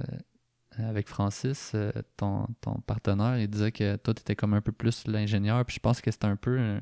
avec 0.79 1.09
Francis, 1.09 1.73
euh, 1.75 1.93
ton, 2.17 2.47
ton 2.61 2.81
partenaire, 2.81 3.39
il 3.39 3.49
disait 3.49 3.73
que 3.73 3.97
toi, 3.97 4.13
tu 4.15 4.23
étais 4.23 4.37
comme 4.37 4.55
un 4.55 4.61
peu 4.61 4.73
plus 4.73 5.07
l'ingénieur, 5.07 5.65
puis 5.65 5.77
je 5.77 5.81
pense 5.81 6.01
que 6.01 6.11
c'est 6.11 6.25
un 6.25 6.37
peu 6.37 6.59
un, 6.59 6.81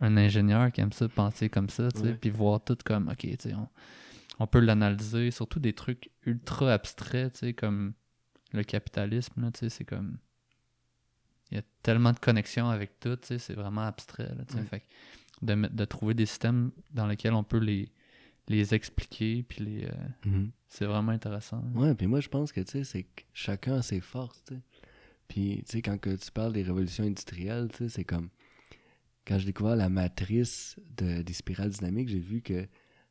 un 0.00 0.16
ingénieur 0.16 0.70
qui 0.72 0.80
aime 0.80 0.92
ça, 0.92 1.08
penser 1.08 1.48
comme 1.48 1.68
ça, 1.68 1.90
tu 1.90 2.00
sais, 2.00 2.14
puis 2.14 2.30
voir 2.30 2.62
tout 2.62 2.76
comme, 2.84 3.08
ok, 3.08 3.18
tu 3.18 3.36
sais, 3.38 3.54
on, 3.54 3.68
on 4.40 4.46
peut 4.46 4.60
l'analyser, 4.60 5.30
surtout 5.30 5.60
des 5.60 5.72
trucs 5.72 6.10
ultra 6.26 6.72
abstraits, 6.72 7.32
tu 7.34 7.38
sais, 7.40 7.52
comme 7.54 7.94
le 8.52 8.62
capitalisme, 8.64 9.40
là, 9.40 9.50
tu 9.50 9.60
sais, 9.60 9.68
c'est 9.68 9.84
comme... 9.84 10.18
Il 11.50 11.56
y 11.56 11.60
a 11.60 11.64
tellement 11.82 12.12
de 12.12 12.18
connexions 12.18 12.68
avec 12.68 12.98
tout, 12.98 13.16
tu 13.16 13.28
sais, 13.28 13.38
c'est 13.38 13.54
vraiment 13.54 13.82
abstrait, 13.82 14.34
là, 14.34 14.44
tu 14.46 14.54
sais, 14.54 14.60
Ouais. 14.60 14.66
fait 14.66 14.82
de, 15.42 15.84
trouver 15.84 16.14
des 16.14 16.26
systèmes 16.26 16.70
dans 16.92 17.06
lesquels 17.06 17.34
on 17.34 17.44
peut 17.44 17.58
les, 17.58 17.92
les 18.48 18.74
expliquer, 18.74 19.42
puis 19.42 19.64
les... 19.64 19.84
euh, 19.84 20.46
c'est 20.68 20.86
vraiment 20.86 21.12
intéressant. 21.12 21.62
Ouais, 21.74 21.94
puis 21.94 22.06
moi, 22.06 22.20
je 22.20 22.28
pense 22.28 22.50
que, 22.52 22.60
tu 22.60 22.72
sais, 22.72 22.84
c'est 22.84 23.02
que 23.04 23.22
chacun 23.32 23.74
a 23.76 23.82
ses 23.82 24.00
forces, 24.00 24.42
tu 24.44 24.54
sais. 24.54 24.60
Puis, 25.28 25.62
tu 25.66 25.72
sais, 25.72 25.82
quand 25.82 25.98
que 25.98 26.14
tu 26.16 26.30
parles 26.30 26.52
des 26.52 26.62
révolutions 26.62 27.04
industrielles, 27.04 27.68
tu 27.70 27.78
sais, 27.78 27.88
c'est 27.88 28.04
comme... 28.04 28.28
Quand 29.26 29.38
j'ai 29.38 29.46
découvert 29.46 29.76
la 29.76 29.88
matrice 29.88 30.76
de, 30.96 31.22
des 31.22 31.32
spirales 31.32 31.70
dynamiques, 31.70 32.08
j'ai 32.08 32.18
vu 32.20 32.42
que, 32.42 32.66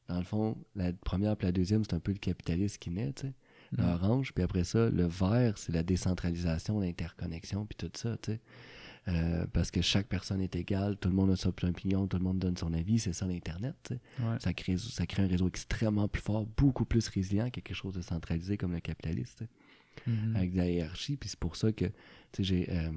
dans 0.08 0.18
le 0.18 0.24
fond, 0.24 0.58
la 0.76 0.94
première 0.94 1.36
puis 1.36 1.46
la 1.48 1.52
deuxième, 1.52 1.84
c'est 1.84 1.94
un 1.94 2.00
peu 2.00 2.12
le 2.12 2.20
capitalisme 2.20 2.78
qui 2.80 2.90
naît, 2.92 3.14
tu 3.14 3.28
sais. 3.28 3.34
Mm. 3.78 3.90
orange, 3.90 4.34
puis 4.34 4.44
après 4.44 4.64
ça, 4.64 4.90
le 4.90 5.06
vert, 5.06 5.58
c'est 5.58 5.72
la 5.72 5.82
décentralisation, 5.82 6.80
l'interconnexion, 6.80 7.66
puis 7.66 7.76
tout 7.76 7.92
ça, 7.98 8.18
tu 8.22 8.34
sais. 8.34 8.42
Euh, 9.10 9.46
parce 9.52 9.70
que 9.72 9.82
chaque 9.82 10.08
personne 10.08 10.40
est 10.40 10.56
égale, 10.56 10.96
tout 10.98 11.10
le 11.10 11.16
monde 11.16 11.32
a 11.32 11.36
son 11.36 11.50
opinion, 11.50 12.08
tout 12.08 12.18
le 12.18 12.24
monde 12.24 12.40
donne 12.40 12.56
son 12.56 12.72
avis, 12.74 13.00
c'est 13.00 13.12
ça 13.12 13.26
l'Internet, 13.26 13.76
tu 13.84 13.96
sais. 13.96 14.02
Ouais. 14.24 14.38
Ça 14.40 14.54
crée, 14.54 14.78
ça 14.78 15.06
crée 15.06 15.24
un 15.24 15.28
réseau 15.28 15.48
extrêmement 15.48 16.08
plus 16.08 16.22
fort, 16.22 16.46
beaucoup 16.46 16.86
plus 16.86 17.08
résilient 17.10 17.50
que 17.50 17.60
quelque 17.60 17.74
chose 17.74 17.96
de 17.96 18.02
centralisé 18.02 18.58
comme 18.58 18.72
le 18.74 18.80
tu 18.80 18.94
sais, 18.96 19.50
Mhm. 20.08 20.36
avec 20.36 20.52
de 20.54 20.58
la 20.58 20.70
hiérarchie. 20.70 21.18
Puis 21.18 21.30
c'est 21.30 21.40
pour 21.40 21.56
ça 21.56 21.72
que, 21.72 21.86
tu 21.86 21.92
sais, 22.38 22.44
j'ai. 22.44 22.70
Euh, 22.70 22.92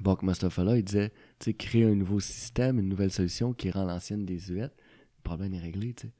Buck 0.00 0.22
Mustafa, 0.22 0.62
il 0.76 0.84
disait, 0.84 1.10
tu 1.38 1.46
sais, 1.46 1.54
créer 1.54 1.84
un 1.84 1.94
nouveau 1.94 2.20
système, 2.20 2.78
une 2.78 2.88
nouvelle 2.88 3.10
solution 3.10 3.52
qui 3.52 3.70
rend 3.70 3.84
l'ancienne 3.84 4.24
désuète, 4.24 4.74
le 5.18 5.22
problème 5.22 5.54
est 5.54 5.60
réglé, 5.60 5.94
tu 5.94 6.06
sais. 6.08 6.12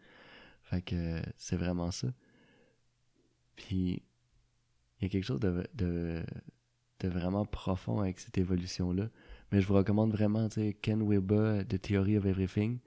Fait 0.63 0.83
que 0.83 0.95
euh, 0.97 1.23
c'est 1.37 1.57
vraiment 1.57 1.91
ça. 1.91 2.09
Puis 3.57 4.03
il 5.01 5.03
y 5.03 5.07
a 5.07 5.09
quelque 5.09 5.25
chose 5.25 5.41
de, 5.41 5.65
de, 5.75 6.23
de 7.01 7.09
vraiment 7.09 7.45
profond 7.45 8.01
avec 8.01 8.19
cette 8.19 8.37
évolution-là. 8.39 9.09
Mais 9.51 9.61
je 9.61 9.67
vous 9.67 9.75
recommande 9.75 10.11
vraiment, 10.13 10.49
tu 10.49 10.61
sais, 10.61 10.75
Ken 10.81 11.03
Wilber, 11.03 11.63
The 11.69 11.81
Theory 11.81 12.19
of 12.19 12.27
Everything. 12.27 12.79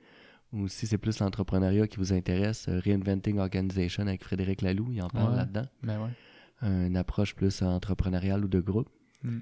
Ou 0.53 0.67
si 0.67 0.85
c'est 0.85 0.97
plus 0.97 1.17
l'entrepreneuriat 1.19 1.87
qui 1.87 1.97
vous 1.97 2.11
intéresse, 2.11 2.67
euh, 2.67 2.79
Reinventing 2.83 3.39
Organization 3.39 4.05
avec 4.05 4.21
Frédéric 4.23 4.61
Laloux, 4.61 4.89
il 4.91 5.01
en 5.01 5.07
parle 5.09 5.31
Ouais. 5.31 5.37
là-dedans. 5.37 5.65
Ben 5.81 6.03
ouais. 6.03 6.09
Une 6.61 6.97
approche 6.97 7.33
plus 7.33 7.61
entrepreneuriale 7.63 8.43
ou 8.45 8.47
de 8.47 8.59
groupe. 8.59 8.89
Mm. 9.23 9.39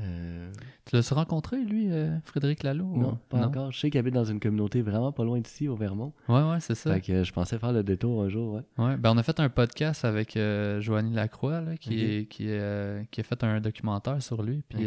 Euh, 0.00 0.52
Tu 0.86 0.96
l'as 0.96 1.10
rencontré, 1.14 1.62
lui, 1.64 1.90
euh, 1.92 2.18
Frédéric 2.24 2.62
Lalo? 2.62 2.84
non, 2.86 3.12
ou- 3.12 3.16
pas 3.28 3.44
encore. 3.46 3.72
Je 3.72 3.78
sais 3.78 3.90
qu'il 3.90 3.98
habite 4.00 4.14
dans 4.14 4.24
une 4.24 4.40
communauté 4.40 4.80
vraiment 4.80 5.12
pas 5.12 5.24
loin 5.24 5.38
d'ici, 5.40 5.68
au 5.68 5.76
Vermont. 5.76 6.12
Ouais, 6.28 6.42
ouais, 6.42 6.60
c'est 6.60 6.74
ça. 6.74 6.94
Fait 6.94 7.00
que 7.00 7.12
euh, 7.12 7.24
je 7.24 7.32
pensais 7.32 7.58
faire 7.58 7.72
le 7.72 7.82
détour 7.82 8.22
un 8.22 8.28
jour, 8.28 8.54
ouais. 8.54 8.62
Ouais, 8.84 8.96
ben 8.96 9.12
on 9.12 9.18
a 9.18 9.22
fait 9.22 9.38
un 9.40 9.48
podcast 9.50 10.04
avec 10.04 10.38
Joanie 10.80 11.12
Lacroix, 11.14 11.60
là, 11.60 11.76
qui, 11.76 11.90
Ok. 11.90 11.94
est, 11.96 12.26
qui, 12.30 12.48
est, 12.48 13.08
qui 13.10 13.20
a 13.20 13.24
fait 13.24 13.44
un 13.44 13.60
documentaire 13.60 14.22
sur 14.22 14.42
lui. 14.42 14.62
Puis 14.68 14.86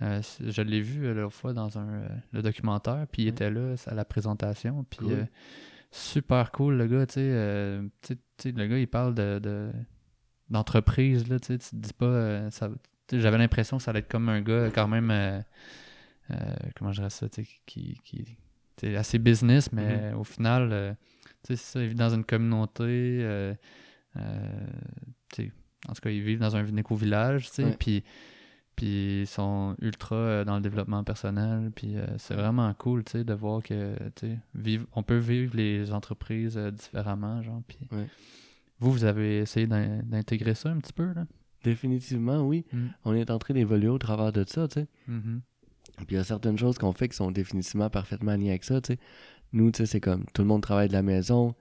je 0.00 0.62
l'ai 0.62 0.80
vu 0.80 1.12
l'autre 1.14 1.34
fois 1.34 1.52
dans 1.54 1.78
un, 1.78 2.02
le 2.32 2.42
documentaire, 2.42 3.06
puis 3.10 3.22
il 3.22 3.26
Ouais. 3.26 3.30
était 3.30 3.50
là 3.50 3.74
à 3.86 3.94
la 3.94 4.04
présentation. 4.04 4.84
Puis 4.90 4.98
Cool. 4.98 5.26
super 5.90 6.52
cool, 6.52 6.74
le 6.76 6.86
gars, 6.86 7.06
tu 7.06 7.14
sais. 7.14 8.50
le 8.52 8.66
gars, 8.66 8.78
il 8.78 8.88
parle 8.88 9.14
de, 9.14 9.38
de- 9.38 9.70
d'entreprise, 10.50 11.28
là, 11.28 11.38
tu 11.40 11.46
sais. 11.46 11.58
Tu 11.58 11.70
te 11.70 11.76
dis 11.76 11.92
pas. 11.92 12.06
euh, 12.06 12.50
ça- 12.50 12.68
J'avais 13.12 13.38
l'impression 13.38 13.76
que 13.78 13.82
ça 13.82 13.90
allait 13.90 14.00
être 14.00 14.10
comme 14.10 14.28
un 14.28 14.40
gars 14.40 14.70
quand 14.70 14.88
même. 14.88 15.10
euh, 15.10 15.40
euh, 16.30 16.34
comment 16.76 16.92
je 16.92 16.98
dirais 17.00 17.10
ça, 17.10 17.28
qui. 17.28 18.00
qui 18.02 18.24
tu 18.76 18.86
sais, 18.88 18.96
assez 18.96 19.18
business, 19.18 19.72
mais 19.72 20.12
au 20.12 20.24
final, 20.24 20.68
euh, 20.72 20.92
tu 21.42 21.56
sais, 21.56 21.56
ça, 21.56 21.80
ils 21.80 21.88
vivent 21.88 21.96
dans 21.96 22.14
une 22.14 22.24
communauté. 22.24 23.24
tu 25.32 25.52
en 25.88 25.92
tout 25.92 26.00
cas, 26.02 26.10
ils 26.10 26.22
vivent 26.22 26.40
dans 26.40 26.56
un 26.56 26.76
éco-village, 26.76 27.46
tu 27.48 27.54
sais, 27.54 27.64
Ouais. 27.64 27.76
puis, 27.78 28.02
puis 28.74 29.20
ils 29.22 29.26
sont 29.26 29.76
ultra 29.80 30.44
dans 30.44 30.56
le 30.56 30.60
développement 30.60 31.04
personnel, 31.04 31.70
puis 31.74 31.96
euh, 31.96 32.06
c'est 32.18 32.34
vraiment 32.34 32.72
cool, 32.74 33.04
tu 33.04 33.12
sais, 33.12 33.24
de 33.24 33.32
voir 33.34 33.62
que, 33.62 33.96
tu 34.16 34.36
on 34.94 35.02
peut 35.02 35.16
vivre 35.18 35.56
les 35.56 35.92
entreprises 35.92 36.56
euh, 36.56 36.70
différemment, 36.72 37.40
genre, 37.42 37.62
puis 37.68 37.78
Ouais. 37.92 38.06
vous, 38.80 38.90
vous 38.90 39.04
avez 39.04 39.38
essayé 39.38 39.66
d'in- 39.66 40.00
d'intégrer 40.02 40.54
ça 40.54 40.70
un 40.70 40.78
petit 40.78 40.92
peu, 40.92 41.12
là? 41.12 41.24
Définitivement, 41.70 42.46
oui. 42.46 42.64
Mm. 42.72 42.86
On 43.04 43.14
est 43.14 43.30
en 43.30 43.38
train 43.38 43.54
d'évoluer 43.54 43.88
au 43.88 43.98
travers 43.98 44.32
de 44.32 44.44
ça, 44.46 44.68
tu 44.68 44.80
sais. 44.80 44.86
Mhm. 45.08 45.42
Puis 45.98 46.06
il 46.10 46.14
y 46.14 46.18
a 46.18 46.24
certaines 46.24 46.58
choses 46.58 46.78
qu'on 46.78 46.92
fait 46.92 47.08
qui 47.08 47.16
sont 47.16 47.30
définitivement 47.30 47.90
parfaitement 47.90 48.32
alignées 48.32 48.50
avec 48.50 48.64
ça, 48.64 48.80
tu 48.80 48.92
sais. 48.92 48.98
Nous, 49.52 49.70
tu 49.70 49.78
sais, 49.78 49.86
c'est 49.86 50.00
comme 50.00 50.24
tout 50.32 50.42
le 50.42 50.48
monde 50.48 50.62
travaille 50.62 50.88
de 50.88 50.92
la 50.92 51.02
maison. 51.02 51.54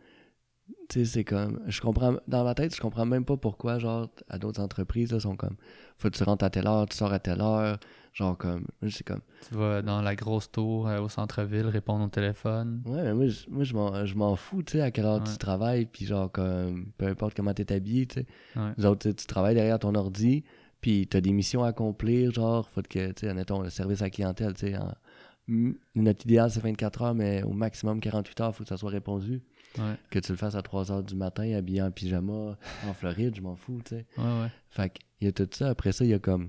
Tu 0.89 0.99
sais, 0.99 1.05
c'est 1.05 1.23
comme. 1.23 1.61
Je 1.67 1.81
comprends. 1.81 2.17
Dans 2.27 2.43
ma 2.43 2.53
tête, 2.53 2.75
je 2.75 2.81
comprends 2.81 3.05
même 3.05 3.25
pas 3.25 3.37
pourquoi, 3.37 3.79
genre, 3.79 4.09
à 4.29 4.37
d'autres 4.37 4.61
entreprises, 4.61 5.11
là, 5.11 5.19
sont 5.19 5.35
comme. 5.35 5.55
Faut 5.97 6.09
que 6.09 6.17
tu 6.17 6.23
rentres 6.23 6.45
à 6.45 6.49
telle 6.49 6.67
heure, 6.67 6.87
tu 6.87 6.95
sors 6.95 7.13
à 7.13 7.19
telle 7.19 7.41
heure. 7.41 7.79
Genre, 8.15 8.37
comme. 8.37 8.65
Moi, 8.81 8.89
c'est 8.91 9.03
comme. 9.03 9.19
Tu 9.47 9.53
vas 9.55 9.81
dans 9.81 10.01
la 10.01 10.15
grosse 10.15 10.49
tour 10.49 10.87
euh, 10.87 11.01
au 11.01 11.09
centre-ville 11.09 11.67
répondre 11.67 12.03
au 12.05 12.07
téléphone. 12.07 12.81
Ouais, 12.85 13.03
mais 13.03 13.13
moi, 13.13 13.27
je, 13.27 13.49
moi, 13.49 13.63
je 13.65 13.73
m'en, 13.73 14.05
je 14.05 14.15
m'en 14.15 14.35
fous, 14.37 14.63
tu 14.63 14.73
sais, 14.73 14.81
à 14.81 14.89
quelle 14.89 15.05
heure 15.05 15.17
Ouais. 15.21 15.29
tu 15.31 15.37
travailles, 15.37 15.85
puis 15.85 16.05
genre, 16.05 16.31
comme. 16.31 16.85
Peu 16.97 17.07
importe 17.07 17.35
comment 17.35 17.53
t'es 17.53 17.71
habillé, 17.73 18.07
tu 18.07 18.21
sais. 18.21 18.25
Ouais. 18.55 18.85
Autres, 18.85 19.01
tu 19.03 19.09
sais, 19.09 19.13
tu 19.15 19.25
travailles 19.27 19.55
derrière 19.55 19.77
ton 19.79 19.93
ordi, 19.95 20.43
puis 20.79 21.07
t'as 21.07 21.19
des 21.19 21.33
missions 21.33 21.63
à 21.65 21.67
accomplir, 21.67 22.31
genre, 22.31 22.69
faut 22.69 22.81
que, 22.81 23.07
tu 23.11 23.13
sais, 23.19 23.27
admettons, 23.27 23.61
le 23.61 23.69
service 23.69 24.01
à 24.01 24.05
la 24.05 24.09
clientèle, 24.11 24.53
tu 24.53 24.67
sais, 24.67 24.77
en- 24.77 24.93
notre 25.93 26.25
idéal, 26.25 26.49
c'est 26.49 26.59
24 26.61 27.01
heures, 27.03 27.13
mais 27.15 27.43
au 27.43 27.51
maximum 27.51 27.99
48 27.99 28.41
heures, 28.41 28.55
faut 28.55 28.63
que 28.63 28.69
ça 28.69 28.77
soit 28.77 28.89
répondu. 28.89 29.43
Ouais, 29.77 29.93
Que 30.09 30.19
tu 30.19 30.31
le 30.31 30.37
fasses 30.37 30.55
à 30.55 30.61
3 30.61 30.89
heures 30.91 31.03
du 31.03 31.15
matin, 31.15 31.53
habillé 31.53 31.81
en 31.81 31.91
pyjama, 31.91 32.57
en 32.87 32.93
Floride, 32.93 33.35
je 33.35 33.41
m'en 33.41 33.55
fous, 33.57 33.81
tu 33.83 33.95
sais. 33.95 34.05
ouais, 34.17 34.23
ouais. 34.23 34.47
Fait 34.69 34.89
qu'il 34.89 35.27
y 35.27 35.27
a 35.27 35.31
tout 35.33 35.47
ça. 35.51 35.67
Après 35.69 35.91
ça, 35.91 36.05
il 36.05 36.11
y 36.11 36.13
a 36.13 36.19
comme 36.19 36.47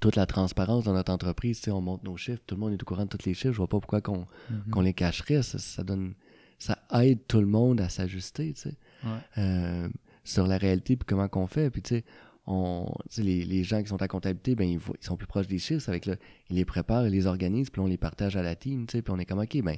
toute 0.00 0.16
la 0.16 0.26
transparence 0.26 0.84
dans 0.84 0.92
notre 0.94 1.12
entreprise, 1.12 1.58
tu 1.58 1.64
sais, 1.64 1.70
on 1.70 1.80
monte 1.80 2.02
nos 2.04 2.16
chiffres, 2.16 2.42
tout 2.46 2.54
le 2.54 2.60
monde 2.60 2.72
est 2.72 2.82
au 2.82 2.86
courant 2.86 3.04
de 3.04 3.08
tous 3.08 3.24
les 3.26 3.34
chiffres, 3.34 3.52
je 3.52 3.58
vois 3.58 3.68
pas 3.68 3.78
pourquoi 3.80 4.00
qu'on 4.00 4.26
Mhm. 4.50 4.82
les 4.82 4.92
cacherait, 4.94 5.42
ça, 5.42 5.58
ça 5.58 5.82
donne... 5.84 6.14
Ça 6.58 6.78
aide 6.94 7.18
tout 7.26 7.40
le 7.40 7.46
monde 7.46 7.80
à 7.80 7.88
s'ajuster, 7.88 8.52
tu 8.52 8.60
sais 8.60 8.76
Ouais. 9.04 9.10
euh, 9.38 9.88
sur 10.22 10.46
la 10.46 10.56
réalité 10.58 10.94
puis 10.96 11.04
comment 11.04 11.26
qu'on 11.26 11.48
fait. 11.48 11.70
Puis 11.70 11.82
tu 11.82 11.96
sais, 11.96 12.04
on, 12.46 12.86
tu 13.10 13.16
sais, 13.16 13.22
les, 13.24 13.44
les 13.44 13.64
gens 13.64 13.82
qui 13.82 13.88
sont 13.88 14.00
à 14.00 14.06
comptabilité, 14.06 14.54
ben 14.54 14.68
ils, 14.68 14.78
ils 15.00 15.04
sont 15.04 15.16
plus 15.16 15.26
proches 15.26 15.48
des 15.48 15.58
chiffres. 15.58 15.88
Avec 15.88 16.06
là, 16.06 16.14
ils 16.50 16.56
les 16.56 16.64
préparent, 16.64 17.04
ils 17.08 17.12
les 17.12 17.26
organisent, 17.26 17.68
puis 17.70 17.80
on 17.80 17.86
les 17.88 17.96
partage 17.96 18.36
à 18.36 18.42
la 18.42 18.54
team. 18.54 18.86
Tu 18.86 18.92
sais, 18.98 19.02
puis 19.02 19.12
on 19.12 19.18
est 19.18 19.24
comme 19.24 19.40
ok, 19.40 19.60
ben 19.62 19.76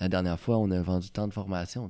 la 0.00 0.08
dernière 0.08 0.40
fois 0.40 0.58
on 0.58 0.68
a 0.72 0.82
vendu 0.82 1.10
tant 1.10 1.28
de 1.28 1.32
formations. 1.32 1.88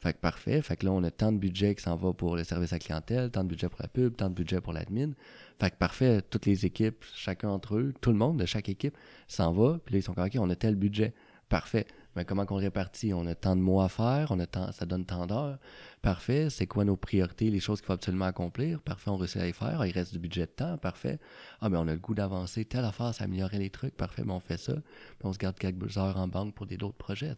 Fait 0.00 0.12
que 0.12 0.18
parfait. 0.18 0.62
Fait 0.62 0.76
que 0.76 0.86
là 0.86 0.92
on 0.92 1.02
a 1.02 1.10
tant 1.10 1.32
de 1.32 1.38
budget 1.38 1.74
qui 1.74 1.82
s'en 1.82 1.96
va 1.96 2.12
pour 2.12 2.36
le 2.36 2.44
service 2.44 2.72
à 2.72 2.78
clientèle, 2.78 3.30
tant 3.30 3.42
de 3.42 3.48
budget 3.48 3.68
pour 3.68 3.80
la 3.82 3.88
pub, 3.88 4.16
tant 4.16 4.28
de 4.28 4.34
budget 4.34 4.60
pour 4.60 4.72
l'admin. 4.72 5.10
Fait 5.58 5.70
que 5.70 5.76
parfait, 5.76 6.22
toutes 6.22 6.46
les 6.46 6.66
équipes, 6.66 7.04
chacun 7.14 7.48
entre 7.48 7.76
eux, 7.76 7.92
tout 8.00 8.10
le 8.10 8.18
monde 8.18 8.38
de 8.38 8.46
chaque 8.46 8.68
équipe 8.68 8.96
s'en 9.26 9.52
va. 9.52 9.78
Puis 9.84 9.94
là 9.94 9.98
ils 9.98 10.02
sont 10.02 10.14
comme 10.14 10.26
ok, 10.26 10.36
on 10.38 10.50
a 10.50 10.56
tel 10.56 10.76
budget. 10.76 11.14
Parfait. 11.48 11.86
Mais 12.14 12.24
comment 12.24 12.44
qu'on 12.44 12.56
répartit? 12.56 13.14
On 13.14 13.26
a 13.26 13.34
tant 13.34 13.56
de 13.56 13.60
mois 13.60 13.84
à 13.84 13.88
faire, 13.88 14.32
on 14.32 14.40
a 14.40 14.46
tant, 14.46 14.72
ça 14.72 14.84
donne 14.84 15.06
tant 15.06 15.26
d'heures. 15.26 15.58
Parfait. 16.02 16.50
C'est 16.50 16.66
quoi 16.66 16.84
nos 16.84 16.96
priorités, 16.96 17.48
les 17.48 17.60
choses 17.60 17.80
qu'il 17.80 17.86
faut 17.86 17.92
absolument 17.92 18.26
accomplir? 18.26 18.80
Parfait, 18.80 19.10
on 19.10 19.16
réussit 19.16 19.40
à 19.40 19.44
les 19.44 19.52
faire. 19.52 19.80
Ah, 19.80 19.86
il 19.86 19.92
reste 19.92 20.12
du 20.12 20.18
budget 20.18 20.42
de 20.42 20.50
temps. 20.50 20.76
Parfait. 20.78 21.18
Ah, 21.60 21.68
mais 21.68 21.78
on 21.78 21.86
a 21.86 21.92
le 21.92 22.00
goût 22.00 22.14
d'avancer. 22.14 22.64
Telle 22.64 22.84
affaire, 22.84 23.14
ça 23.14 23.24
améliorerait 23.24 23.58
les 23.58 23.70
trucs. 23.70 23.96
Parfait, 23.96 24.24
mais 24.26 24.32
on 24.32 24.40
fait 24.40 24.58
ça. 24.58 24.74
Puis 24.74 25.24
on 25.24 25.32
se 25.32 25.38
garde 25.38 25.56
quelques 25.58 25.96
heures 25.96 26.18
en 26.18 26.28
banque 26.28 26.54
pour 26.54 26.66
des 26.66 26.76
d'autres 26.76 26.96
projets. 26.96 27.34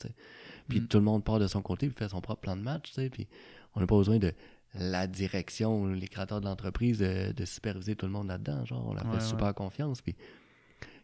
Puis 0.70 0.80
Mm. 0.80 0.86
tout 0.88 0.96
le 0.98 1.04
monde 1.04 1.22
part 1.24 1.38
de 1.38 1.46
son 1.46 1.60
côté 1.60 1.88
puis 1.88 1.96
fait 1.96 2.08
son 2.08 2.22
propre 2.22 2.40
plan 2.40 2.56
de 2.56 2.62
match. 2.62 2.84
tu 2.88 2.92
sais. 2.94 3.10
Puis 3.10 3.28
on 3.74 3.80
n'a 3.80 3.86
pas 3.86 3.96
besoin 3.98 4.18
de 4.18 4.32
la 4.78 5.06
direction, 5.06 5.86
les 5.88 6.08
créateurs 6.08 6.40
de 6.40 6.46
l'entreprise, 6.46 6.98
de, 7.00 7.32
de 7.32 7.44
superviser 7.44 7.94
tout 7.96 8.06
le 8.06 8.12
monde 8.12 8.28
là-dedans. 8.28 8.64
Genre, 8.64 8.86
on 8.88 8.94
leur 8.94 9.04
fait 9.04 9.10
Ouais, 9.18 9.20
super 9.20 9.52
confiance. 9.54 10.00
Puis 10.00 10.14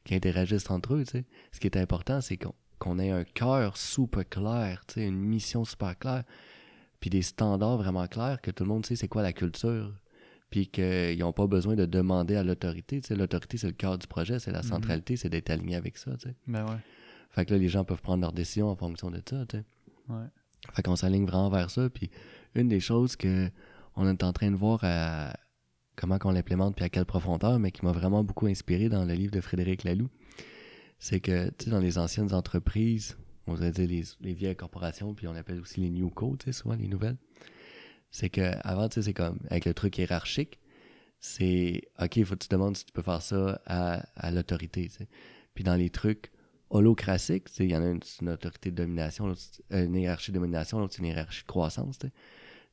qui 0.04 0.14
interagissent 0.14 0.70
entre 0.70 0.94
eux. 0.94 1.04
tu 1.04 1.10
sais. 1.10 1.24
Ce 1.52 1.58
qui 1.60 1.66
est 1.66 1.76
important, 1.76 2.20
c'est 2.20 2.38
qu'on 2.78 2.98
ait 2.98 3.10
un 3.10 3.24
cœur 3.24 3.76
super 3.76 4.26
clair, 4.28 4.84
tu 4.86 4.94
sais, 4.94 5.06
une 5.06 5.18
mission 5.18 5.64
super 5.64 5.98
claire, 5.98 6.22
puis 7.00 7.10
des 7.10 7.22
standards 7.22 7.76
vraiment 7.78 8.06
clairs, 8.06 8.40
que 8.40 8.50
tout 8.52 8.62
le 8.64 8.68
monde 8.68 8.86
sait 8.86 8.94
c'est 8.96 9.08
quoi 9.08 9.22
la 9.22 9.32
culture, 9.32 9.92
puis 10.48 10.68
qu'ils 10.68 11.18
n'ont 11.18 11.32
pas 11.32 11.48
besoin 11.48 11.74
de 11.74 11.86
demander 11.86 12.36
à 12.36 12.44
l'autorité. 12.44 13.00
tu 13.00 13.08
sais. 13.08 13.16
L'autorité, 13.16 13.58
c'est 13.58 13.66
le 13.66 13.72
cœur 13.72 13.98
du 13.98 14.06
projet, 14.06 14.38
c'est 14.38 14.52
la 14.52 14.60
Mhm. 14.62 14.68
centralité, 14.68 15.16
c'est 15.16 15.28
d'être 15.28 15.50
aligné 15.50 15.74
avec 15.74 15.98
ça. 15.98 16.12
tu 16.16 16.28
sais. 16.28 16.34
Ben 16.46 16.64
ouais. 16.66 16.76
Fait 17.30 17.44
que 17.44 17.52
là, 17.52 17.58
les 17.58 17.68
gens 17.68 17.84
peuvent 17.84 18.02
prendre 18.02 18.22
leurs 18.22 18.32
décisions 18.32 18.68
en 18.68 18.76
fonction 18.76 19.10
de 19.10 19.20
ça. 19.28 19.44
tu 19.46 19.58
sais. 19.58 19.64
Ouais. 20.08 20.26
Fait 20.72 20.82
qu'on 20.82 20.96
s'aligne 20.96 21.26
vraiment 21.26 21.50
vers 21.50 21.70
ça. 21.70 21.88
Puis 21.90 22.10
une 22.54 22.68
des 22.68 22.80
choses 22.80 23.16
que 23.16 23.50
on 23.96 24.08
est 24.08 24.22
en 24.22 24.32
train 24.32 24.50
de 24.50 24.56
voir 24.56 24.80
à 24.82 25.34
comment 25.96 26.18
qu'on 26.18 26.30
l'implémente 26.30 26.76
puis 26.76 26.84
à 26.84 26.88
quelle 26.88 27.06
profondeur, 27.06 27.58
mais 27.58 27.72
qui 27.72 27.84
m'a 27.84 27.92
vraiment 27.92 28.22
beaucoup 28.22 28.46
inspiré 28.46 28.88
dans 28.88 29.04
le 29.04 29.14
livre 29.14 29.32
de 29.32 29.40
Frédéric 29.40 29.84
Laloux, 29.84 30.10
c'est 30.98 31.20
que, 31.20 31.48
tu 31.50 31.64
sais, 31.64 31.70
dans 31.70 31.80
les 31.80 31.98
anciennes 31.98 32.32
entreprises, 32.34 33.16
on 33.46 33.54
va 33.54 33.70
dire 33.70 33.88
les, 33.88 34.04
les, 34.20 34.34
vieilles 34.34 34.56
corporations, 34.56 35.14
puis 35.14 35.26
on 35.26 35.34
appelle 35.34 35.60
aussi 35.60 35.80
les 35.80 35.90
new 35.90 36.10
codes, 36.10 36.38
tu 36.38 36.46
sais, 36.46 36.52
souvent 36.52 36.74
les 36.74 36.88
nouvelles, 36.88 37.16
c'est 38.10 38.28
que 38.28 38.52
avant, 38.60 38.88
tu 38.88 38.96
sais, 38.96 39.02
c'est 39.02 39.14
comme, 39.14 39.38
avec 39.48 39.64
le 39.64 39.74
truc 39.74 39.96
hiérarchique, 39.98 40.58
c'est, 41.18 41.88
OK, 41.98 42.16
il 42.16 42.26
faut 42.26 42.34
que 42.34 42.44
tu 42.44 42.48
demandes 42.48 42.76
si 42.76 42.84
tu 42.84 42.92
peux 42.92 43.02
faire 43.02 43.22
ça 43.22 43.60
à, 43.64 44.04
à 44.16 44.30
l'autorité, 44.30 44.88
tu 44.88 44.96
sais. 44.98 45.08
Puis 45.54 45.64
dans 45.64 45.76
les 45.76 45.88
trucs 45.88 46.30
sais, 46.70 47.64
il 47.64 47.70
y 47.70 47.76
en 47.76 47.82
a 47.82 47.90
une, 47.90 48.00
une 48.20 48.28
autorité 48.30 48.70
de 48.70 48.76
domination, 48.76 49.32
une 49.70 49.94
hiérarchie 49.94 50.32
de 50.32 50.38
domination, 50.38 50.78
l'autre, 50.78 50.94
c'est 50.94 51.00
une 51.00 51.08
hiérarchie 51.08 51.42
de 51.42 51.46
croissance. 51.46 51.98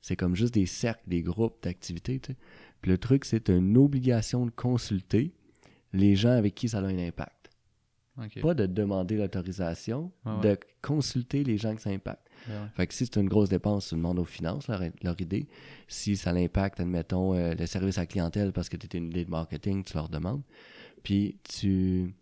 C'est 0.01 0.15
comme 0.15 0.35
juste 0.35 0.53
des 0.53 0.65
cercles, 0.65 1.03
des 1.07 1.21
groupes 1.21 1.63
d'activités. 1.63 2.19
Puis 2.19 2.91
le 2.91 2.97
truc, 2.97 3.23
c'est 3.25 3.49
une 3.49 3.77
obligation 3.77 4.45
de 4.45 4.51
consulter 4.51 5.33
les 5.93 6.15
gens 6.15 6.31
avec 6.31 6.55
qui 6.55 6.69
ça 6.69 6.79
a 6.79 6.81
un 6.81 6.97
impact. 6.97 7.43
Pas 8.41 8.53
de 8.53 8.67
demander 8.67 9.17
l'autorisation, 9.17 10.11
de 10.41 10.57
consulter 10.81 11.43
les 11.43 11.57
gens 11.57 11.75
que 11.75 11.81
ça 11.81 11.89
impacte. 11.89 12.29
Fait 12.75 12.85
que 12.85 12.93
si 12.93 13.05
c'est 13.05 13.19
une 13.19 13.29
grosse 13.29 13.49
dépense, 13.49 13.89
tu 13.89 13.95
demandes 13.95 14.19
aux 14.19 14.25
finances 14.25 14.67
leur, 14.67 15.21
idée. 15.21 15.47
Si 15.87 16.17
ça 16.17 16.31
l'impacte, 16.31 16.79
admettons, 16.79 17.33
euh, 17.33 17.55
le 17.55 17.65
service 17.65 17.97
à 17.97 18.05
clientèle 18.05 18.51
parce 18.51 18.69
que 18.69 18.77
tu 18.77 18.85
es 18.85 18.99
une 18.99 19.07
idée 19.07 19.25
de 19.25 19.31
marketing, 19.31 19.83
tu 19.83 19.93
leur 19.93 20.09
demandes. 20.09 20.43
Puis 21.03 21.39
tu 21.43 22.13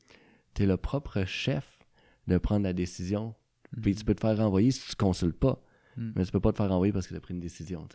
es 0.60 0.66
le 0.66 0.78
propre 0.78 1.24
chef 1.26 1.80
de 2.28 2.38
prendre 2.38 2.64
la 2.64 2.74
décision. 2.74 3.36
Puis 3.82 3.96
tu 3.96 4.02
mhm. 4.02 4.06
peux 4.06 4.16
te 4.16 4.22
faire 4.22 4.38
renvoyer 4.38 4.72
si 4.72 4.90
tu 4.90 4.96
consultes 4.96 5.40
pas. 5.40 5.62
Mhm. 5.98 6.14
Mais 6.16 6.26
tu 6.26 6.32
peux 6.32 6.40
pas 6.40 6.52
te 6.52 6.58
faire 6.58 6.70
renvoyer 6.70 6.92
parce 6.94 7.08
que 7.08 7.14
tu 7.14 7.18
as 7.18 7.22
pris 7.22 7.34
une 7.34 7.40
décision. 7.40 7.88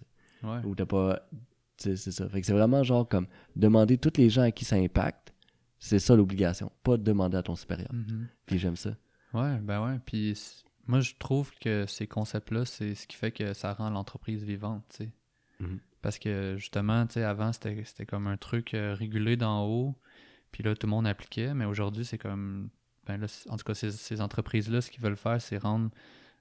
Ou 0.64 0.74
t'as 0.74 0.86
pas. 0.86 1.28
C'est 1.76 1.96
ça. 1.96 2.28
Fait 2.28 2.40
que 2.40 2.46
c'est 2.46 2.54
vraiment 2.54 2.82
genre 2.82 3.06
comme 3.06 3.26
demander 3.54 3.98
tous 3.98 4.16
les 4.16 4.30
gens 4.30 4.42
à 4.42 4.50
qui 4.50 4.64
ça 4.64 4.76
impacte 4.76 5.34
c'est 5.78 5.98
ça 5.98 6.16
l'obligation, 6.16 6.72
pas 6.82 6.96
de 6.96 7.02
demander 7.02 7.36
à 7.36 7.42
ton 7.42 7.56
supérieur. 7.56 7.92
Mhm. 7.92 8.28
Puis 8.46 8.58
j'aime 8.58 8.76
ça. 8.76 8.90
Ouais, 9.32 9.58
ben 9.58 9.84
ouais. 9.84 9.98
Puis 10.04 10.38
moi, 10.86 11.00
je 11.00 11.14
trouve 11.18 11.52
que 11.60 11.86
ces 11.86 12.06
concepts-là, 12.06 12.64
c'est 12.64 12.94
ce 12.94 13.06
qui 13.06 13.16
fait 13.16 13.32
que 13.32 13.52
ça 13.52 13.72
rend 13.74 13.90
l'entreprise 13.90 14.44
vivante, 14.44 14.84
tu 14.90 14.96
sais. 14.96 15.12
Mhm. 15.60 15.80
Parce 16.02 16.18
que 16.18 16.56
justement, 16.56 17.06
tu 17.06 17.14
sais, 17.14 17.24
avant, 17.24 17.52
c'était 17.52 18.06
comme 18.06 18.26
un 18.26 18.36
truc 18.36 18.74
euh, 18.74 18.94
régulé 18.94 19.36
d'en 19.36 19.66
haut, 19.66 19.96
puis 20.52 20.62
là, 20.62 20.74
tout 20.74 20.86
le 20.86 20.90
monde 20.90 21.06
appliquait, 21.06 21.54
mais 21.54 21.64
aujourd'hui, 21.64 22.04
c'est 22.04 22.18
comme. 22.18 22.68
Ben 23.06 23.18
là, 23.18 23.26
en 23.48 23.56
tout 23.56 23.64
cas, 23.64 23.74
ces, 23.74 23.92
ces 23.92 24.20
entreprises-là, 24.20 24.80
ce 24.80 24.90
qu'ils 24.90 25.02
veulent 25.02 25.16
faire, 25.16 25.40
c'est 25.40 25.58
rendre 25.58 25.90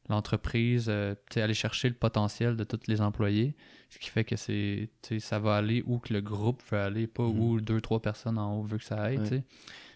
l'entreprise, 0.10 0.86
euh, 0.88 1.16
aller 1.36 1.54
chercher 1.54 1.90
le 1.90 1.96
potentiel 1.96 2.56
de 2.56 2.64
tous 2.64 2.88
les 2.88 3.02
employés, 3.02 3.56
ce 3.90 3.98
qui 3.98 4.10
fait 4.10 4.24
que 4.24 4.36
c'est 4.36 4.90
ça 5.20 5.40
va 5.40 5.56
aller 5.56 5.84
où 5.86 6.00
que 6.00 6.14
le 6.14 6.22
groupe 6.22 6.62
veut 6.72 6.80
aller, 6.80 7.08
pas 7.08 7.24
mhm. 7.24 7.40
où 7.40 7.62
deux, 7.62 7.82
trois 7.82 8.02
personnes 8.02 8.38
en 8.38 8.56
haut 8.56 8.64
veulent 8.64 8.80
que 8.80 8.86
ça 8.86 9.02
aille. 9.02 9.20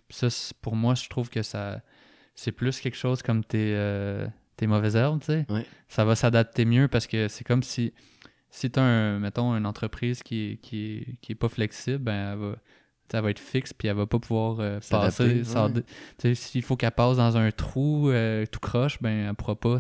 Puis 0.07 0.17
ça, 0.17 0.27
pour 0.61 0.75
moi, 0.75 0.95
je 0.95 1.07
trouve 1.09 1.29
que 1.29 1.43
ça 1.43 1.81
c'est 2.35 2.51
plus 2.51 2.79
quelque 2.79 2.95
chose 2.97 3.21
comme 3.21 3.43
tes, 3.43 3.73
euh, 3.75 4.25
tes 4.55 4.65
mauvaises 4.65 4.95
herbes, 4.95 5.19
tu 5.19 5.25
sais. 5.25 5.45
Ça 5.89 6.05
va 6.05 6.15
s'adapter 6.15 6.63
mieux 6.65 6.87
parce 6.87 7.05
que 7.05 7.27
c'est 7.27 7.43
comme 7.43 7.63
si 7.63 7.93
si 8.49 8.71
tu 8.71 8.79
as, 8.79 8.83
un, 8.83 9.19
mettons, 9.19 9.55
une 9.55 9.65
entreprise 9.65 10.23
qui, 10.23 10.57
qui, 10.61 11.19
qui 11.21 11.33
est 11.33 11.35
pas 11.35 11.49
flexible, 11.49 11.99
ben 11.99 12.31
elle 12.31 12.39
va 12.39 12.55
elle 13.13 13.21
va 13.21 13.29
être 13.31 13.39
fixe 13.39 13.73
puis 13.73 13.87
elle 13.87 13.95
va 13.95 14.05
pas 14.05 14.19
pouvoir 14.19 14.59
euh, 14.59 14.79
passer. 14.89 15.43
S'il 16.33 16.61
faut 16.61 16.75
qu'elle 16.75 16.91
passe 16.91 17.17
dans 17.17 17.37
un 17.37 17.51
trou 17.51 18.09
euh, 18.09 18.45
tout 18.45 18.59
croche, 18.59 19.01
ben 19.01 19.29
elle 19.29 19.35
pourra 19.35 19.55
pas 19.55 19.79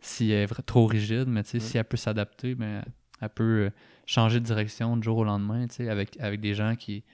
si 0.00 0.30
elle 0.30 0.44
est 0.44 0.62
trop 0.62 0.86
rigide, 0.86 1.26
mais 1.26 1.42
si 1.44 1.76
elle 1.76 1.84
peut 1.84 1.96
s'adapter, 1.96 2.54
ben 2.54 2.82
elle 3.20 3.28
peut 3.28 3.66
euh, 3.66 3.70
changer 4.06 4.40
de 4.40 4.44
direction 4.44 4.96
du 4.96 5.04
jour 5.04 5.18
au 5.18 5.24
lendemain, 5.24 5.66
avec, 5.88 6.18
avec 6.20 6.40
des 6.40 6.54
gens 6.54 6.74
qui, 6.76 7.04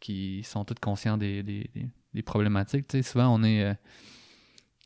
qui 0.00 0.42
sont 0.42 0.64
tous 0.64 0.74
conscients 0.80 1.18
des, 1.18 1.42
des, 1.42 1.68
des, 2.14 2.22
problématiques. 2.22 2.86
souvent 3.04 3.34
on 3.34 3.42
est 3.42 3.76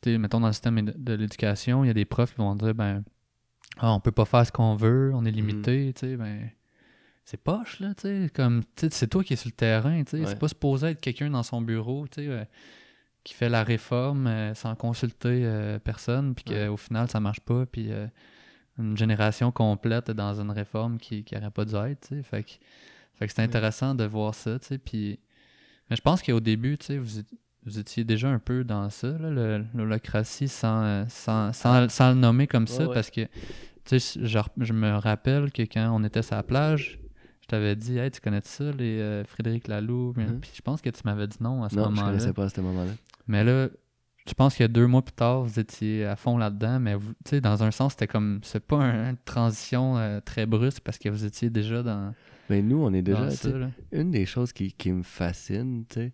mettons 0.06 0.40
dans 0.40 0.48
le 0.48 0.52
système 0.52 0.80
de, 0.80 1.12
l'éducation, 1.14 1.84
il 1.84 1.88
y 1.88 1.90
a 1.90 1.94
des 1.94 2.04
profs 2.04 2.32
qui 2.32 2.38
vont 2.38 2.54
dire 2.56 2.74
ben 2.74 3.04
ah, 3.78 3.92
on 3.92 4.00
peut 4.00 4.12
pas 4.12 4.24
faire 4.24 4.44
ce 4.44 4.52
qu'on 4.52 4.74
veut, 4.74 5.12
on 5.14 5.24
est 5.24 5.30
mm-hmm. 5.30 5.34
limité, 5.34 5.92
tu 5.94 6.00
sais, 6.00 6.16
ben 6.16 6.50
c'est 7.24 7.36
poche, 7.36 7.80
là, 7.80 7.94
tu 7.94 8.02
sais. 8.02 8.30
Comme, 8.34 8.62
c'est 8.76 9.08
toi 9.08 9.22
qui 9.22 9.34
es 9.34 9.36
sur 9.36 9.48
le 9.48 9.54
terrain, 9.54 10.02
tu 10.02 10.18
sais. 10.18 10.26
C'est 10.26 10.38
pas 10.38 10.48
supposé 10.48 10.88
être 10.88 11.00
quelqu'un 11.00 11.30
dans 11.30 11.42
son 11.42 11.60
bureau, 11.60 12.06
tu 12.08 12.22
sais, 12.22 12.28
euh, 12.28 12.44
qui 13.22 13.34
fait 13.34 13.48
la 13.48 13.62
réforme 13.62 14.26
euh, 14.26 14.54
sans 14.54 14.74
consulter 14.74 15.42
euh, 15.44 15.78
personne, 15.78 16.34
puis 16.34 16.44
qu'au 16.44 16.76
final, 16.76 17.08
ça 17.08 17.20
marche 17.20 17.40
pas, 17.40 17.66
puis 17.66 17.90
une 18.78 18.96
génération 18.96 19.52
complète 19.52 20.10
dans 20.10 20.40
une 20.40 20.50
réforme 20.50 20.98
qui 20.98 21.24
n'aurait 21.32 21.50
pas 21.50 21.64
dû 21.64 21.76
être, 21.76 22.08
tu 22.08 22.16
sais. 22.16 22.22
Fait 22.22 22.42
que, 22.42 22.50
fait 23.14 23.26
que 23.26 23.32
c'est 23.32 23.42
intéressant 23.42 23.94
de 23.94 24.04
voir 24.04 24.34
ça, 24.34 24.58
tu 24.58 24.66
sais. 24.66 24.78
Puis, 24.78 25.20
mais 25.88 25.96
je 25.96 26.02
pense 26.02 26.22
qu'au 26.22 26.40
début, 26.40 26.78
tu 26.78 26.86
sais, 26.86 26.98
vous, 26.98 27.22
vous 27.64 27.78
étiez 27.78 28.04
déjà 28.04 28.28
un 28.28 28.38
peu 28.38 28.64
dans 28.64 28.88
ça, 28.90 29.12
l'holocratie, 29.74 30.48
sans, 30.48 31.08
sans, 31.08 31.52
sans, 31.52 32.10
le 32.10 32.14
nommer 32.14 32.46
comme 32.46 32.66
ça, 32.66 32.88
parce 32.88 33.10
que, 33.10 33.26
tu 33.84 34.00
sais, 34.00 34.20
je, 34.24 34.38
je 34.56 34.72
me 34.72 34.96
rappelle 34.96 35.52
que 35.52 35.62
quand 35.62 35.90
on 35.92 36.02
était 36.02 36.22
sur 36.22 36.36
la 36.36 36.42
plage, 36.42 37.00
t'avais 37.50 37.74
dit, 37.74 37.98
hey, 37.98 38.10
tu 38.10 38.20
connais 38.20 38.40
ça, 38.44 38.70
les 38.72 39.00
euh, 39.00 39.24
Frédéric 39.24 39.66
Laloux? 39.66 40.14
Hein? 40.16 40.38
Puis 40.40 40.52
je 40.54 40.62
pense 40.62 40.80
que 40.80 40.90
tu 40.90 41.00
m'avais 41.04 41.26
dit 41.26 41.38
non 41.40 41.64
à 41.64 41.68
ce 41.68 41.74
moment-là. 41.76 41.90
Non, 41.90 41.96
je 41.96 42.06
connaissais 42.06 42.32
pas 42.32 42.44
à 42.44 42.48
ce 42.48 42.60
moment-là. 42.60 42.92
Mais 43.26 43.42
là, 43.42 43.68
je 44.26 44.34
pense 44.34 44.56
que 44.56 44.64
deux 44.64 44.86
mois 44.86 45.02
plus 45.02 45.12
tard, 45.12 45.42
vous 45.42 45.58
étiez 45.58 46.04
à 46.04 46.14
fond 46.14 46.38
là-dedans, 46.38 46.78
mais 46.78 46.94
vous, 46.94 47.12
tu 47.24 47.30
sais, 47.30 47.40
dans 47.40 47.62
un 47.64 47.72
sens, 47.72 47.92
c'était 47.92 48.06
comme, 48.06 48.40
c'est 48.44 48.64
pas 48.64 48.80
une 48.80 49.16
transition 49.24 49.98
euh, 49.98 50.20
très 50.20 50.46
brusque 50.46 50.82
parce 50.84 50.98
que 50.98 51.08
vous 51.08 51.24
étiez 51.24 51.50
déjà 51.50 51.82
dans. 51.82 52.14
Mais 52.48 52.62
nous, 52.62 52.78
on 52.78 52.92
est 52.92 53.02
déjà. 53.02 53.28
une 53.92 54.10
des 54.10 54.26
choses 54.26 54.52
qui, 54.52 54.72
qui 54.72 54.92
me 54.92 55.02
fascine, 55.02 55.84
tu 55.88 55.94
sais, 55.94 56.12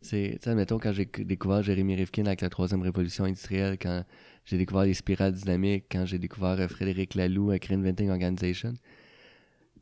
c'est, 0.00 0.30
tu 0.34 0.38
sais, 0.42 0.50
admettons, 0.50 0.78
quand 0.78 0.92
j'ai 0.92 1.06
découvert 1.06 1.62
Jérémy 1.62 1.96
Rifkin 1.96 2.26
avec 2.26 2.40
la 2.40 2.50
troisième 2.50 2.82
révolution 2.82 3.24
industrielle, 3.24 3.78
quand 3.80 4.04
j'ai 4.44 4.58
découvert 4.58 4.84
les 4.84 4.94
spirales 4.94 5.32
dynamiques, 5.32 5.86
quand 5.90 6.04
j'ai 6.04 6.18
découvert 6.18 6.60
euh, 6.60 6.68
Frédéric 6.68 7.14
Laloux 7.14 7.50
avec 7.50 7.66
Reinventing 7.66 8.10
Organization, 8.10 8.74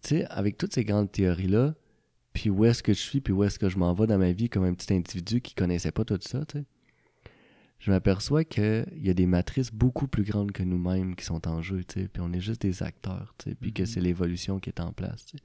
tu 0.03 0.09
sais, 0.09 0.27
avec 0.27 0.59
toutes 0.59 0.75
ces 0.75 0.85
grandes 0.85 1.11
théories-là, 1.11 1.75
puis 2.33 2.51
où 2.51 2.65
est-ce 2.65 2.83
que 2.83 2.93
je 2.93 2.99
suis, 2.99 3.21
puis 3.21 3.33
où 3.33 3.45
est-ce 3.45 3.59
que 3.59 3.69
je 3.69 3.79
m'en 3.79 3.95
vais 3.95 4.07
dans 4.07 4.19
ma 4.19 4.33
vie 4.33 4.49
comme 4.49 4.65
un 4.65 4.75
petit 4.75 4.93
individu 4.93 5.41
qui 5.41 5.55
connaissait 5.55 5.93
pas 5.93 6.05
tout 6.05 6.19
ça, 6.21 6.45
tu 6.45 6.59
sais, 6.59 6.65
je 7.79 7.91
m'aperçois 7.91 8.45
qu'il 8.45 8.87
y 8.97 9.11
a 9.11 9.15
des 9.15 9.27
matrices 9.27 9.73
beaucoup 9.73 10.09
plus 10.09 10.25
grandes 10.25 10.53
que 10.53 10.63
nous-mêmes 10.63 11.15
qui 11.15 11.25
sont 11.25 11.47
en 11.47 11.61
jeu, 11.63 11.85
tu 11.85 12.01
sais, 12.01 12.09
puis 12.09 12.23
on 12.25 12.33
est 12.33 12.41
juste 12.41 12.63
des 12.63 12.83
acteurs, 12.83 13.35
tu 13.39 13.51
sais, 13.51 13.55
puis 13.55 13.73
que 13.73 13.83
mm-hmm. 13.83 13.87
c'est 13.87 14.01
l'évolution 14.01 14.59
qui 14.59 14.71
est 14.71 14.81
en 14.81 14.93
place, 14.93 15.27
tu 15.27 15.39
sais. 15.39 15.45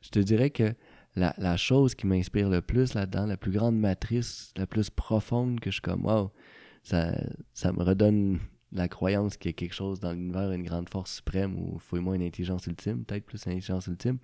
Je 0.00 0.10
te 0.10 0.18
dirais 0.18 0.50
que 0.50 0.74
la, 1.14 1.34
la 1.38 1.56
chose 1.56 1.94
qui 1.94 2.06
m'inspire 2.06 2.48
le 2.48 2.62
plus 2.62 2.94
là-dedans, 2.94 3.26
la 3.26 3.36
plus 3.36 3.52
grande 3.52 3.78
matrice, 3.78 4.52
la 4.56 4.66
plus 4.66 4.90
profonde 4.90 5.60
que 5.60 5.70
je 5.70 5.74
suis 5.74 5.82
comme, 5.82 6.04
wow, 6.04 6.32
ça, 6.82 7.14
ça 7.52 7.72
me 7.72 7.82
redonne 7.82 8.40
la 8.72 8.88
croyance 8.88 9.36
qu'il 9.36 9.50
y 9.50 9.54
a 9.54 9.56
quelque 9.56 9.74
chose 9.74 10.00
dans 10.00 10.12
l'univers, 10.12 10.50
une 10.52 10.64
grande 10.64 10.88
force 10.88 11.16
suprême, 11.16 11.56
ou 11.58 11.78
fouille-moi 11.78 12.16
une 12.16 12.22
intelligence 12.22 12.66
ultime, 12.66 13.04
peut-être 13.04 13.24
plus 13.24 13.44
une 13.44 13.52
intelligence 13.52 13.86
ultime. 13.86 14.18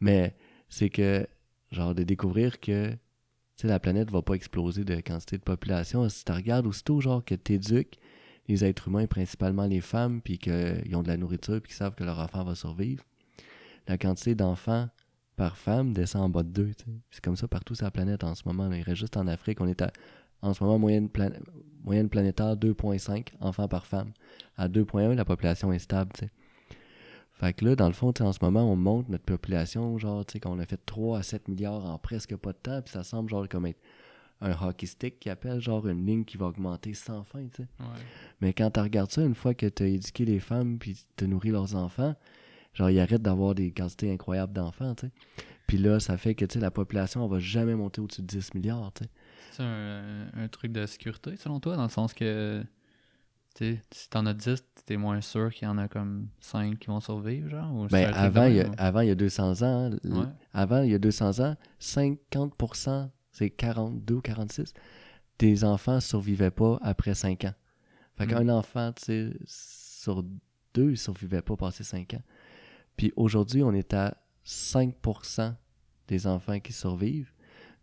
Mais 0.00 0.34
c'est 0.68 0.90
que, 0.90 1.26
genre, 1.70 1.94
de 1.94 2.02
découvrir 2.02 2.60
que 2.60 2.96
la 3.62 3.78
planète 3.78 4.10
va 4.10 4.22
pas 4.22 4.34
exploser 4.34 4.84
de 4.84 4.96
quantité 5.00 5.38
de 5.38 5.42
population. 5.42 6.08
Si 6.08 6.24
tu 6.24 6.32
regardes 6.32 6.66
aussitôt, 6.66 7.00
genre, 7.00 7.24
que 7.24 7.34
tu 7.34 7.52
éduques 7.52 7.98
les 8.48 8.64
êtres 8.64 8.88
humains, 8.88 9.06
principalement 9.06 9.66
les 9.66 9.80
femmes, 9.80 10.20
puis 10.20 10.38
qu'ils 10.38 10.96
ont 10.96 11.02
de 11.02 11.08
la 11.08 11.16
nourriture, 11.16 11.60
puis 11.60 11.68
qu'ils 11.68 11.76
savent 11.76 11.94
que 11.94 12.02
leur 12.02 12.18
enfant 12.18 12.42
va 12.42 12.54
survivre, 12.54 13.04
la 13.86 13.98
quantité 13.98 14.34
d'enfants 14.34 14.88
par 15.36 15.56
femme 15.56 15.92
descend 15.92 16.22
en 16.22 16.28
bas 16.28 16.42
de 16.42 16.48
deux. 16.48 16.72
C'est 17.10 17.22
comme 17.22 17.36
ça 17.36 17.48
partout 17.48 17.74
sur 17.74 17.84
la 17.84 17.90
planète 17.90 18.24
en 18.24 18.34
ce 18.34 18.42
moment. 18.46 18.70
Il 18.72 18.82
reste 18.82 18.98
juste 18.98 19.16
en 19.16 19.26
Afrique. 19.26 19.60
On 19.60 19.68
est 19.68 19.80
à 19.80 19.92
en 20.42 20.54
ce 20.54 20.64
moment, 20.64 20.78
moyenne, 20.78 21.08
moyenne 21.84 22.08
planétaire 22.08 22.56
2,5 22.56 23.28
enfants 23.40 23.68
par 23.68 23.86
femme. 23.86 24.12
À 24.56 24.68
2,1, 24.68 25.14
la 25.14 25.24
population 25.24 25.72
est 25.72 25.78
stable, 25.78 26.12
tu 26.14 26.26
sais. 26.26 26.30
Fait 27.34 27.52
que 27.52 27.64
là, 27.64 27.74
dans 27.74 27.88
le 27.88 27.92
fond, 27.92 28.12
en 28.20 28.32
ce 28.32 28.38
moment, 28.42 28.70
on 28.70 28.76
monte 28.76 29.08
notre 29.08 29.24
population, 29.24 29.98
genre, 29.98 30.24
tu 30.24 30.34
sais, 30.34 30.40
qu'on 30.40 30.58
a 30.60 30.66
fait 30.66 30.80
3 30.86 31.18
à 31.18 31.22
7 31.22 31.48
milliards 31.48 31.84
en 31.86 31.98
presque 31.98 32.36
pas 32.36 32.52
de 32.52 32.58
temps, 32.58 32.82
puis 32.82 32.92
ça 32.92 33.02
semble 33.02 33.30
genre 33.30 33.48
comme 33.48 33.66
être 33.66 33.80
un 34.40 34.52
hockey 34.60 34.86
stick 34.86 35.20
qui 35.20 35.30
appelle 35.30 35.60
genre 35.60 35.86
une 35.86 36.04
ligne 36.04 36.24
qui 36.24 36.36
va 36.36 36.46
augmenter 36.46 36.94
sans 36.94 37.24
fin, 37.24 37.44
tu 37.46 37.62
sais. 37.62 37.68
Mais 38.40 38.52
quand 38.52 38.70
tu 38.70 38.80
regardes 38.80 39.10
ça, 39.10 39.22
une 39.22 39.34
fois 39.34 39.54
que 39.54 39.66
tu 39.66 39.82
as 39.82 39.86
éduqué 39.86 40.24
les 40.24 40.40
femmes 40.40 40.78
puis 40.78 41.04
tu 41.16 41.26
nourri 41.26 41.50
leurs 41.50 41.74
enfants, 41.74 42.14
genre, 42.74 42.90
ils 42.90 43.00
arrêtent 43.00 43.22
d'avoir 43.22 43.54
des 43.54 43.72
quantités 43.72 44.12
incroyables 44.12 44.52
d'enfants, 44.52 44.94
tu 44.94 45.06
sais. 45.06 45.12
Puis 45.66 45.78
là, 45.78 46.00
ça 46.00 46.16
fait 46.18 46.34
que, 46.34 46.44
tu 46.44 46.54
sais, 46.54 46.60
la 46.60 46.70
population, 46.70 47.24
on 47.24 47.28
va 47.28 47.38
jamais 47.38 47.74
monter 47.74 48.00
au-dessus 48.00 48.22
de 48.22 48.26
10 48.26 48.54
milliards, 48.54 48.92
tu 48.94 49.04
sais. 49.04 49.10
C'est 49.52 49.62
un, 49.62 50.48
truc 50.50 50.72
de 50.72 50.86
sécurité, 50.86 51.36
selon 51.36 51.60
toi, 51.60 51.76
dans 51.76 51.84
le 51.84 51.88
sens 51.88 52.14
que 52.14 52.64
si 53.54 54.08
t'en 54.10 54.24
as 54.26 54.34
10, 54.34 54.64
t'es 54.86 54.96
moins 54.96 55.20
sûr 55.20 55.52
qu'il 55.52 55.68
y 55.68 55.70
en 55.70 55.78
a 55.78 55.88
comme 55.88 56.28
5 56.40 56.78
qui 56.78 56.86
vont 56.86 57.00
survivre, 57.00 57.50
genre? 57.50 57.86
ben, 57.90 58.12
avant, 58.14 58.46
il 58.46 58.56
y 58.56 58.60
a, 58.60 58.70
avant, 58.78 59.00
il 59.00 59.08
y 59.08 59.10
a 59.10 59.14
200 59.14 59.62
ans, 59.62 59.90
avant, 60.52 60.82
il 60.82 60.90
y 60.90 60.94
a 60.94 60.98
200 60.98 61.40
ans, 61.40 61.56
50%, 61.80 63.10
c'est 63.30 63.50
42 63.50 64.14
ou 64.14 64.20
46, 64.20 64.72
des 65.38 65.64
enfants 65.64 66.00
survivaient 66.00 66.50
pas 66.50 66.78
après 66.82 67.14
5 67.14 67.44
ans. 67.44 67.54
Fait 68.16 68.26
qu'un 68.26 68.44
hmm. 68.44 68.50
enfant, 68.50 68.92
tu 68.92 69.04
sais, 69.04 69.30
sur 69.46 70.22
deux 70.74 70.90
ne 70.90 70.94
survivaient 70.94 71.42
pas 71.42 71.56
passé 71.56 71.84
5 71.84 72.14
ans. 72.14 72.22
Puis 72.96 73.12
aujourd'hui, 73.16 73.62
on 73.62 73.72
est 73.72 73.94
à 73.94 74.16
5% 74.46 75.54
des 76.08 76.26
enfants 76.26 76.60
qui 76.60 76.72
survivent. 76.72 77.31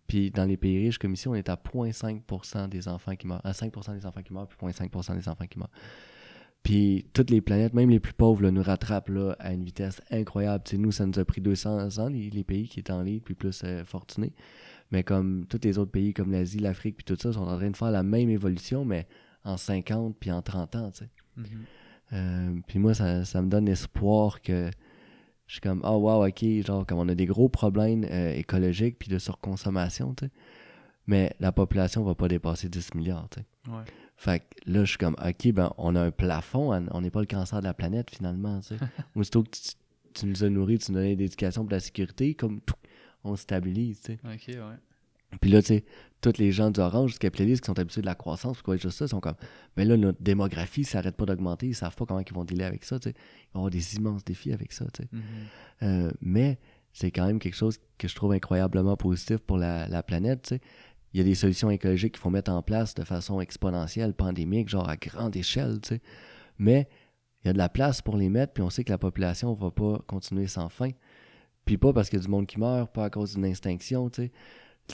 Puis 0.09 0.31
dans 0.31 0.45
les 0.45 0.57
pays 0.57 0.85
riches 0.85 0.97
comme 0.97 1.13
ici, 1.13 1.27
on 1.27 1.35
est 1.35 1.49
à 1.49 1.55
0,5% 1.55 2.67
des 2.67 2.87
enfants 2.87 3.15
qui 3.15 3.27
meurent. 3.27 3.45
À 3.45 3.51
5% 3.51 3.93
des 3.93 4.05
enfants 4.07 4.23
qui 4.23 4.33
meurent, 4.33 4.47
puis 4.47 4.57
0,5% 4.57 5.15
des 5.15 5.29
enfants 5.29 5.45
qui 5.45 5.59
meurent. 5.59 5.69
Puis 6.63 7.05
toutes 7.13 7.29
les 7.29 7.41
planètes, 7.41 7.73
même 7.73 7.91
les 7.91 7.99
plus 7.99 8.13
pauvres, 8.13 8.41
là, 8.41 8.51
nous 8.51 8.63
rattrapent 8.63 9.09
là, 9.09 9.35
à 9.39 9.53
une 9.53 9.63
vitesse 9.63 10.01
incroyable. 10.09 10.63
nous, 10.73 10.91
ça 10.91 11.05
nous 11.05 11.17
a 11.19 11.23
pris 11.23 11.41
200 11.41 11.99
ans, 11.99 12.09
les, 12.09 12.43
pays 12.43 12.67
qui 12.67 12.79
étaient 12.79 12.91
en 12.91 13.03
ligne, 13.03 13.21
puis 13.21 13.35
plus 13.35 13.61
euh, 13.63 13.85
fortunés. 13.85 14.33
Mais 14.91 15.03
comme 15.03 15.45
tous 15.45 15.59
les 15.63 15.77
autres 15.77 15.91
pays, 15.91 16.13
comme 16.13 16.31
l'Asie, 16.31 16.57
l'Afrique, 16.57 16.97
puis 16.97 17.05
tout 17.05 17.15
ça, 17.21 17.31
sont 17.31 17.41
en 17.41 17.55
train 17.55 17.69
de 17.69 17.77
faire 17.77 17.91
la 17.91 18.03
même 18.03 18.31
évolution, 18.31 18.83
mais 18.83 19.07
en 19.43 19.57
50 19.57 20.17
puis 20.19 20.31
en 20.31 20.41
30 20.41 20.75
ans. 20.75 20.91
tu 20.91 21.05
sais. 21.05 21.09
Mhm. 21.37 21.45
Euh, 22.13 22.59
puis 22.67 22.79
moi, 22.79 22.95
ça, 22.95 23.23
ça, 23.25 23.43
me 23.43 23.47
donne 23.47 23.67
espoir 23.67 24.41
que 24.41 24.71
je 25.49 25.55
suis 25.55 25.61
comme, 25.61 25.81
oh 25.83 25.97
wow, 25.97 26.27
ok, 26.27 26.45
genre, 26.63 26.85
comme 26.85 26.99
on 26.99 27.09
a 27.09 27.15
des 27.15 27.25
gros 27.25 27.49
problèmes 27.49 28.05
euh, 28.11 28.35
écologiques 28.35 28.99
puis 28.99 29.09
de 29.09 29.17
surconsommation, 29.17 30.13
tu 30.13 30.25
sais. 30.25 30.31
Mais 31.07 31.35
la 31.39 31.51
population 31.51 32.03
va 32.03 32.13
pas 32.13 32.27
dépasser 32.27 32.69
10 32.69 32.93
milliards, 32.93 33.27
tu 33.31 33.39
sais. 33.39 33.71
Ouais. 33.71 33.83
Fait 34.15 34.41
que 34.41 34.71
là, 34.71 34.81
je 34.81 34.89
suis 34.89 34.99
comme, 34.99 35.15
ok, 35.15 35.51
ben, 35.51 35.73
on 35.79 35.95
a 35.95 36.03
un 36.03 36.11
plafond, 36.11 36.71
on 36.91 37.01
n'est 37.01 37.09
pas 37.09 37.21
le 37.21 37.25
cancer 37.25 37.61
de 37.61 37.65
la 37.65 37.73
planète 37.73 38.11
finalement, 38.11 38.59
tu 38.59 38.67
sais. 38.67 38.77
Aussitôt 39.15 39.41
que 39.41 39.49
tu, 39.49 39.71
tu, 40.13 40.27
nous 40.27 40.43
as 40.43 40.49
nourris, 40.49 40.77
tu 40.77 40.91
nous 40.91 40.99
donné 40.99 41.15
l'éducation 41.15 41.63
pour 41.63 41.71
la 41.71 41.79
sécurité, 41.79 42.35
comme, 42.35 42.61
on 43.23 43.35
stabilise, 43.35 44.01
tu 44.01 44.13
sais. 44.13 44.19
Ok, 44.23 44.49
ouais. 44.49 44.77
Puis 45.41 45.51
là, 45.51 45.61
tu 45.61 45.67
sais, 45.67 45.85
tous 46.21 46.37
les 46.37 46.51
gens 46.51 46.71
d'Orange, 46.71 47.13
du 47.13 47.19
capitaliste 47.19 47.61
qui 47.61 47.67
sont 47.67 47.79
habitués 47.79 48.01
de 48.01 48.05
la 48.05 48.15
croissance, 48.15 48.61
quoi, 48.61 48.75
juste 48.77 48.97
ça, 48.97 49.07
sont 49.07 49.19
comme, 49.19 49.35
ben 49.77 49.87
là, 49.87 49.95
notre 49.95 50.21
démographie, 50.21 50.83
ça 50.83 50.97
n'arrête 50.97 51.15
pas 51.15 51.25
d'augmenter, 51.25 51.67
ils 51.67 51.75
savent 51.75 51.95
pas 51.95 52.05
comment 52.05 52.19
ils 52.19 52.33
vont 52.33 52.43
dealer 52.43 52.65
avec 52.65 52.83
ça, 52.83 52.99
tu 52.99 53.09
sais. 53.09 53.15
Ils 53.15 53.53
vont 53.53 53.59
avoir 53.61 53.71
des 53.71 53.95
immenses 53.95 54.23
défis 54.23 54.51
avec 54.51 54.71
ça, 54.71 54.85
tu 54.93 55.03
sais. 55.03 55.09
Mhm. 55.11 55.21
Euh, 55.83 56.11
mais 56.21 56.59
c'est 56.91 57.11
quand 57.11 57.25
même 57.25 57.39
quelque 57.39 57.55
chose 57.55 57.77
que 57.97 58.07
je 58.07 58.15
trouve 58.15 58.33
incroyablement 58.33 58.97
positif 58.97 59.37
pour 59.37 59.57
la, 59.57 59.87
la 59.87 60.03
planète, 60.03 60.41
tu 60.43 60.49
sais. 60.55 60.61
Il 61.13 61.17
y 61.17 61.21
a 61.21 61.23
des 61.23 61.35
solutions 61.35 61.71
écologiques 61.71 62.13
qu'il 62.13 62.21
faut 62.21 62.29
mettre 62.29 62.51
en 62.51 62.61
place 62.61 62.93
de 62.93 63.03
façon 63.03 63.39
exponentielle, 63.41 64.13
pandémique, 64.13 64.69
genre 64.69 64.89
à 64.89 64.97
grande 64.97 65.35
échelle, 65.35 65.79
tu 65.81 65.95
sais. 65.95 66.01
Mais 66.57 66.87
il 67.43 67.47
y 67.47 67.49
a 67.49 67.53
de 67.53 67.57
la 67.57 67.69
place 67.69 68.01
pour 68.01 68.17
les 68.17 68.29
mettre, 68.29 68.53
puis 68.53 68.63
on 68.63 68.69
sait 68.69 68.83
que 68.83 68.91
la 68.91 68.97
population 68.97 69.53
va 69.53 69.71
pas 69.71 69.99
continuer 70.05 70.47
sans 70.47 70.69
fin. 70.69 70.89
Puis 71.63 71.77
pas 71.77 71.93
parce 71.93 72.09
qu'il 72.09 72.19
y 72.19 72.21
a 72.21 72.25
du 72.25 72.29
monde 72.29 72.47
qui 72.47 72.59
meurt, 72.59 72.91
pas 72.91 73.05
à 73.05 73.09
cause 73.09 73.35
d'une 73.35 73.45
extinction, 73.45 74.09
tu 74.09 74.23
sais 74.23 74.31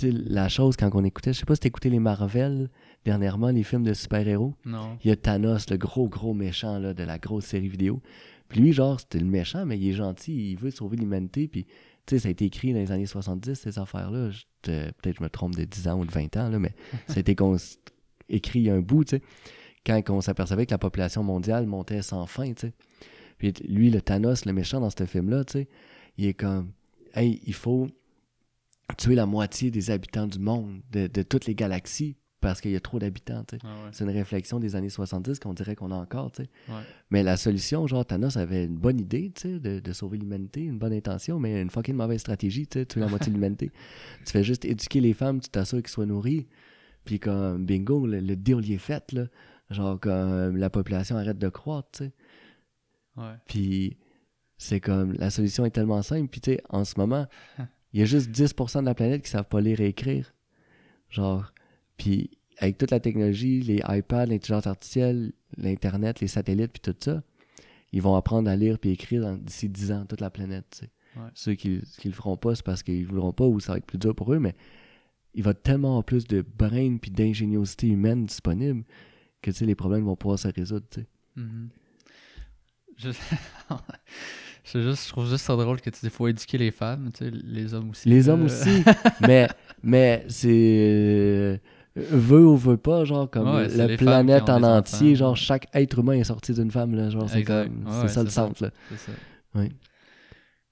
la 0.01 0.49
chose 0.49 0.75
quand 0.77 0.89
on 0.93 1.03
écoutait, 1.03 1.33
je 1.33 1.39
sais 1.39 1.45
pas 1.45 1.55
si 1.55 1.61
t'écoutais 1.61 1.89
les 1.89 1.99
Marvel 1.99 2.69
dernièrement, 3.03 3.49
les 3.49 3.63
films 3.63 3.83
de 3.83 3.93
super-héros. 3.93 4.55
Non. 4.65 4.97
Il 5.03 5.09
y 5.09 5.11
a 5.11 5.15
Thanos, 5.15 5.69
le 5.69 5.77
gros, 5.77 6.07
gros 6.09 6.33
méchant 6.33 6.79
là, 6.79 6.93
de 6.93 7.03
la 7.03 7.17
grosse 7.17 7.45
série 7.45 7.67
vidéo. 7.67 8.01
Puis 8.47 8.59
lui, 8.59 8.73
genre, 8.73 8.99
c'était 8.99 9.19
le 9.19 9.25
méchant, 9.25 9.65
mais 9.65 9.77
il 9.77 9.89
est 9.89 9.93
gentil, 9.93 10.51
il 10.51 10.57
veut 10.57 10.71
sauver 10.71 10.97
l'humanité. 10.97 11.47
Puis, 11.47 11.65
tu 12.05 12.15
sais, 12.15 12.19
ça 12.19 12.27
a 12.27 12.31
été 12.31 12.45
écrit 12.45 12.73
dans 12.73 12.79
les 12.79 12.91
années 12.91 13.05
70, 13.05 13.55
ces 13.55 13.79
affaires-là. 13.79 14.29
Peut-être 14.61 15.01
que 15.01 15.17
je 15.17 15.23
me 15.23 15.29
trompe 15.29 15.55
de 15.55 15.63
10 15.63 15.87
ans 15.87 15.99
ou 15.99 16.05
de 16.05 16.11
20 16.11 16.37
ans, 16.37 16.49
là, 16.49 16.59
mais 16.59 16.73
ça 17.07 17.15
a 17.17 17.19
été 17.19 17.35
écrit 18.29 18.69
un 18.69 18.79
bout, 18.79 19.03
tu 19.03 19.17
sais, 19.17 19.21
quand 19.85 20.01
on 20.09 20.21
s'apercevait 20.21 20.65
que 20.65 20.71
la 20.71 20.77
population 20.77 21.23
mondiale 21.23 21.65
montait 21.65 22.01
sans 22.01 22.25
fin, 22.25 22.53
tu 22.53 22.67
sais. 22.67 22.73
Puis 23.37 23.53
lui, 23.67 23.89
le 23.89 24.01
Thanos, 24.01 24.45
le 24.45 24.53
méchant 24.53 24.79
dans 24.79 24.89
ce 24.89 25.05
film-là, 25.05 25.43
tu 25.43 25.53
sais, 25.53 25.67
il 26.17 26.25
est 26.27 26.33
comme, 26.33 26.71
hey, 27.13 27.41
il 27.45 27.53
faut 27.53 27.87
tuer 28.97 29.15
la 29.15 29.25
moitié 29.25 29.71
des 29.71 29.91
habitants 29.91 30.27
du 30.27 30.39
monde, 30.39 30.81
de, 30.91 31.21
toutes 31.23 31.45
les 31.45 31.55
galaxies, 31.55 32.17
parce 32.39 32.61
qu'il 32.61 32.71
y 32.71 32.75
a 32.75 32.79
trop 32.79 32.99
d'habitants. 32.99 33.43
Ah 33.63 33.89
C'est 33.91 34.03
une 34.03 34.11
réflexion 34.11 34.59
des 34.59 34.75
années 34.75 34.89
70 34.89 35.39
qu'on 35.39 35.53
dirait 35.53 35.75
qu'on 35.75 35.91
a 35.91 35.95
encore. 35.95 36.31
Ouais. 36.37 36.45
Mais 37.09 37.23
la 37.23 37.37
solution, 37.37 37.87
genre, 37.87 38.05
Thanos 38.05 38.37
avait 38.37 38.65
une 38.65 38.77
bonne 38.77 38.99
idée 38.99 39.33
de, 39.43 39.79
de, 39.79 39.93
sauver 39.93 40.19
l'humanité, 40.19 40.61
une 40.61 40.77
bonne 40.77 40.93
intention, 40.93 41.39
mais 41.39 41.61
une 41.61 41.71
fucking 41.71 41.95
mauvaise 41.95 42.19
stratégie, 42.19 42.67
tuer 42.67 42.99
la 42.99 43.07
moitié 43.07 43.31
de 43.31 43.33
l'humanité. 43.33 43.71
tu 44.25 44.31
fais 44.31 44.43
juste 44.43 44.63
éduquer 44.65 45.01
les 45.01 45.13
femmes, 45.13 45.39
tu 45.39 45.49
t'assures 45.49 45.79
qu'ils 45.79 45.89
soient 45.89 46.05
nourris, 46.05 46.47
puis 47.03 47.19
comme 47.19 47.65
bingo, 47.65 48.05
le, 48.05 48.19
le 48.19 48.35
deal 48.35 48.71
est 48.71 48.77
fait, 48.77 49.11
là. 49.11 49.25
Genre, 49.71 49.99
comme 49.99 50.57
la 50.57 50.69
population 50.69 51.17
arrête 51.17 51.39
de 51.39 51.49
croître, 51.49 51.89
tu 51.93 52.03
sais. 52.05 52.13
Ouais. 53.17 53.33
Puis 53.47 53.97
c'est 54.57 54.79
comme, 54.79 55.13
la 55.13 55.29
solution 55.29 55.65
est 55.65 55.71
tellement 55.71 56.01
simple, 56.01 56.27
puis 56.27 56.41
tu 56.41 56.51
sais, 56.51 56.61
en 56.69 56.85
ce 56.85 56.99
moment, 56.99 57.25
il 57.95 57.99
y 57.99 58.01
a 58.01 58.05
juste 58.05 58.29
10% 58.29 58.81
de 58.81 58.85
la 58.85 58.93
planète 58.93 59.23
qui 59.23 59.29
savent 59.29 59.47
pas 59.47 59.61
lire 59.61 59.79
et 59.79 59.87
écrire. 59.87 60.35
Genre, 61.09 61.53
puis 61.95 62.29
avec 62.57 62.77
toute 62.77 62.91
la 62.91 62.99
technologie, 62.99 63.61
les 63.61 63.81
iPads, 63.87 64.25
l'intelligence 64.25 64.67
artificielle, 64.67 65.31
l'Internet, 65.55 66.19
les 66.19 66.27
satellites, 66.27 66.73
puis 66.73 66.81
tout 66.81 66.95
ça, 66.99 67.23
ils 67.93 68.01
vont 68.01 68.15
apprendre 68.15 68.49
à 68.49 68.57
lire 68.57 68.79
puis 68.79 68.89
écrire 68.89 69.37
d'ici 69.37 69.69
10 69.69 69.91
ans, 69.93 70.05
toute 70.05 70.19
la 70.19 70.29
planète. 70.29 70.65
Tu 70.71 70.79
sais. 70.79 70.91
Ceux 71.35 71.53
qui, 71.53 71.79
qui 71.97 72.09
le 72.09 72.13
feront 72.13 72.35
pas, 72.35 72.53
c'est 72.55 72.65
parce 72.65 72.83
qu'ils 72.83 73.07
voudront 73.07 73.31
pas 73.31 73.45
ou 73.45 73.61
ça 73.61 73.71
va 73.71 73.77
être 73.77 73.85
plus 73.85 73.97
dur 73.97 74.13
pour 74.13 74.33
eux, 74.33 74.39
mais 74.39 74.55
il 75.33 75.43
va 75.43 75.53
tellement 75.53 76.03
plus 76.03 76.27
de 76.27 76.41
brain 76.41 76.97
puis 76.97 77.11
d'ingéniosité 77.11 77.87
humaine 77.87 78.25
disponible 78.25 78.83
que 79.41 79.51
tu 79.51 79.57
sais, 79.59 79.65
les 79.65 79.75
problèmes 79.75 80.03
vont 80.03 80.17
pouvoir 80.17 80.37
se 80.37 80.49
résoudre. 80.49 80.85
Tu 80.91 80.99
sais. 80.99 81.07
Mm-hmm. 81.37 81.69
Je... 82.97 83.09
juste, 84.73 85.05
je 85.05 85.09
trouve 85.09 85.29
juste 85.29 85.45
ça 85.45 85.55
drôle 85.55 85.79
que 85.79 85.89
tu 85.89 85.99
dis 86.01 86.09
faut 86.09 86.27
éduquer 86.27 86.57
les 86.57 86.71
femmes, 86.71 87.11
tu 87.13 87.25
sais, 87.25 87.31
les 87.31 87.73
hommes 87.73 87.91
aussi. 87.91 88.09
Les 88.09 88.29
hommes 88.29 88.43
aussi. 88.43 88.83
mais 89.21 89.47
mais 89.83 90.25
c'est. 90.27 90.49
Euh, 90.49 91.57
veut 91.95 92.45
ou 92.45 92.57
veut 92.57 92.77
pas, 92.77 93.05
genre, 93.05 93.29
comme 93.29 93.67
la 93.67 93.97
planète 93.97 94.49
en 94.49 94.63
entier, 94.63 95.15
genre, 95.15 95.35
chaque 95.35 95.67
être 95.73 95.99
humain 95.99 96.13
est 96.13 96.25
sorti 96.25 96.53
d'une 96.53 96.71
femme, 96.71 96.95
là. 96.95 97.09
Genre, 97.09 97.29
c'est 97.29 97.43
comme. 97.43 97.85
c'est 98.01 98.09
ça 98.09 98.23
le 98.23 98.29
centre, 98.29 98.63
là. 98.63 98.71
C'est 98.89 99.11
ça. 99.11 99.11
Oui. 99.55 99.69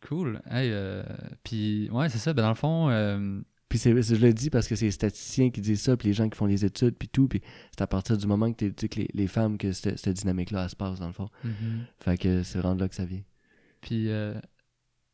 Cool. 0.07 0.41
Hey, 0.51 0.69
euh, 0.71 1.03
puis, 1.43 1.89
ouais, 1.91 2.09
c'est 2.09 2.17
ça. 2.17 2.33
Ben, 2.33 2.41
dans 2.41 2.49
le 2.49 2.55
fond. 2.55 2.89
Euh, 2.89 3.39
puis 3.69 3.79
c'est, 3.79 3.99
je 4.01 4.15
le 4.15 4.33
dis 4.33 4.49
parce 4.49 4.67
que 4.67 4.75
c'est 4.75 4.85
les 4.85 4.91
statisticiens 4.91 5.49
qui 5.49 5.61
disent 5.61 5.81
ça, 5.81 5.97
puis 5.97 6.09
les 6.09 6.13
gens 6.13 6.29
qui 6.29 6.37
font 6.37 6.45
les 6.45 6.65
études, 6.65 6.95
puis 6.95 7.07
tout. 7.07 7.27
Puis 7.27 7.41
c'est 7.71 7.81
à 7.81 7.87
partir 7.87 8.17
du 8.17 8.27
moment 8.27 8.51
que 8.51 8.65
tu 8.65 8.89
que 8.89 8.99
les, 8.99 9.09
les, 9.13 9.27
femmes 9.27 9.57
que 9.57 9.71
cette, 9.71 9.97
cette 9.97 10.17
dynamique-là, 10.17 10.67
se 10.69 10.75
passe, 10.75 10.99
dans 10.99 11.07
le 11.07 11.13
fond. 11.13 11.29
Mm-hmm. 11.45 11.49
Fait 12.01 12.17
que 12.17 12.43
c'est 12.43 12.59
vraiment 12.59 12.75
là 12.75 12.87
que 12.87 12.93
ça 12.93 13.05
vient. 13.05 13.23
Puis 13.84 14.09
euh, 14.09 14.34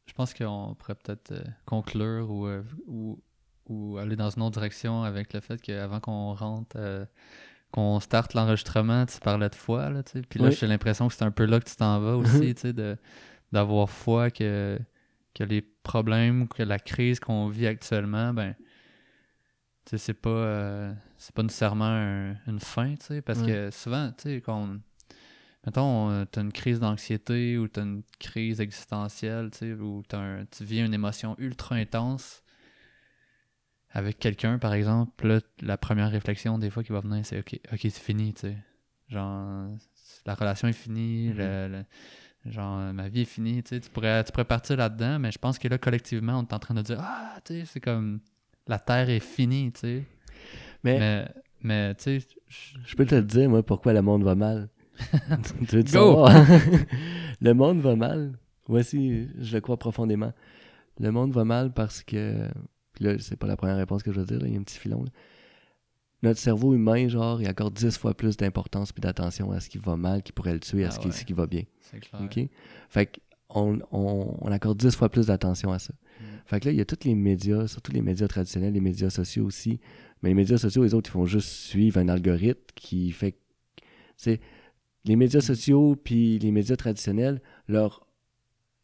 je 0.05 0.13
pense 0.13 0.33
qu'on 0.33 0.75
pourrait 0.77 0.95
peut-être 0.95 1.31
euh, 1.31 1.43
conclure 1.65 2.27
euh, 2.45 2.63
ou, 2.87 3.21
ou, 3.67 3.97
aller 3.97 4.15
dans 4.15 4.29
une 4.29 4.43
autre 4.43 4.59
direction 4.59 5.03
avec 5.03 5.33
le 5.33 5.41
fait 5.41 5.61
qu'avant 5.61 5.99
qu'on 5.99 6.33
rentre, 6.33 7.07
qu'on 7.71 7.99
starte 7.99 8.33
l'enregistrement, 8.33 9.05
tu 9.05 9.19
parlais 9.19 9.49
de 9.49 9.55
foi. 9.55 9.89
Là, 9.89 10.03
puis 10.29 10.39
là, 10.39 10.49
j'ai 10.49 10.67
l'impression 10.67 11.07
que 11.07 11.13
c'est 11.13 11.25
un 11.25 11.31
peu 11.31 11.45
là 11.45 11.59
que 11.59 11.69
tu 11.69 11.75
t'en 11.75 11.99
vas 11.99 12.15
aussi, 12.15 12.53
de, 12.53 12.97
d'avoir 13.51 13.89
foi 13.89 14.31
que, 14.31 14.79
que 15.33 15.43
les 15.43 15.61
problèmes, 15.61 16.47
que 16.47 16.63
la 16.63 16.79
crise 16.79 17.19
qu'on 17.19 17.47
vit 17.47 17.67
actuellement, 17.67 18.33
ben 18.33 18.55
c'est 19.85 20.13
pas 20.13 20.93
c'est 21.17 21.33
pas 21.33 21.43
nécessairement 21.43 22.35
une 22.47 22.59
fin, 22.59 22.95
parce 23.25 23.41
que 23.41 23.71
souvent, 23.71 24.11
tu 24.17 24.29
sais, 24.29 24.41
quand 24.41 24.79
mettons, 25.65 26.09
euh, 26.09 26.25
tu 26.31 26.39
as 26.39 26.41
une 26.41 26.51
crise 26.51 26.79
d'anxiété 26.79 27.57
ou 27.57 27.67
tu 27.67 27.79
as 27.79 27.83
une 27.83 28.03
crise 28.19 28.61
existentielle, 28.61 29.49
tu 29.51 29.57
sais, 29.57 29.73
ou 29.73 30.03
tu 30.07 30.63
vis 30.63 30.79
une 30.79 30.93
émotion 30.93 31.35
ultra 31.37 31.75
intense 31.75 32.43
avec 33.91 34.19
quelqu'un, 34.19 34.59
par 34.59 34.73
exemple, 34.73 35.27
là, 35.27 35.39
la 35.61 35.77
première 35.77 36.11
réflexion 36.11 36.59
des 36.59 36.69
fois 36.69 36.83
qui 36.83 36.91
va 36.91 36.99
venir, 36.99 37.25
c'est 37.25 37.39
OK, 37.39 37.59
ok, 37.73 37.79
c'est 37.81 37.99
fini, 37.99 38.33
tu 38.33 38.41
sais. 38.41 38.57
Genre, 39.07 39.67
la 40.25 40.35
relation 40.35 40.67
est 40.67 40.73
finie, 40.73 41.31
mm-hmm. 41.31 41.83
genre, 42.45 42.93
ma 42.93 43.09
vie 43.09 43.21
est 43.21 43.25
finie, 43.25 43.63
tu 43.63 43.69
sais. 43.69 43.79
Tu 43.79 43.89
pourrais, 43.89 44.23
tu 44.23 44.31
pourrais 44.31 44.45
partir 44.45 44.77
là-dedans, 44.77 45.17
mais 45.17 45.31
je 45.31 45.39
pense 45.39 45.57
que 45.57 45.67
là, 45.67 45.79
collectivement, 45.79 46.37
on 46.37 46.43
est 46.43 46.53
en 46.53 46.59
train 46.59 46.75
de 46.75 46.83
dire 46.83 46.99
Ah, 47.01 47.39
tu 47.43 47.61
sais, 47.61 47.65
c'est 47.65 47.79
comme 47.79 48.19
la 48.67 48.77
terre 48.77 49.09
est 49.09 49.19
finie, 49.19 49.71
tu 49.71 49.79
sais. 49.79 50.03
Mais, 50.83 51.27
mais, 51.61 51.95
tu 51.95 52.19
sais. 52.19 52.27
Je 52.47 52.95
peux 52.95 53.05
te 53.05 53.19
dire, 53.19 53.49
moi, 53.49 53.63
pourquoi 53.63 53.93
le 53.93 54.03
monde 54.03 54.23
va 54.23 54.35
mal. 54.35 54.69
tu 55.67 55.77
le 57.41 57.53
monde 57.53 57.79
va 57.81 57.95
mal. 57.95 58.37
Voici, 58.67 59.27
je 59.39 59.55
le 59.55 59.61
crois 59.61 59.77
profondément. 59.77 60.33
Le 60.99 61.11
monde 61.11 61.31
va 61.31 61.45
mal 61.45 61.73
parce 61.73 62.03
que. 62.03 62.47
Puis 62.93 63.05
là, 63.05 63.17
c'est 63.19 63.37
pas 63.37 63.47
la 63.47 63.57
première 63.57 63.77
réponse 63.77 64.03
que 64.03 64.11
je 64.11 64.19
veux 64.19 64.25
dire, 64.25 64.45
il 64.45 64.53
y 64.53 64.57
a 64.57 64.59
un 64.59 64.63
petit 64.63 64.77
filon. 64.77 65.05
Notre 66.21 66.39
cerveau 66.39 66.73
humain, 66.73 67.07
genre, 67.07 67.41
il 67.41 67.47
accorde 67.47 67.73
dix 67.73 67.97
fois 67.97 68.13
plus 68.13 68.35
d'importance 68.35 68.91
et 68.95 68.99
d'attention 68.99 69.51
à 69.51 69.61
ce 69.61 69.69
qui 69.69 69.77
va 69.77 69.95
mal 69.95 70.21
qui 70.21 70.33
pourrait 70.33 70.53
le 70.53 70.59
tuer 70.59 70.83
à 70.83 70.89
ah 70.89 70.91
ce, 70.91 71.23
qui, 71.23 71.33
va 71.33 71.47
bien. 71.47 71.63
C'est 71.79 71.99
clair. 71.99 72.21
OK? 72.21 72.39
Fait 72.89 73.21
qu'on 73.47 73.79
on, 73.91 74.51
accorde 74.51 74.77
dix 74.77 74.95
fois 74.95 75.07
plus 75.07 75.27
d'attention 75.27 75.71
à 75.71 75.79
ça. 75.79 75.93
Mm. 75.93 76.23
Fait 76.45 76.59
que 76.59 76.65
là, 76.65 76.71
il 76.73 76.77
y 76.77 76.81
a 76.81 76.85
tous 76.85 77.05
les 77.05 77.15
médias, 77.15 77.67
surtout 77.67 77.93
les 77.93 78.01
médias 78.01 78.27
traditionnels, 78.27 78.73
les 78.73 78.81
médias 78.81 79.09
sociaux 79.09 79.45
aussi. 79.45 79.79
Mais 80.21 80.29
les 80.29 80.35
médias 80.35 80.57
sociaux, 80.57 80.83
les 80.83 80.93
autres, 80.93 81.09
ils 81.09 81.13
font 81.13 81.25
juste 81.25 81.47
suivre 81.47 81.99
un 81.99 82.09
algorithme 82.09 82.65
qui 82.75 83.11
fait. 83.11 83.37
C'est 84.17 84.41
les 85.05 85.15
médias 85.15 85.41
sociaux 85.41 85.95
puis 85.95 86.39
les 86.39 86.51
médias 86.51 86.75
traditionnels, 86.75 87.41
leur, 87.67 88.05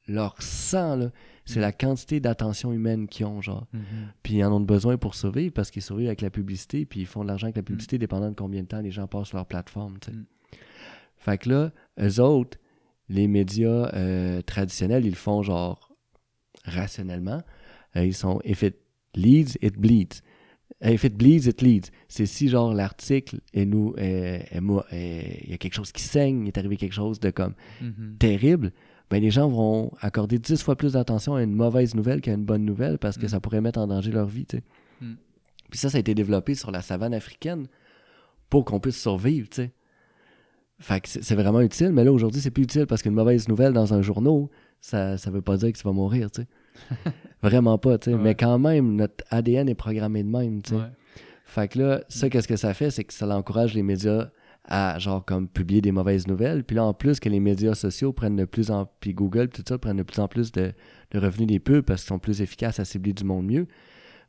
leur 0.08 0.42
sang, 0.42 1.12
c'est 1.46 1.60
la 1.60 1.72
quantité 1.72 2.20
d'attention 2.20 2.72
humaine 2.72 3.08
qu'ils 3.08 3.26
ont, 3.26 3.42
genre. 3.42 3.68
Mm-hmm. 3.74 3.80
Puis 4.24 4.34
ils 4.36 4.44
en 4.44 4.52
ont 4.52 4.60
besoin 4.60 4.98
pour 4.98 5.16
survivre 5.16 5.54
parce 5.54 5.72
qu'ils 5.72 5.82
survivent 5.82 6.08
avec 6.08 6.22
la 6.22 6.30
publicité, 6.30 6.86
puis 6.86 7.02
ils 7.02 7.06
font 7.06 7.24
de 7.24 7.28
l'argent 7.28 7.46
avec 7.46 7.58
la 7.58 7.64
publicité 7.64 7.98
mm. 7.98 8.00
dépendant 8.00 8.30
de 8.30 8.36
combien 8.36 8.64
de 8.64 8.68
temps 8.68 8.82
les 8.82 8.92
gens 8.92 9.08
passent 9.08 9.28
sur 9.28 9.38
leur 9.38 9.46
plateforme, 9.46 10.00
tu 10.00 10.12
sais. 10.12 10.18
Mm. 10.18 10.26
Fait 11.18 11.38
que 11.40 11.50
là, 11.50 11.72
eux 12.00 12.20
autres, 12.22 12.58
les 13.10 13.28
médias 13.28 13.90
euh, 13.94 14.42
traditionnels, 14.42 15.06
ils 15.06 15.12
le 15.12 15.16
font 15.16 15.42
genre 15.42 15.92
rationnellement. 16.66 17.42
Euh, 17.96 18.06
ils 18.06 18.14
sont 18.14 18.42
if 18.44 18.62
it 18.64 18.76
leads, 19.16 19.58
it 19.62 19.78
bleeds. 19.78 20.22
If 20.84 21.04
it 21.06 21.16
bleeds, 21.16 21.48
it 21.48 21.62
leads. 21.62 21.90
C'est 22.08 22.26
si 22.26 22.50
genre 22.50 22.74
l'article 22.74 23.40
et 23.54 23.66
nous 23.66 23.94
il 23.98 25.50
y 25.50 25.54
a 25.54 25.58
quelque 25.58 25.74
chose 25.74 25.92
qui 25.92 26.04
saigne, 26.04 26.44
il 26.44 26.48
est 26.50 26.58
arrivé 26.58 26.76
quelque 26.78 26.94
chose 26.94 27.20
de 27.20 27.30
comme 27.30 27.54
Mhm. 27.82 28.16
terrible, 28.20 28.72
ben 29.10 29.22
les 29.22 29.30
gens 29.32 29.48
vont 29.48 29.92
accorder 30.02 30.40
dix 30.40 30.62
fois 30.64 30.76
plus 30.76 30.94
d'attention 30.94 31.36
à 31.36 31.44
une 31.44 31.54
mauvaise 31.54 31.94
nouvelle 31.96 32.22
qu'à 32.22 32.34
une 32.34 32.44
bonne 32.46 32.66
nouvelle 32.66 32.98
parce 32.98 33.18
que 33.18 33.26
Mm. 33.26 33.30
ça 33.30 33.40
pourrait 33.40 33.62
mettre 33.62 33.80
en 33.80 33.88
danger 33.88 34.12
leur 34.12 34.26
vie, 34.26 34.46
tu 34.46 34.58
sais. 34.58 34.64
Mm. 35.02 35.14
Puis 35.70 35.80
ça, 35.80 35.90
ça 35.90 35.98
a 35.98 36.00
été 36.00 36.14
développé 36.16 36.56
sur 36.56 36.72
la 36.72 36.82
savane 36.82 37.14
africaine 37.14 37.68
pour 38.50 38.66
qu'on 38.66 38.80
puisse 38.80 39.00
survivre, 39.00 39.48
tu 39.50 39.58
sais. 39.58 39.72
Fait 40.80 41.00
que 41.00 41.08
c'est 41.08 41.24
c'est 41.24 41.36
vraiment 41.36 41.62
utile, 41.62 41.92
mais 41.94 42.04
là, 42.04 42.12
aujourd'hui, 42.12 42.42
c'est 42.42 42.52
plus 42.52 42.64
utile 42.64 42.86
parce 42.86 43.02
qu'une 43.02 43.14
mauvaise 43.14 43.48
nouvelle 43.48 43.72
dans 43.74 43.94
un 43.94 44.02
journal, 44.02 44.48
ça, 44.82 45.18
ça 45.18 45.32
veut 45.32 45.42
pas 45.42 45.56
dire 45.58 45.72
que 45.72 45.78
tu 45.78 45.84
vas 45.84 45.94
mourir, 45.94 46.30
tu 46.32 46.42
sais. 46.42 46.48
vraiment 47.44 47.78
pas, 47.78 47.98
tu 47.98 48.12
sais. 48.12 48.16
Ouais. 48.16 48.22
Mais 48.22 48.36
quand 48.36 48.60
même, 48.60 48.96
notre 48.96 49.24
ADN 49.30 49.70
est 49.70 49.76
programmé 49.76 50.24
de 50.24 50.30
même, 50.30 50.62
tu 50.62 50.72
sais. 50.72 50.76
Ouais. 50.76 50.90
Fait 51.46 51.68
que 51.68 51.80
là, 51.80 52.04
ça, 52.10 52.30
qu'est-ce 52.30 52.48
que 52.48 52.56
ça 52.56 52.74
fait? 52.74 52.90
C'est 52.90 53.04
que 53.04 53.14
ça 53.14 53.28
encourage 53.28 53.74
les 53.74 53.84
médias 53.84 54.30
à, 54.68 54.98
genre, 54.98 55.24
comme 55.24 55.48
publier 55.48 55.82
des 55.82 55.92
mauvaises 55.92 56.28
nouvelles. 56.28 56.64
Puis 56.64 56.76
là, 56.76 56.84
en 56.84 56.94
plus, 56.94 57.20
que 57.20 57.30
les 57.30 57.40
médias 57.40 57.76
sociaux 57.76 58.14
prennent 58.14 58.36
de 58.36 58.46
plus 58.46 58.72
en... 58.72 58.90
Puis 59.00 59.14
Google, 59.14 59.50
tout 59.50 59.64
ça, 59.68 59.78
prennent 59.78 59.98
de 59.98 60.04
plus 60.04 60.20
en 60.20 60.28
plus 60.28 60.52
de, 60.52 60.74
de 61.12 61.20
revenus 61.20 61.48
des 61.48 61.60
pubs 61.60 61.84
parce 61.84 62.02
qu'ils 62.02 62.10
sont 62.10 62.20
plus 62.20 62.42
efficaces 62.42 62.80
à 62.80 62.86
cibler 62.86 63.14
du 63.14 63.24
monde 63.24 63.46
mieux. 63.46 63.68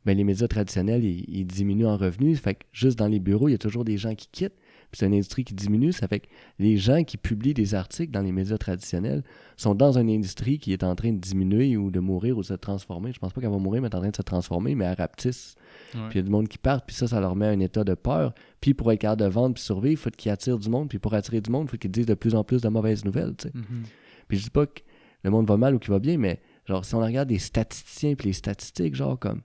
Ben, 0.05 0.17
les 0.17 0.25
médias 0.25 0.47
traditionnels, 0.47 1.05
ils, 1.05 1.25
ils 1.29 1.47
diminuent 1.47 1.87
en 1.87 1.97
revenus. 1.97 2.39
Fait 2.41 2.55
que 2.55 2.65
juste 2.73 2.99
dans 2.99 3.09
les 3.09 3.19
bureaux, 3.19 3.49
il 3.49 3.53
y 3.53 3.55
a 3.55 3.59
toujours 3.59 3.85
des 3.85 3.97
gens 3.97 4.15
qui 4.15 4.29
quittent. 4.31 4.59
C'est 4.97 5.07
une 5.07 5.15
industrie 5.15 5.45
qui 5.45 5.55
diminue. 5.55 5.93
Ça 5.93 6.09
fait 6.09 6.21
que 6.21 6.27
les 6.59 6.77
gens 6.77 7.05
qui 7.05 7.17
publient 7.17 7.55
des 7.55 7.75
articles 7.75 8.13
dans 8.13 8.23
les 8.23 8.33
médias 8.33 8.59
traditionnels 8.59 9.23
sont 9.57 9.75
dans 9.75 9.99
une 9.99 10.11
industrie 10.11 10.59
qui 10.59 10.73
est 10.73 10.83
en 10.85 10.95
train 10.95 11.13
de 11.13 11.19
diminuer 11.19 11.77
ou 11.77 11.91
de 11.91 12.01
mourir 12.01 12.39
ou 12.39 12.41
de 12.41 12.47
se 12.47 12.55
transformer. 12.55 13.13
Je 13.13 13.19
pense 13.19 13.33
pas 13.33 13.41
qu'elle 13.41 13.51
va 13.51 13.59
mourir, 13.59 13.83
mais 13.83 13.89
elle 13.89 13.93
est 13.93 13.97
en 13.97 14.01
train 14.01 14.11
de 14.11 14.17
se 14.17 14.23
transformer, 14.23 14.75
mais 14.75 14.85
elle 14.85 14.97
rapetisse. 14.97 15.55
Ouais. 15.95 16.01
Puis 16.09 16.15
il 16.15 16.17
y 16.17 16.21
a 16.21 16.23
du 16.23 16.31
monde 16.31 16.49
qui 16.49 16.59
part, 16.59 16.85
puis 16.85 16.97
ça, 16.97 17.07
ça 17.07 17.21
leur 17.21 17.37
met 17.37 17.47
un 17.47 17.61
état 17.61 17.85
de 17.85 17.95
peur. 17.95 18.35
Puis 18.61 18.75
pour 18.75 18.91
être 18.93 19.01
capable 19.01 19.23
de 19.23 19.29
vendre 19.29 19.55
puis 19.55 19.63
survivre, 19.63 19.93
il 19.93 20.03
faut 20.03 20.11
qu'ils 20.11 20.33
attirent 20.33 20.59
du 20.59 20.69
monde. 20.69 20.89
Puis 20.89 20.99
pour 20.99 21.15
attirer 21.15 21.41
du 21.41 21.51
monde, 21.51 21.67
il 21.69 21.71
faut 21.71 21.77
qu'ils 21.77 21.91
disent 21.91 22.07
de 22.07 22.15
plus 22.15 22.35
en 22.35 22.45
plus 22.45 22.63
de 22.63 22.69
mauvaises 22.69 23.05
nouvelles. 23.05 23.35
tu 23.37 23.49
sais. 23.49 23.53
Mhm. 23.55 23.85
Puis 24.29 24.39
je 24.39 24.45
dis 24.45 24.51
pas 24.51 24.67
que 24.67 24.81
le 25.23 25.31
monde 25.31 25.47
va 25.47 25.57
mal 25.57 25.75
ou 25.75 25.79
qu'il 25.79 25.91
va 25.91 25.99
bien, 25.99 26.19
mais 26.19 26.41
genre, 26.67 26.85
si 26.85 26.95
on 26.95 27.01
regarde 27.01 27.31
les 27.31 27.39
statisticiens 27.39 28.15
puis 28.15 28.29
les 28.29 28.33
statistiques, 28.33 28.95
genre 28.95 29.19
comme 29.19 29.43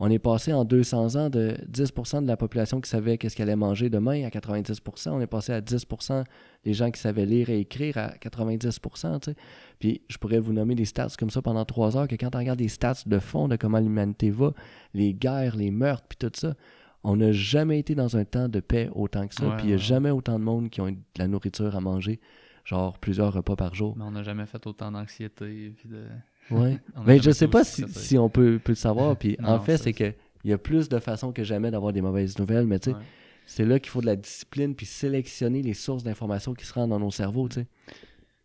on 0.00 0.10
est 0.10 0.18
passé 0.18 0.52
en 0.52 0.64
200 0.64 1.16
ans 1.16 1.30
de 1.30 1.56
10% 1.70 2.22
de 2.22 2.28
la 2.28 2.36
population 2.36 2.80
qui 2.80 2.88
savait 2.88 3.18
qu'est-ce 3.18 3.34
qu'elle 3.34 3.48
allait 3.48 3.56
manger 3.56 3.90
demain 3.90 4.24
à 4.24 4.28
90%. 4.28 5.10
On 5.10 5.20
est 5.20 5.26
passé 5.26 5.52
à 5.52 5.60
10% 5.60 6.24
des 6.64 6.72
gens 6.72 6.90
qui 6.90 7.00
savaient 7.00 7.26
lire 7.26 7.50
et 7.50 7.60
écrire 7.60 7.98
à 7.98 8.10
90%. 8.12 9.20
tu 9.20 9.30
sais. 9.30 9.36
Puis 9.80 10.02
je 10.08 10.18
pourrais 10.18 10.38
vous 10.38 10.52
nommer 10.52 10.76
des 10.76 10.84
stats 10.84 11.08
comme 11.18 11.30
ça 11.30 11.42
pendant 11.42 11.64
trois 11.64 11.96
heures, 11.96 12.06
que 12.06 12.14
quand 12.14 12.34
on 12.36 12.38
regarde 12.38 12.58
des 12.58 12.68
stats 12.68 13.02
de 13.06 13.18
fond 13.18 13.48
de 13.48 13.56
comment 13.56 13.80
l'humanité 13.80 14.30
va, 14.30 14.52
les 14.94 15.14
guerres, 15.14 15.56
les 15.56 15.70
meurtres, 15.70 16.06
puis 16.08 16.18
tout 16.18 16.30
ça, 16.32 16.54
on 17.02 17.16
n'a 17.16 17.32
jamais 17.32 17.78
été 17.80 17.94
dans 17.94 18.16
un 18.16 18.24
temps 18.24 18.48
de 18.48 18.60
paix 18.60 18.90
autant 18.92 19.26
que 19.26 19.34
ça. 19.34 19.48
Ouais, 19.48 19.56
puis 19.56 19.66
il 19.66 19.68
n'y 19.68 19.72
a 19.72 19.76
ouais. 19.76 19.82
jamais 19.82 20.10
autant 20.10 20.38
de 20.38 20.44
monde 20.44 20.70
qui 20.70 20.80
ont 20.80 20.90
de 20.90 20.96
la 21.16 21.26
nourriture 21.26 21.74
à 21.74 21.80
manger, 21.80 22.20
genre 22.64 22.98
plusieurs 22.98 23.32
repas 23.32 23.56
par 23.56 23.74
jour. 23.74 23.96
Mais 23.96 24.04
on 24.04 24.12
n'a 24.12 24.22
jamais 24.22 24.46
fait 24.46 24.64
autant 24.66 24.92
d'anxiété. 24.92 25.74
de... 25.84 26.04
Ouais. 26.50 26.78
Mais 27.06 27.18
jamais 27.18 27.22
je 27.22 27.30
sais 27.30 27.48
pas 27.48 27.64
si, 27.64 27.84
si 27.88 28.18
on 28.18 28.28
peut, 28.28 28.60
peut 28.62 28.72
le 28.72 28.76
savoir. 28.76 29.16
Puis 29.16 29.36
en 29.42 29.60
fait, 29.60 29.76
c'est 29.78 29.92
que 29.92 30.12
il 30.44 30.50
y 30.50 30.52
a 30.52 30.58
plus 30.58 30.88
de 30.88 30.98
façons 30.98 31.32
que 31.32 31.42
jamais 31.44 31.70
d'avoir 31.70 31.92
des 31.92 32.00
mauvaises 32.00 32.38
nouvelles. 32.38 32.66
Mais 32.66 32.78
tu 32.78 32.90
sais, 32.90 32.96
Ouais. 32.96 33.02
c'est 33.46 33.64
là 33.64 33.78
qu'il 33.78 33.90
faut 33.90 34.00
de 34.00 34.06
la 34.06 34.16
discipline 34.16 34.74
puis 34.74 34.86
sélectionner 34.86 35.62
les 35.62 35.74
sources 35.74 36.04
d'informations 36.04 36.54
qui 36.54 36.64
se 36.64 36.72
rendent 36.72 36.90
dans 36.90 37.00
nos 37.00 37.10
cerveaux. 37.10 37.48
Tu 37.48 37.60
sais. 37.60 37.66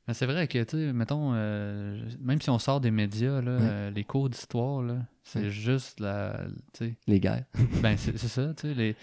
Mais 0.08 0.14
c'est 0.14 0.26
vrai 0.26 0.47
que, 0.49 0.62
tu 0.64 0.78
sais, 0.78 0.91
mettons, 0.91 1.32
euh, 1.34 1.97
même 2.20 2.41
si 2.41 2.49
on 2.49 2.60
sort 2.60 2.82
des 2.82 2.91
médias, 2.91 3.39
là, 3.41 3.56
Ouais. 3.56 3.62
euh, 3.62 3.89
les 3.91 4.04
cours 4.04 4.30
d'histoire, 4.30 4.82
là, 4.82 4.97
c'est 5.24 5.43
Ouais. 5.43 5.49
juste 5.49 5.99
la. 6.01 6.41
Tu 6.74 6.86
sais, 6.88 6.95
Les 7.08 7.20
guerres. 7.22 7.45
ben, 7.82 7.95
c'est 7.95 8.18
c'est 8.18 8.28
ça, 8.28 8.54
tu 8.54 8.68
sais. 8.68 8.74
Les... 8.74 8.95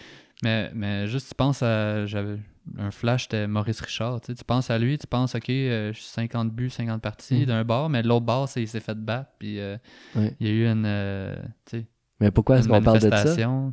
Mais, 0.42 0.70
mais 0.74 1.06
juste, 1.06 1.28
tu 1.30 1.34
penses 1.34 1.62
à. 1.62 2.04
J'avais 2.06 2.36
un 2.78 2.90
flash, 2.90 3.22
c'était 3.24 3.46
Maurice 3.46 3.80
Richard, 3.80 4.20
tu 4.20 4.34
penses 4.46 4.70
à 4.70 4.78
lui, 4.78 4.96
tu 4.98 5.06
penses, 5.06 5.34
OK, 5.34 5.48
euh, 5.50 5.92
50 5.94 6.50
buts, 6.52 6.70
50 6.70 7.00
parties 7.02 7.40
Mhm. 7.40 7.44
d'un 7.46 7.64
bord, 7.64 7.88
mais 7.88 8.02
de 8.02 8.08
l'autre 8.08 8.26
bord, 8.26 8.48
c'est- 8.48 8.62
il 8.62 8.68
s'est 8.68 8.80
fait 8.80 8.94
battre, 8.98 9.30
puis 9.38 9.58
euh, 9.60 9.76
il 10.40 10.46
y 10.46 10.50
a 10.50 10.52
eu 10.52 10.66
une. 10.66 10.84
euh, 10.86 11.34
Mais 12.20 12.30
pourquoi 12.30 12.58
est-ce 12.58 12.68
qu'on 12.68 12.82
parle 12.82 12.98
de 12.98 13.00
ça? 13.02 13.08
manifestation. 13.10 13.72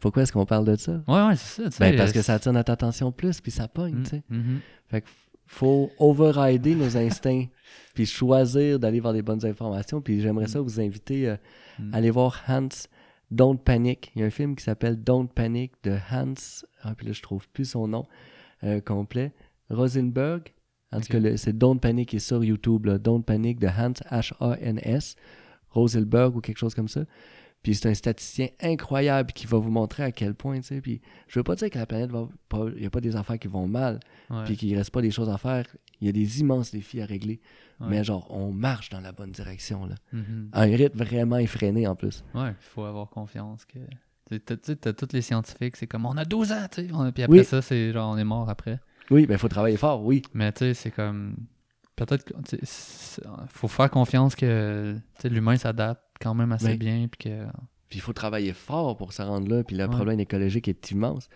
Pourquoi 0.00 0.22
est-ce 0.22 0.32
qu'on 0.32 0.46
parle 0.46 0.64
de 0.64 0.76
ça? 0.76 1.02
Ouais, 1.06 1.36
c'est 1.36 1.62
ça, 1.62 1.70
tu 1.70 1.76
sais. 1.76 1.90
Ben, 1.90 1.96
parce 1.96 2.10
euh, 2.10 2.14
que 2.14 2.22
ça 2.22 2.34
attire 2.34 2.52
notre 2.54 2.72
attention 2.72 3.12
plus 3.12 3.40
puis 3.40 3.50
ça 3.52 3.68
pogne. 3.68 3.96
Mm, 3.96 4.02
tu 4.04 4.10
sais. 4.10 4.22
mhm. 4.30 4.60
Fait 4.88 5.02
que 5.02 5.08
faut 5.46 5.90
overrider 5.98 6.74
nos 6.74 6.96
instincts 6.96 7.46
puis 7.94 8.06
choisir 8.06 8.78
d'aller 8.78 9.00
voir 9.00 9.12
des 9.12 9.20
bonnes 9.22 9.44
informations. 9.44 10.00
Puis 10.00 10.20
j'aimerais 10.22 10.46
ça 10.46 10.60
vous 10.60 10.80
inviter 10.80 11.28
euh, 11.28 11.36
Mm. 11.78 11.94
à 11.94 11.96
aller 11.98 12.10
voir 12.10 12.42
Hans 12.48 12.68
Don't 13.30 13.58
Panic. 13.58 14.12
Il 14.14 14.20
y 14.20 14.24
a 14.24 14.26
un 14.26 14.30
film 14.30 14.56
qui 14.56 14.64
s'appelle 14.64 15.02
Don't 15.02 15.28
Panic 15.28 15.72
de 15.82 15.96
Hans. 16.10 16.34
Ah, 16.82 16.94
puis 16.94 17.06
là, 17.06 17.12
je 17.12 17.22
trouve 17.22 17.48
plus 17.50 17.70
son 17.70 17.88
nom 17.88 18.06
euh, 18.64 18.80
complet. 18.80 19.32
Rosenberg. 19.70 20.54
En 20.90 21.00
tout 21.00 21.08
cas, 21.08 21.36
c'est 21.36 21.56
Don't 21.56 21.78
Panic 21.78 22.08
qui 22.08 22.16
est 22.16 22.20
sur 22.20 22.42
YouTube. 22.42 22.86
Là. 22.86 22.98
Don't 22.98 23.22
Panic 23.22 23.58
de 23.58 23.66
Hans, 23.66 23.92
H-A-N-S. 24.10 25.16
Rosenberg 25.70 26.34
ou 26.36 26.40
quelque 26.40 26.56
chose 26.56 26.74
comme 26.74 26.88
ça. 26.88 27.02
Puis 27.62 27.74
c'est 27.74 27.88
un 27.88 27.94
statisticien 27.94 28.48
incroyable 28.62 29.32
qui 29.32 29.46
va 29.46 29.58
vous 29.58 29.70
montrer 29.70 30.04
à 30.04 30.12
quel 30.12 30.34
point, 30.34 30.56
tu 30.60 30.66
sais. 30.68 30.80
Puis 30.80 31.00
je 31.26 31.38
veux 31.38 31.42
pas 31.42 31.56
dire 31.56 31.68
que 31.70 31.78
la 31.78 31.86
planète 31.86 32.10
va 32.10 32.28
pas. 32.48 32.66
Il 32.74 32.80
n'y 32.80 32.86
a 32.86 32.90
pas 32.90 33.00
des 33.00 33.16
affaires 33.16 33.38
qui 33.38 33.48
vont 33.48 33.66
mal, 33.66 33.98
Ouais. 34.30 34.44
puis 34.44 34.56
qu'il 34.56 34.76
reste 34.76 34.90
pas 34.90 35.02
des 35.02 35.10
choses 35.10 35.28
à 35.28 35.38
faire. 35.38 35.66
Il 36.00 36.06
y 36.06 36.08
a 36.08 36.12
des 36.12 36.40
immenses 36.40 36.70
défis 36.70 37.00
à 37.00 37.06
régler. 37.06 37.40
Ouais. 37.80 37.88
Mais 37.90 38.04
genre, 38.04 38.26
on 38.30 38.52
marche 38.52 38.90
dans 38.90 39.00
la 39.00 39.10
bonne 39.12 39.32
direction, 39.32 39.86
là. 39.86 39.96
Mhm. 40.12 40.50
À 40.52 40.62
un 40.62 40.76
rythme 40.76 40.98
vraiment 41.02 41.38
effréné 41.38 41.86
en 41.88 41.96
plus. 41.96 42.24
Ouais, 42.34 42.50
il 42.50 42.54
faut 42.60 42.84
avoir 42.84 43.08
confiance 43.10 43.64
que. 43.64 43.78
Tu 44.30 44.40
sais, 44.62 44.76
tous 44.94 45.08
les 45.12 45.22
scientifiques, 45.22 45.76
c'est 45.76 45.86
comme 45.86 46.04
on 46.06 46.16
a 46.16 46.24
12 46.24 46.52
ans, 46.52 46.66
tu 46.70 46.82
sais. 46.82 46.88
Puis 47.12 47.22
après 47.24 47.38
Oui. 47.38 47.44
ça, 47.44 47.60
c'est 47.62 47.92
genre 47.92 48.12
on 48.12 48.18
est 48.18 48.24
mort 48.24 48.48
après. 48.48 48.78
Oui, 49.10 49.26
ben 49.26 49.34
il 49.34 49.38
faut 49.38 49.48
travailler 49.48 49.76
fort, 49.78 50.04
oui. 50.04 50.22
Mais 50.34 50.52
tu 50.52 50.58
sais, 50.60 50.74
c'est 50.74 50.90
comme. 50.90 51.34
Peut-être 51.96 52.32
c'est- 52.62 53.22
faut 53.48 53.66
faire 53.66 53.90
confiance 53.90 54.36
que 54.36 54.94
l'humain 55.24 55.56
s'adapte 55.56 56.02
quand 56.20 56.34
même 56.34 56.52
assez 56.52 56.76
bien. 56.76 57.08
Puis 57.08 57.30
que. 57.30 57.46
Il 57.92 58.00
faut 58.00 58.12
travailler 58.12 58.52
fort 58.52 58.96
pour 58.96 59.12
se 59.14 59.22
rendre 59.22 59.48
là, 59.48 59.64
puis 59.64 59.74
le 59.76 59.84
Ouais. 59.84 59.90
problème 59.90 60.20
écologique 60.20 60.68
est 60.68 60.90
immense. 60.90 61.28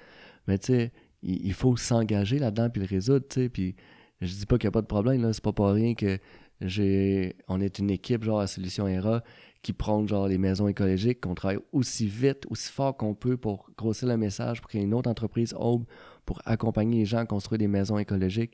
Mais 0.47 0.59
tu 0.59 0.66
sais, 0.66 0.93
il, 1.22 1.47
il 1.47 1.55
faut 1.55 1.76
s'engager 1.76 2.39
là-dedans 2.39 2.68
puis 2.68 2.83
le 2.83 2.87
résoudre, 2.89 3.24
tu 3.28 3.43
sais. 3.43 3.49
Puis 3.49 3.74
je 4.20 4.35
dis 4.35 4.47
pas 4.47 4.59
qu'il 4.59 4.66
n'y 4.66 4.72
a 4.72 4.72
pas 4.72 4.83
de 4.83 4.87
problème, 4.87 5.22
là. 5.22 5.33
C'est 5.33 5.43
pas 5.43 5.53
pour 5.53 5.68
rien 5.70 5.95
que 5.95 6.18
j'ai 6.61 7.35
on 7.49 7.61
est 7.61 7.78
une 7.78 7.91
équipe, 7.91 8.22
genre 8.24 8.41
à 8.41 8.47
Solution 8.47 8.87
ERA, 8.87 9.22
qui 9.62 9.72
prône 9.72 10.07
genre 10.09 10.28
les 10.28 10.39
maisons 10.39 10.68
écologiques, 10.68 11.20
qu'on 11.22 11.35
travaille 11.35 11.59
aussi 11.72 12.07
vite, 12.07 12.45
aussi 12.51 12.70
fort 12.70 12.97
qu'on 12.97 13.14
peut 13.14 13.37
pour 13.37 13.70
grossir 13.78 14.09
le 14.09 14.16
message, 14.16 14.61
pour 14.61 14.70
qu'il 14.70 14.80
y 14.80 14.83
ait 14.83 14.87
une 14.87 14.95
autre 14.95 15.09
entreprise, 15.11 15.55
Aube, 15.59 15.85
pour 16.26 16.41
accompagner 16.45 16.99
les 16.99 17.05
gens 17.07 17.18
à 17.18 17.26
construire 17.26 17.59
des 17.59 17.66
maisons 17.68 17.99
écologiques, 17.99 18.53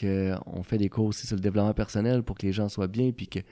qu'on 0.00 0.62
fait 0.62 0.78
des 0.78 0.88
cours 0.88 1.06
aussi 1.06 1.26
sur 1.26 1.36
le 1.36 1.42
développement 1.42 1.74
personnel 1.74 2.22
pour 2.22 2.36
que 2.38 2.46
les 2.46 2.52
gens 2.52 2.68
soient 2.68 2.86
bien, 2.88 3.12
puis 3.12 3.26
qu'ils 3.26 3.44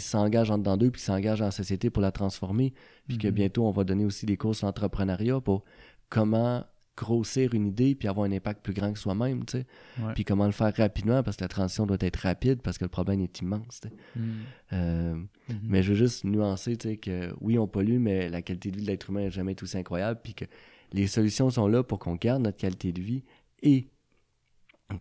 s'engagent 0.00 0.50
en 0.50 0.58
dedans 0.58 0.76
d'eux, 0.76 0.90
puis 0.90 1.00
qu'ils 1.00 1.06
s'engagent 1.06 1.40
la 1.40 1.50
société 1.50 1.90
pour 1.90 2.02
la 2.02 2.12
transformer, 2.12 2.72
puis 3.08 3.18
que 3.18 3.28
Mhm. 3.28 3.34
bientôt 3.34 3.66
on 3.66 3.70
va 3.72 3.84
donner 3.84 4.04
aussi 4.04 4.26
des 4.26 4.36
cours 4.36 4.54
sur 4.54 4.66
l'entrepreneuriat 4.66 5.40
pour 5.40 5.64
comment 6.08 6.64
grossir 6.94 7.54
une 7.54 7.66
idée 7.68 7.94
puis 7.94 8.06
avoir 8.06 8.26
un 8.26 8.32
impact 8.32 8.62
plus 8.62 8.74
grand 8.74 8.92
que 8.92 8.98
soi-même, 8.98 9.46
tu 9.46 9.58
sais. 9.58 9.66
Ouais. 9.98 10.12
Puis 10.14 10.24
comment 10.24 10.44
le 10.44 10.52
faire 10.52 10.74
rapidement 10.76 11.22
parce 11.22 11.38
que 11.38 11.44
la 11.44 11.48
transition 11.48 11.86
doit 11.86 11.96
être 12.00 12.16
rapide 12.16 12.60
parce 12.60 12.76
que 12.76 12.84
le 12.84 12.90
problème 12.90 13.22
est 13.22 13.40
immense, 13.40 13.80
tu 13.80 13.88
sais. 13.88 13.94
Mhm. 14.16 14.32
Euh, 14.74 15.14
Mhm. 15.14 15.26
mais 15.62 15.82
je 15.82 15.88
veux 15.90 15.98
juste 15.98 16.24
nuancer, 16.24 16.76
tu 16.76 16.90
sais, 16.90 16.96
que 16.98 17.34
oui, 17.40 17.58
on 17.58 17.66
pollue, 17.66 17.98
mais 17.98 18.28
la 18.28 18.42
qualité 18.42 18.70
de 18.70 18.76
vie 18.76 18.82
de 18.82 18.90
l'être 18.90 19.08
humain 19.08 19.22
n'a 19.22 19.30
jamais 19.30 19.56
aussi 19.62 19.78
incroyable, 19.78 20.20
puis 20.22 20.34
que 20.34 20.44
les 20.92 21.06
solutions 21.06 21.48
sont 21.48 21.66
là 21.66 21.82
pour 21.82 21.98
qu'on 21.98 22.16
garde 22.16 22.42
notre 22.42 22.58
qualité 22.58 22.92
de 22.92 23.00
vie 23.00 23.24
et 23.62 23.88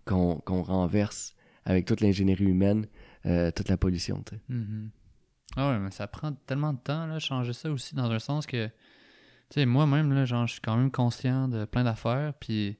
qu'on 0.06 0.36
qu'on 0.38 0.62
renverse 0.64 1.36
avec 1.66 1.86
toute 1.86 2.00
l'ingénierie 2.02 2.46
humaine, 2.46 2.88
euh, 3.26 3.52
toute 3.52 3.70
la 3.70 3.78
pollution, 3.78 4.24
tu 4.24 4.36
sais. 4.36 4.42
Mhm. 4.50 4.90
Ah 5.58 5.70
ouais, 5.70 5.80
mais 5.80 5.92
ça 5.92 6.08
prend 6.08 6.32
tellement 6.32 6.74
de 6.74 6.80
temps, 6.80 7.06
là, 7.08 7.20
changer 7.20 7.54
ça 7.54 7.70
aussi, 7.72 7.94
dans 7.94 8.10
un 8.10 8.20
sens 8.20 8.46
que, 8.46 8.68
tu 8.68 8.74
sais, 9.56 9.66
moi-même, 9.66 10.26
genre, 10.26 10.48
je 10.48 10.54
suis 10.54 10.62
quand 10.62 10.78
même 10.78 10.92
conscient 10.92 11.48
de 11.48 11.66
plein 11.66 11.84
d'affaires, 11.84 12.34
puis 12.40 12.78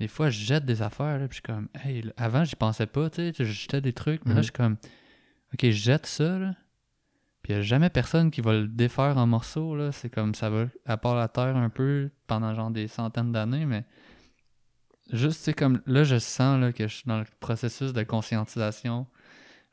des 0.00 0.08
fois, 0.08 0.30
je 0.30 0.40
jette 0.40 0.64
des 0.64 0.80
affaires, 0.80 1.18
là, 1.18 1.28
puis 1.28 1.40
je 1.42 1.42
suis 1.42 1.42
comme, 1.42 1.68
hey, 1.84 2.10
avant, 2.16 2.44
j'y 2.44 2.56
pensais 2.56 2.86
pas, 2.86 3.10
tu 3.10 3.16
sais, 3.16 3.32
je 3.36 3.44
jetais 3.44 3.80
des 3.80 3.92
trucs, 3.92 4.24
mais 4.24 4.34
là, 4.34 4.40
je 4.40 4.44
suis 4.44 4.52
comme, 4.52 4.76
ok, 5.52 5.64
je 5.64 5.70
jette 5.70 6.06
ça, 6.06 6.38
puis 7.42 7.52
il 7.52 7.56
a 7.56 7.62
jamais 7.62 7.90
personne 7.90 8.30
qui 8.30 8.40
va 8.40 8.54
le 8.54 8.68
défaire 8.68 9.18
en 9.18 9.26
morceaux, 9.26 9.90
c'est 9.92 10.08
comme, 10.08 10.34
ça 10.34 10.48
va 10.48 10.66
à 10.86 10.96
part 10.96 11.14
la 11.14 11.28
terre 11.28 11.56
un 11.56 11.68
peu 11.68 12.10
pendant, 12.26 12.54
genre, 12.54 12.70
des 12.70 12.88
centaines 12.88 13.32
d'années, 13.32 13.66
mais 13.66 13.84
juste, 15.12 15.40
c'est 15.42 15.54
comme, 15.54 15.82
là, 15.84 16.04
je 16.04 16.18
sens, 16.18 16.58
là, 16.58 16.72
que 16.72 16.88
je 16.88 16.94
suis 16.94 17.06
dans 17.06 17.18
le 17.18 17.26
processus 17.40 17.92
de 17.92 18.02
conscientisation, 18.02 19.06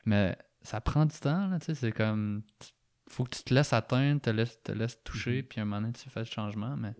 mais 0.06 0.36
ça 0.62 0.80
prend 0.80 1.04
du 1.06 1.16
temps, 1.18 1.48
là, 1.48 1.58
tu 1.58 1.66
sais, 1.66 1.74
c'est 1.74 1.92
comme... 1.92 2.42
Faut 3.08 3.22
que 3.24 3.36
tu 3.36 3.44
te 3.44 3.54
laisses 3.54 3.72
atteindre, 3.72 4.20
te 4.20 4.30
laisses, 4.30 4.60
te 4.62 4.72
laisses 4.72 5.00
toucher, 5.04 5.42
puis 5.42 5.60
à 5.60 5.62
un 5.62 5.66
moment 5.66 5.82
donné, 5.82 5.92
tu 5.92 6.08
fais 6.08 6.20
le 6.20 6.26
changement, 6.26 6.76
mais... 6.76 6.94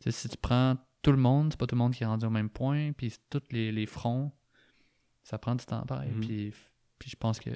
Tu 0.00 0.04
sais, 0.04 0.10
si 0.10 0.28
tu 0.28 0.36
prends 0.36 0.76
tout 1.02 1.12
le 1.12 1.18
monde, 1.18 1.52
c'est 1.52 1.58
pas 1.58 1.66
tout 1.66 1.74
le 1.74 1.78
monde 1.80 1.94
qui 1.94 2.02
est 2.02 2.06
rendu 2.06 2.26
au 2.26 2.30
même 2.30 2.50
point, 2.50 2.92
puis 2.92 3.14
tous 3.30 3.42
les, 3.50 3.70
les 3.70 3.86
fronts, 3.86 4.32
ça 5.22 5.38
prend 5.38 5.54
du 5.54 5.64
temps 5.64 5.82
pareil. 5.86 6.10
Mhm. 6.10 6.20
Puis, 6.20 6.52
puis 6.98 7.10
je 7.10 7.16
pense 7.16 7.38
que 7.38 7.50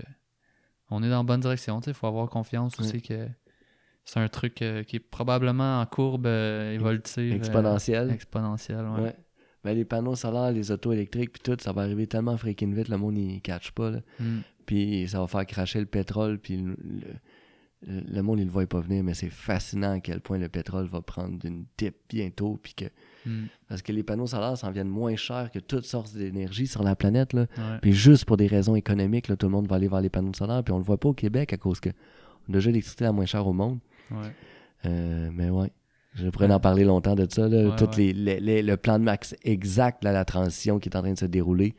on 0.90 1.02
est 1.02 1.08
dans 1.10 1.18
la 1.18 1.22
bonne 1.24 1.40
direction. 1.40 1.80
Il 1.86 1.94
faut 1.94 2.06
avoir 2.06 2.28
confiance 2.28 2.76
Ouais. 2.78 2.84
aussi 2.84 3.02
que 3.02 3.28
c'est 4.04 4.18
un 4.20 4.28
truc 4.28 4.62
euh, 4.62 4.82
qui 4.82 4.96
est 4.96 5.00
probablement 5.00 5.80
en 5.80 5.86
courbe 5.86 6.26
euh, 6.26 6.72
évolutive. 6.72 7.32
euh, 7.32 7.36
Exponentielle. 7.36 8.10
exponentielle, 8.10 8.84
ouais. 8.86 9.00
Ouais. 9.00 9.16
Mais 9.64 9.74
les 9.74 9.84
panneaux 9.84 10.16
solaires, 10.16 10.50
les 10.52 10.70
autos 10.70 10.92
électriques, 10.92 11.32
puis 11.32 11.42
tout, 11.42 11.56
ça 11.60 11.72
va 11.72 11.82
arriver 11.82 12.06
tellement 12.06 12.36
freaking 12.36 12.74
vite, 12.74 12.88
le 12.88 12.96
monde, 12.96 13.18
il 13.18 13.40
catch 13.42 13.72
pas, 13.72 13.90
là. 13.90 14.00
Mm. 14.18 14.38
Puis 14.70 15.08
ça 15.08 15.18
va 15.18 15.26
faire 15.26 15.44
cracher 15.46 15.80
le 15.80 15.86
pétrole, 15.86 16.38
puis 16.38 16.56
le, 16.58 16.76
le- 17.88 18.00
le 18.14 18.22
monde, 18.22 18.38
il 18.38 18.44
le 18.44 18.50
voit 18.52 18.64
pas 18.68 18.78
venir, 18.78 19.02
mais 19.02 19.14
c'est 19.14 19.30
fascinant 19.30 19.90
à 19.94 19.98
quel 19.98 20.20
point 20.20 20.38
le 20.38 20.48
pétrole 20.48 20.86
va 20.86 21.00
prendre 21.00 21.44
une 21.44 21.64
dip 21.76 21.96
bientôt, 22.08 22.56
puis 22.62 22.74
que... 22.74 22.84
Mm. 23.26 23.46
Parce 23.68 23.82
que 23.82 23.90
les 23.90 24.04
panneaux 24.04 24.28
solaires 24.28 24.56
s'en 24.56 24.70
viennent 24.70 24.86
moins 24.88 25.16
cher 25.16 25.50
que 25.52 25.58
toutes 25.58 25.86
sortes 25.86 26.14
d'énergie 26.14 26.68
sur 26.68 26.84
la 26.84 26.94
planète, 26.94 27.32
là. 27.32 27.46
Ouais. 27.58 27.78
Puis 27.82 27.92
juste 27.92 28.26
pour 28.26 28.36
des 28.36 28.46
raisons 28.46 28.76
économiques, 28.76 29.26
là, 29.26 29.34
tout 29.34 29.46
le 29.46 29.52
monde 29.52 29.66
va 29.66 29.74
aller 29.74 29.88
vers 29.88 30.00
les 30.02 30.08
panneaux 30.08 30.34
solaires, 30.34 30.62
puis 30.62 30.72
on 30.72 30.78
le 30.78 30.84
voit 30.84 30.98
pas 31.00 31.08
au 31.08 31.14
Québec 31.14 31.52
à 31.52 31.56
cause 31.56 31.80
que 31.80 31.88
on 32.48 32.52
a 32.52 32.56
déjà 32.58 32.68
l'électricité 32.70 33.02
la 33.04 33.12
moins 33.12 33.26
chère 33.26 33.44
au 33.48 33.52
monde. 33.52 33.80
Ouais. 34.12 34.18
Euh, 34.86 35.30
mais 35.32 35.50
ouais. 35.50 35.72
Je 36.14 36.28
pourrais 36.28 36.52
en 36.52 36.60
parler 36.60 36.84
longtemps 36.84 37.14
de 37.16 37.26
ça. 37.28 37.48
Là. 37.48 37.70
Ouais, 37.70 37.76
Toutes 37.76 37.96
ouais. 37.96 38.12
Les, 38.12 38.12
les- 38.12 38.40
les- 38.40 38.62
le 38.62 38.76
plan 38.76 38.98
de 39.00 39.04
max 39.04 39.34
exact, 39.42 40.04
là, 40.04 40.12
la 40.12 40.24
transition 40.24 40.78
qui 40.78 40.88
est 40.88 40.96
en 40.96 41.00
train 41.02 41.12
de 41.12 41.18
se 41.18 41.26
dérouler. 41.26 41.74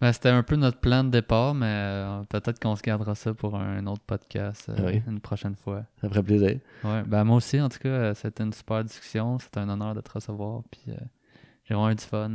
Ben, 0.00 0.12
c'était 0.12 0.30
un 0.30 0.42
peu 0.42 0.56
notre 0.56 0.78
plan 0.78 1.04
de 1.04 1.10
départ, 1.10 1.54
mais 1.54 1.66
euh, 1.68 2.22
peut-être 2.30 2.58
qu'on 2.58 2.74
se 2.74 2.80
gardera 2.82 3.14
ça 3.14 3.34
pour 3.34 3.56
un 3.56 3.86
autre 3.86 4.00
podcast 4.06 4.70
euh, 4.70 4.86
Oui. 4.86 5.02
une 5.06 5.20
prochaine 5.20 5.54
fois. 5.56 5.82
Ça 6.00 6.08
ferait 6.08 6.22
plaisir. 6.22 6.58
Ouais. 6.84 7.02
Ben, 7.06 7.22
moi 7.24 7.36
aussi, 7.36 7.60
en 7.60 7.68
tout 7.68 7.78
cas, 7.80 7.88
euh, 7.88 8.14
c'était 8.14 8.42
une 8.44 8.52
super 8.54 8.82
discussion. 8.82 9.38
C'était 9.38 9.60
un 9.60 9.68
honneur 9.68 9.94
de 9.94 10.00
te 10.00 10.10
recevoir. 10.10 10.62
Puis 10.70 10.80
euh, 10.88 10.94
j'ai 11.64 11.74
vraiment 11.74 11.90
eu 11.90 11.94
du 11.96 12.04
fun 12.04 12.30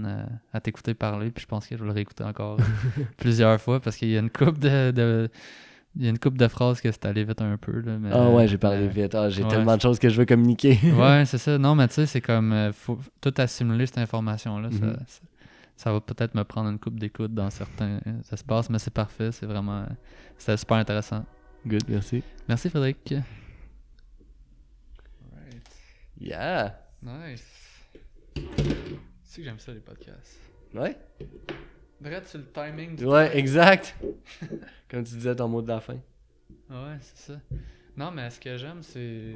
à 0.53 0.61
t'écouter 0.61 0.93
parler. 0.93 1.31
Puis 1.31 1.41
je 1.41 1.47
pense 1.47 1.65
que 1.65 1.75
je 1.75 1.81
vais 1.81 1.87
le 1.87 1.93
réécouter 1.93 2.23
encore 2.23 2.57
plusieurs 3.17 3.59
fois 3.59 3.79
parce 3.79 3.95
qu'il 3.97 4.09
y 4.09 4.15
a 4.17 4.19
une 4.19 4.29
coupe 4.29 4.59
de, 4.59 4.91
de- 4.91 5.29
il 5.97 6.03
y 6.03 6.07
a 6.07 6.09
une 6.11 6.19
coupe 6.19 6.37
de 6.37 6.47
phrases 6.47 6.81
que 6.81 6.91
c'est 6.91 7.05
allé 7.05 7.23
vite 7.23 7.41
un 7.41 7.57
peu. 7.57 7.79
Là, 7.79 7.97
mais, 7.97 8.09
Ah 8.13 8.29
ouais, 8.29 8.47
j'ai 8.47 8.57
parlé 8.59 8.87
vite. 8.87 9.15
Ah, 9.15 9.29
j'ai 9.29 9.41
ouais. 9.43 9.49
tellement 9.49 9.75
de 9.77 9.81
choses 9.81 9.97
que 9.97 10.09
je 10.09 10.17
veux 10.19 10.25
communiquer. 10.25 10.77
ouais, 10.83 11.23
c'est 11.25 11.37
ça. 11.39 11.57
Non, 11.57 11.73
mais 11.73 11.87
tu 11.87 11.95
sais, 11.95 12.05
c'est 12.05 12.21
comme. 12.21 12.71
faut 12.73 12.99
tout 13.21 13.33
assimiler 13.37 13.85
cette 13.87 13.97
information-là. 13.97 14.69
Mhm. 14.69 14.97
ça, 15.07 15.21
ça 15.75 15.91
va 15.91 15.99
peut-être 16.01 16.35
me 16.35 16.43
prendre 16.43 16.69
une 16.69 16.79
coupe 16.79 16.99
d'écoute 16.99 17.33
dans 17.33 17.49
certains 17.49 17.99
espaces, 18.31 18.69
mais 18.69 18.79
c'est 18.79 18.93
parfait. 18.93 19.31
C'est 19.31 19.45
vraiment. 19.45 19.85
C'était 20.37 20.57
super 20.57 20.77
intéressant. 20.77 21.25
Good, 21.65 21.83
merci. 21.87 22.23
Merci, 22.47 22.69
Frédéric. 22.69 23.15
Yeah! 26.19 26.79
Nice. 27.01 27.43
C'est 29.23 29.41
que 29.41 29.43
j'aime 29.43 29.59
ça, 29.59 29.73
les 29.73 29.79
podcasts. 29.79 30.39
Ouais? 30.73 30.97
Brett, 31.99 32.27
sur 32.27 32.39
le 32.39 32.45
timing 32.45 32.95
du. 32.95 33.05
Ouais, 33.05 33.37
exact. 33.37 33.95
Comme 34.89 35.03
tu 35.03 35.15
disais 35.15 35.35
ton 35.35 35.47
mot 35.47 35.61
de 35.61 35.67
la 35.67 35.79
fin. 35.79 35.99
Ouais, 36.69 36.97
c'est 37.01 37.33
ça. 37.33 37.39
Non, 37.97 38.11
mais 38.11 38.29
ce 38.29 38.39
que 38.39 38.57
j'aime, 38.57 38.81
c'est. 38.81 39.35